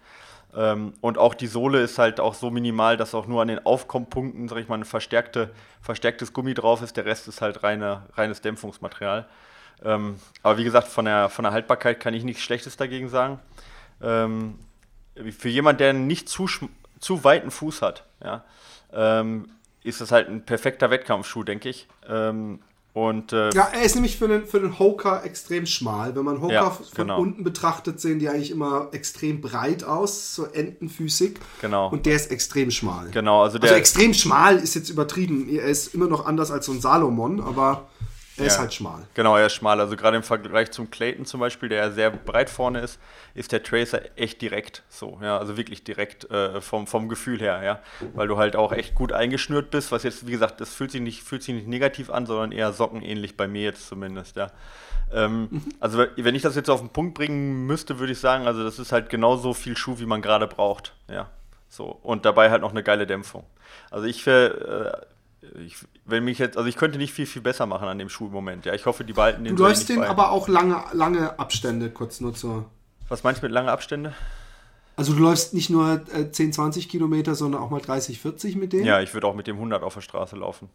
Ähm, 0.56 0.94
und 1.00 1.18
auch 1.18 1.34
die 1.34 1.46
Sohle 1.46 1.80
ist 1.80 1.98
halt 1.98 2.20
auch 2.20 2.34
so 2.34 2.50
minimal, 2.50 2.96
dass 2.96 3.14
auch 3.14 3.26
nur 3.26 3.42
an 3.42 3.48
den 3.48 3.64
Aufkommpunkten, 3.64 4.48
sag 4.48 4.58
ich 4.58 4.68
mal, 4.68 4.78
ein 4.78 4.84
verstärkte, 4.84 5.50
verstärktes 5.82 6.32
Gummi 6.32 6.54
drauf 6.54 6.82
ist. 6.82 6.96
Der 6.96 7.04
Rest 7.04 7.28
ist 7.28 7.40
halt 7.40 7.62
reine, 7.62 8.02
reines 8.14 8.40
Dämpfungsmaterial. 8.40 9.26
Ähm, 9.84 10.18
aber 10.42 10.58
wie 10.58 10.64
gesagt, 10.64 10.88
von 10.88 11.04
der, 11.04 11.28
von 11.28 11.42
der 11.42 11.52
Haltbarkeit 11.52 12.00
kann 12.00 12.14
ich 12.14 12.24
nichts 12.24 12.42
Schlechtes 12.42 12.76
dagegen 12.76 13.08
sagen. 13.08 13.38
Ähm, 14.02 14.58
für 15.30 15.48
jemanden, 15.48 15.78
der 15.78 15.92
nicht 15.92 16.28
zu, 16.28 16.48
zu 16.98 17.24
weiten 17.24 17.50
Fuß 17.50 17.82
hat, 17.82 18.06
ja, 18.22 18.44
ähm, 18.92 19.48
ist 19.82 20.00
das 20.00 20.12
halt 20.12 20.28
ein 20.28 20.44
perfekter 20.44 20.90
Wettkampfschuh, 20.90 21.42
denke 21.44 21.68
ich. 21.68 21.88
Ähm, 22.08 22.60
und, 22.94 23.32
äh, 23.32 23.50
ja, 23.50 23.70
er 23.72 23.82
ist 23.82 23.96
nämlich 23.96 24.16
für 24.16 24.28
den, 24.28 24.46
für 24.46 24.60
den 24.60 24.78
Hoka 24.78 25.22
extrem 25.24 25.66
schmal. 25.66 26.14
Wenn 26.14 26.24
man 26.24 26.40
Hoka 26.40 26.54
ja, 26.54 26.70
von 26.70 26.86
genau. 26.94 27.20
unten 27.20 27.42
betrachtet, 27.42 28.00
sehen 28.00 28.20
die 28.20 28.28
eigentlich 28.28 28.52
immer 28.52 28.88
extrem 28.92 29.40
breit 29.40 29.82
aus, 29.82 30.36
so 30.36 30.44
entenfüßig. 30.44 31.40
Genau. 31.60 31.90
Und 31.90 32.06
der 32.06 32.14
ist 32.14 32.30
extrem 32.30 32.70
schmal. 32.70 33.10
Genau, 33.10 33.42
also 33.42 33.58
der. 33.58 33.70
Also 33.70 33.80
extrem 33.80 34.14
schmal 34.14 34.58
ist 34.58 34.76
jetzt 34.76 34.90
übertrieben. 34.90 35.48
Er 35.48 35.64
ist 35.64 35.92
immer 35.92 36.06
noch 36.06 36.24
anders 36.24 36.52
als 36.52 36.66
so 36.66 36.72
ein 36.72 36.80
Salomon, 36.80 37.40
aber 37.40 37.88
er 38.36 38.42
ja. 38.42 38.46
ist 38.46 38.58
halt 38.58 38.74
schmal. 38.74 39.06
Genau, 39.14 39.36
er 39.36 39.46
ist 39.46 39.52
schmal. 39.52 39.80
Also 39.80 39.96
gerade 39.96 40.16
im 40.16 40.22
Vergleich 40.24 40.72
zum 40.72 40.90
Clayton 40.90 41.24
zum 41.24 41.38
Beispiel, 41.38 41.68
der 41.68 41.78
ja 41.78 41.90
sehr 41.90 42.10
breit 42.10 42.50
vorne 42.50 42.80
ist, 42.80 42.98
ist 43.34 43.52
der 43.52 43.62
Tracer 43.62 44.00
echt 44.16 44.42
direkt 44.42 44.82
so. 44.88 45.18
Ja, 45.22 45.38
also 45.38 45.56
wirklich 45.56 45.84
direkt 45.84 46.30
äh, 46.30 46.60
vom, 46.60 46.86
vom 46.86 47.08
Gefühl 47.08 47.40
her, 47.40 47.62
ja. 47.62 47.80
Weil 48.14 48.26
du 48.26 48.36
halt 48.36 48.56
auch 48.56 48.72
echt 48.72 48.94
gut 48.94 49.12
eingeschnürt 49.12 49.70
bist, 49.70 49.92
was 49.92 50.02
jetzt, 50.02 50.26
wie 50.26 50.32
gesagt, 50.32 50.60
das 50.60 50.74
fühlt 50.74 50.90
sich 50.90 51.00
nicht, 51.00 51.22
fühlt 51.22 51.42
sich 51.42 51.54
nicht 51.54 51.68
negativ 51.68 52.10
an, 52.10 52.26
sondern 52.26 52.50
eher 52.50 52.72
sockenähnlich 52.72 53.36
bei 53.36 53.46
mir 53.46 53.62
jetzt 53.62 53.86
zumindest, 53.86 54.36
ja. 54.36 54.50
Ähm, 55.12 55.48
mhm. 55.50 55.62
Also 55.78 56.04
wenn 56.16 56.34
ich 56.34 56.42
das 56.42 56.56
jetzt 56.56 56.70
auf 56.70 56.80
den 56.80 56.88
Punkt 56.88 57.14
bringen 57.14 57.66
müsste, 57.66 58.00
würde 58.00 58.12
ich 58.12 58.18
sagen, 58.18 58.46
also 58.48 58.64
das 58.64 58.80
ist 58.80 58.90
halt 58.90 59.10
genauso 59.10 59.54
viel 59.54 59.76
Schuh, 59.76 59.98
wie 60.00 60.06
man 60.06 60.22
gerade 60.22 60.48
braucht, 60.48 60.94
ja. 61.08 61.30
So. 61.68 61.86
Und 62.02 62.24
dabei 62.24 62.50
halt 62.50 62.62
noch 62.62 62.70
eine 62.70 62.82
geile 62.82 63.06
Dämpfung. 63.06 63.44
Also 63.90 64.06
ich 64.06 64.26
äh, 64.26 64.92
ich, 65.64 65.76
wenn 66.04 66.24
mich 66.24 66.38
jetzt, 66.38 66.56
also 66.56 66.68
ich 66.68 66.76
könnte 66.76 66.98
nicht 66.98 67.12
viel, 67.12 67.26
viel 67.26 67.42
besser 67.42 67.66
machen 67.66 67.88
an 67.88 67.98
dem 67.98 68.08
Schulmoment. 68.08 68.64
Ja, 68.66 68.74
ich 68.74 68.86
hoffe, 68.86 69.04
die 69.04 69.12
behalten 69.12 69.44
den. 69.44 69.56
Du 69.56 69.62
läufst 69.62 69.88
den 69.88 70.02
aber 70.02 70.30
auch 70.30 70.48
lange, 70.48 70.82
lange 70.92 71.38
Abstände, 71.38 71.90
kurz 71.90 72.20
nur 72.20 72.34
zur. 72.34 72.66
Was 73.08 73.22
meinst 73.22 73.42
du 73.42 73.46
mit 73.46 73.52
lange 73.52 73.70
Abstände? 73.70 74.14
Also 74.96 75.12
du 75.12 75.22
läufst 75.22 75.54
nicht 75.54 75.70
nur 75.70 76.02
äh, 76.14 76.30
10, 76.30 76.52
20 76.52 76.88
Kilometer, 76.88 77.34
sondern 77.34 77.60
auch 77.60 77.70
mal 77.70 77.80
30, 77.80 78.20
40 78.20 78.56
mit 78.56 78.72
dem? 78.72 78.84
Ja, 78.84 79.00
ich 79.00 79.12
würde 79.12 79.26
auch 79.26 79.34
mit 79.34 79.46
dem 79.46 79.56
100 79.56 79.82
auf 79.82 79.94
der 79.94 80.00
Straße 80.02 80.36
laufen. 80.36 80.68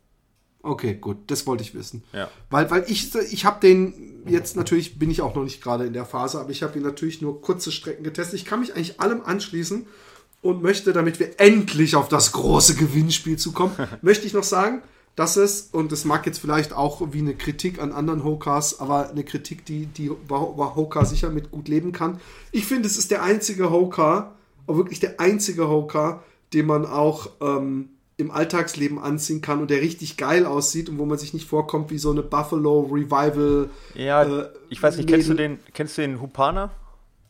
Okay, 0.62 0.96
gut, 0.96 1.18
das 1.28 1.48
wollte 1.48 1.64
ich 1.64 1.74
wissen. 1.74 2.04
Ja. 2.12 2.30
Weil, 2.50 2.70
weil 2.70 2.84
ich, 2.88 3.16
ich 3.16 3.46
habe 3.46 3.62
den 3.62 4.24
jetzt 4.26 4.58
natürlich, 4.58 5.00
bin 5.00 5.10
ich 5.10 5.22
auch 5.22 5.34
noch 5.34 5.44
nicht 5.44 5.64
gerade 5.64 5.86
in 5.86 5.94
der 5.94 6.06
Phase, 6.06 6.40
aber 6.40 6.50
ich 6.50 6.64
habe 6.64 6.78
ihn 6.78 6.84
natürlich 6.84 7.22
nur 7.22 7.42
kurze 7.42 7.72
Strecken 7.72 8.04
getestet. 8.04 8.40
Ich 8.40 8.46
kann 8.46 8.60
mich 8.60 8.76
eigentlich 8.76 9.00
allem 9.00 9.22
anschließen 9.22 9.88
und 10.42 10.62
möchte, 10.62 10.94
damit 10.94 11.20
wir 11.20 11.40
endlich 11.40 11.96
auf 11.96 12.08
das 12.08 12.32
große 12.32 12.76
Gewinnspiel 12.76 13.38
zukommen, 13.38 13.76
möchte 14.02 14.26
ich 14.26 14.34
noch 14.34 14.44
sagen, 14.44 14.82
dass 15.16 15.36
es, 15.36 15.70
und 15.74 15.92
das 15.92 16.06
mag 16.06 16.26
jetzt 16.26 16.40
vielleicht 16.40 16.72
auch 16.72 17.02
wie 17.12 17.20
eine 17.20 17.36
Kritik 17.36 17.82
an 17.82 17.92
anderen 17.92 18.24
Hokas, 18.24 18.80
aber 18.80 19.10
eine 19.10 19.26
Kritik, 19.26 19.66
die, 19.66 19.86
die 19.86 20.10
Hoka 20.10 21.04
sicher 21.04 21.30
mit 21.30 21.52
gut 21.52 21.68
leben 21.68 21.92
kann. 21.92 22.22
Ich 22.54 22.66
finde, 22.66 22.88
es 22.88 22.98
ist 22.98 23.12
der 23.12 23.24
einzige 23.24 23.70
Hoka, 23.70 24.36
auch 24.66 24.78
wirklich 24.78 25.02
der 25.02 25.20
einzige 25.20 25.68
Hoka, 25.68 26.24
den 26.54 26.68
man 26.68 26.86
auch 26.86 27.32
ähm, 27.42 27.90
im 28.16 28.32
Alltagsleben 28.32 29.00
anziehen 29.00 29.42
kann 29.42 29.60
und 29.60 29.70
der 29.70 29.82
richtig 29.82 30.16
geil 30.18 30.46
aussieht 30.46 30.90
und 30.90 30.98
wo 31.00 31.06
man 31.06 31.18
sich 31.18 31.34
nicht 31.34 31.48
vorkommt 31.48 31.90
wie 31.92 31.98
so 31.98 32.12
eine 32.12 32.22
Buffalo 32.22 32.82
Revival. 32.82 33.70
Ja, 33.96 34.24
äh, 34.24 34.50
ich 34.70 34.82
weiß 34.82 34.98
nicht, 34.98 35.10
kennst 35.10 35.30
du 35.30 35.34
den, 35.34 35.60
kennst 35.74 35.98
du 35.98 36.02
den 36.02 36.22
Hupana? 36.22 36.72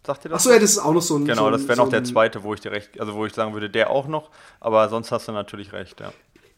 Sagt 0.09 0.25
ihr 0.25 0.29
das? 0.29 0.41
Achso, 0.41 0.49
ja, 0.49 0.57
das 0.57 0.71
ist 0.71 0.79
auch 0.79 0.91
noch 0.91 1.03
so 1.03 1.17
ein. 1.17 1.25
Genau, 1.25 1.45
so 1.45 1.51
das 1.51 1.67
wäre 1.67 1.75
so 1.75 1.83
noch 1.83 1.89
der 1.91 2.03
zweite, 2.03 2.41
wo 2.41 2.55
ich 2.55 2.61
dir 2.61 2.71
recht, 2.71 2.99
also 2.99 3.13
wo 3.13 3.27
ich 3.27 3.33
sagen 3.33 3.53
würde, 3.53 3.69
der 3.69 3.91
auch 3.91 4.07
noch, 4.07 4.31
aber 4.59 4.89
sonst 4.89 5.11
hast 5.11 5.27
du 5.27 5.33
natürlich 5.33 5.71
recht, 5.71 5.99
ja. 5.99 6.11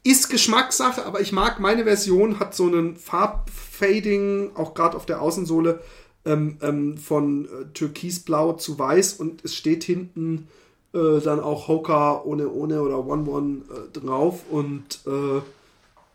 Ist 0.03 0.29
Geschmackssache, 0.29 1.05
aber 1.05 1.19
ich 1.19 1.33
mag 1.33 1.59
meine 1.59 1.83
Version, 1.83 2.39
hat 2.39 2.55
so 2.55 2.67
einen 2.67 2.95
Farbfading, 2.95 4.51
auch 4.55 4.73
gerade 4.73 4.95
auf 4.95 5.05
der 5.05 5.21
Außensohle, 5.21 5.81
ähm, 6.23 6.59
ähm, 6.61 6.97
von 6.97 7.43
äh, 7.43 7.65
türkisblau 7.73 8.53
zu 8.53 8.79
weiß 8.79 9.15
und 9.15 9.43
es 9.43 9.53
steht 9.53 9.83
hinten 9.83 10.47
äh, 10.93 11.19
dann 11.19 11.41
auch 11.41 11.67
Hoka 11.67 12.21
ohne 12.23 12.47
ohne 12.49 12.81
oder 12.81 13.05
One 13.05 13.29
One 13.29 13.61
äh, 13.69 13.99
drauf 13.99 14.43
und 14.49 15.01
äh, 15.05 15.41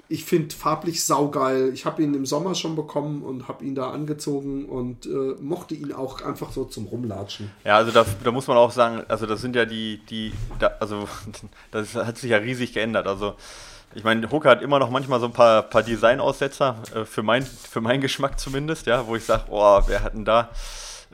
ich 0.08 0.24
finde 0.24 0.54
farblich 0.54 1.04
saugeil. 1.04 1.70
Ich 1.74 1.84
habe 1.84 2.02
ihn 2.02 2.14
im 2.14 2.26
Sommer 2.26 2.54
schon 2.54 2.76
bekommen 2.76 3.22
und 3.22 3.48
habe 3.48 3.64
ihn 3.64 3.74
da 3.74 3.90
angezogen 3.90 4.66
und 4.66 5.06
äh, 5.06 5.34
mochte 5.40 5.74
ihn 5.74 5.92
auch 5.92 6.22
einfach 6.22 6.52
so 6.52 6.64
zum 6.64 6.86
Rumlatschen. 6.86 7.50
Ja, 7.64 7.76
also 7.76 7.90
da, 7.90 8.04
da, 8.22 8.30
muss 8.30 8.46
man 8.46 8.56
auch 8.56 8.70
sagen, 8.70 9.02
also 9.08 9.26
das 9.26 9.40
sind 9.40 9.56
ja 9.56 9.64
die, 9.64 10.00
die, 10.08 10.32
da, 10.58 10.72
also 10.80 11.08
das 11.70 11.94
hat 11.94 12.18
sich 12.18 12.30
ja 12.30 12.38
riesig 12.38 12.72
geändert. 12.72 13.06
Also 13.06 13.34
ich 13.94 14.04
meine, 14.04 14.30
Hoka 14.30 14.50
hat 14.50 14.62
immer 14.62 14.78
noch 14.78 14.90
manchmal 14.90 15.20
so 15.20 15.26
ein 15.26 15.32
paar, 15.32 15.62
paar 15.62 15.82
Design-Aussetzer, 15.82 16.76
äh, 16.94 17.04
für, 17.04 17.22
mein, 17.22 17.42
für 17.42 17.80
meinen 17.80 18.00
Geschmack 18.00 18.38
zumindest, 18.38 18.86
ja, 18.86 19.06
wo 19.06 19.16
ich 19.16 19.24
sage, 19.24 19.44
oh, 19.50 19.80
wer 19.86 20.02
hat 20.02 20.14
denn 20.14 20.24
da 20.24 20.50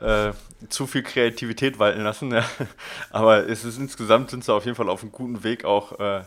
äh, 0.01 0.33
zu 0.69 0.87
viel 0.87 1.03
Kreativität 1.03 1.79
walten 1.79 2.01
lassen. 2.01 2.31
Ja. 2.31 2.43
Aber 3.11 3.47
es 3.49 3.65
ist 3.65 3.77
insgesamt 3.77 4.29
sind 4.29 4.43
sie 4.43 4.53
auf 4.53 4.65
jeden 4.65 4.75
Fall 4.75 4.89
auf 4.89 5.01
einem 5.01 5.11
guten 5.11 5.43
Weg 5.43 5.65
auch 5.65 5.99
äh, 5.99 6.21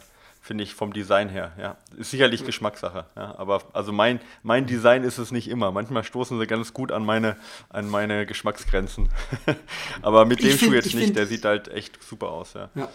finde 0.46 0.62
ich, 0.62 0.74
vom 0.74 0.92
Design 0.92 1.28
her. 1.28 1.52
Ja. 1.58 1.76
Ist 1.96 2.12
sicherlich 2.12 2.42
mhm. 2.42 2.46
Geschmackssache. 2.46 3.06
Ja. 3.16 3.34
Aber 3.36 3.62
also 3.72 3.92
mein, 3.92 4.20
mein 4.44 4.66
Design 4.66 5.02
ist 5.02 5.18
es 5.18 5.32
nicht 5.32 5.48
immer. 5.48 5.72
Manchmal 5.72 6.04
stoßen 6.04 6.38
sie 6.38 6.46
ganz 6.46 6.72
gut 6.72 6.92
an 6.92 7.04
meine, 7.04 7.36
an 7.68 7.88
meine 7.88 8.26
Geschmacksgrenzen. 8.26 9.08
Aber 10.02 10.24
mit 10.24 10.42
dem 10.42 10.56
Schuh 10.56 10.72
jetzt 10.72 10.94
nicht, 10.94 11.06
find, 11.06 11.16
der 11.16 11.26
sieht 11.26 11.44
halt 11.44 11.66
echt 11.68 12.00
super 12.02 12.28
aus. 12.28 12.54
Ja. 12.54 12.70
ja. 12.76 12.88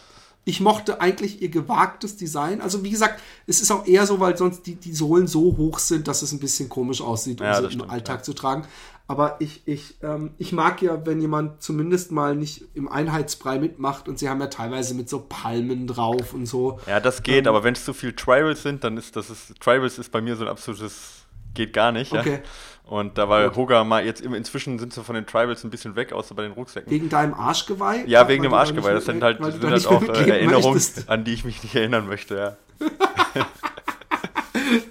Ich 0.43 0.61
mochte 0.61 1.01
eigentlich 1.01 1.41
ihr 1.41 1.49
gewagtes 1.49 2.17
Design. 2.17 2.61
Also 2.61 2.83
wie 2.83 2.89
gesagt, 2.89 3.21
es 3.45 3.61
ist 3.61 3.69
auch 3.69 3.85
eher 3.85 4.07
so, 4.07 4.19
weil 4.19 4.37
sonst 4.37 4.65
die, 4.65 4.75
die 4.75 4.93
Sohlen 4.93 5.27
so 5.27 5.55
hoch 5.57 5.77
sind, 5.77 6.07
dass 6.07 6.21
es 6.21 6.31
ein 6.31 6.39
bisschen 6.39 6.69
komisch 6.69 7.01
aussieht, 7.01 7.41
um 7.41 7.47
ja, 7.47 7.57
sie 7.57 7.65
im 7.65 7.71
stimmt, 7.71 7.91
Alltag 7.91 8.19
ja. 8.19 8.23
zu 8.23 8.33
tragen. 8.33 8.65
Aber 9.11 9.35
ich, 9.39 9.67
ich, 9.67 9.95
ähm, 10.03 10.31
ich 10.37 10.53
mag 10.53 10.81
ja, 10.81 11.05
wenn 11.05 11.19
jemand 11.19 11.61
zumindest 11.61 12.13
mal 12.13 12.33
nicht 12.33 12.63
im 12.75 12.87
Einheitsbrei 12.87 13.59
mitmacht 13.59 14.07
und 14.07 14.17
sie 14.17 14.29
haben 14.29 14.39
ja 14.39 14.47
teilweise 14.47 14.93
mit 14.93 15.09
so 15.09 15.25
Palmen 15.27 15.85
drauf 15.85 16.33
und 16.33 16.45
so. 16.45 16.79
Ja, 16.87 17.01
das 17.01 17.21
geht, 17.21 17.45
ähm, 17.45 17.49
aber 17.49 17.65
wenn 17.65 17.73
es 17.73 17.83
zu 17.83 17.93
viel 17.93 18.13
Tribals 18.13 18.63
sind, 18.63 18.85
dann 18.85 18.95
ist 18.95 19.17
das 19.17 19.29
ist, 19.29 19.59
Tribals 19.59 19.99
ist 19.99 20.13
bei 20.13 20.21
mir 20.21 20.37
so 20.37 20.45
ein 20.45 20.47
absolutes, 20.47 21.25
geht 21.53 21.73
gar 21.73 21.91
nicht. 21.91 22.13
Okay. 22.13 22.35
Ja? 22.35 22.39
Und 22.85 23.17
da 23.17 23.27
war 23.27 23.53
Hoga 23.53 23.83
mal 23.83 24.05
jetzt 24.05 24.21
inzwischen 24.21 24.79
sind 24.79 24.93
sie 24.93 25.03
von 25.03 25.15
den 25.15 25.25
Tribals 25.25 25.65
ein 25.65 25.71
bisschen 25.71 25.97
weg, 25.97 26.13
außer 26.13 26.33
bei 26.33 26.43
den 26.43 26.53
Rucksäcken. 26.53 26.89
Wegen 26.89 27.09
deinem 27.09 27.33
Arschgeweih? 27.33 28.05
Ja, 28.07 28.29
wegen 28.29 28.43
dem 28.43 28.53
Arschgeweih. 28.53 28.93
Das 28.93 29.03
sind 29.03 29.21
halt, 29.21 29.43
sind 29.43 29.61
halt 29.61 29.87
auch 29.87 30.03
äh, 30.03 30.29
Erinnerungen, 30.29 30.75
möchtest. 30.75 31.09
an 31.09 31.25
die 31.25 31.33
ich 31.33 31.43
mich 31.43 31.61
nicht 31.63 31.75
erinnern 31.75 32.07
möchte, 32.07 32.37
ja. 32.37 32.55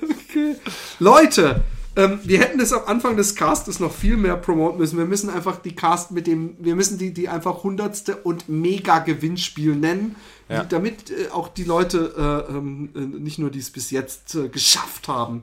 okay. 0.02 0.56
Leute, 0.98 1.62
ähm, 1.96 2.20
wir 2.22 2.40
hätten 2.40 2.58
das 2.58 2.72
am 2.72 2.84
Anfang 2.86 3.16
des 3.16 3.34
Castes 3.34 3.80
noch 3.80 3.92
viel 3.92 4.16
mehr 4.16 4.36
promoten 4.36 4.78
müssen. 4.78 4.98
Wir 4.98 5.06
müssen 5.06 5.28
einfach 5.28 5.56
die 5.60 5.74
Cast 5.74 6.12
mit 6.12 6.26
dem, 6.26 6.56
wir 6.58 6.76
müssen 6.76 6.98
die, 6.98 7.12
die 7.12 7.28
einfach 7.28 7.64
hundertste 7.64 8.16
und 8.16 8.48
mega 8.48 9.00
Gewinnspiel 9.00 9.74
nennen, 9.74 10.16
ja. 10.48 10.62
die, 10.62 10.68
damit 10.68 11.10
äh, 11.10 11.28
auch 11.32 11.48
die 11.48 11.64
Leute, 11.64 12.46
äh, 12.48 12.52
ähm, 12.52 12.90
äh, 12.94 13.00
nicht 13.00 13.38
nur 13.38 13.50
die 13.50 13.58
es 13.58 13.70
bis 13.70 13.90
jetzt 13.90 14.34
äh, 14.36 14.48
geschafft 14.48 15.08
haben, 15.08 15.42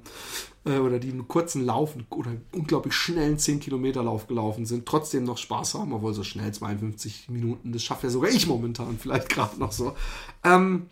äh, 0.68 0.78
oder 0.78 1.00
die 1.00 1.12
einen 1.12 1.28
kurzen 1.28 1.66
Lauf 1.66 1.96
oder 2.10 2.32
unglaublich 2.54 2.94
schnellen 2.94 3.38
10 3.38 3.60
Kilometer 3.60 4.04
Lauf 4.04 4.28
gelaufen 4.28 4.66
sind, 4.66 4.86
trotzdem 4.86 5.24
noch 5.24 5.38
Spaß 5.38 5.76
haben, 5.76 5.94
obwohl 5.94 6.14
so 6.14 6.24
schnell 6.24 6.54
52 6.54 7.30
Minuten, 7.30 7.72
das 7.72 7.84
schafft 7.84 8.04
ja 8.04 8.10
sogar 8.10 8.30
ich 8.30 8.48
momentan 8.48 8.98
vielleicht 9.00 9.30
gerade 9.30 9.60
noch 9.60 9.72
so. 9.72 9.96
Ähm, 10.44 10.88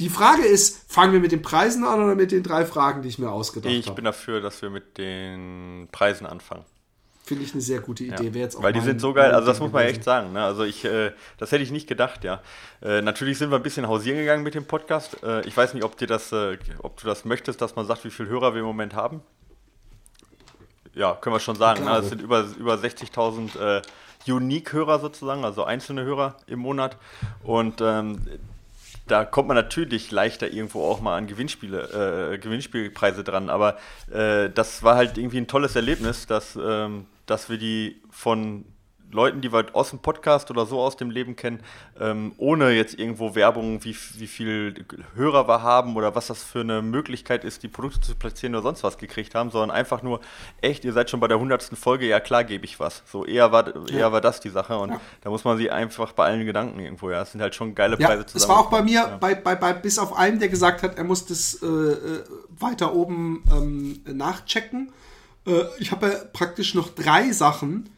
die 0.00 0.08
Frage 0.08 0.46
ist, 0.46 0.90
fangen 0.90 1.12
wir 1.12 1.20
mit 1.20 1.30
den 1.30 1.42
Preisen 1.42 1.84
an 1.84 2.02
oder 2.02 2.14
mit 2.14 2.32
den 2.32 2.42
drei 2.42 2.64
Fragen, 2.64 3.02
die 3.02 3.08
ich 3.08 3.18
mir 3.18 3.30
ausgedacht 3.30 3.70
habe? 3.70 3.78
Ich 3.78 3.90
bin 3.90 4.04
dafür, 4.06 4.40
dass 4.40 4.62
wir 4.62 4.70
mit 4.70 4.96
den 4.96 5.88
Preisen 5.92 6.26
anfangen. 6.26 6.64
Finde 7.22 7.44
ich 7.44 7.52
eine 7.52 7.60
sehr 7.60 7.80
gute 7.80 8.04
Idee. 8.04 8.24
Ja. 8.24 8.40
Jetzt 8.40 8.60
Weil 8.60 8.72
die 8.72 8.80
sind 8.80 9.00
so 9.00 9.12
geil, 9.12 9.32
also 9.32 9.46
das 9.46 9.60
muss 9.60 9.70
man 9.70 9.84
echt 9.84 10.02
sagen. 10.02 10.32
Ne? 10.32 10.42
Also 10.42 10.64
ich, 10.64 10.84
äh, 10.86 11.12
das 11.36 11.52
hätte 11.52 11.62
ich 11.62 11.70
nicht 11.70 11.86
gedacht, 11.86 12.24
ja. 12.24 12.40
Äh, 12.82 13.02
natürlich 13.02 13.36
sind 13.36 13.50
wir 13.50 13.56
ein 13.56 13.62
bisschen 13.62 13.86
hausieren 13.86 14.18
gegangen 14.18 14.42
mit 14.42 14.54
dem 14.54 14.64
Podcast. 14.64 15.22
Äh, 15.22 15.46
ich 15.46 15.54
weiß 15.54 15.74
nicht, 15.74 15.84
ob 15.84 15.98
dir 15.98 16.06
das, 16.06 16.32
äh, 16.32 16.56
ob 16.78 16.98
du 16.98 17.06
das 17.06 17.26
möchtest, 17.26 17.60
dass 17.60 17.76
man 17.76 17.86
sagt, 17.86 18.04
wie 18.04 18.10
viele 18.10 18.30
Hörer 18.30 18.54
wir 18.54 18.60
im 18.60 18.66
Moment 18.66 18.94
haben. 18.94 19.20
Ja, 20.94 21.14
können 21.14 21.36
wir 21.36 21.40
schon 21.40 21.56
sagen. 21.56 21.84
Ne? 21.84 21.98
Es 21.98 22.08
sind 22.08 22.22
über, 22.22 22.46
über 22.58 22.74
60.000 22.74 23.78
äh, 23.78 23.82
Unique-Hörer 24.26 24.98
sozusagen, 24.98 25.44
also 25.44 25.62
einzelne 25.64 26.04
Hörer 26.04 26.36
im 26.46 26.58
Monat. 26.58 26.96
Und 27.44 27.80
ähm, 27.80 28.18
da 29.10 29.24
kommt 29.24 29.48
man 29.48 29.56
natürlich 29.56 30.10
leichter 30.10 30.50
irgendwo 30.52 30.84
auch 30.84 31.00
mal 31.00 31.16
an 31.16 31.26
Gewinnspiele, 31.26 32.32
äh, 32.32 32.38
Gewinnspielpreise 32.38 33.24
dran. 33.24 33.50
Aber 33.50 33.76
äh, 34.12 34.50
das 34.50 34.82
war 34.82 34.96
halt 34.96 35.18
irgendwie 35.18 35.38
ein 35.38 35.48
tolles 35.48 35.74
Erlebnis, 35.76 36.26
dass, 36.26 36.56
ähm, 36.56 37.06
dass 37.26 37.50
wir 37.50 37.58
die 37.58 38.00
von 38.10 38.64
Leuten, 39.12 39.40
die 39.40 39.52
wir 39.52 39.66
aus 39.72 39.90
dem 39.90 39.98
Podcast 39.98 40.50
oder 40.50 40.66
so 40.66 40.80
aus 40.80 40.96
dem 40.96 41.10
Leben 41.10 41.36
kennen, 41.36 41.60
ähm, 41.98 42.32
ohne 42.36 42.70
jetzt 42.70 42.98
irgendwo 42.98 43.34
Werbung, 43.34 43.82
wie, 43.84 43.96
wie 44.14 44.26
viel 44.26 44.84
Hörer 45.14 45.48
wir 45.48 45.62
haben 45.62 45.96
oder 45.96 46.14
was 46.14 46.28
das 46.28 46.42
für 46.42 46.60
eine 46.60 46.82
Möglichkeit 46.82 47.44
ist, 47.44 47.62
die 47.62 47.68
Produkte 47.68 48.00
zu 48.00 48.14
platzieren 48.14 48.54
oder 48.54 48.62
sonst 48.62 48.84
was 48.84 48.98
gekriegt 48.98 49.34
haben, 49.34 49.50
sondern 49.50 49.70
einfach 49.70 50.02
nur, 50.02 50.20
echt, 50.60 50.84
ihr 50.84 50.92
seid 50.92 51.10
schon 51.10 51.20
bei 51.20 51.28
der 51.28 51.38
hundertsten 51.38 51.76
Folge, 51.76 52.06
ja 52.06 52.20
klar 52.20 52.44
gebe 52.44 52.64
ich 52.64 52.78
was. 52.78 53.02
So 53.06 53.24
eher 53.24 53.52
war, 53.52 53.68
eher 53.88 53.98
ja. 53.98 54.12
war 54.12 54.20
das 54.20 54.40
die 54.40 54.50
Sache 54.50 54.78
und 54.78 54.90
ja. 54.90 55.00
da 55.22 55.30
muss 55.30 55.44
man 55.44 55.58
sie 55.58 55.70
einfach 55.70 56.12
bei 56.12 56.26
allen 56.26 56.46
Gedanken 56.46 56.80
irgendwo, 56.80 57.10
ja, 57.10 57.22
es 57.22 57.32
sind 57.32 57.40
halt 57.40 57.54
schon 57.54 57.74
geile 57.74 57.96
Preise 57.96 58.22
ja, 58.22 58.26
zusammen. 58.26 58.42
Es 58.42 58.48
war 58.48 58.58
auch 58.58 58.70
bei 58.70 58.82
mir, 58.82 59.18
bei, 59.20 59.34
bei, 59.34 59.54
bei, 59.54 59.72
bis 59.72 59.98
auf 59.98 60.16
einen, 60.16 60.38
der 60.38 60.48
gesagt 60.48 60.82
hat, 60.82 60.96
er 60.96 61.04
muss 61.04 61.26
das 61.26 61.62
äh, 61.62 61.66
äh 61.66 62.24
weiter 62.48 62.94
oben 62.94 63.42
ähm, 63.50 64.00
nachchecken. 64.04 64.92
Äh, 65.46 65.62
ich 65.78 65.92
habe 65.92 66.08
ja 66.08 66.14
praktisch 66.32 66.74
noch 66.74 66.88
drei 66.90 67.32
Sachen, 67.32 67.88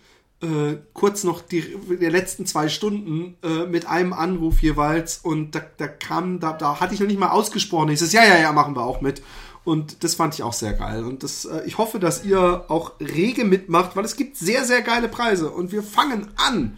äh, 0.43 0.79
kurz 0.93 1.25
noch 1.25 1.41
die, 1.41 1.77
die 1.89 2.07
letzten 2.07 2.47
zwei 2.47 2.69
Stunden 2.69 3.37
äh, 3.43 3.67
mit 3.67 3.87
einem 3.87 4.13
Anruf 4.13 4.61
jeweils 4.61 5.19
und 5.19 5.55
da, 5.55 5.63
da 5.77 5.89
kam, 5.89 6.41
da, 6.41 6.53
da 6.53 6.81
hatte 6.81 6.95
ich 6.95 7.01
noch 7.01 7.07
nicht 7.07 7.21
mal 7.21 7.31
ausgesprochen. 7.31 7.91
Ich 7.91 8.01
sage, 8.01 8.13
ja, 8.13 8.35
ja, 8.35 8.41
ja, 8.41 8.53
machen 8.53 8.75
wir 8.75 8.83
auch 8.83 9.01
mit. 9.01 9.23
Und 9.65 10.03
das 10.03 10.17
fand 10.17 10.35
ich 10.35 10.43
auch 10.43 10.53
sehr 10.53 10.73
geil. 10.73 11.05
Und 11.05 11.23
das, 11.23 11.45
äh, 11.45 11.63
ich 11.67 11.79
hoffe, 11.79 12.01
dass 12.01 12.25
ihr 12.25 12.65
auch 12.69 12.93
rege 13.01 13.45
mitmacht, 13.45 13.95
weil 13.95 14.05
es 14.05 14.17
gibt 14.17 14.37
sehr, 14.37 14.65
sehr 14.65 14.83
geile 14.83 15.09
Preise. 15.09 15.51
Und 15.51 15.71
wir 15.71 15.85
fangen 15.85 16.29
an 16.37 16.77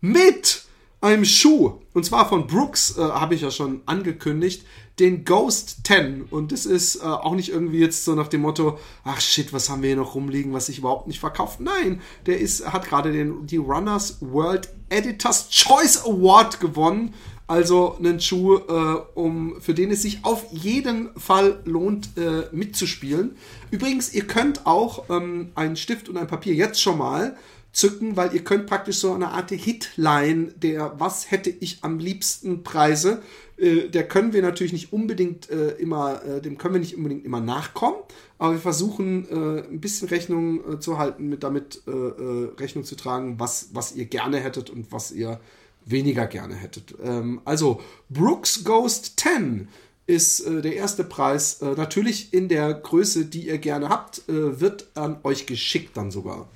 mit 0.00 0.63
einem 1.04 1.24
Schuh. 1.24 1.74
Und 1.92 2.04
zwar 2.04 2.28
von 2.28 2.46
Brooks, 2.46 2.96
äh, 2.96 3.02
habe 3.02 3.34
ich 3.34 3.42
ja 3.42 3.50
schon 3.50 3.82
angekündigt 3.86 4.64
den 4.98 5.24
Ghost 5.24 5.86
10. 5.86 6.22
Und 6.30 6.50
das 6.52 6.66
ist 6.66 6.96
äh, 6.96 7.02
auch 7.02 7.34
nicht 7.34 7.50
irgendwie 7.50 7.78
jetzt 7.78 8.04
so 8.04 8.14
nach 8.14 8.28
dem 8.28 8.42
Motto, 8.42 8.78
ach 9.02 9.20
shit, 9.20 9.52
was 9.52 9.68
haben 9.68 9.82
wir 9.82 9.88
hier 9.88 9.96
noch 9.96 10.14
rumliegen, 10.14 10.52
was 10.52 10.66
sich 10.66 10.78
überhaupt 10.78 11.06
nicht 11.06 11.20
verkauft. 11.20 11.60
Nein, 11.60 12.00
der 12.26 12.38
ist, 12.40 12.72
hat 12.72 12.88
gerade 12.88 13.12
den, 13.12 13.46
die 13.46 13.56
Runners 13.56 14.18
World 14.20 14.70
Editors 14.88 15.50
Choice 15.50 16.04
Award 16.04 16.60
gewonnen. 16.60 17.12
Also 17.46 17.96
einen 17.98 18.20
Schuh, 18.20 18.56
äh, 18.56 18.96
um, 19.14 19.60
für 19.60 19.74
den 19.74 19.90
es 19.90 20.00
sich 20.00 20.24
auf 20.24 20.46
jeden 20.50 21.10
Fall 21.18 21.60
lohnt, 21.66 22.16
äh, 22.16 22.48
mitzuspielen. 22.52 23.36
Übrigens, 23.70 24.14
ihr 24.14 24.26
könnt 24.26 24.64
auch 24.64 25.10
ähm, 25.10 25.50
einen 25.54 25.76
Stift 25.76 26.08
und 26.08 26.16
ein 26.16 26.26
Papier 26.26 26.54
jetzt 26.54 26.80
schon 26.80 26.96
mal 26.96 27.36
zücken, 27.74 28.16
weil 28.16 28.34
ihr 28.34 28.42
könnt 28.42 28.66
praktisch 28.66 28.96
so 28.98 29.12
eine 29.12 29.28
Art 29.28 29.50
Hitline 29.50 30.52
der 30.56 30.98
Was 30.98 31.30
hätte 31.30 31.50
ich 31.50 31.78
am 31.82 31.98
liebsten 31.98 32.62
Preise 32.62 33.20
äh, 33.56 33.88
der 33.88 34.06
können 34.06 34.32
wir 34.32 34.42
natürlich 34.42 34.72
nicht 34.72 34.92
unbedingt 34.92 35.50
äh, 35.50 35.70
immer, 35.72 36.24
äh, 36.24 36.40
dem 36.40 36.58
können 36.58 36.74
wir 36.74 36.80
nicht 36.80 36.96
unbedingt 36.96 37.24
immer 37.24 37.40
nachkommen, 37.40 37.96
aber 38.38 38.54
wir 38.54 38.60
versuchen 38.60 39.28
äh, 39.28 39.60
ein 39.68 39.80
bisschen 39.80 40.08
Rechnung 40.08 40.74
äh, 40.74 40.80
zu 40.80 40.98
halten, 40.98 41.28
mit 41.28 41.42
damit 41.42 41.82
Rechnung 41.86 42.84
zu 42.84 42.96
tragen, 42.96 43.38
was, 43.38 43.68
was 43.72 43.94
ihr 43.94 44.06
gerne 44.06 44.38
hättet 44.38 44.70
und 44.70 44.90
was 44.90 45.12
ihr 45.12 45.40
weniger 45.84 46.26
gerne 46.26 46.54
hättet. 46.54 46.94
Ähm, 47.02 47.40
also 47.44 47.80
Brooks 48.08 48.64
Ghost 48.64 49.20
10 49.20 49.68
ist 50.06 50.46
der 50.46 50.76
erste 50.76 51.02
Preis, 51.02 51.62
natürlich 51.62 52.34
in 52.34 52.50
der 52.50 52.74
Größe, 52.74 53.24
die 53.24 53.46
ihr 53.46 53.56
gerne 53.56 53.88
habt, 53.88 54.22
wird 54.26 54.88
an 54.94 55.16
euch 55.22 55.46
geschickt 55.46 55.96
dann 55.96 56.10
sogar. 56.10 56.46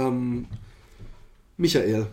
Ähm, 0.00 0.46
Michael. 1.56 2.06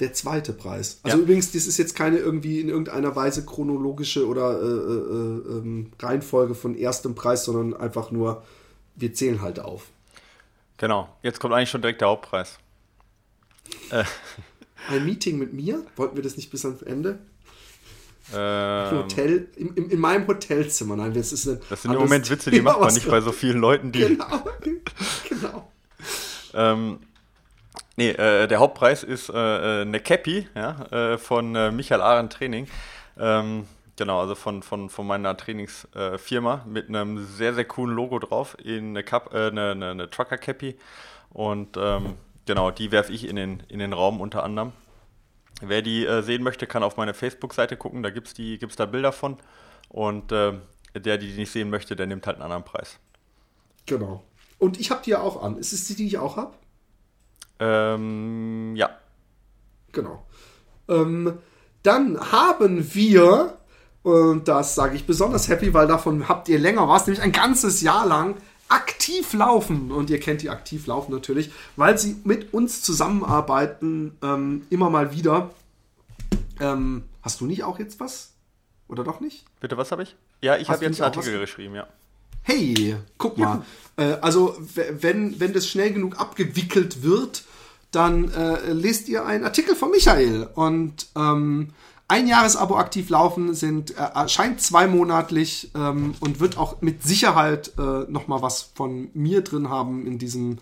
Der 0.00 0.14
zweite 0.14 0.54
Preis. 0.54 1.00
Also 1.02 1.18
ja. 1.18 1.22
übrigens, 1.22 1.52
das 1.52 1.66
ist 1.66 1.76
jetzt 1.76 1.94
keine 1.94 2.16
irgendwie 2.16 2.60
in 2.60 2.70
irgendeiner 2.70 3.14
Weise 3.16 3.44
chronologische 3.44 4.26
oder 4.26 4.58
äh, 4.58 4.64
äh, 4.64 5.58
ähm, 5.58 5.92
Reihenfolge 6.00 6.54
von 6.54 6.74
erstem 6.74 7.14
Preis, 7.14 7.44
sondern 7.44 7.78
einfach 7.78 8.10
nur, 8.10 8.42
wir 8.96 9.12
zählen 9.12 9.42
halt 9.42 9.60
auf. 9.60 9.88
Genau. 10.78 11.14
Jetzt 11.22 11.38
kommt 11.38 11.52
eigentlich 11.52 11.68
schon 11.68 11.82
direkt 11.82 12.00
der 12.00 12.08
Hauptpreis. 12.08 12.58
Äh. 13.90 14.04
Ein 14.88 15.04
Meeting 15.04 15.38
mit 15.38 15.52
mir? 15.52 15.84
Wollten 15.96 16.16
wir 16.16 16.22
das 16.22 16.38
nicht 16.38 16.50
bis 16.50 16.64
ans 16.64 16.80
Ende? 16.80 17.18
Ähm, 18.32 18.98
Hotel, 18.98 19.48
in, 19.56 19.74
in, 19.74 19.90
in, 19.90 20.00
meinem 20.00 20.26
Hotelzimmer. 20.26 20.96
Nein, 20.96 21.12
das 21.12 21.32
ist 21.32 21.46
ein 21.46 21.60
Das 21.68 21.82
sind 21.82 21.92
im 21.92 21.98
Moment 21.98 22.30
Witze, 22.30 22.50
die 22.50 22.60
macht 22.62 22.80
man 22.80 22.94
nicht 22.94 23.08
bei 23.08 23.20
so 23.20 23.32
vielen 23.32 23.58
Leuten, 23.58 23.92
die. 23.92 24.00
Genau, 24.16 24.44
genau. 25.28 25.72
ähm, 26.54 27.00
nee, 27.96 28.10
äh, 28.10 28.46
der 28.46 28.58
Hauptpreis 28.58 29.02
ist 29.02 29.28
äh, 29.28 29.34
äh, 29.34 29.82
eine 29.82 30.00
Cappy 30.00 30.48
ja, 30.54 30.86
äh, 30.90 31.18
von 31.18 31.54
äh, 31.54 31.70
Michael 31.70 32.00
Arendt 32.00 32.32
Training. 32.32 32.68
Ähm, 33.18 33.66
genau, 33.96 34.20
also 34.20 34.34
von, 34.34 34.62
von, 34.62 34.90
von 34.90 35.06
meiner 35.06 35.36
Trainingsfirma 35.36 36.64
mit 36.66 36.88
einem 36.88 37.24
sehr, 37.26 37.54
sehr 37.54 37.64
coolen 37.66 37.94
Logo 37.94 38.18
drauf 38.18 38.56
in 38.62 38.90
eine, 38.90 39.04
Cup, 39.04 39.34
äh, 39.34 39.48
eine, 39.48 39.72
eine, 39.72 39.90
eine 39.90 40.10
Trucker 40.10 40.38
Cappy. 40.38 40.76
Und 41.30 41.76
ähm, 41.76 42.14
genau, 42.46 42.70
die 42.70 42.90
werfe 42.92 43.12
ich 43.12 43.28
in 43.28 43.36
den, 43.36 43.62
in 43.68 43.78
den 43.78 43.92
Raum 43.92 44.20
unter 44.20 44.42
anderem. 44.42 44.72
Wer 45.60 45.82
die 45.82 46.06
äh, 46.06 46.22
sehen 46.22 46.42
möchte, 46.42 46.66
kann 46.66 46.82
auf 46.82 46.96
meine 46.96 47.14
Facebook-Seite 47.14 47.76
gucken, 47.76 48.02
da 48.02 48.10
gibt 48.10 48.28
es 48.28 48.34
gibt's 48.34 48.76
da 48.76 48.86
Bilder 48.86 49.12
von. 49.12 49.36
Und 49.90 50.32
äh, 50.32 50.54
der, 50.94 51.18
die 51.18 51.28
die 51.28 51.38
nicht 51.38 51.52
sehen 51.52 51.70
möchte, 51.70 51.96
der 51.96 52.06
nimmt 52.06 52.26
halt 52.26 52.36
einen 52.36 52.44
anderen 52.44 52.64
Preis. 52.64 52.98
Genau. 53.86 54.24
Und 54.58 54.78
ich 54.78 54.90
habe 54.90 55.02
die 55.04 55.10
ja 55.10 55.20
auch 55.20 55.42
an. 55.42 55.56
Ist 55.58 55.72
es 55.72 55.86
die, 55.86 55.94
die 55.94 56.06
ich 56.06 56.18
auch 56.18 56.36
habe? 56.36 56.54
Ähm, 57.60 58.74
ja. 58.74 58.90
Genau. 59.92 60.26
Ähm, 60.88 61.38
dann 61.82 62.32
haben 62.32 62.94
wir, 62.94 63.58
und 64.02 64.48
das 64.48 64.74
sage 64.74 64.96
ich 64.96 65.06
besonders 65.06 65.48
happy, 65.48 65.72
weil 65.72 65.86
davon 65.86 66.28
habt 66.28 66.48
ihr 66.48 66.58
länger 66.58 66.88
was, 66.88 67.06
nämlich 67.06 67.22
ein 67.22 67.32
ganzes 67.32 67.80
Jahr 67.82 68.06
lang 68.06 68.36
aktiv 68.68 69.32
laufen. 69.34 69.92
Und 69.92 70.10
ihr 70.10 70.20
kennt 70.20 70.42
die 70.42 70.50
aktiv 70.50 70.86
laufen 70.86 71.12
natürlich, 71.12 71.50
weil 71.76 71.98
sie 71.98 72.16
mit 72.24 72.54
uns 72.54 72.82
zusammenarbeiten, 72.82 74.16
ähm, 74.22 74.66
immer 74.70 74.90
mal 74.90 75.12
wieder. 75.12 75.50
Ähm, 76.60 77.04
hast 77.22 77.40
du 77.40 77.46
nicht 77.46 77.64
auch 77.64 77.78
jetzt 77.78 78.00
was? 78.00 78.32
Oder 78.88 79.04
doch 79.04 79.20
nicht? 79.20 79.44
Bitte, 79.60 79.76
was 79.76 79.92
habe 79.92 80.02
ich? 80.02 80.16
Ja, 80.40 80.56
ich 80.56 80.68
habe 80.68 80.84
jetzt 80.84 81.00
einen 81.00 81.14
Artikel 81.14 81.38
geschrieben, 81.38 81.74
ja. 81.74 81.86
Hey, 82.42 82.96
guck 83.18 83.38
mal. 83.38 83.62
Ja. 83.98 84.04
Äh, 84.04 84.18
also, 84.20 84.56
wenn, 84.74 85.38
wenn 85.40 85.52
das 85.52 85.68
schnell 85.68 85.92
genug 85.92 86.18
abgewickelt 86.18 87.02
wird, 87.02 87.44
dann 87.90 88.30
äh, 88.32 88.72
lest 88.72 89.08
ihr 89.08 89.26
einen 89.26 89.44
Artikel 89.44 89.74
von 89.74 89.90
Michael. 89.90 90.48
Und 90.54 91.08
ähm, 91.16 91.70
ein 92.08 92.26
Jahresabo 92.26 92.76
aktiv 92.76 93.08
laufen 93.08 93.54
sind, 93.54 93.92
äh, 93.92 94.02
erscheint 94.14 94.60
zweimonatlich 94.60 95.70
ähm, 95.74 96.14
und 96.20 96.40
wird 96.40 96.58
auch 96.58 96.80
mit 96.82 97.02
Sicherheit 97.02 97.72
äh, 97.78 98.10
nochmal 98.10 98.42
was 98.42 98.72
von 98.74 99.10
mir 99.14 99.42
drin 99.42 99.68
haben 99.70 100.06
in 100.06 100.18
diesem 100.18 100.58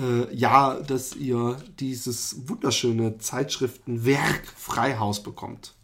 äh, 0.00 0.34
Jahr, 0.34 0.80
dass 0.82 1.14
ihr 1.14 1.56
dieses 1.78 2.48
wunderschöne 2.48 3.18
Zeitschriftenwerk 3.18 4.42
Freihaus 4.56 5.22
bekommt. 5.22 5.74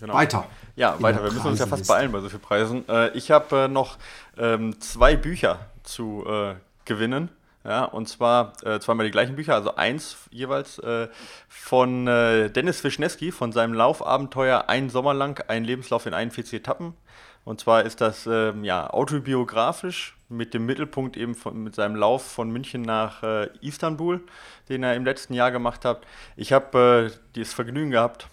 Genau. 0.00 0.14
Weiter. 0.14 0.46
Ja, 0.78 0.94
weiter. 1.02 1.24
Wir 1.24 1.32
müssen 1.32 1.48
uns 1.48 1.58
ja 1.58 1.66
fast 1.66 1.88
beeilen 1.88 2.12
bei 2.12 2.20
so 2.20 2.28
vielen 2.28 2.40
Preisen. 2.40 2.88
Äh, 2.88 3.08
ich 3.16 3.32
habe 3.32 3.64
äh, 3.64 3.68
noch 3.68 3.98
ähm, 4.38 4.80
zwei 4.80 5.16
Bücher 5.16 5.58
zu 5.82 6.24
äh, 6.24 6.54
gewinnen. 6.84 7.30
Ja, 7.64 7.84
und 7.84 8.08
zwar 8.08 8.52
äh, 8.62 8.78
zweimal 8.78 9.04
die 9.04 9.10
gleichen 9.10 9.34
Bücher, 9.34 9.54
also 9.54 9.74
eins 9.74 10.16
jeweils 10.30 10.78
äh, 10.78 11.08
von 11.48 12.06
äh, 12.06 12.48
Dennis 12.48 12.84
Wischneski 12.84 13.32
von 13.32 13.50
seinem 13.50 13.74
Laufabenteuer 13.74 14.68
Ein 14.68 14.88
Sommer 14.88 15.14
lang, 15.14 15.42
ein 15.48 15.64
Lebenslauf 15.64 16.06
in 16.06 16.14
41 16.14 16.60
Etappen. 16.60 16.94
Und 17.44 17.58
zwar 17.58 17.82
ist 17.82 18.00
das 18.00 18.28
ähm, 18.28 18.62
ja, 18.62 18.88
autobiografisch 18.88 20.16
mit 20.28 20.54
dem 20.54 20.64
Mittelpunkt 20.64 21.16
eben 21.16 21.34
von, 21.34 21.60
mit 21.60 21.74
seinem 21.74 21.96
Lauf 21.96 22.22
von 22.24 22.50
München 22.50 22.82
nach 22.82 23.22
Istanbul, 23.62 24.20
den 24.68 24.82
er 24.82 24.94
im 24.94 25.06
letzten 25.06 25.32
Jahr 25.32 25.50
gemacht 25.50 25.86
hat. 25.86 26.02
Ich 26.36 26.52
habe 26.52 27.10
das 27.34 27.54
Vergnügen 27.54 27.90
gehabt, 27.90 28.28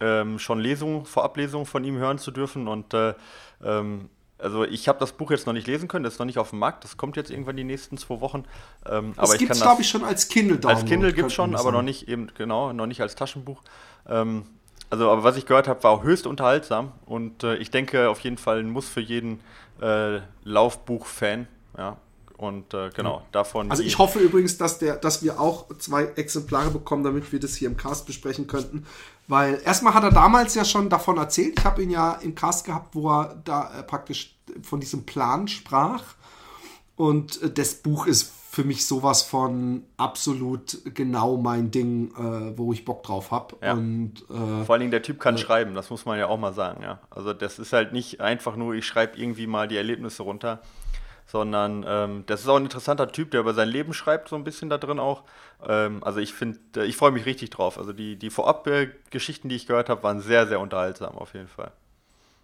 ähm, 0.00 0.38
schon 0.38 0.60
Lesungen, 0.60 1.04
Vorablesungen 1.04 1.66
von 1.66 1.84
ihm 1.84 1.96
hören 1.96 2.18
zu 2.18 2.30
dürfen 2.30 2.68
und 2.68 2.94
äh, 2.94 3.14
ähm, 3.62 4.08
also 4.38 4.64
ich 4.64 4.86
habe 4.86 5.00
das 5.00 5.12
Buch 5.12 5.32
jetzt 5.32 5.46
noch 5.46 5.52
nicht 5.52 5.66
lesen 5.66 5.88
können, 5.88 6.04
das 6.04 6.14
ist 6.14 6.18
noch 6.18 6.26
nicht 6.26 6.38
auf 6.38 6.50
dem 6.50 6.60
Markt, 6.60 6.84
das 6.84 6.96
kommt 6.96 7.16
jetzt 7.16 7.30
irgendwann 7.30 7.56
die 7.56 7.64
nächsten 7.64 7.98
zwei 7.98 8.20
Wochen. 8.20 8.44
Ähm, 8.86 9.12
das 9.16 9.36
gibt 9.36 9.50
es, 9.50 9.60
glaube 9.60 9.82
ich, 9.82 9.88
schon 9.88 10.04
als 10.04 10.28
Kindle 10.28 10.60
Als 10.68 10.84
Kindle 10.84 11.12
gibt 11.12 11.28
es 11.28 11.34
schon, 11.34 11.56
aber 11.56 11.72
noch 11.72 11.82
nicht 11.82 12.08
eben, 12.08 12.28
genau, 12.36 12.72
noch 12.72 12.86
nicht 12.86 13.00
als 13.00 13.16
Taschenbuch. 13.16 13.62
Ähm, 14.08 14.46
also, 14.90 15.10
aber 15.10 15.24
was 15.24 15.36
ich 15.36 15.44
gehört 15.44 15.68
habe, 15.68 15.82
war 15.82 16.02
höchst 16.02 16.26
unterhaltsam 16.26 16.92
und 17.04 17.42
äh, 17.42 17.56
ich 17.56 17.70
denke 17.70 18.08
auf 18.08 18.20
jeden 18.20 18.38
Fall 18.38 18.60
ein 18.60 18.70
Muss 18.70 18.88
für 18.88 19.00
jeden 19.00 19.40
äh, 19.82 20.20
Laufbuch-Fan. 20.44 21.48
Ja, 21.76 21.96
und 22.38 22.72
äh, 22.72 22.90
genau, 22.90 23.22
davon. 23.32 23.70
Also 23.70 23.82
ich 23.82 23.98
hoffe 23.98 24.20
übrigens, 24.20 24.56
dass, 24.56 24.78
der, 24.78 24.96
dass 24.96 25.22
wir 25.22 25.40
auch 25.40 25.66
zwei 25.78 26.04
Exemplare 26.04 26.70
bekommen, 26.70 27.02
damit 27.02 27.32
wir 27.32 27.40
das 27.40 27.56
hier 27.56 27.68
im 27.68 27.76
Cast 27.76 28.06
besprechen 28.06 28.46
könnten. 28.46 28.86
Weil 29.28 29.60
erstmal 29.64 29.94
hat 29.94 30.02
er 30.02 30.10
damals 30.10 30.54
ja 30.54 30.64
schon 30.64 30.88
davon 30.88 31.18
erzählt. 31.18 31.58
Ich 31.58 31.64
habe 31.64 31.82
ihn 31.82 31.90
ja 31.90 32.12
im 32.14 32.34
Cast 32.34 32.64
gehabt, 32.64 32.94
wo 32.94 33.10
er 33.10 33.40
da 33.44 33.78
äh, 33.78 33.82
praktisch 33.82 34.36
von 34.62 34.80
diesem 34.80 35.04
Plan 35.04 35.46
sprach. 35.46 36.02
Und 36.96 37.40
äh, 37.42 37.50
das 37.50 37.74
Buch 37.74 38.06
ist 38.06 38.32
für 38.50 38.64
mich 38.64 38.86
sowas 38.86 39.22
von 39.22 39.84
absolut 39.98 40.78
genau 40.94 41.36
mein 41.36 41.70
Ding, 41.70 42.10
äh, 42.16 42.58
wo 42.58 42.72
ich 42.72 42.86
Bock 42.86 43.02
drauf 43.02 43.30
habe. 43.30 43.56
Ja. 43.62 43.74
Und 43.74 44.14
äh, 44.30 44.64
vor 44.64 44.72
allen 44.72 44.80
Dingen 44.80 44.90
der 44.90 45.02
Typ 45.02 45.20
kann 45.20 45.34
äh, 45.34 45.38
schreiben, 45.38 45.74
das 45.74 45.90
muss 45.90 46.06
man 46.06 46.18
ja 46.18 46.26
auch 46.26 46.38
mal 46.38 46.54
sagen. 46.54 46.82
Ja, 46.82 46.98
also 47.10 47.34
das 47.34 47.58
ist 47.58 47.74
halt 47.74 47.92
nicht 47.92 48.22
einfach 48.22 48.56
nur, 48.56 48.74
ich 48.74 48.86
schreibe 48.86 49.18
irgendwie 49.18 49.46
mal 49.46 49.68
die 49.68 49.76
Erlebnisse 49.76 50.22
runter, 50.22 50.60
sondern 51.30 51.84
ähm, 51.86 52.24
das 52.26 52.40
ist 52.40 52.48
auch 52.48 52.56
ein 52.56 52.64
interessanter 52.64 53.12
Typ, 53.12 53.30
der 53.30 53.40
über 53.40 53.52
sein 53.52 53.68
Leben 53.68 53.92
schreibt, 53.92 54.30
so 54.30 54.36
ein 54.36 54.44
bisschen 54.44 54.70
da 54.70 54.78
drin 54.78 54.98
auch. 54.98 55.24
Ähm, 55.66 56.02
also 56.02 56.20
ich 56.20 56.32
finde, 56.32 56.58
äh, 56.76 56.86
ich 56.86 56.96
freue 56.96 57.12
mich 57.12 57.26
richtig 57.26 57.50
drauf. 57.50 57.78
Also 57.78 57.92
die, 57.92 58.16
die 58.16 58.30
Vorab-Geschichten, 58.30 59.50
die 59.50 59.56
ich 59.56 59.66
gehört 59.66 59.90
habe, 59.90 60.02
waren 60.02 60.20
sehr, 60.20 60.46
sehr 60.46 60.58
unterhaltsam 60.58 61.16
auf 61.16 61.34
jeden 61.34 61.48
Fall. 61.48 61.70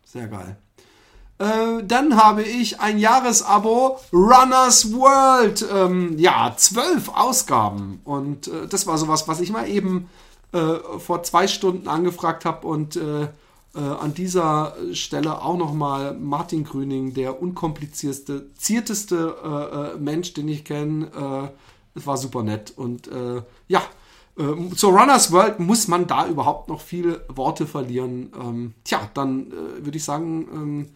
Sehr 0.05 0.29
geil. 0.29 0.57
Äh, 1.39 1.83
dann 1.83 2.23
habe 2.23 2.43
ich 2.43 2.81
ein 2.81 2.99
Jahresabo 2.99 3.99
Runners 4.13 4.93
World. 4.93 5.67
Ähm, 5.73 6.19
ja, 6.19 6.53
zwölf 6.55 7.09
Ausgaben. 7.09 8.03
Und 8.05 8.49
äh, 8.49 8.67
das 8.69 8.87
war 8.87 8.99
sowas, 8.99 9.27
was 9.27 9.41
ich 9.41 9.51
mal 9.51 9.67
eben 9.67 10.11
äh, 10.53 10.75
vor 10.99 11.23
zwei 11.23 11.49
Stunden 11.49 11.89
angefragt 11.89 12.45
habe 12.45 12.67
und 12.67 12.99
äh, 13.75 13.81
an 13.81 14.15
dieser 14.15 14.75
Stelle 14.93 15.43
auch 15.43 15.57
nochmal 15.57 16.15
Martin 16.15 16.65
Grüning, 16.65 17.15
der 17.15 17.41
unkomplizierteste, 17.41 18.53
zierteste 18.55 19.37
äh, 19.45 19.97
äh 19.97 19.99
Mensch, 19.99 20.33
den 20.35 20.49
ich 20.49 20.65
kenne. 20.65 21.51
Äh, 21.55 21.99
es 21.99 22.07
war 22.07 22.17
super 22.17 22.43
nett. 22.43 22.73
Und 22.77 23.09
ja, 23.69 23.81
zur 24.75 24.99
Runners 24.99 25.31
World 25.31 25.61
muss 25.61 25.87
man 25.87 26.09
da 26.09 26.27
überhaupt 26.27 26.69
noch 26.69 26.81
viele 26.81 27.25
Worte 27.29 27.69
verlieren. 27.69 28.33
Ähm, 28.37 28.75
tja, 28.83 29.09
dann 29.15 29.53
würde 29.53 29.97
ich 29.97 30.03
sagen, 30.03 30.49
ähm, 30.53 30.83
äh, 30.83 30.87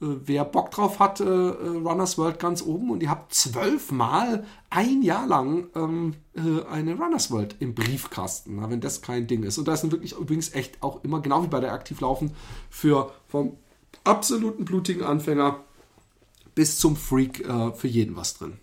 wer 0.00 0.44
Bock 0.44 0.70
drauf 0.70 1.00
hat, 1.00 1.20
äh, 1.20 1.24
äh, 1.24 1.26
Runners 1.26 2.18
World 2.18 2.38
ganz 2.38 2.62
oben 2.62 2.90
und 2.90 3.02
ihr 3.02 3.10
habt 3.10 3.34
zwölfmal 3.34 4.44
ein 4.70 5.02
Jahr 5.02 5.26
lang 5.26 5.68
ähm, 5.74 6.14
äh, 6.36 6.64
eine 6.70 6.94
Runners 6.94 7.30
World 7.30 7.56
im 7.58 7.74
Briefkasten, 7.74 8.56
na, 8.56 8.70
wenn 8.70 8.80
das 8.80 9.02
kein 9.02 9.26
Ding 9.26 9.42
ist. 9.42 9.58
Und 9.58 9.66
da 9.66 9.74
ist 9.74 9.90
wirklich 9.90 10.12
übrigens 10.12 10.54
echt 10.54 10.82
auch 10.82 11.02
immer, 11.02 11.20
genau 11.20 11.42
wie 11.42 11.48
bei 11.48 11.60
der 11.60 11.72
Aktivlaufen, 11.72 12.32
für 12.70 13.12
vom 13.26 13.56
absoluten 14.04 14.64
blutigen 14.64 15.02
Anfänger 15.02 15.60
bis 16.54 16.78
zum 16.78 16.96
Freak 16.96 17.40
äh, 17.40 17.72
für 17.72 17.88
jeden 17.88 18.16
was 18.16 18.38
drin. 18.38 18.58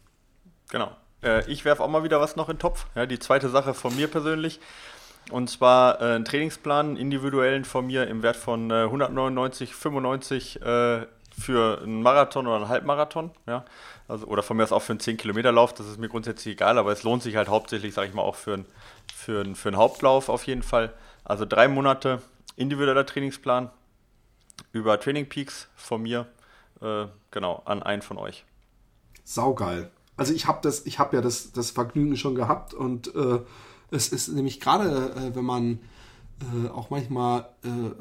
Genau. 0.69 0.91
Äh, 1.21 1.49
ich 1.51 1.65
werfe 1.65 1.83
auch 1.83 1.89
mal 1.89 2.03
wieder 2.03 2.21
was 2.21 2.37
noch 2.37 2.47
in 2.47 2.55
den 2.55 2.59
Topf. 2.59 2.85
Ja, 2.95 3.05
die 3.05 3.19
zweite 3.19 3.49
Sache 3.49 3.73
von 3.73 3.93
mir 3.95 4.07
persönlich. 4.07 4.61
Und 5.31 5.49
zwar 5.49 6.01
äh, 6.01 6.15
einen 6.15 6.25
Trainingsplan, 6.25 6.97
individuellen 6.97 7.65
von 7.65 7.87
mir 7.87 8.07
im 8.07 8.21
Wert 8.23 8.37
von 8.37 8.69
äh, 8.69 8.85
199,95 8.85 10.61
äh, 10.61 11.07
für 11.37 11.81
einen 11.81 12.01
Marathon 12.01 12.47
oder 12.47 12.57
einen 12.57 12.69
Halbmarathon, 12.69 13.31
ja. 13.47 13.65
Also, 14.07 14.27
oder 14.27 14.43
von 14.43 14.57
mir 14.57 14.63
aus 14.63 14.71
auch 14.71 14.81
für 14.81 14.93
einen 14.93 14.99
10-Kilometer-Lauf, 14.99 15.73
das 15.73 15.87
ist 15.87 15.99
mir 15.99 16.09
grundsätzlich 16.09 16.53
egal, 16.53 16.77
aber 16.77 16.91
es 16.91 17.03
lohnt 17.03 17.23
sich 17.23 17.35
halt 17.35 17.49
hauptsächlich, 17.49 17.93
sage 17.93 18.07
ich 18.07 18.13
mal, 18.13 18.21
auch 18.21 18.35
für, 18.35 18.53
ein, 18.53 18.65
für, 19.13 19.41
ein, 19.41 19.55
für 19.55 19.69
einen 19.69 19.77
Hauptlauf 19.77 20.29
auf 20.29 20.45
jeden 20.45 20.63
Fall. 20.63 20.93
Also 21.23 21.45
drei 21.45 21.67
Monate 21.67 22.21
individueller 22.55 23.05
Trainingsplan 23.05 23.69
über 24.71 24.99
Training 24.99 25.27
Peaks 25.27 25.67
von 25.75 26.01
mir, 26.03 26.27
äh, 26.81 27.05
genau, 27.31 27.61
an 27.65 27.83
einen 27.83 28.01
von 28.01 28.17
euch. 28.17 28.45
Saugeil. 29.23 29.91
Also 30.17 30.33
ich 30.33 30.47
habe 30.47 30.59
das, 30.61 30.85
ich 30.85 30.99
habe 30.99 31.17
ja 31.17 31.21
das, 31.21 31.51
das 31.51 31.71
Vergnügen 31.71 32.15
schon 32.15 32.35
gehabt 32.35 32.73
und 32.73 33.13
äh, 33.15 33.39
es 33.91 34.09
ist 34.09 34.29
nämlich 34.29 34.61
gerade, 34.61 35.13
äh, 35.15 35.35
wenn 35.35 35.45
man 35.45 35.79
äh, 36.41 36.69
auch 36.69 36.89
manchmal 36.89 37.49
äh, 37.63 37.91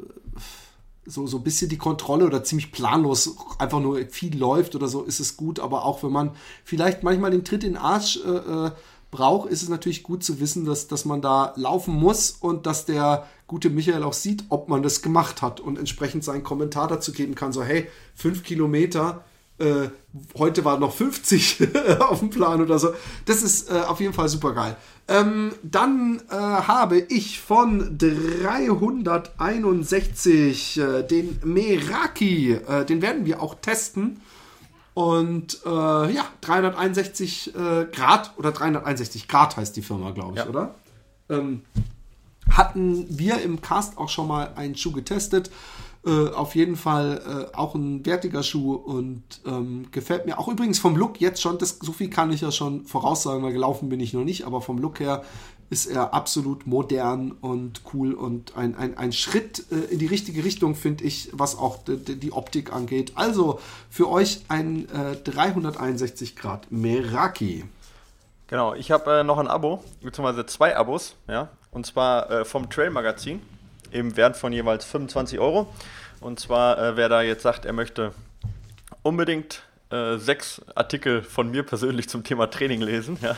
so, 1.06 1.26
so 1.26 1.39
ein 1.39 1.44
bisschen 1.44 1.68
die 1.68 1.78
Kontrolle 1.78 2.26
oder 2.26 2.44
ziemlich 2.44 2.72
planlos 2.72 3.36
einfach 3.59 3.81
nur 3.81 3.98
viel 4.09 4.36
läuft 4.36 4.74
oder 4.74 4.89
so, 4.89 5.02
ist 5.02 5.20
es 5.20 5.36
gut. 5.36 5.60
Aber 5.60 5.85
auch 5.85 6.02
wenn 6.02 6.12
man 6.12 6.31
vielleicht 6.64 7.02
manchmal 7.02 7.31
den 7.31 7.44
Tritt 7.44 7.64
in 7.64 7.72
den 7.72 7.78
Arsch 7.78 8.20
äh, 8.24 8.66
äh 8.66 8.70
braucht, 9.10 9.48
ist 9.48 9.62
es 9.62 9.68
natürlich 9.68 10.02
gut 10.02 10.24
zu 10.24 10.40
wissen, 10.40 10.64
dass, 10.64 10.89
dass 10.89 11.05
man 11.05 11.22
da 11.22 11.52
laufen 11.55 11.94
muss 11.94 12.32
und 12.32 12.66
dass 12.66 12.85
der 12.85 13.28
gute 13.47 13.70
Michael 13.70 14.02
auch 14.02 14.12
sieht, 14.12 14.44
ob 14.48 14.68
man 14.68 14.82
das 14.82 15.02
gemacht 15.02 15.40
hat 15.40 15.60
und 15.60 15.78
entsprechend 15.78 16.24
seinen 16.24 16.43
Kommentar 16.43 16.89
dazu 16.89 17.12
geben 17.12 17.36
kann. 17.36 17.52
So, 17.52 17.62
hey, 17.62 17.89
fünf 18.16 18.43
Kilometer, 18.43 19.24
äh, 19.59 19.89
heute 20.36 20.64
war 20.64 20.78
noch 20.78 20.93
50 20.93 21.68
auf 22.01 22.20
dem 22.20 22.31
Plan 22.31 22.60
oder 22.60 22.78
so. 22.78 22.94
Das 23.26 23.43
ist 23.43 23.68
äh, 23.70 23.81
auf 23.81 24.01
jeden 24.01 24.12
Fall 24.12 24.28
super 24.28 24.52
geil. 24.52 24.76
Ähm, 25.06 25.52
dann 25.62 26.22
äh, 26.31 26.35
habe 26.35 26.98
ich 26.98 27.39
von 27.40 27.98
361 27.98 30.78
äh, 30.78 31.02
den 31.02 31.39
Meraki. 31.44 32.52
Äh, 32.52 32.85
den 32.85 33.02
werden 33.02 33.26
wir 33.26 33.43
auch 33.43 33.56
testen. 33.56 34.20
Und 34.94 35.60
äh, 35.66 35.68
ja, 35.68 36.24
361 36.40 37.55
äh, 37.55 37.85
Grad 37.93 38.32
oder 38.36 38.52
361 38.52 39.28
Grad 39.28 39.56
heißt 39.56 39.76
die 39.76 39.82
Firma, 39.82 40.12
glaube 40.12 40.35
ich, 40.35 40.39
ja. 40.39 40.48
oder? 40.48 40.74
Ähm, 41.28 41.62
hatten 42.51 43.06
wir 43.09 43.43
im 43.43 43.60
Cast 43.60 43.98
auch 43.98 44.09
schon 44.09 44.28
mal 44.28 44.52
einen 44.55 44.76
Schuh 44.76 44.93
getestet. 44.93 45.51
Äh, 46.06 46.28
auf 46.35 46.55
jeden 46.55 46.76
Fall 46.76 47.48
äh, 47.52 47.56
auch 47.56 47.74
ein 47.74 48.05
wertiger 48.05 48.43
Schuh 48.43 48.74
und 48.74 49.22
ähm, 49.47 49.86
gefällt 49.90 50.26
mir 50.26 50.39
auch 50.39 50.48
übrigens 50.48 50.78
vom 50.78 50.97
Look 50.97 51.18
jetzt 51.18 51.40
schon, 51.40 51.56
das, 51.56 51.78
so 51.81 51.93
viel 51.93 52.10
kann 52.10 52.31
ich 52.31 52.43
ja 52.43 52.52
schon 52.52 52.85
voraussagen, 52.85 53.43
weil 53.43 53.55
gelaufen 53.55 53.89
bin 53.89 54.01
ich 54.01 54.12
noch 54.12 54.24
nicht, 54.24 54.47
aber 54.47 54.60
vom 54.60 54.76
Look 54.76 55.01
her 55.01 55.24
ist 55.70 55.86
er 55.86 56.12
absolut 56.12 56.66
modern 56.66 57.32
und 57.32 57.81
cool 57.94 58.12
und 58.12 58.55
ein, 58.55 58.74
ein, 58.74 58.98
ein 58.98 59.12
Schritt 59.12 59.64
äh, 59.72 59.93
in 59.93 59.98
die 59.98 60.06
richtige 60.06 60.44
Richtung, 60.44 60.74
finde 60.74 61.05
ich, 61.05 61.31
was 61.32 61.56
auch 61.56 61.78
die, 61.86 62.32
Optik 62.32 62.70
angeht. 62.70 63.12
Also 63.14 63.59
für 63.89 64.10
euch 64.10 64.43
ein 64.48 64.86
361 65.24 66.32
äh, 66.32 66.35
Grad 66.39 66.70
Meraki. 66.70 67.64
Genau, 68.48 68.74
ich 68.74 68.90
habe 68.90 69.20
äh, 69.20 69.24
noch 69.24 69.39
ein 69.39 69.48
Abo, 69.48 69.82
beziehungsweise 70.02 70.44
zwei 70.44 70.76
Abos, 70.76 71.16
ja, 71.28 71.48
und 71.70 71.86
zwar 71.86 72.31
äh, 72.31 72.44
vom 72.44 72.68
Trail 72.68 72.90
Magazin 72.90 73.40
im 73.94 74.16
Wert 74.16 74.36
von 74.36 74.52
jeweils 74.52 74.84
25 74.84 75.38
Euro. 75.38 75.72
Und 76.20 76.40
zwar, 76.40 76.78
äh, 76.78 76.96
wer 76.96 77.08
da 77.08 77.22
jetzt 77.22 77.42
sagt, 77.42 77.64
er 77.64 77.72
möchte 77.72 78.12
unbedingt 79.02 79.62
äh, 79.90 80.16
sechs 80.16 80.60
Artikel 80.74 81.22
von 81.22 81.50
mir 81.50 81.62
persönlich 81.62 82.08
zum 82.08 82.24
Thema 82.24 82.48
Training 82.50 82.80
lesen, 82.80 83.18
ja, 83.22 83.36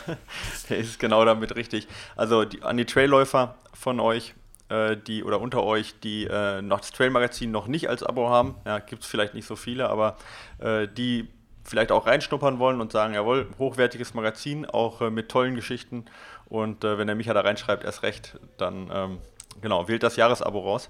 der 0.71 0.79
ist 0.79 0.99
genau 0.99 1.25
damit 1.25 1.55
richtig. 1.57 1.87
Also 2.17 2.45
die, 2.45 2.63
an 2.63 2.77
die 2.77 2.87
Trailläufer 2.87 3.57
von 3.75 4.01
euch, 4.01 4.35
äh, 4.69 4.97
die 4.97 5.25
oder 5.25 5.41
unter 5.41 5.63
euch, 5.63 6.01
die 6.01 6.25
äh, 6.25 6.63
noch 6.63 6.81
das 6.81 6.93
Trail-Magazin 6.93 7.51
noch 7.51 7.67
nicht 7.67 7.89
als 7.89 8.03
Abo 8.03 8.31
haben, 8.31 8.55
ja, 8.65 8.79
gibt 8.79 9.03
es 9.03 9.09
vielleicht 9.09 9.35
nicht 9.35 9.47
so 9.47 9.57
viele, 9.57 9.91
aber 9.91 10.17
äh, 10.59 10.89
die 10.89 11.29
vielleicht 11.65 11.91
auch 11.93 12.07
reinschnuppern 12.07 12.59
wollen 12.59 12.81
und 12.81 12.93
sagen, 12.93 13.13
jawohl, 13.15 13.49
hochwertiges 13.59 14.15
Magazin, 14.15 14.65
auch 14.65 15.03
äh, 15.03 15.11
mit 15.11 15.29
tollen 15.29 15.57
Geschichten. 15.57 16.05
Und 16.49 16.85
äh, 16.85 16.97
wenn 16.97 17.09
der 17.09 17.17
Micha 17.17 17.35
da 17.35 17.41
reinschreibt, 17.41 17.85
erst 17.85 18.05
recht, 18.05 18.39
dann 18.57 18.89
ähm, 18.93 19.19
genau, 19.61 19.89
wählt 19.89 20.03
das 20.03 20.17
Jahresabo 20.17 20.61
raus. 20.61 20.89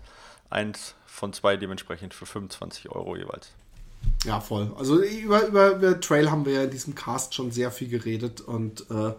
Eins 0.51 0.95
von 1.07 1.33
zwei 1.33 1.57
dementsprechend 1.57 2.15
für 2.15 2.27
25 2.27 2.91
Euro 2.91 3.17
jeweils. 3.17 3.51
Ja, 4.25 4.41
voll. 4.41 4.73
Also 4.79 5.03
über, 5.03 5.47
über, 5.47 5.77
über 5.77 6.01
Trail 6.01 6.31
haben 6.31 6.45
wir 6.45 6.53
ja 6.53 6.63
in 6.65 6.71
diesem 6.71 6.95
Cast 6.95 7.35
schon 7.35 7.51
sehr 7.51 7.71
viel 7.71 7.89
geredet 7.89 8.41
und 8.41 8.89
äh, 8.91 9.13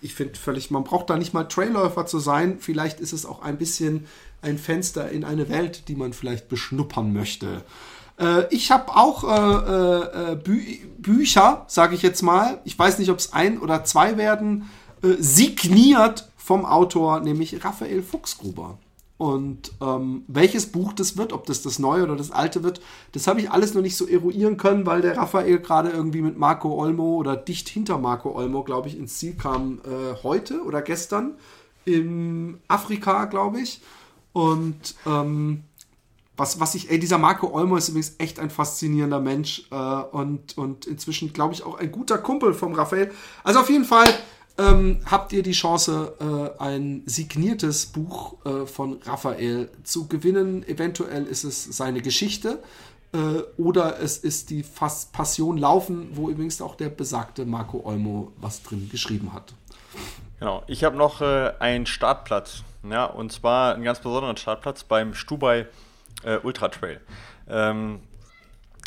ich 0.00 0.14
finde 0.14 0.38
völlig, 0.38 0.70
man 0.70 0.84
braucht 0.84 1.10
da 1.10 1.16
nicht 1.16 1.32
mal 1.32 1.44
Trailläufer 1.44 2.06
zu 2.06 2.18
sein. 2.18 2.58
Vielleicht 2.58 3.00
ist 3.00 3.12
es 3.12 3.24
auch 3.24 3.42
ein 3.42 3.56
bisschen 3.56 4.06
ein 4.42 4.58
Fenster 4.58 5.08
in 5.10 5.24
eine 5.24 5.48
Welt, 5.48 5.88
die 5.88 5.94
man 5.94 6.12
vielleicht 6.12 6.48
beschnuppern 6.48 7.12
möchte. 7.12 7.62
Äh, 8.18 8.52
ich 8.52 8.70
habe 8.70 8.96
auch 8.96 9.24
äh, 9.24 10.32
äh, 10.32 10.36
Bü 10.36 10.60
Bücher, 10.98 11.64
sage 11.68 11.94
ich 11.94 12.02
jetzt 12.02 12.22
mal. 12.22 12.60
Ich 12.64 12.78
weiß 12.78 12.98
nicht, 12.98 13.10
ob 13.10 13.18
es 13.18 13.32
ein 13.32 13.58
oder 13.58 13.84
zwei 13.84 14.16
werden, 14.16 14.70
äh, 15.02 15.14
signiert 15.18 16.28
vom 16.42 16.64
Autor, 16.64 17.20
nämlich 17.20 17.64
Raphael 17.64 18.02
Fuchsgruber. 18.02 18.78
Und 19.16 19.70
ähm, 19.80 20.24
welches 20.26 20.72
Buch 20.72 20.92
das 20.92 21.16
wird, 21.16 21.32
ob 21.32 21.46
das 21.46 21.62
das 21.62 21.78
neue 21.78 22.02
oder 22.02 22.16
das 22.16 22.32
alte 22.32 22.64
wird, 22.64 22.80
das 23.12 23.28
habe 23.28 23.40
ich 23.40 23.50
alles 23.52 23.74
noch 23.74 23.82
nicht 23.82 23.96
so 23.96 24.08
eruieren 24.08 24.56
können, 24.56 24.84
weil 24.84 25.02
der 25.02 25.16
Raphael 25.16 25.60
gerade 25.60 25.90
irgendwie 25.90 26.22
mit 26.22 26.36
Marco 26.36 26.74
Olmo 26.74 27.14
oder 27.14 27.36
dicht 27.36 27.68
hinter 27.68 27.98
Marco 27.98 28.34
Olmo, 28.34 28.64
glaube 28.64 28.88
ich, 28.88 28.98
ins 28.98 29.18
Ziel 29.18 29.34
kam 29.34 29.80
äh, 29.84 30.20
heute 30.24 30.64
oder 30.64 30.82
gestern 30.82 31.34
in 31.84 32.58
Afrika, 32.66 33.26
glaube 33.26 33.60
ich. 33.60 33.80
Und 34.32 34.96
ähm, 35.06 35.62
was, 36.36 36.58
was 36.58 36.74
ich, 36.74 36.90
ey, 36.90 36.98
dieser 36.98 37.18
Marco 37.18 37.54
Olmo 37.54 37.76
ist 37.76 37.90
übrigens 37.90 38.16
echt 38.18 38.40
ein 38.40 38.50
faszinierender 38.50 39.20
Mensch 39.20 39.68
äh, 39.70 39.76
und, 39.76 40.58
und 40.58 40.86
inzwischen, 40.86 41.32
glaube 41.32 41.54
ich, 41.54 41.62
auch 41.62 41.78
ein 41.78 41.92
guter 41.92 42.18
Kumpel 42.18 42.54
vom 42.54 42.74
Raphael. 42.74 43.12
Also 43.44 43.60
auf 43.60 43.70
jeden 43.70 43.84
Fall 43.84 44.08
ähm, 44.58 45.00
habt 45.06 45.32
ihr 45.32 45.42
die 45.42 45.52
Chance, 45.52 46.14
äh, 46.58 46.62
ein 46.62 47.02
signiertes 47.06 47.86
Buch 47.86 48.36
äh, 48.44 48.66
von 48.66 49.00
Raphael 49.04 49.70
zu 49.82 50.08
gewinnen. 50.08 50.66
Eventuell 50.68 51.24
ist 51.24 51.44
es 51.44 51.64
seine 51.64 52.02
Geschichte 52.02 52.62
äh, 53.12 53.42
oder 53.56 54.00
es 54.00 54.18
ist 54.18 54.50
die 54.50 54.62
Fas 54.62 55.06
Passion 55.06 55.56
Laufen, 55.56 56.08
wo 56.16 56.28
übrigens 56.28 56.60
auch 56.60 56.74
der 56.74 56.88
besagte 56.88 57.44
Marco 57.44 57.82
Olmo 57.84 58.32
was 58.38 58.62
drin 58.62 58.88
geschrieben 58.90 59.32
hat. 59.32 59.54
Genau, 60.38 60.62
ich 60.66 60.84
habe 60.84 60.96
noch 60.96 61.20
äh, 61.20 61.52
einen 61.58 61.86
Startplatz, 61.86 62.62
ja, 62.88 63.04
und 63.04 63.32
zwar 63.32 63.74
einen 63.74 63.84
ganz 63.84 64.00
besonderen 64.00 64.36
Startplatz 64.36 64.84
beim 64.84 65.14
Stubai 65.14 65.66
äh, 66.24 66.38
Ultra 66.42 66.68
Trail. 66.68 67.00
Ähm, 67.48 68.00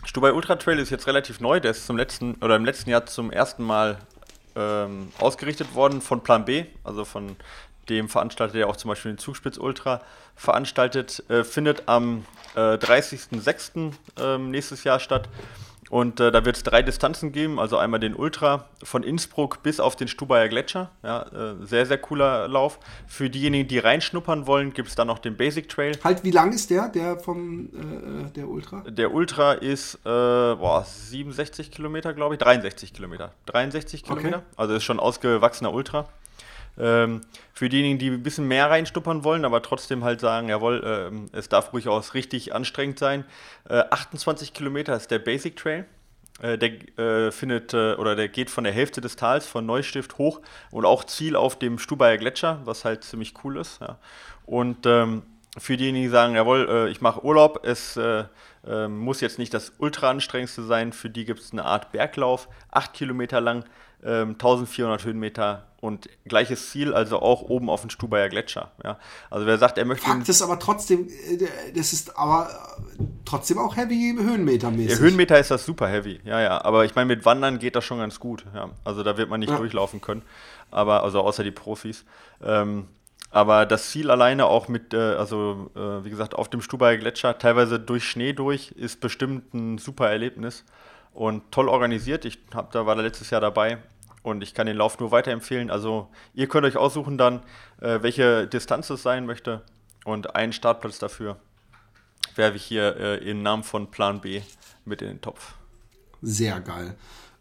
Stubai 0.04 0.34
Ultra 0.34 0.56
Trail 0.58 0.80
ist 0.80 0.90
jetzt 0.90 1.08
relativ 1.08 1.40
neu, 1.40 1.60
der 1.60 1.72
ist 1.72 1.86
zum 1.86 1.98
letzten 1.98 2.36
oder 2.36 2.56
im 2.56 2.66
letzten 2.66 2.90
Jahr 2.90 3.06
zum 3.06 3.32
ersten 3.32 3.64
Mal 3.64 4.00
ähm, 4.56 5.12
ausgerichtet 5.20 5.76
worden 5.76 6.02
von 6.02 6.22
Plan 6.22 6.46
B, 6.46 6.66
also 6.84 7.06
von 7.06 7.36
dem 7.90 8.10
Veranstalter, 8.10 8.54
der 8.54 8.68
auch 8.68 8.78
zum 8.78 8.90
Beispiel 8.90 9.14
den 9.14 9.18
Zugspitz 9.18 9.58
Ultra 9.58 10.02
veranstaltet, 10.36 11.24
äh, 11.30 11.44
findet 11.44 11.84
am 11.88 12.26
äh, 12.56 12.60
30.06. 12.60 13.92
Äh, 14.20 14.38
nächstes 14.38 14.84
Jahr 14.84 15.00
statt. 15.00 15.30
Und 15.96 16.20
äh, 16.20 16.30
da 16.30 16.44
wird 16.44 16.58
es 16.58 16.64
drei 16.64 16.82
Distanzen 16.82 17.32
geben, 17.32 17.58
also 17.58 17.78
einmal 17.78 18.02
den 18.02 18.16
Ultra 18.16 18.66
von 18.84 19.02
Innsbruck 19.02 19.64
bis 19.64 19.80
auf 19.80 19.96
den 19.96 20.10
Stubaier 20.10 20.50
Gletscher. 20.50 20.92
Ja, 21.04 21.22
äh, 21.22 21.66
sehr, 21.66 21.86
sehr 21.86 21.98
cooler 21.98 22.50
Lauf. 22.50 22.80
Für 23.08 23.30
diejenigen, 23.30 23.70
die 23.70 23.80
reinschnuppern 23.80 24.46
wollen, 24.46 24.74
gibt 24.74 24.90
es 24.90 24.96
dann 24.96 25.08
noch 25.08 25.20
den 25.20 25.38
Basic 25.38 25.70
Trail. 25.70 25.98
Halt, 26.04 26.26
wie 26.26 26.32
lang 26.32 26.52
ist 26.52 26.70
der, 26.70 26.90
der 26.90 27.18
vom 27.18 27.68
äh, 27.68 28.30
der 28.36 28.50
Ultra? 28.50 28.82
Der 28.82 29.14
Ultra 29.14 29.54
ist 29.54 29.96
äh, 29.96 30.00
boah, 30.04 30.84
67 30.86 31.72
Kilometer, 31.72 32.14
glaube 32.14 32.36
ich. 32.36 32.42
63 32.42 32.94
Kilometer. 32.94 33.32
63 33.46 34.04
Kilometer. 34.04 34.40
Okay. 34.40 34.46
Also 34.58 34.74
ist 34.74 34.84
schon 34.84 35.00
ausgewachsener 35.00 35.72
Ultra. 35.72 36.10
Ähm, 36.78 37.22
für 37.54 37.70
diejenigen, 37.70 38.00
die 38.00 38.10
ein 38.10 38.24
bisschen 38.24 38.48
mehr 38.48 38.70
reinstuppern 38.70 39.24
wollen, 39.24 39.46
aber 39.46 39.62
trotzdem 39.62 40.04
halt 40.04 40.20
sagen, 40.20 40.50
jawohl, 40.50 40.84
ähm, 40.86 41.30
es 41.32 41.48
darf 41.48 41.74
auch 41.74 42.14
richtig 42.14 42.54
anstrengend 42.54 43.00
sein. 43.00 43.24
Äh, 43.70 43.84
28 43.90 44.54
Kilometer 44.54 44.96
ist 44.96 45.10
der 45.10 45.20
Basic 45.20 45.56
Trail. 45.56 45.86
Äh, 46.42 46.58
der 46.58 47.00
äh, 47.00 47.32
findet 47.32 47.74
äh, 47.74 47.94
oder 47.94 48.16
der 48.16 48.28
geht 48.28 48.50
von 48.50 48.66
der 48.66 48.74
Hälfte 48.74 49.00
des 49.00 49.16
Tals 49.16 49.48
von 49.48 49.66
Neustift 49.66 50.18
hoch 50.18 50.42
und 50.70 50.86
auch 50.86 51.06
Ziel 51.06 51.36
auf 51.38 51.58
dem 51.58 51.80
Stubaier 51.80 52.18
Gletscher, 52.18 52.60
was 52.66 52.84
halt 52.84 53.06
ziemlich 53.06 53.34
cool 53.44 53.58
ist. 53.58 53.80
Ja. 53.80 54.00
Und 54.46 54.86
ähm, 54.86 55.24
für 55.58 55.78
diejenigen, 55.78 56.04
die 56.04 56.10
sagen, 56.10 56.36
jawohl, 56.36 56.68
äh, 56.70 56.90
ich 56.90 57.00
mache 57.00 57.24
Urlaub, 57.24 57.66
es 57.66 57.96
äh, 57.96 58.26
muss 58.90 59.22
jetzt 59.22 59.38
nicht 59.38 59.54
das 59.54 59.74
ultra 59.78 60.10
anstrengendste 60.10 60.64
sein, 60.64 60.92
für 60.92 61.10
die 61.10 61.24
gibt 61.24 61.40
es 61.40 61.52
eine 61.52 61.66
Art 61.66 61.92
Berglauf, 61.92 62.50
8 62.72 62.94
Kilometer 62.94 63.40
lang, 63.40 63.64
1400 64.04 65.02
ähm, 65.02 65.06
Höhenmeter 65.06 65.68
und 65.86 66.10
gleiches 66.26 66.72
Ziel, 66.72 66.94
also 66.94 67.20
auch 67.22 67.44
oben 67.44 67.70
auf 67.70 67.82
dem 67.82 67.90
Stubaier 67.90 68.28
Gletscher. 68.30 68.72
Ja. 68.84 68.98
Also 69.30 69.46
wer 69.46 69.58
sagt, 69.58 69.78
er 69.78 69.86
möchte. 69.86 70.06
Fakt 70.06 70.28
ist 70.28 70.42
aber 70.42 70.60
trotzdem, 70.60 71.08
äh, 71.08 71.46
das 71.76 71.94
ist 71.94 72.18
aber 72.18 72.50
trotzdem 73.24 73.60
auch 73.60 73.78
heavy 73.78 74.16
höhenmetermäßig. 74.18 74.92
Ja, 74.92 74.98
Höhenmeter 74.98 75.40
ist 75.40 75.52
das 75.52 75.66
super 75.66 75.88
heavy, 75.88 76.20
ja, 76.26 76.42
ja. 76.42 76.66
Aber 76.66 76.86
ich 76.86 76.96
meine, 76.96 77.08
mit 77.08 77.26
Wandern 77.26 77.60
geht 77.60 77.76
das 77.76 77.86
schon 77.86 78.00
ganz 78.00 78.20
gut. 78.20 78.46
Ja. 78.54 78.70
Also 78.84 79.04
da 79.04 79.18
wird 79.18 79.30
man 79.30 79.40
nicht 79.40 79.52
ja. 79.52 79.58
durchlaufen 79.58 80.02
können. 80.02 80.24
Aber, 80.72 81.04
also 81.04 81.22
außer 81.22 81.44
die 81.44 81.52
Profis. 81.52 82.04
Ähm, 82.44 82.88
aber 83.30 83.66
das 83.66 83.92
Ziel 83.92 84.10
alleine 84.10 84.48
auch 84.48 84.68
mit, 84.68 84.94
äh, 84.94 84.98
also 84.98 85.70
äh, 85.76 86.04
wie 86.04 86.10
gesagt, 86.10 86.34
auf 86.36 86.50
dem 86.50 86.62
Stubaier 86.62 86.98
Gletscher, 86.98 87.38
teilweise 87.38 87.80
durch 87.80 88.06
Schnee 88.06 88.34
durch, 88.34 88.72
ist 88.72 89.02
bestimmt 89.02 89.54
ein 89.54 89.78
super 89.78 90.10
Erlebnis 90.10 90.64
und 91.14 91.52
toll 91.52 91.70
organisiert. 91.70 92.26
Ich 92.26 92.40
hab, 92.54 92.72
da 92.72 92.86
war 92.86 92.96
da 92.96 93.02
letztes 93.02 93.30
Jahr 93.30 93.42
dabei 93.42 93.78
und 94.26 94.42
ich 94.42 94.54
kann 94.54 94.68
den 94.68 94.78
Lauf 94.78 95.00
nur 95.00 95.12
weiterempfehlen. 95.12 95.70
Also 95.70 96.10
ihr 96.34 96.48
könnt 96.48 96.66
euch 96.66 96.78
aussuchen 96.78 97.18
dann, 97.18 97.42
äh, 97.80 98.00
welche 98.02 98.48
Distanz 98.48 98.90
es 98.90 99.04
sein 99.04 99.26
möchte 99.26 99.62
und 100.04 100.36
einen 100.36 100.54
Startplatz 100.54 101.00
dafür 101.00 101.38
werfe 102.36 102.58
ich 102.58 102.64
hier 102.66 102.98
äh, 102.98 103.30
im 103.30 103.44
Namen 103.44 103.64
von 103.64 103.92
Plan 103.92 104.22
B 104.22 104.42
mit 104.84 105.02
in 105.02 105.08
den 105.08 105.22
Topf. 105.22 105.54
Sehr 106.22 106.60
geil. 106.60 106.96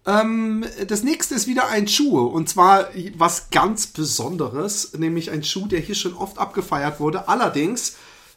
Ähm, 0.06 0.64
das 0.86 1.02
nächste 1.02 1.34
ist 1.34 1.46
wieder 1.46 1.68
ein 1.68 1.88
Schuh 1.88 2.20
und 2.20 2.48
zwar 2.48 2.88
was 3.16 3.50
ganz 3.50 3.86
Besonderes, 3.86 4.92
nämlich 4.98 5.30
ein 5.30 5.42
Schuh, 5.42 5.66
der 5.66 5.80
hier 5.80 5.94
schon 5.94 6.14
oft 6.14 6.38
abgefeiert 6.38 7.00
wurde. 7.00 7.28
Allerdings 7.28 7.96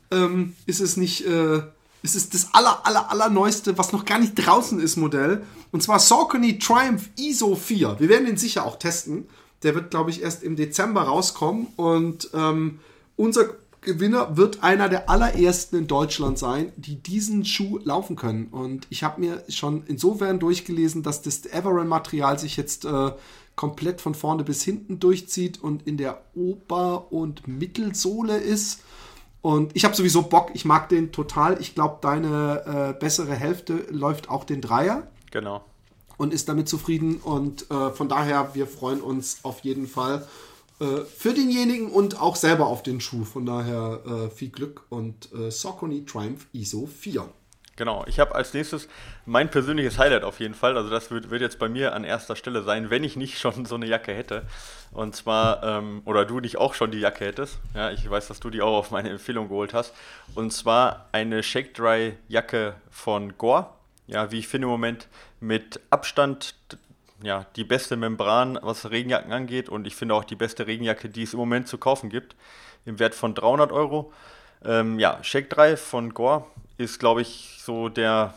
ähm, 0.10 0.56
ist 0.66 0.80
es 0.80 0.96
nicht 0.96 1.26
äh, 1.28 1.62
es 2.04 2.16
ist 2.16 2.34
das 2.34 2.54
aller, 2.54 2.86
aller, 2.86 3.12
aller 3.12 3.30
neueste, 3.30 3.78
was 3.78 3.92
noch 3.92 4.06
gar 4.06 4.20
nicht 4.20 4.36
draußen 4.36 4.80
ist, 4.80 4.98
Modell. 4.98 5.44
Und 5.72 5.84
zwar 5.84 6.00
Saucony 6.00 6.60
Triumph 6.60 7.10
ISO 7.18 7.56
4. 7.56 8.00
Wir 8.00 8.10
werden 8.10 8.26
den 8.26 8.38
sicher 8.38 8.66
auch 8.66 8.78
testen. 8.78 9.26
Der 9.64 9.76
wird, 9.76 9.90
glaube 9.90 10.12
ich, 10.12 10.22
erst 10.22 10.44
im 10.44 10.56
Dezember 10.56 11.04
rauskommen. 11.04 11.68
Und 11.76 12.30
ähm, 12.34 12.80
unser 13.16 13.56
Gewinner 13.82 14.38
wird 14.38 14.64
einer 14.64 14.90
der 14.90 15.10
allerersten 15.10 15.78
in 15.78 15.88
Deutschland 15.88 16.38
sein, 16.38 16.72
die 16.76 16.96
diesen 17.02 17.46
Schuh 17.46 17.80
laufen 17.84 18.16
können. 18.16 18.48
Und 18.48 18.86
ich 18.90 19.04
habe 19.04 19.22
mir 19.22 19.44
schon 19.50 19.84
insofern 19.88 20.40
durchgelesen, 20.40 21.04
dass 21.04 21.22
das 21.22 21.46
Everend-Material 21.46 22.38
sich 22.38 22.58
jetzt 22.58 22.86
äh, 22.86 23.12
komplett 23.56 24.02
von 24.02 24.14
vorne 24.14 24.44
bis 24.44 24.64
hinten 24.64 25.00
durchzieht 25.00 25.62
und 25.62 25.88
in 25.88 25.98
der 25.98 26.22
Ober- 26.36 27.12
und 27.12 27.48
Mittelsohle 27.48 28.38
ist. 28.38 28.82
Und 29.42 29.76
ich 29.76 29.86
habe 29.86 29.96
sowieso 29.96 30.24
Bock, 30.24 30.52
ich 30.54 30.66
mag 30.66 30.90
den 30.90 31.12
total. 31.12 31.62
Ich 31.62 31.76
glaube, 31.76 31.98
deine 32.02 32.94
äh, 32.96 33.00
bessere 33.00 33.34
Hälfte 33.34 33.86
läuft 33.90 34.30
auch 34.30 34.44
den 34.44 34.62
Dreier. 34.62 35.08
Genau. 35.32 35.64
Und 36.18 36.34
ist 36.34 36.50
damit 36.50 36.68
zufrieden. 36.68 37.18
Und 37.18 37.70
äh, 37.70 37.92
von 37.92 38.10
daher, 38.10 38.56
wir 38.56 38.68
freuen 38.68 39.02
uns 39.02 39.40
auf 39.44 39.60
jeden 39.60 39.88
Fall 39.88 40.28
äh, 40.80 41.02
für 41.06 41.34
denjenigen 41.34 41.90
und 41.90 42.22
auch 42.22 42.36
selber 42.36 42.68
auf 42.68 42.84
den 42.84 43.02
Schuh. 43.02 43.24
Von 43.24 43.46
daher 43.46 44.02
äh, 44.06 44.30
viel 44.30 44.50
Glück 44.50 44.84
und 44.90 45.32
äh, 45.34 45.52
Saucony 45.52 46.06
Triumph 46.06 46.48
ISO 46.54 46.88
4. 46.88 47.28
Genau, 47.78 48.04
ich 48.08 48.20
habe 48.20 48.34
als 48.34 48.56
nächstes 48.56 48.90
mein 49.28 49.52
persönliches 49.52 50.00
Highlight 50.00 50.24
auf 50.24 50.40
jeden 50.40 50.56
Fall. 50.56 50.76
Also 50.76 50.90
das 50.90 51.12
wird, 51.12 51.30
wird, 51.30 51.42
jetzt 51.42 51.60
bei 51.60 51.70
mir 51.70 51.94
an 51.94 52.04
erster 52.04 52.36
Stelle 52.36 52.64
sein, 52.64 52.90
wenn 52.90 53.04
ich 53.04 53.16
nicht 53.16 53.38
schon 53.40 53.66
so 53.66 53.76
eine 53.76 53.86
Jacke 53.86 54.14
hätte. 54.14 54.48
Und 54.92 55.16
zwar, 55.16 55.64
ähm, 55.64 56.02
oder 56.06 56.26
du 56.26 56.40
nicht 56.40 56.58
auch 56.58 56.74
schon 56.74 56.90
die 56.90 57.00
Jacke 57.00 57.26
hättest. 57.26 57.60
Ja, 57.76 57.92
ich 57.92 58.10
weiß, 58.10 58.28
dass 58.28 58.40
du 58.40 58.50
die 58.50 58.64
auch 58.64 58.76
auf 58.76 58.92
meine 58.92 59.12
Empfehlung 59.12 59.48
geholt 59.48 59.76
hast. 59.76 59.94
Und 60.34 60.52
zwar 60.52 61.08
eine 61.12 61.44
Shake 61.44 61.76
Dry 61.76 62.18
Jacke 62.28 62.74
von 62.90 63.38
Gore. 63.38 63.68
Ja, 64.08 64.32
wie 64.32 64.40
ich 64.40 64.48
finde 64.48 64.66
im 64.66 64.72
Moment 64.72 65.08
mit 65.40 65.80
Abstand 65.92 66.56
ja, 67.22 67.46
die 67.56 67.64
beste 67.64 67.96
Membran, 67.96 68.58
was 68.62 68.90
Regenjacken 68.90 69.32
angeht. 69.32 69.70
Und 69.70 69.86
ich 69.86 69.96
finde 69.96 70.16
auch 70.16 70.24
die 70.24 70.36
beste 70.36 70.66
Regenjacke, 70.66 71.10
die 71.10 71.24
es 71.24 71.34
im 71.34 71.40
Moment 71.40 71.68
zu 71.68 71.78
kaufen 71.78 72.10
gibt. 72.10 72.36
Im 72.86 72.98
Wert 72.98 73.14
von 73.14 73.36
300 73.36 73.72
Euro. 73.72 74.12
Ähm, 74.66 74.98
ja, 74.98 75.20
Shake 75.22 75.52
3 75.52 75.78
von 75.78 76.16
Gore 76.16 76.48
ist, 76.78 77.00
glaube 77.00 77.22
ich, 77.22 77.60
so 77.64 77.90
der 77.90 78.34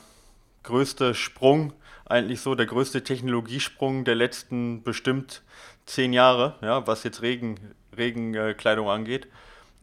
größte 0.62 1.14
Sprung, 1.14 1.72
eigentlich 2.06 2.40
so 2.40 2.54
der 2.54 2.66
größte 2.66 3.04
Technologiesprung 3.04 4.04
der 4.04 4.14
letzten 4.14 4.82
bestimmt 4.82 5.42
zehn 5.86 6.12
Jahre, 6.12 6.56
ja, 6.62 6.86
was 6.86 7.04
jetzt 7.04 7.22
Regen, 7.22 7.58
Regenkleidung 7.96 8.88
angeht. 8.88 9.28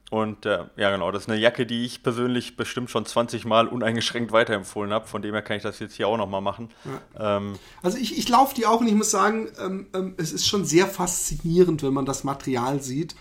Und 0.09 0.45
äh, 0.45 0.63
ja, 0.77 0.89
genau, 0.91 1.11
das 1.11 1.23
ist 1.23 1.29
eine 1.29 1.37
Jacke, 1.37 1.65
die 1.65 1.83
ich 1.83 2.01
persönlich 2.01 2.55
bestimmt 2.55 2.89
schon 2.89 3.05
20 3.05 3.43
Mal 3.43 3.67
uneingeschränkt 3.67 4.31
weiterempfohlen 4.31 4.93
habe. 4.93 5.05
Von 5.05 5.21
dem 5.21 5.33
her 5.33 5.41
kann 5.41 5.57
ich 5.57 5.63
das 5.63 5.79
jetzt 5.79 5.95
hier 5.95 6.07
auch 6.07 6.15
nochmal 6.15 6.39
machen. 6.39 6.69
Ja. 7.17 7.37
Ähm, 7.37 7.59
also 7.83 7.97
ich, 7.97 8.17
ich 8.17 8.29
laufe 8.29 8.55
die 8.55 8.65
auch 8.65 8.79
und 8.79 8.87
ich 8.87 8.93
muss 8.93 9.11
sagen, 9.11 9.49
ähm, 9.59 9.87
ähm, 9.93 10.13
es 10.15 10.31
ist 10.31 10.47
schon 10.47 10.63
sehr 10.63 10.87
faszinierend, 10.87 11.83
wenn 11.83 11.93
man 11.93 12.05
das 12.05 12.23
Material 12.23 12.81
sieht, 12.81 13.15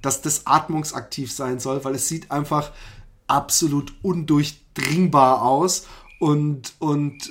dass 0.00 0.20
das 0.20 0.46
atmungsaktiv 0.46 1.30
sein 1.30 1.60
soll, 1.60 1.84
weil 1.84 1.94
es 1.94 2.08
sieht 2.08 2.32
einfach 2.32 2.72
absolut 3.28 3.92
undurchdringbar 4.76 5.42
aus 5.42 5.86
und, 6.18 6.74
und 6.78 7.30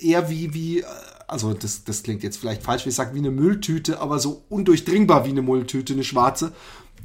äh, 0.00 0.06
eher 0.06 0.28
wie, 0.30 0.52
wie, 0.54 0.80
äh, 0.80 0.84
also 1.26 1.54
das, 1.54 1.84
das 1.84 2.02
klingt 2.02 2.22
jetzt 2.22 2.36
vielleicht 2.36 2.62
falsch, 2.62 2.84
wie 2.84 2.90
ich 2.90 2.94
sage, 2.94 3.14
wie 3.14 3.18
eine 3.18 3.30
Mülltüte, 3.30 4.00
aber 4.00 4.18
so 4.18 4.42
undurchdringbar 4.48 5.24
wie 5.24 5.30
eine 5.30 5.42
Mülltüte, 5.42 5.92
eine 5.94 6.04
schwarze. 6.04 6.52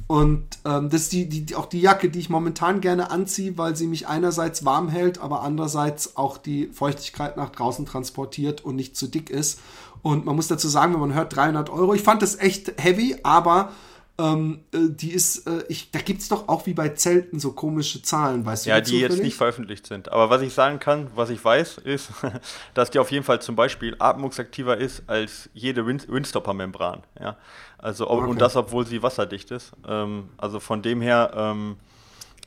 Und 0.06 0.44
ähm, 0.64 0.90
das 0.90 1.02
ist 1.02 1.12
die, 1.12 1.28
die, 1.28 1.54
auch 1.54 1.66
die 1.66 1.80
Jacke, 1.80 2.10
die 2.10 2.18
ich 2.18 2.28
momentan 2.28 2.80
gerne 2.80 3.10
anziehe, 3.10 3.56
weil 3.56 3.76
sie 3.76 3.86
mich 3.86 4.08
einerseits 4.08 4.64
warm 4.64 4.88
hält, 4.88 5.18
aber 5.18 5.42
andererseits 5.42 6.16
auch 6.16 6.36
die 6.36 6.66
Feuchtigkeit 6.66 7.36
nach 7.36 7.50
draußen 7.50 7.86
transportiert 7.86 8.62
und 8.64 8.76
nicht 8.76 8.96
zu 8.96 9.06
dick 9.06 9.30
ist. 9.30 9.60
Und 10.02 10.26
man 10.26 10.36
muss 10.36 10.48
dazu 10.48 10.68
sagen, 10.68 10.92
wenn 10.92 11.00
man 11.00 11.14
hört 11.14 11.34
300 11.34 11.70
Euro, 11.70 11.94
ich 11.94 12.02
fand 12.02 12.20
das 12.20 12.38
echt 12.38 12.74
heavy, 12.82 13.16
aber 13.22 13.72
ähm, 14.18 14.60
äh, 14.72 14.78
die 14.90 15.10
ist, 15.10 15.46
äh, 15.46 15.64
ich, 15.68 15.90
da 15.90 15.98
gibt 16.00 16.20
es 16.20 16.28
doch 16.28 16.48
auch 16.48 16.66
wie 16.66 16.74
bei 16.74 16.90
Zelten 16.90 17.40
so 17.40 17.52
komische 17.52 18.02
Zahlen, 18.02 18.44
weißt 18.44 18.66
du? 18.66 18.70
Ja, 18.70 18.80
die 18.80 19.00
jetzt 19.00 19.22
nicht 19.22 19.36
veröffentlicht 19.36 19.86
sind. 19.86 20.12
Aber 20.12 20.28
was 20.28 20.42
ich 20.42 20.52
sagen 20.52 20.78
kann, 20.78 21.10
was 21.14 21.30
ich 21.30 21.42
weiß, 21.42 21.78
ist, 21.78 22.10
dass 22.74 22.90
die 22.90 22.98
auf 22.98 23.10
jeden 23.10 23.24
Fall 23.24 23.40
zum 23.40 23.56
Beispiel 23.56 23.96
atmungsaktiver 23.98 24.76
ist 24.76 25.02
als 25.06 25.48
jede 25.54 25.86
Wind 25.86 26.08
Windstopper-Membran. 26.08 27.02
Ja? 27.18 27.36
Also, 27.78 28.08
okay. 28.10 28.28
Und 28.28 28.40
das, 28.40 28.54
obwohl 28.54 28.86
sie 28.86 29.02
wasserdicht 29.02 29.50
ist. 29.50 29.72
Ähm, 29.88 30.28
also 30.36 30.60
von 30.60 30.82
dem 30.82 31.00
her, 31.00 31.32
ähm, 31.34 31.76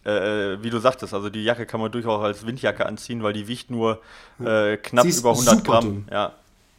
äh, 0.04 0.62
wie 0.62 0.70
du 0.70 0.80
sagtest, 0.80 1.16
also 1.16 1.30
die 1.32 1.44
Jacke 1.44 1.66
kann 1.66 1.82
man 1.82 1.92
durchaus 1.92 2.24
als 2.24 2.46
Windjacke 2.46 2.86
anziehen, 2.86 3.24
weil 3.24 3.34
die 3.34 3.48
wiegt 3.48 3.72
nur 3.72 4.02
äh, 4.40 4.78
knapp 4.78 5.06
über 5.06 5.32
100 5.32 5.64
Gramm. 5.64 6.06
Ja. 6.12 6.34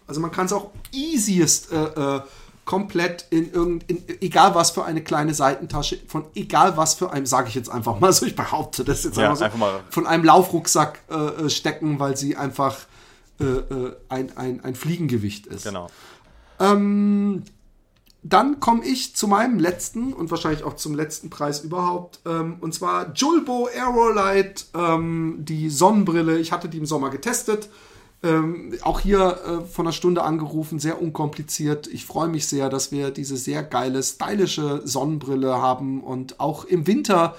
Also 0.07 0.21
man 0.21 0.31
kann 0.31 0.47
es 0.47 0.53
auch 0.53 0.71
easiest 0.93 1.73
äh, 1.73 1.77
äh 1.77 2.21
komplett 2.67 3.27
in 3.31 3.51
irgendein, 3.51 4.03
egal 4.21 4.55
was 4.55 4.73
für 4.73 4.85
eine 4.85 5.03
kleine 5.03 5.33
Seitentasche, 5.33 5.99
von 6.09 6.27
egal 6.35 6.77
was 6.77 6.95
für 6.95 7.11
einem, 7.13 7.25
sage 7.25 7.49
ich 7.49 7.55
jetzt 7.55 7.71
einfach 7.71 7.99
mal 8.01 8.13
so, 8.13 8.27
ich 8.27 8.37
behaupte 8.37 8.85
das 8.85 9.05
jetzt 9.05 9.17
ja, 9.17 9.31
einfach, 9.31 9.39
so, 9.39 9.45
einfach 9.45 9.81
von 9.89 10.07
einem 10.07 10.25
Laufrucksack 10.25 10.99
äh, 11.09 11.15
äh, 11.15 11.49
stecken, 11.49 11.99
weil 12.01 12.17
sie 12.17 12.37
einfach 12.37 12.77
äh, 13.41 13.45
äh, 13.45 13.97
ein, 14.09 14.37
ein, 14.37 14.65
ein 14.65 14.75
Fliegengewicht 14.75 15.47
ist. 15.47 15.65
Genau. 15.65 15.87
Ähm, 16.59 17.45
dann 18.25 18.59
komme 18.59 18.85
ich 18.85 19.15
zu 19.15 19.29
meinem 19.29 19.61
letzten 19.61 20.13
und 20.13 20.33
wahrscheinlich 20.33 20.65
auch 20.65 20.75
zum 20.75 20.95
letzten 20.95 21.31
Preis 21.31 21.61
überhaupt. 21.61 22.19
Ähm, 22.27 22.57
und 22.61 22.75
zwar 22.75 23.13
Julbo 23.15 23.69
Aerolite, 23.73 24.65
ähm, 24.75 25.37
die 25.39 25.71
Sonnenbrille. 25.71 26.39
Ich 26.39 26.51
hatte 26.51 26.69
die 26.69 26.79
im 26.79 26.87
Sommer 26.87 27.11
getestet. 27.11 27.69
Ähm, 28.27 28.73
auch 28.83 29.01
hier 29.01 29.39
äh, 29.47 29.65
von 29.65 29.87
einer 29.87 29.93
Stunde 29.93 30.23
angerufen, 30.23 30.81
sehr 30.81 31.01
unkompliziert. 31.01 31.87
Ich 31.87 32.07
freue 32.07 32.29
mich 32.29 32.47
sehr, 32.47 32.69
dass 32.69 32.91
wir 32.91 33.11
diese 33.11 33.37
sehr 33.37 33.63
geile, 33.63 34.03
stylische 34.03 34.83
Sonnenbrille 34.85 35.63
haben 35.63 36.03
und 36.03 36.41
auch 36.41 36.65
im 36.65 36.89
Winter 36.89 37.37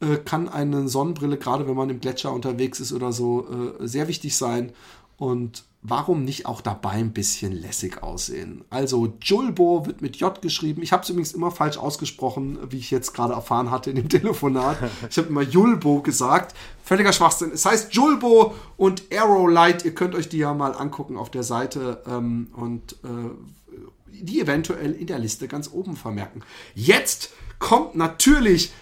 äh, 0.00 0.16
kann 0.16 0.48
eine 0.48 0.88
Sonnenbrille, 0.88 1.36
gerade 1.36 1.68
wenn 1.68 1.76
man 1.76 1.90
im 1.90 2.00
Gletscher 2.00 2.32
unterwegs 2.32 2.80
ist 2.80 2.94
oder 2.94 3.12
so, 3.12 3.46
äh, 3.80 3.86
sehr 3.86 4.08
wichtig 4.08 4.34
sein. 4.34 4.72
Und 5.20 5.64
warum 5.82 6.24
nicht 6.24 6.46
auch 6.46 6.62
dabei 6.62 6.92
ein 6.92 7.12
bisschen 7.12 7.52
lässig 7.52 8.02
aussehen? 8.02 8.64
Also 8.70 9.12
Julbo 9.20 9.84
wird 9.84 10.00
mit 10.00 10.16
J 10.16 10.40
geschrieben. 10.40 10.80
Ich 10.80 10.92
habe 10.92 11.02
es 11.02 11.10
übrigens 11.10 11.34
immer 11.34 11.50
falsch 11.50 11.76
ausgesprochen, 11.76 12.58
wie 12.70 12.78
ich 12.78 12.90
jetzt 12.90 13.12
gerade 13.12 13.34
erfahren 13.34 13.70
hatte 13.70 13.90
in 13.90 13.96
dem 13.96 14.08
Telefonat. 14.20 14.78
Ich 15.10 15.18
habe 15.18 15.28
immer 15.28 15.42
Julbo 15.42 16.00
gesagt. 16.00 16.56
Völliger 16.82 17.12
Schwachsinn. 17.12 17.50
Es 17.52 17.66
heißt 17.66 17.92
Julbo 17.92 18.54
und 18.78 19.02
Arrow 19.14 19.46
Light. 19.46 19.84
Ihr 19.84 19.94
könnt 19.94 20.14
euch 20.14 20.30
die 20.30 20.38
ja 20.38 20.54
mal 20.54 20.72
angucken 20.72 21.18
auf 21.18 21.30
der 21.30 21.42
Seite 21.42 22.02
ähm, 22.06 22.48
und 22.56 22.94
äh, 23.04 24.16
die 24.22 24.40
eventuell 24.40 24.92
in 24.92 25.06
der 25.06 25.18
Liste 25.18 25.48
ganz 25.48 25.70
oben 25.70 25.96
vermerken. 25.96 26.40
Jetzt 26.74 27.28
kommt 27.58 27.94
natürlich 27.94 28.72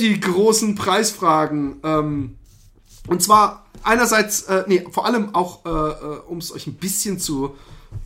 die 0.00 0.18
großen 0.18 0.74
Preisfragen. 0.74 1.76
Ähm, 1.84 2.38
und 3.06 3.22
zwar 3.22 3.62
einerseits, 3.82 4.42
äh, 4.42 4.64
nee, 4.66 4.84
vor 4.90 5.06
allem 5.06 5.34
auch, 5.34 5.64
äh, 5.64 5.68
äh 5.68 6.18
um 6.28 6.38
es 6.38 6.52
euch 6.52 6.66
ein 6.66 6.74
bisschen 6.74 7.18
zu. 7.18 7.54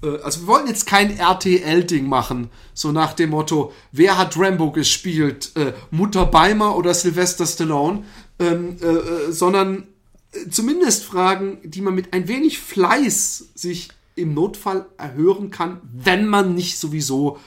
Äh, 0.02 0.18
also, 0.22 0.42
wir 0.42 0.46
wollten 0.48 0.68
jetzt 0.68 0.86
kein 0.86 1.16
RTL-Ding 1.16 2.08
machen, 2.08 2.50
so 2.74 2.92
nach 2.92 3.12
dem 3.12 3.30
Motto: 3.30 3.72
Wer 3.92 4.18
hat 4.18 4.38
Rambo 4.38 4.72
gespielt? 4.72 5.52
Äh, 5.56 5.72
Mutter 5.90 6.26
Beimer 6.26 6.76
oder 6.76 6.94
Sylvester 6.94 7.46
Stallone? 7.46 8.04
Ähm, 8.38 8.76
äh, 8.82 9.32
sondern 9.32 9.84
zumindest 10.50 11.04
Fragen, 11.04 11.58
die 11.64 11.80
man 11.80 11.94
mit 11.94 12.12
ein 12.12 12.28
wenig 12.28 12.58
Fleiß 12.58 13.50
sich 13.54 13.88
im 14.14 14.34
Notfall 14.34 14.86
erhören 14.96 15.50
kann, 15.50 15.80
wenn 15.92 16.26
man 16.26 16.54
nicht 16.54 16.78
sowieso 16.78 17.38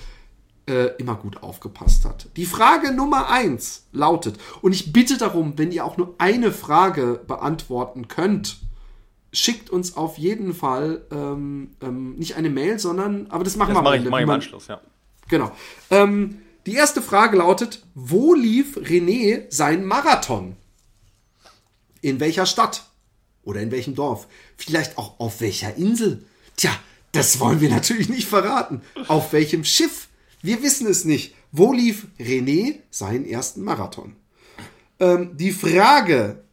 äh, 0.70 0.96
immer 0.98 1.16
gut 1.16 1.44
aufgepasst 1.44 2.06
hat. 2.06 2.28
Die 2.38 2.46
Frage 2.46 2.94
Nummer 2.94 3.30
eins 3.30 3.88
lautet, 3.91 4.38
und 4.62 4.72
ich 4.72 4.94
bitte 4.94 5.18
darum, 5.18 5.58
wenn 5.58 5.72
ihr 5.72 5.84
auch 5.84 5.98
nur 5.98 6.16
eine 6.20 6.52
Frage 6.52 7.20
beantworten 7.28 8.08
könnt, 8.08 8.60
schickt 9.34 9.70
uns 9.70 9.98
auf 9.98 10.18
jeden 10.18 10.54
Fall 10.54 11.02
ähm, 11.12 11.72
ähm, 11.82 12.16
nicht 12.16 12.36
eine 12.36 12.50
Mail, 12.50 12.80
sondern, 12.80 13.28
aber 13.30 13.44
das 13.44 13.56
machen 13.56 13.74
das 13.74 13.84
wir 13.84 13.84
mal. 13.84 14.00
Ich, 14.00 14.10
mach 14.10 14.20
im 14.20 14.30
Anschluss, 14.30 14.68
ja. 14.68 14.80
Genau. 15.28 15.52
Ähm, 15.90 16.41
die 16.66 16.74
erste 16.74 17.02
Frage 17.02 17.38
lautet, 17.38 17.84
wo 17.96 18.34
lief 18.34 18.78
René 18.78 19.46
sein 19.50 19.86
Marathon? 19.86 20.56
In 22.02 22.20
welcher 22.20 22.46
Stadt? 22.46 22.86
Oder 23.44 23.62
in 23.62 23.72
welchem 23.72 23.96
Dorf? 23.96 24.28
Vielleicht 24.58 24.98
auch 24.98 25.20
auf 25.20 25.41
welcher 25.41 25.76
Insel? 25.76 26.26
Tja, 26.56 26.72
das 27.12 27.40
wollen 27.40 27.62
wir 27.62 27.70
natürlich 27.70 28.10
nicht 28.10 28.28
verraten. 28.28 28.82
Auf 29.08 29.34
welchem 29.34 29.64
Schiff? 29.64 30.09
Wir 30.41 30.64
wissen 30.64 30.88
es 30.88 31.06
nicht. 31.06 31.36
Wo 31.52 31.74
lief 31.74 32.07
René 32.20 32.80
seinen 32.90 33.26
ersten 33.26 33.64
Marathon? 33.64 34.16
Ähm, 34.99 35.36
die 35.36 35.52
Frage, 35.52 36.44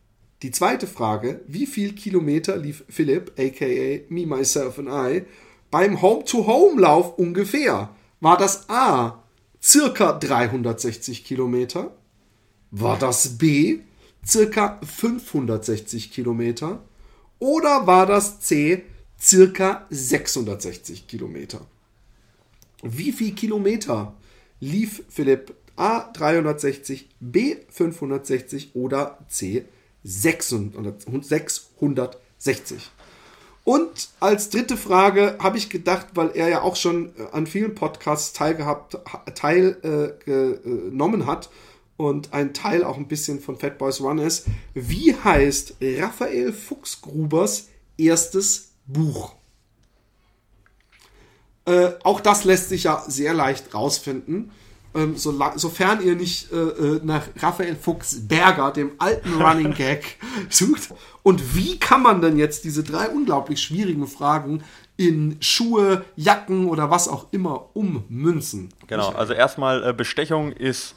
die 0.42 0.50
zweite 0.50 0.86
Frage, 0.86 1.40
wie 1.46 1.66
viel 1.66 1.92
Kilometer 1.94 2.56
lief 2.56 2.84
Philipp, 2.88 3.32
aka 3.38 4.00
Me, 4.08 4.26
Myself 4.26 4.78
and 4.78 4.88
I, 4.88 5.24
beim 5.70 6.02
Home-to-Home-Lauf 6.02 7.18
ungefähr? 7.18 7.90
War 8.20 8.36
das 8.36 8.68
A, 8.68 9.22
circa 9.62 10.12
360 10.12 11.24
Kilometer? 11.24 11.96
War 12.70 12.98
das 12.98 13.38
B, 13.38 13.80
circa 14.24 14.80
560 14.82 16.10
Kilometer? 16.10 16.82
Oder 17.38 17.86
war 17.86 18.06
das 18.06 18.40
C, 18.40 18.82
circa 19.20 19.86
660 19.90 21.06
Kilometer? 21.06 21.60
Wie 22.82 23.12
viel 23.12 23.34
Kilometer 23.34 24.14
lief 24.60 25.02
Philipp 25.08 25.54
A 25.76 26.10
360, 26.12 27.08
B 27.20 27.56
560 27.70 28.74
oder 28.74 29.18
C 29.28 29.64
660? 30.02 32.90
Und 33.64 34.10
als 34.20 34.50
dritte 34.50 34.76
Frage 34.76 35.38
habe 35.40 35.56
ich 35.58 35.70
gedacht, 35.70 36.06
weil 36.14 36.30
er 36.34 36.48
ja 36.48 36.62
auch 36.62 36.76
schon 36.76 37.08
äh, 37.16 37.26
an 37.32 37.48
vielen 37.48 37.74
Podcasts 37.74 38.32
teilgehabt, 38.32 38.96
teilgenommen 39.34 41.22
äh, 41.22 41.24
hat 41.24 41.50
und 41.96 42.32
ein 42.32 42.54
Teil 42.54 42.84
auch 42.84 42.96
ein 42.96 43.08
bisschen 43.08 43.40
von 43.40 43.58
Fat 43.58 43.78
Boys 43.78 44.00
Run 44.00 44.18
ist, 44.18 44.46
wie 44.74 45.16
heißt 45.16 45.78
Raphael 45.80 46.52
Fuchsgrubers 46.52 47.66
erstes 47.98 48.70
Buch? 48.86 49.34
Äh, 51.66 51.90
auch 52.05 52.20
das 52.20 52.44
lässt 52.44 52.68
sich 52.68 52.84
ja 52.84 53.02
sehr 53.06 53.34
leicht 53.34 53.74
rausfinden. 53.74 54.52
Ähm, 54.94 55.16
so, 55.16 55.38
sofern 55.56 56.01
ihr 56.01 56.14
nicht 56.14 56.51
äh, 56.52 56.56
äh 56.56 57.01
nach 57.02 57.22
Raphael 57.40 57.76
Fuchs 57.76 58.26
Berger, 58.26 58.70
dem 58.70 58.93
alten 58.98 59.34
Running 59.43 59.74
Gag, 59.74 60.16
sucht. 60.48 60.94
Und 61.22 61.56
wie 61.56 61.78
kann 61.78 62.02
man 62.02 62.22
denn 62.22 62.38
jetzt 62.38 62.64
diese 62.64 62.82
drei 62.82 63.09
unglaublich 63.09 63.60
schwierigen 63.60 64.06
Fragen 64.06 64.62
in 64.97 65.36
Schuhe, 65.40 66.05
Jacken 66.14 66.68
oder 66.68 66.90
was 66.90 67.09
auch 67.09 67.26
immer 67.32 67.76
ummünzen? 67.76 68.70
Genau, 68.86 69.10
also 69.10 69.34
erstmal 69.34 69.88
äh, 69.88 69.93
Bestechung 69.93 70.52
ist 70.52 70.94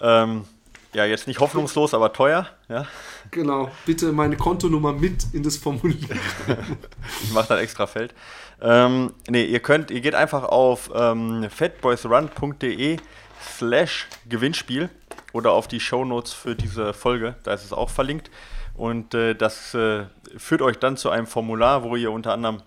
ähm, 0.00 0.44
ja 0.92 1.04
jetzt 1.04 1.26
nicht 1.26 1.40
hoffnungslos, 1.40 1.94
aber 1.94 2.12
teuer. 2.12 2.46
Ja. 2.68 2.86
Genau, 3.30 3.70
bitte 3.86 4.12
meine 4.12 4.36
Kontonummer 4.36 4.92
mit 4.92 5.26
in 5.32 5.42
das 5.42 5.56
Formulier. 5.56 6.16
ich 7.22 7.32
mache 7.32 7.48
dann 7.48 7.58
extra 7.58 7.86
Feld. 7.86 8.14
Ähm, 8.62 9.14
nee, 9.28 9.44
ihr 9.44 9.60
könnt, 9.60 9.90
ihr 9.90 10.00
geht 10.00 10.14
einfach 10.14 10.44
auf 10.44 10.90
ähm, 10.94 11.48
fatboysrun.de 11.48 12.98
slash 13.40 14.06
Gewinnspiel 14.28 14.90
oder 15.32 15.52
auf 15.52 15.68
die 15.68 15.80
Shownotes 15.80 16.32
für 16.32 16.54
diese 16.54 16.92
Folge, 16.92 17.36
da 17.42 17.54
ist 17.54 17.64
es 17.64 17.72
auch 17.72 17.90
verlinkt. 17.90 18.30
Und 18.74 19.14
äh, 19.14 19.34
das 19.34 19.74
äh, 19.74 20.04
führt 20.36 20.62
euch 20.62 20.78
dann 20.78 20.96
zu 20.96 21.10
einem 21.10 21.26
Formular, 21.26 21.82
wo 21.82 21.96
ihr 21.96 22.10
unter 22.10 22.32
anderem 22.32 22.62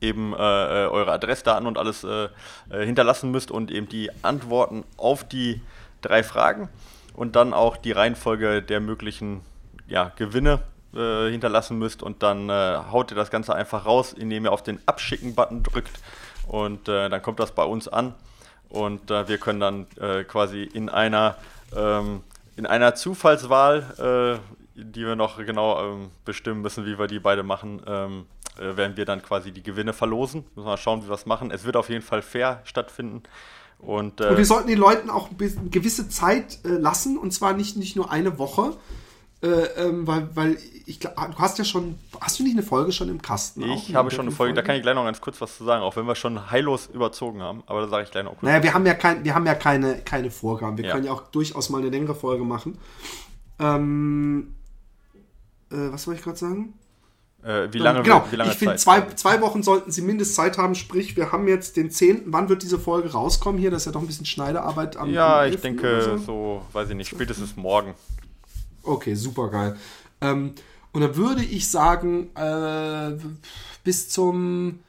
eben 0.00 0.32
äh, 0.32 0.36
äh 0.36 0.86
eure 0.88 1.12
Adressdaten 1.12 1.66
und 1.66 1.78
alles 1.78 2.04
äh, 2.04 2.28
äh, 2.70 2.84
hinterlassen 2.84 3.30
müsst 3.30 3.50
und 3.50 3.70
eben 3.70 3.88
die 3.88 4.10
Antworten 4.22 4.84
auf 4.96 5.24
die 5.24 5.60
drei 6.00 6.22
Fragen 6.22 6.68
und 7.14 7.36
dann 7.36 7.54
auch 7.54 7.76
die 7.76 7.92
Reihenfolge 7.92 8.62
der 8.62 8.80
möglichen 8.80 9.42
ja, 9.86 10.12
Gewinne 10.16 10.60
äh, 10.94 11.30
hinterlassen 11.30 11.78
müsst 11.78 12.02
und 12.02 12.22
dann 12.22 12.48
äh, 12.48 12.78
haut 12.90 13.10
ihr 13.10 13.16
das 13.16 13.30
Ganze 13.30 13.54
einfach 13.54 13.86
raus, 13.86 14.12
indem 14.12 14.44
ihr 14.44 14.52
auf 14.52 14.62
den 14.62 14.80
Abschicken-Button 14.86 15.62
drückt 15.62 16.00
und 16.46 16.88
äh, 16.88 17.08
dann 17.08 17.22
kommt 17.22 17.40
das 17.40 17.52
bei 17.52 17.64
uns 17.64 17.88
an 17.88 18.14
und 18.68 19.10
äh, 19.10 19.28
wir 19.28 19.38
können 19.38 19.60
dann 19.60 19.86
äh, 20.00 20.24
quasi 20.24 20.62
in 20.62 20.88
einer, 20.88 21.36
ähm, 21.76 22.22
in 22.56 22.66
einer 22.66 22.94
Zufallswahl, 22.94 24.40
die 24.74 25.04
wir 25.04 25.16
noch 25.16 25.38
genau 25.38 25.82
ähm, 25.82 26.10
bestimmen 26.24 26.62
müssen, 26.62 26.86
wie 26.86 26.98
wir 26.98 27.06
die 27.06 27.18
beide 27.18 27.42
machen, 27.42 27.82
ähm, 27.86 28.26
werden 28.58 28.96
wir 28.96 29.04
dann 29.04 29.22
quasi 29.22 29.52
die 29.52 29.62
Gewinne 29.62 29.92
verlosen. 29.92 30.44
Müssen 30.54 30.66
wir 30.66 30.70
mal 30.70 30.76
schauen, 30.76 31.00
wie 31.00 31.06
wir 31.06 31.12
das 31.12 31.26
machen. 31.26 31.50
Es 31.50 31.64
wird 31.64 31.76
auf 31.76 31.88
jeden 31.88 32.02
Fall 32.02 32.22
fair 32.22 32.60
stattfinden. 32.64 33.22
Und, 33.82 34.20
äh, 34.20 34.28
und 34.28 34.36
wir 34.36 34.46
sollten 34.46 34.68
den 34.68 34.78
Leuten 34.78 35.10
auch 35.10 35.28
eine 35.30 35.70
gewisse 35.70 36.08
Zeit 36.08 36.60
äh, 36.64 36.68
lassen, 36.68 37.18
und 37.18 37.32
zwar 37.32 37.52
nicht, 37.52 37.76
nicht 37.76 37.96
nur 37.96 38.10
eine 38.10 38.38
Woche, 38.38 38.76
äh, 39.42 39.46
ähm, 39.76 40.06
weil, 40.06 40.28
weil 40.34 40.58
ich 40.86 41.00
du 41.00 41.08
hast 41.16 41.58
ja 41.58 41.64
schon, 41.64 41.98
hast 42.20 42.38
du 42.38 42.44
nicht 42.44 42.52
eine 42.52 42.62
Folge 42.62 42.92
schon 42.92 43.08
im 43.08 43.20
Kasten? 43.20 43.62
Ich 43.72 43.94
habe 43.94 44.10
schon 44.10 44.20
eine 44.20 44.30
Folge, 44.30 44.50
Folge, 44.50 44.54
da 44.54 44.62
kann 44.62 44.76
ich 44.76 44.82
gleich 44.82 44.94
noch 44.94 45.04
ganz 45.04 45.20
kurz 45.20 45.40
was 45.40 45.56
zu 45.56 45.64
sagen, 45.64 45.82
auch 45.82 45.96
wenn 45.96 46.06
wir 46.06 46.14
schon 46.14 46.50
heillos 46.50 46.88
überzogen 46.92 47.42
haben, 47.42 47.62
aber 47.66 47.82
da 47.82 47.88
sage 47.88 48.04
ich 48.04 48.10
gleich 48.10 48.24
noch 48.24 48.32
kurz. 48.32 48.42
Naja, 48.42 48.62
wir 48.62 48.74
haben 48.74 48.86
ja, 48.86 48.94
kein, 48.94 49.24
wir 49.24 49.34
haben 49.34 49.46
ja 49.46 49.54
keine, 49.54 49.98
keine 49.98 50.30
Vorgaben, 50.30 50.76
wir 50.78 50.86
ja. 50.86 50.92
können 50.92 51.06
ja 51.06 51.12
auch 51.12 51.22
durchaus 51.22 51.70
mal 51.70 51.78
eine 51.78 51.90
längere 51.90 52.14
Folge 52.14 52.44
machen. 52.44 52.78
Ähm, 53.58 54.54
äh, 55.70 55.76
was 55.90 56.06
wollte 56.06 56.18
ich 56.18 56.24
gerade 56.24 56.38
sagen? 56.38 56.74
Äh, 57.42 57.72
wie 57.72 57.78
lange, 57.78 58.02
genau. 58.02 58.24
wie 58.30 58.36
lange 58.36 58.52
ich 58.52 58.58
finde, 58.58 58.76
zwei, 58.76 59.00
zwei 59.16 59.40
Wochen 59.40 59.64
sollten 59.64 59.90
sie 59.90 60.02
mindestens 60.02 60.36
Zeit 60.36 60.58
haben. 60.58 60.76
Sprich, 60.76 61.16
wir 61.16 61.32
haben 61.32 61.48
jetzt 61.48 61.76
den 61.76 61.90
10. 61.90 62.22
Wann 62.26 62.48
wird 62.48 62.62
diese 62.62 62.78
Folge 62.78 63.10
rauskommen 63.10 63.60
hier? 63.60 63.72
Das 63.72 63.82
ist 63.82 63.86
ja 63.86 63.92
doch 63.92 64.00
ein 64.00 64.06
bisschen 64.06 64.26
Schneidearbeit 64.26 64.96
am 64.96 65.10
Ja, 65.10 65.44
ich 65.44 65.60
denke, 65.60 66.02
so. 66.02 66.16
so. 66.18 66.62
weiß 66.72 66.90
ich 66.90 66.94
nicht, 66.94 67.08
spätestens 67.08 67.56
morgen. 67.56 67.94
Okay, 68.82 69.14
super 69.14 69.48
geil. 69.48 69.76
Ähm, 70.20 70.54
und 70.92 71.00
dann 71.00 71.16
würde 71.16 71.42
ich 71.42 71.70
sagen, 71.70 72.34
äh, 72.36 73.16
bis 73.84 74.08
zum 74.08 74.80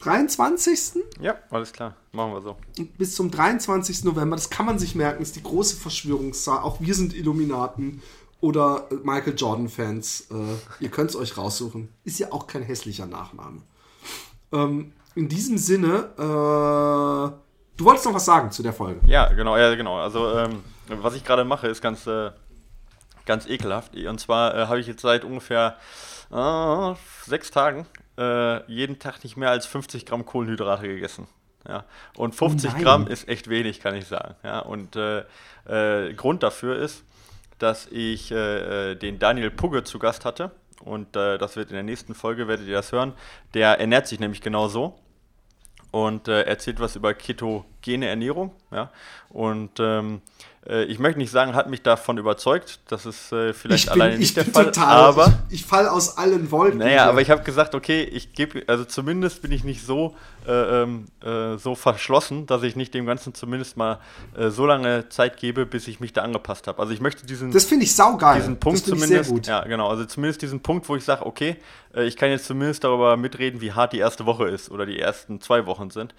23. 0.00 1.02
Ja, 1.20 1.36
alles 1.50 1.72
klar. 1.72 1.94
Machen 2.12 2.32
wir 2.32 2.42
so. 2.42 2.56
Bis 2.98 3.14
zum 3.14 3.30
23. 3.30 4.04
November, 4.04 4.36
das 4.36 4.50
kann 4.50 4.66
man 4.66 4.78
sich 4.78 4.94
merken, 4.94 5.22
ist 5.22 5.36
die 5.36 5.42
große 5.42 5.76
Verschwörungszahl. 5.76 6.58
Auch 6.58 6.80
wir 6.80 6.94
sind 6.94 7.14
Illuminaten 7.14 8.02
oder 8.40 8.88
Michael 9.02 9.34
Jordan-Fans. 9.36 10.28
Äh, 10.30 10.84
ihr 10.84 10.90
könnt 10.90 11.10
es 11.10 11.16
euch 11.16 11.36
raussuchen. 11.36 11.88
Ist 12.04 12.18
ja 12.18 12.32
auch 12.32 12.46
kein 12.46 12.62
hässlicher 12.62 13.06
Nachname. 13.06 13.62
Ähm, 14.52 14.92
in 15.14 15.28
diesem 15.28 15.56
Sinne, 15.58 16.10
äh, 16.18 17.36
du 17.76 17.84
wolltest 17.84 18.06
noch 18.06 18.14
was 18.14 18.24
sagen 18.24 18.50
zu 18.50 18.62
der 18.62 18.72
Folge. 18.72 19.00
Ja, 19.06 19.32
genau, 19.32 19.56
ja, 19.56 19.74
genau. 19.74 19.96
Also, 19.96 20.30
ähm, 20.36 20.62
was 20.88 21.14
ich 21.14 21.24
gerade 21.24 21.44
mache, 21.44 21.68
ist 21.68 21.80
ganz, 21.80 22.06
äh, 22.06 22.30
ganz 23.26 23.46
ekelhaft. 23.46 23.96
Und 23.96 24.20
zwar 24.20 24.54
äh, 24.54 24.66
habe 24.66 24.80
ich 24.80 24.86
jetzt 24.86 25.02
seit 25.02 25.24
ungefähr 25.24 25.76
äh, 26.32 26.94
sechs 27.26 27.50
Tagen 27.50 27.86
äh, 28.18 28.70
jeden 28.70 28.98
Tag 28.98 29.22
nicht 29.24 29.36
mehr 29.36 29.50
als 29.50 29.66
50 29.66 30.06
Gramm 30.06 30.24
Kohlenhydrate 30.24 30.86
gegessen. 30.86 31.26
Ja. 31.66 31.84
Und 32.16 32.34
50 32.34 32.72
oh 32.74 32.82
Gramm 32.82 33.06
ist 33.06 33.28
echt 33.28 33.48
wenig, 33.48 33.80
kann 33.80 33.94
ich 33.94 34.06
sagen. 34.06 34.34
Ja. 34.42 34.60
Und 34.60 34.92
Grund 34.92 36.42
dafür 36.42 36.76
ist, 36.76 37.04
dass 37.58 37.86
ich 37.86 38.30
äh, 38.30 38.92
äh, 38.92 38.94
den 38.94 39.18
Daniel 39.18 39.50
Pugge 39.50 39.84
zu 39.84 39.98
Gast 39.98 40.24
hatte. 40.24 40.50
Und 40.80 41.16
äh, 41.16 41.38
das 41.38 41.56
wird 41.56 41.70
in 41.70 41.74
der 41.74 41.82
nächsten 41.82 42.14
Folge, 42.14 42.48
werdet 42.48 42.66
ihr 42.66 42.74
das 42.74 42.92
hören. 42.92 43.14
Der 43.54 43.80
ernährt 43.80 44.06
sich 44.06 44.20
nämlich 44.20 44.40
genau 44.42 44.68
so 44.68 44.98
und 45.90 46.28
äh, 46.28 46.42
erzählt 46.42 46.80
was 46.80 46.96
über 46.96 47.14
ketogene 47.14 48.06
Ernährung. 48.06 48.52
Ja? 48.70 48.90
Und 49.30 49.78
ähm, 49.78 50.20
äh, 50.53 50.53
ich 50.66 50.98
möchte 50.98 51.18
nicht 51.18 51.30
sagen, 51.30 51.54
hat 51.54 51.68
mich 51.68 51.82
davon 51.82 52.16
überzeugt. 52.16 52.80
Das 52.88 53.04
ist 53.04 53.32
äh, 53.32 53.52
vielleicht 53.52 53.84
ich 53.84 53.90
alleine 53.90 54.12
bin, 54.12 54.20
nicht 54.20 54.36
der 54.36 54.46
Fall. 54.46 54.66
Total, 54.66 55.04
aber 55.04 55.32
ich, 55.50 55.60
ich 55.60 55.66
falle 55.66 55.92
aus 55.92 56.16
allen 56.16 56.50
Wolken. 56.50 56.78
Naja, 56.78 56.90
hier. 56.90 57.02
aber 57.04 57.20
ich 57.20 57.30
habe 57.30 57.42
gesagt, 57.42 57.74
okay, 57.74 58.02
ich 58.02 58.32
gebe, 58.32 58.62
also 58.66 58.84
zumindest 58.84 59.42
bin 59.42 59.52
ich 59.52 59.62
nicht 59.62 59.84
so, 59.84 60.14
äh, 60.46 60.82
ähm, 60.82 61.06
äh, 61.22 61.58
so 61.58 61.74
verschlossen, 61.74 62.46
dass 62.46 62.62
ich 62.62 62.76
nicht 62.76 62.94
dem 62.94 63.04
Ganzen 63.06 63.34
zumindest 63.34 63.76
mal 63.76 63.98
äh, 64.36 64.48
so 64.48 64.64
lange 64.66 65.08
Zeit 65.10 65.36
gebe, 65.36 65.66
bis 65.66 65.86
ich 65.86 66.00
mich 66.00 66.12
da 66.12 66.22
angepasst 66.22 66.66
habe. 66.66 66.80
Also 66.80 66.92
ich 66.92 67.00
möchte 67.00 67.26
diesen. 67.26 67.50
Das 67.50 67.64
finde 67.64 67.84
ich 67.84 67.94
saugeil. 67.94 68.40
Diesen 68.40 68.58
Punkt 68.58 68.80
das 68.80 68.86
zumindest. 68.86 69.32
Ich 69.32 69.46
ja, 69.46 69.64
genau. 69.64 69.88
Also 69.88 70.04
zumindest 70.06 70.42
diesen 70.42 70.60
Punkt, 70.60 70.88
wo 70.88 70.96
ich 70.96 71.04
sage, 71.04 71.26
okay, 71.26 71.56
äh, 71.94 72.04
ich 72.04 72.16
kann 72.16 72.30
jetzt 72.30 72.46
zumindest 72.46 72.84
darüber 72.84 73.16
mitreden, 73.16 73.60
wie 73.60 73.72
hart 73.72 73.92
die 73.92 73.98
erste 73.98 74.24
Woche 74.24 74.48
ist 74.48 74.70
oder 74.70 74.86
die 74.86 74.98
ersten 74.98 75.40
zwei 75.40 75.66
Wochen 75.66 75.90
sind. 75.90 76.14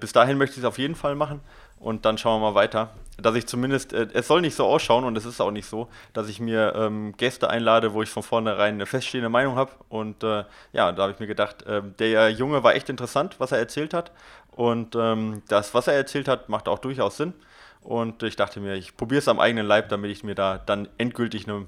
bis 0.00 0.12
dahin 0.12 0.36
möchte 0.36 0.54
ich 0.54 0.58
es 0.58 0.64
auf 0.64 0.78
jeden 0.78 0.96
Fall 0.96 1.14
machen 1.14 1.40
und 1.80 2.04
dann 2.04 2.18
schauen 2.18 2.40
wir 2.40 2.50
mal 2.50 2.54
weiter. 2.54 2.90
Dass 3.16 3.34
ich 3.34 3.46
zumindest, 3.46 3.92
äh, 3.92 4.06
es 4.12 4.28
soll 4.28 4.42
nicht 4.42 4.54
so 4.54 4.66
ausschauen 4.66 5.04
und 5.04 5.16
es 5.16 5.24
ist 5.24 5.40
auch 5.40 5.50
nicht 5.50 5.66
so, 5.66 5.88
dass 6.12 6.28
ich 6.28 6.40
mir 6.40 6.74
ähm, 6.76 7.14
Gäste 7.16 7.50
einlade, 7.50 7.92
wo 7.92 8.02
ich 8.02 8.10
von 8.10 8.22
vornherein 8.22 8.74
eine 8.74 8.86
feststehende 8.86 9.28
Meinung 9.28 9.56
habe. 9.56 9.72
Und 9.88 10.22
äh, 10.22 10.44
ja, 10.72 10.92
da 10.92 11.02
habe 11.02 11.12
ich 11.12 11.18
mir 11.18 11.26
gedacht, 11.26 11.62
äh, 11.62 11.82
der 11.98 12.30
Junge 12.30 12.62
war 12.62 12.74
echt 12.74 12.88
interessant, 12.88 13.36
was 13.38 13.52
er 13.52 13.58
erzählt 13.58 13.92
hat. 13.92 14.12
Und 14.52 14.94
ähm, 14.94 15.42
das, 15.48 15.74
was 15.74 15.86
er 15.86 15.94
erzählt 15.94 16.28
hat, 16.28 16.48
macht 16.48 16.68
auch 16.68 16.78
durchaus 16.78 17.16
Sinn. 17.16 17.34
Und 17.82 18.22
ich 18.22 18.36
dachte 18.36 18.60
mir, 18.60 18.74
ich 18.74 18.96
probiere 18.96 19.20
es 19.20 19.28
am 19.28 19.40
eigenen 19.40 19.66
Leib, 19.66 19.88
damit 19.88 20.10
ich 20.10 20.22
mir 20.22 20.34
da 20.34 20.58
dann 20.58 20.88
endgültig 20.98 21.48
eine 21.48 21.66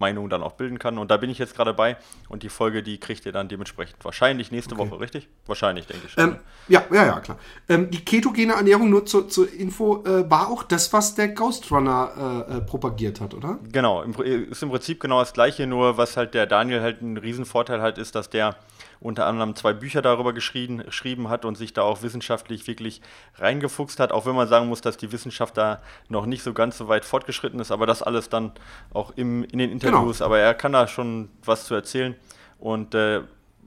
Meinung 0.00 0.28
dann 0.28 0.42
auch 0.42 0.52
bilden 0.52 0.78
kann. 0.78 0.98
Und 0.98 1.10
da 1.10 1.16
bin 1.16 1.30
ich 1.30 1.38
jetzt 1.38 1.54
gerade 1.54 1.74
bei. 1.74 1.96
Und 2.28 2.42
die 2.42 2.48
Folge, 2.48 2.82
die 2.82 2.98
kriegt 2.98 3.26
ihr 3.26 3.32
dann 3.32 3.48
dementsprechend 3.48 4.04
wahrscheinlich 4.04 4.50
nächste 4.50 4.74
okay. 4.74 4.90
Woche, 4.90 5.00
richtig? 5.00 5.28
Wahrscheinlich, 5.46 5.86
denke 5.86 6.06
ich. 6.06 6.18
Ähm, 6.18 6.36
ja, 6.68 6.82
ja, 6.90 7.06
ja, 7.06 7.20
klar. 7.20 7.38
Ähm, 7.68 7.90
die 7.90 8.04
ketogene 8.04 8.54
Ernährung, 8.54 8.90
nur 8.90 9.06
zur, 9.06 9.28
zur 9.28 9.52
Info, 9.52 10.04
äh, 10.04 10.28
war 10.28 10.48
auch 10.48 10.62
das, 10.62 10.92
was 10.92 11.14
der 11.14 11.28
Ghost 11.28 11.70
Runner 11.70 12.46
äh, 12.48 12.56
äh, 12.56 12.60
propagiert 12.62 13.20
hat, 13.20 13.34
oder? 13.34 13.58
Genau, 13.70 14.02
im, 14.02 14.14
ist 14.14 14.62
im 14.62 14.70
Prinzip 14.70 15.00
genau 15.00 15.20
das 15.20 15.32
Gleiche, 15.32 15.66
nur 15.66 15.96
was 15.96 16.16
halt 16.16 16.34
der 16.34 16.46
Daniel 16.46 16.80
halt 16.80 17.02
einen 17.02 17.16
Riesenvorteil 17.16 17.82
hat, 17.82 17.98
ist, 17.98 18.14
dass 18.14 18.30
der 18.30 18.56
unter 19.00 19.26
anderem 19.26 19.56
zwei 19.56 19.72
Bücher 19.72 20.02
darüber 20.02 20.32
geschrieben, 20.32 20.78
geschrieben 20.78 21.28
hat 21.28 21.44
und 21.44 21.56
sich 21.56 21.72
da 21.72 21.82
auch 21.82 22.02
wissenschaftlich 22.02 22.66
wirklich 22.66 23.00
reingefuchst 23.36 23.98
hat, 23.98 24.12
auch 24.12 24.26
wenn 24.26 24.34
man 24.34 24.48
sagen 24.48 24.68
muss, 24.68 24.80
dass 24.80 24.96
die 24.96 25.10
Wissenschaft 25.10 25.56
da 25.56 25.80
noch 26.08 26.26
nicht 26.26 26.42
so 26.42 26.52
ganz 26.52 26.76
so 26.76 26.88
weit 26.88 27.04
fortgeschritten 27.04 27.60
ist, 27.60 27.70
aber 27.70 27.86
das 27.86 28.02
alles 28.02 28.28
dann 28.28 28.52
auch 28.92 29.12
im, 29.16 29.44
in 29.44 29.58
den 29.58 29.70
Interviews, 29.70 30.18
genau. 30.18 30.26
aber 30.26 30.38
er 30.38 30.54
kann 30.54 30.72
da 30.72 30.86
schon 30.86 31.30
was 31.44 31.64
zu 31.64 31.74
erzählen 31.74 32.14
und 32.58 32.94
äh, 32.94 33.22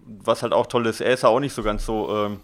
was 0.06 0.44
halt 0.44 0.54
auch 0.54 0.68
toll 0.68 0.86
ist, 0.86 1.02
er 1.02 1.14
ist 1.14 1.24
ja 1.24 1.30
auch 1.30 1.40
nicht 1.40 1.54
so 1.54 1.64
ganz 1.64 1.86
so 1.86 2.14
ähm, 2.14 2.40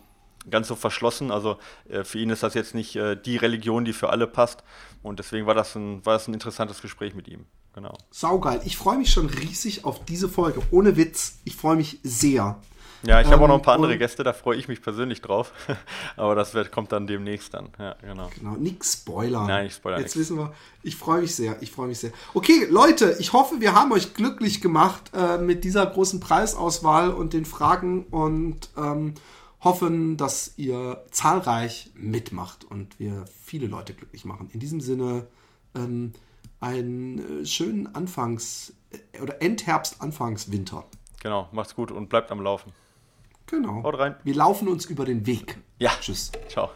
ganz 0.50 0.68
so 0.68 0.76
verschlossen. 0.76 1.32
Also 1.32 1.58
äh, 1.90 2.04
für 2.04 2.20
ihn 2.20 2.30
ist 2.30 2.44
das 2.44 2.54
jetzt 2.54 2.76
nicht 2.76 2.96
äh, 2.96 3.16
die 3.16 3.38
Religion, 3.38 3.86
die 3.86 3.94
für 3.94 4.10
alle 4.10 4.28
passt. 4.28 4.64
Und 5.04 5.20
deswegen 5.20 5.46
war 5.46 5.56
das 5.56 5.76
ein, 5.76 6.06
war 6.06 6.14
das 6.14 6.28
ein 6.28 6.34
interessantes 6.34 6.82
Gespräch 6.82 7.14
mit 7.14 7.28
ihm. 7.28 7.46
Genau. 7.74 7.98
Saugeil. 8.12 8.62
Ich 8.66 8.78
freue 8.78 8.98
mich 8.98 9.12
schon 9.12 9.28
riesig 9.28 9.86
auf 9.86 10.04
diese 10.06 10.28
Folge. 10.28 10.62
Ohne 10.72 10.98
Witz. 10.98 11.40
Ich 11.46 11.56
freue 11.56 11.76
mich 11.76 12.00
sehr. 12.04 12.60
Ja, 13.04 13.22
ich 13.22 13.28
habe 13.28 13.44
auch 13.44 13.48
noch 13.48 13.56
ein 13.56 13.60
Ähm, 13.60 13.66
paar 13.66 13.76
andere 13.76 13.94
und- 13.94 14.00
Gäste, 14.00 14.24
da 14.24 14.34
freue 14.34 14.58
ich 14.58 14.68
mich 14.68 14.82
persönlich 14.82 15.22
drauf. 15.22 15.54
Aber 16.18 16.36
das 16.36 16.54
wird, 16.54 16.72
kommt 16.72 16.92
dann 16.92 17.08
demnächst 17.08 17.54
dann. 17.54 17.70
Ja, 17.80 17.96
genau. 18.02 18.30
Genau, 18.38 18.56
nix 18.56 18.94
Spoiler. 18.94 19.46
Nein, 19.48 19.68
ich 19.68 19.74
spoiler 19.76 19.98
Jetzt 19.98 20.16
nichts. 20.16 20.20
wissen 20.32 20.38
wir. 20.38 20.54
Ich 20.84 20.96
freue 20.96 21.22
mich 21.22 21.36
sehr. 21.36 21.62
Ich 21.62 21.72
freue 21.72 21.88
mich 21.88 22.00
sehr. 22.00 22.12
Okay, 22.34 22.68
Leute, 22.70 23.16
ich 23.20 23.32
hoffe, 23.34 23.62
wir 23.62 23.74
haben 23.74 23.92
euch 23.92 24.14
glücklich 24.14 24.60
gemacht 24.62 25.12
äh, 25.14 25.38
mit 25.38 25.64
dieser 25.64 25.86
großen 25.86 26.20
Preisauswahl 26.20 27.12
und 27.12 27.34
den 27.34 27.46
Fragen 27.46 28.04
und 28.06 28.70
ähm, 28.78 29.14
hoffen, 29.62 30.18
dass 30.18 30.54
ihr 30.58 31.04
zahlreich 31.12 31.92
mitmacht 31.96 32.64
und 32.66 33.00
wir 33.00 33.26
viele 33.44 33.68
Leute 33.68 33.94
glücklich 33.94 34.26
machen. 34.26 34.50
In 34.54 34.60
diesem 34.60 34.82
Sinne 34.82 35.28
ähm, 35.76 36.14
einen 36.62 37.44
äh, 37.44 37.46
schönen 37.46 37.94
Anfangs- 37.96 38.74
oder 39.22 39.42
Endherbst, 39.42 40.02
Anfangswinter. 40.02 40.86
Genau, 41.22 41.48
macht's 41.52 41.76
gut 41.76 41.92
und 41.92 42.10
bleibt 42.10 42.32
am 42.32 42.42
Laufen. 42.42 42.72
Genau. 43.50 43.84
Haut 43.84 43.98
rein. 43.98 44.16
Wir 44.24 44.36
laufen 44.36 44.68
uns 44.68 44.86
über 44.86 45.06
den 45.06 45.26
Weg. 45.26 45.58
Ja. 45.80 45.92
Tschüss. 46.00 46.32
Ciao. 46.50 46.70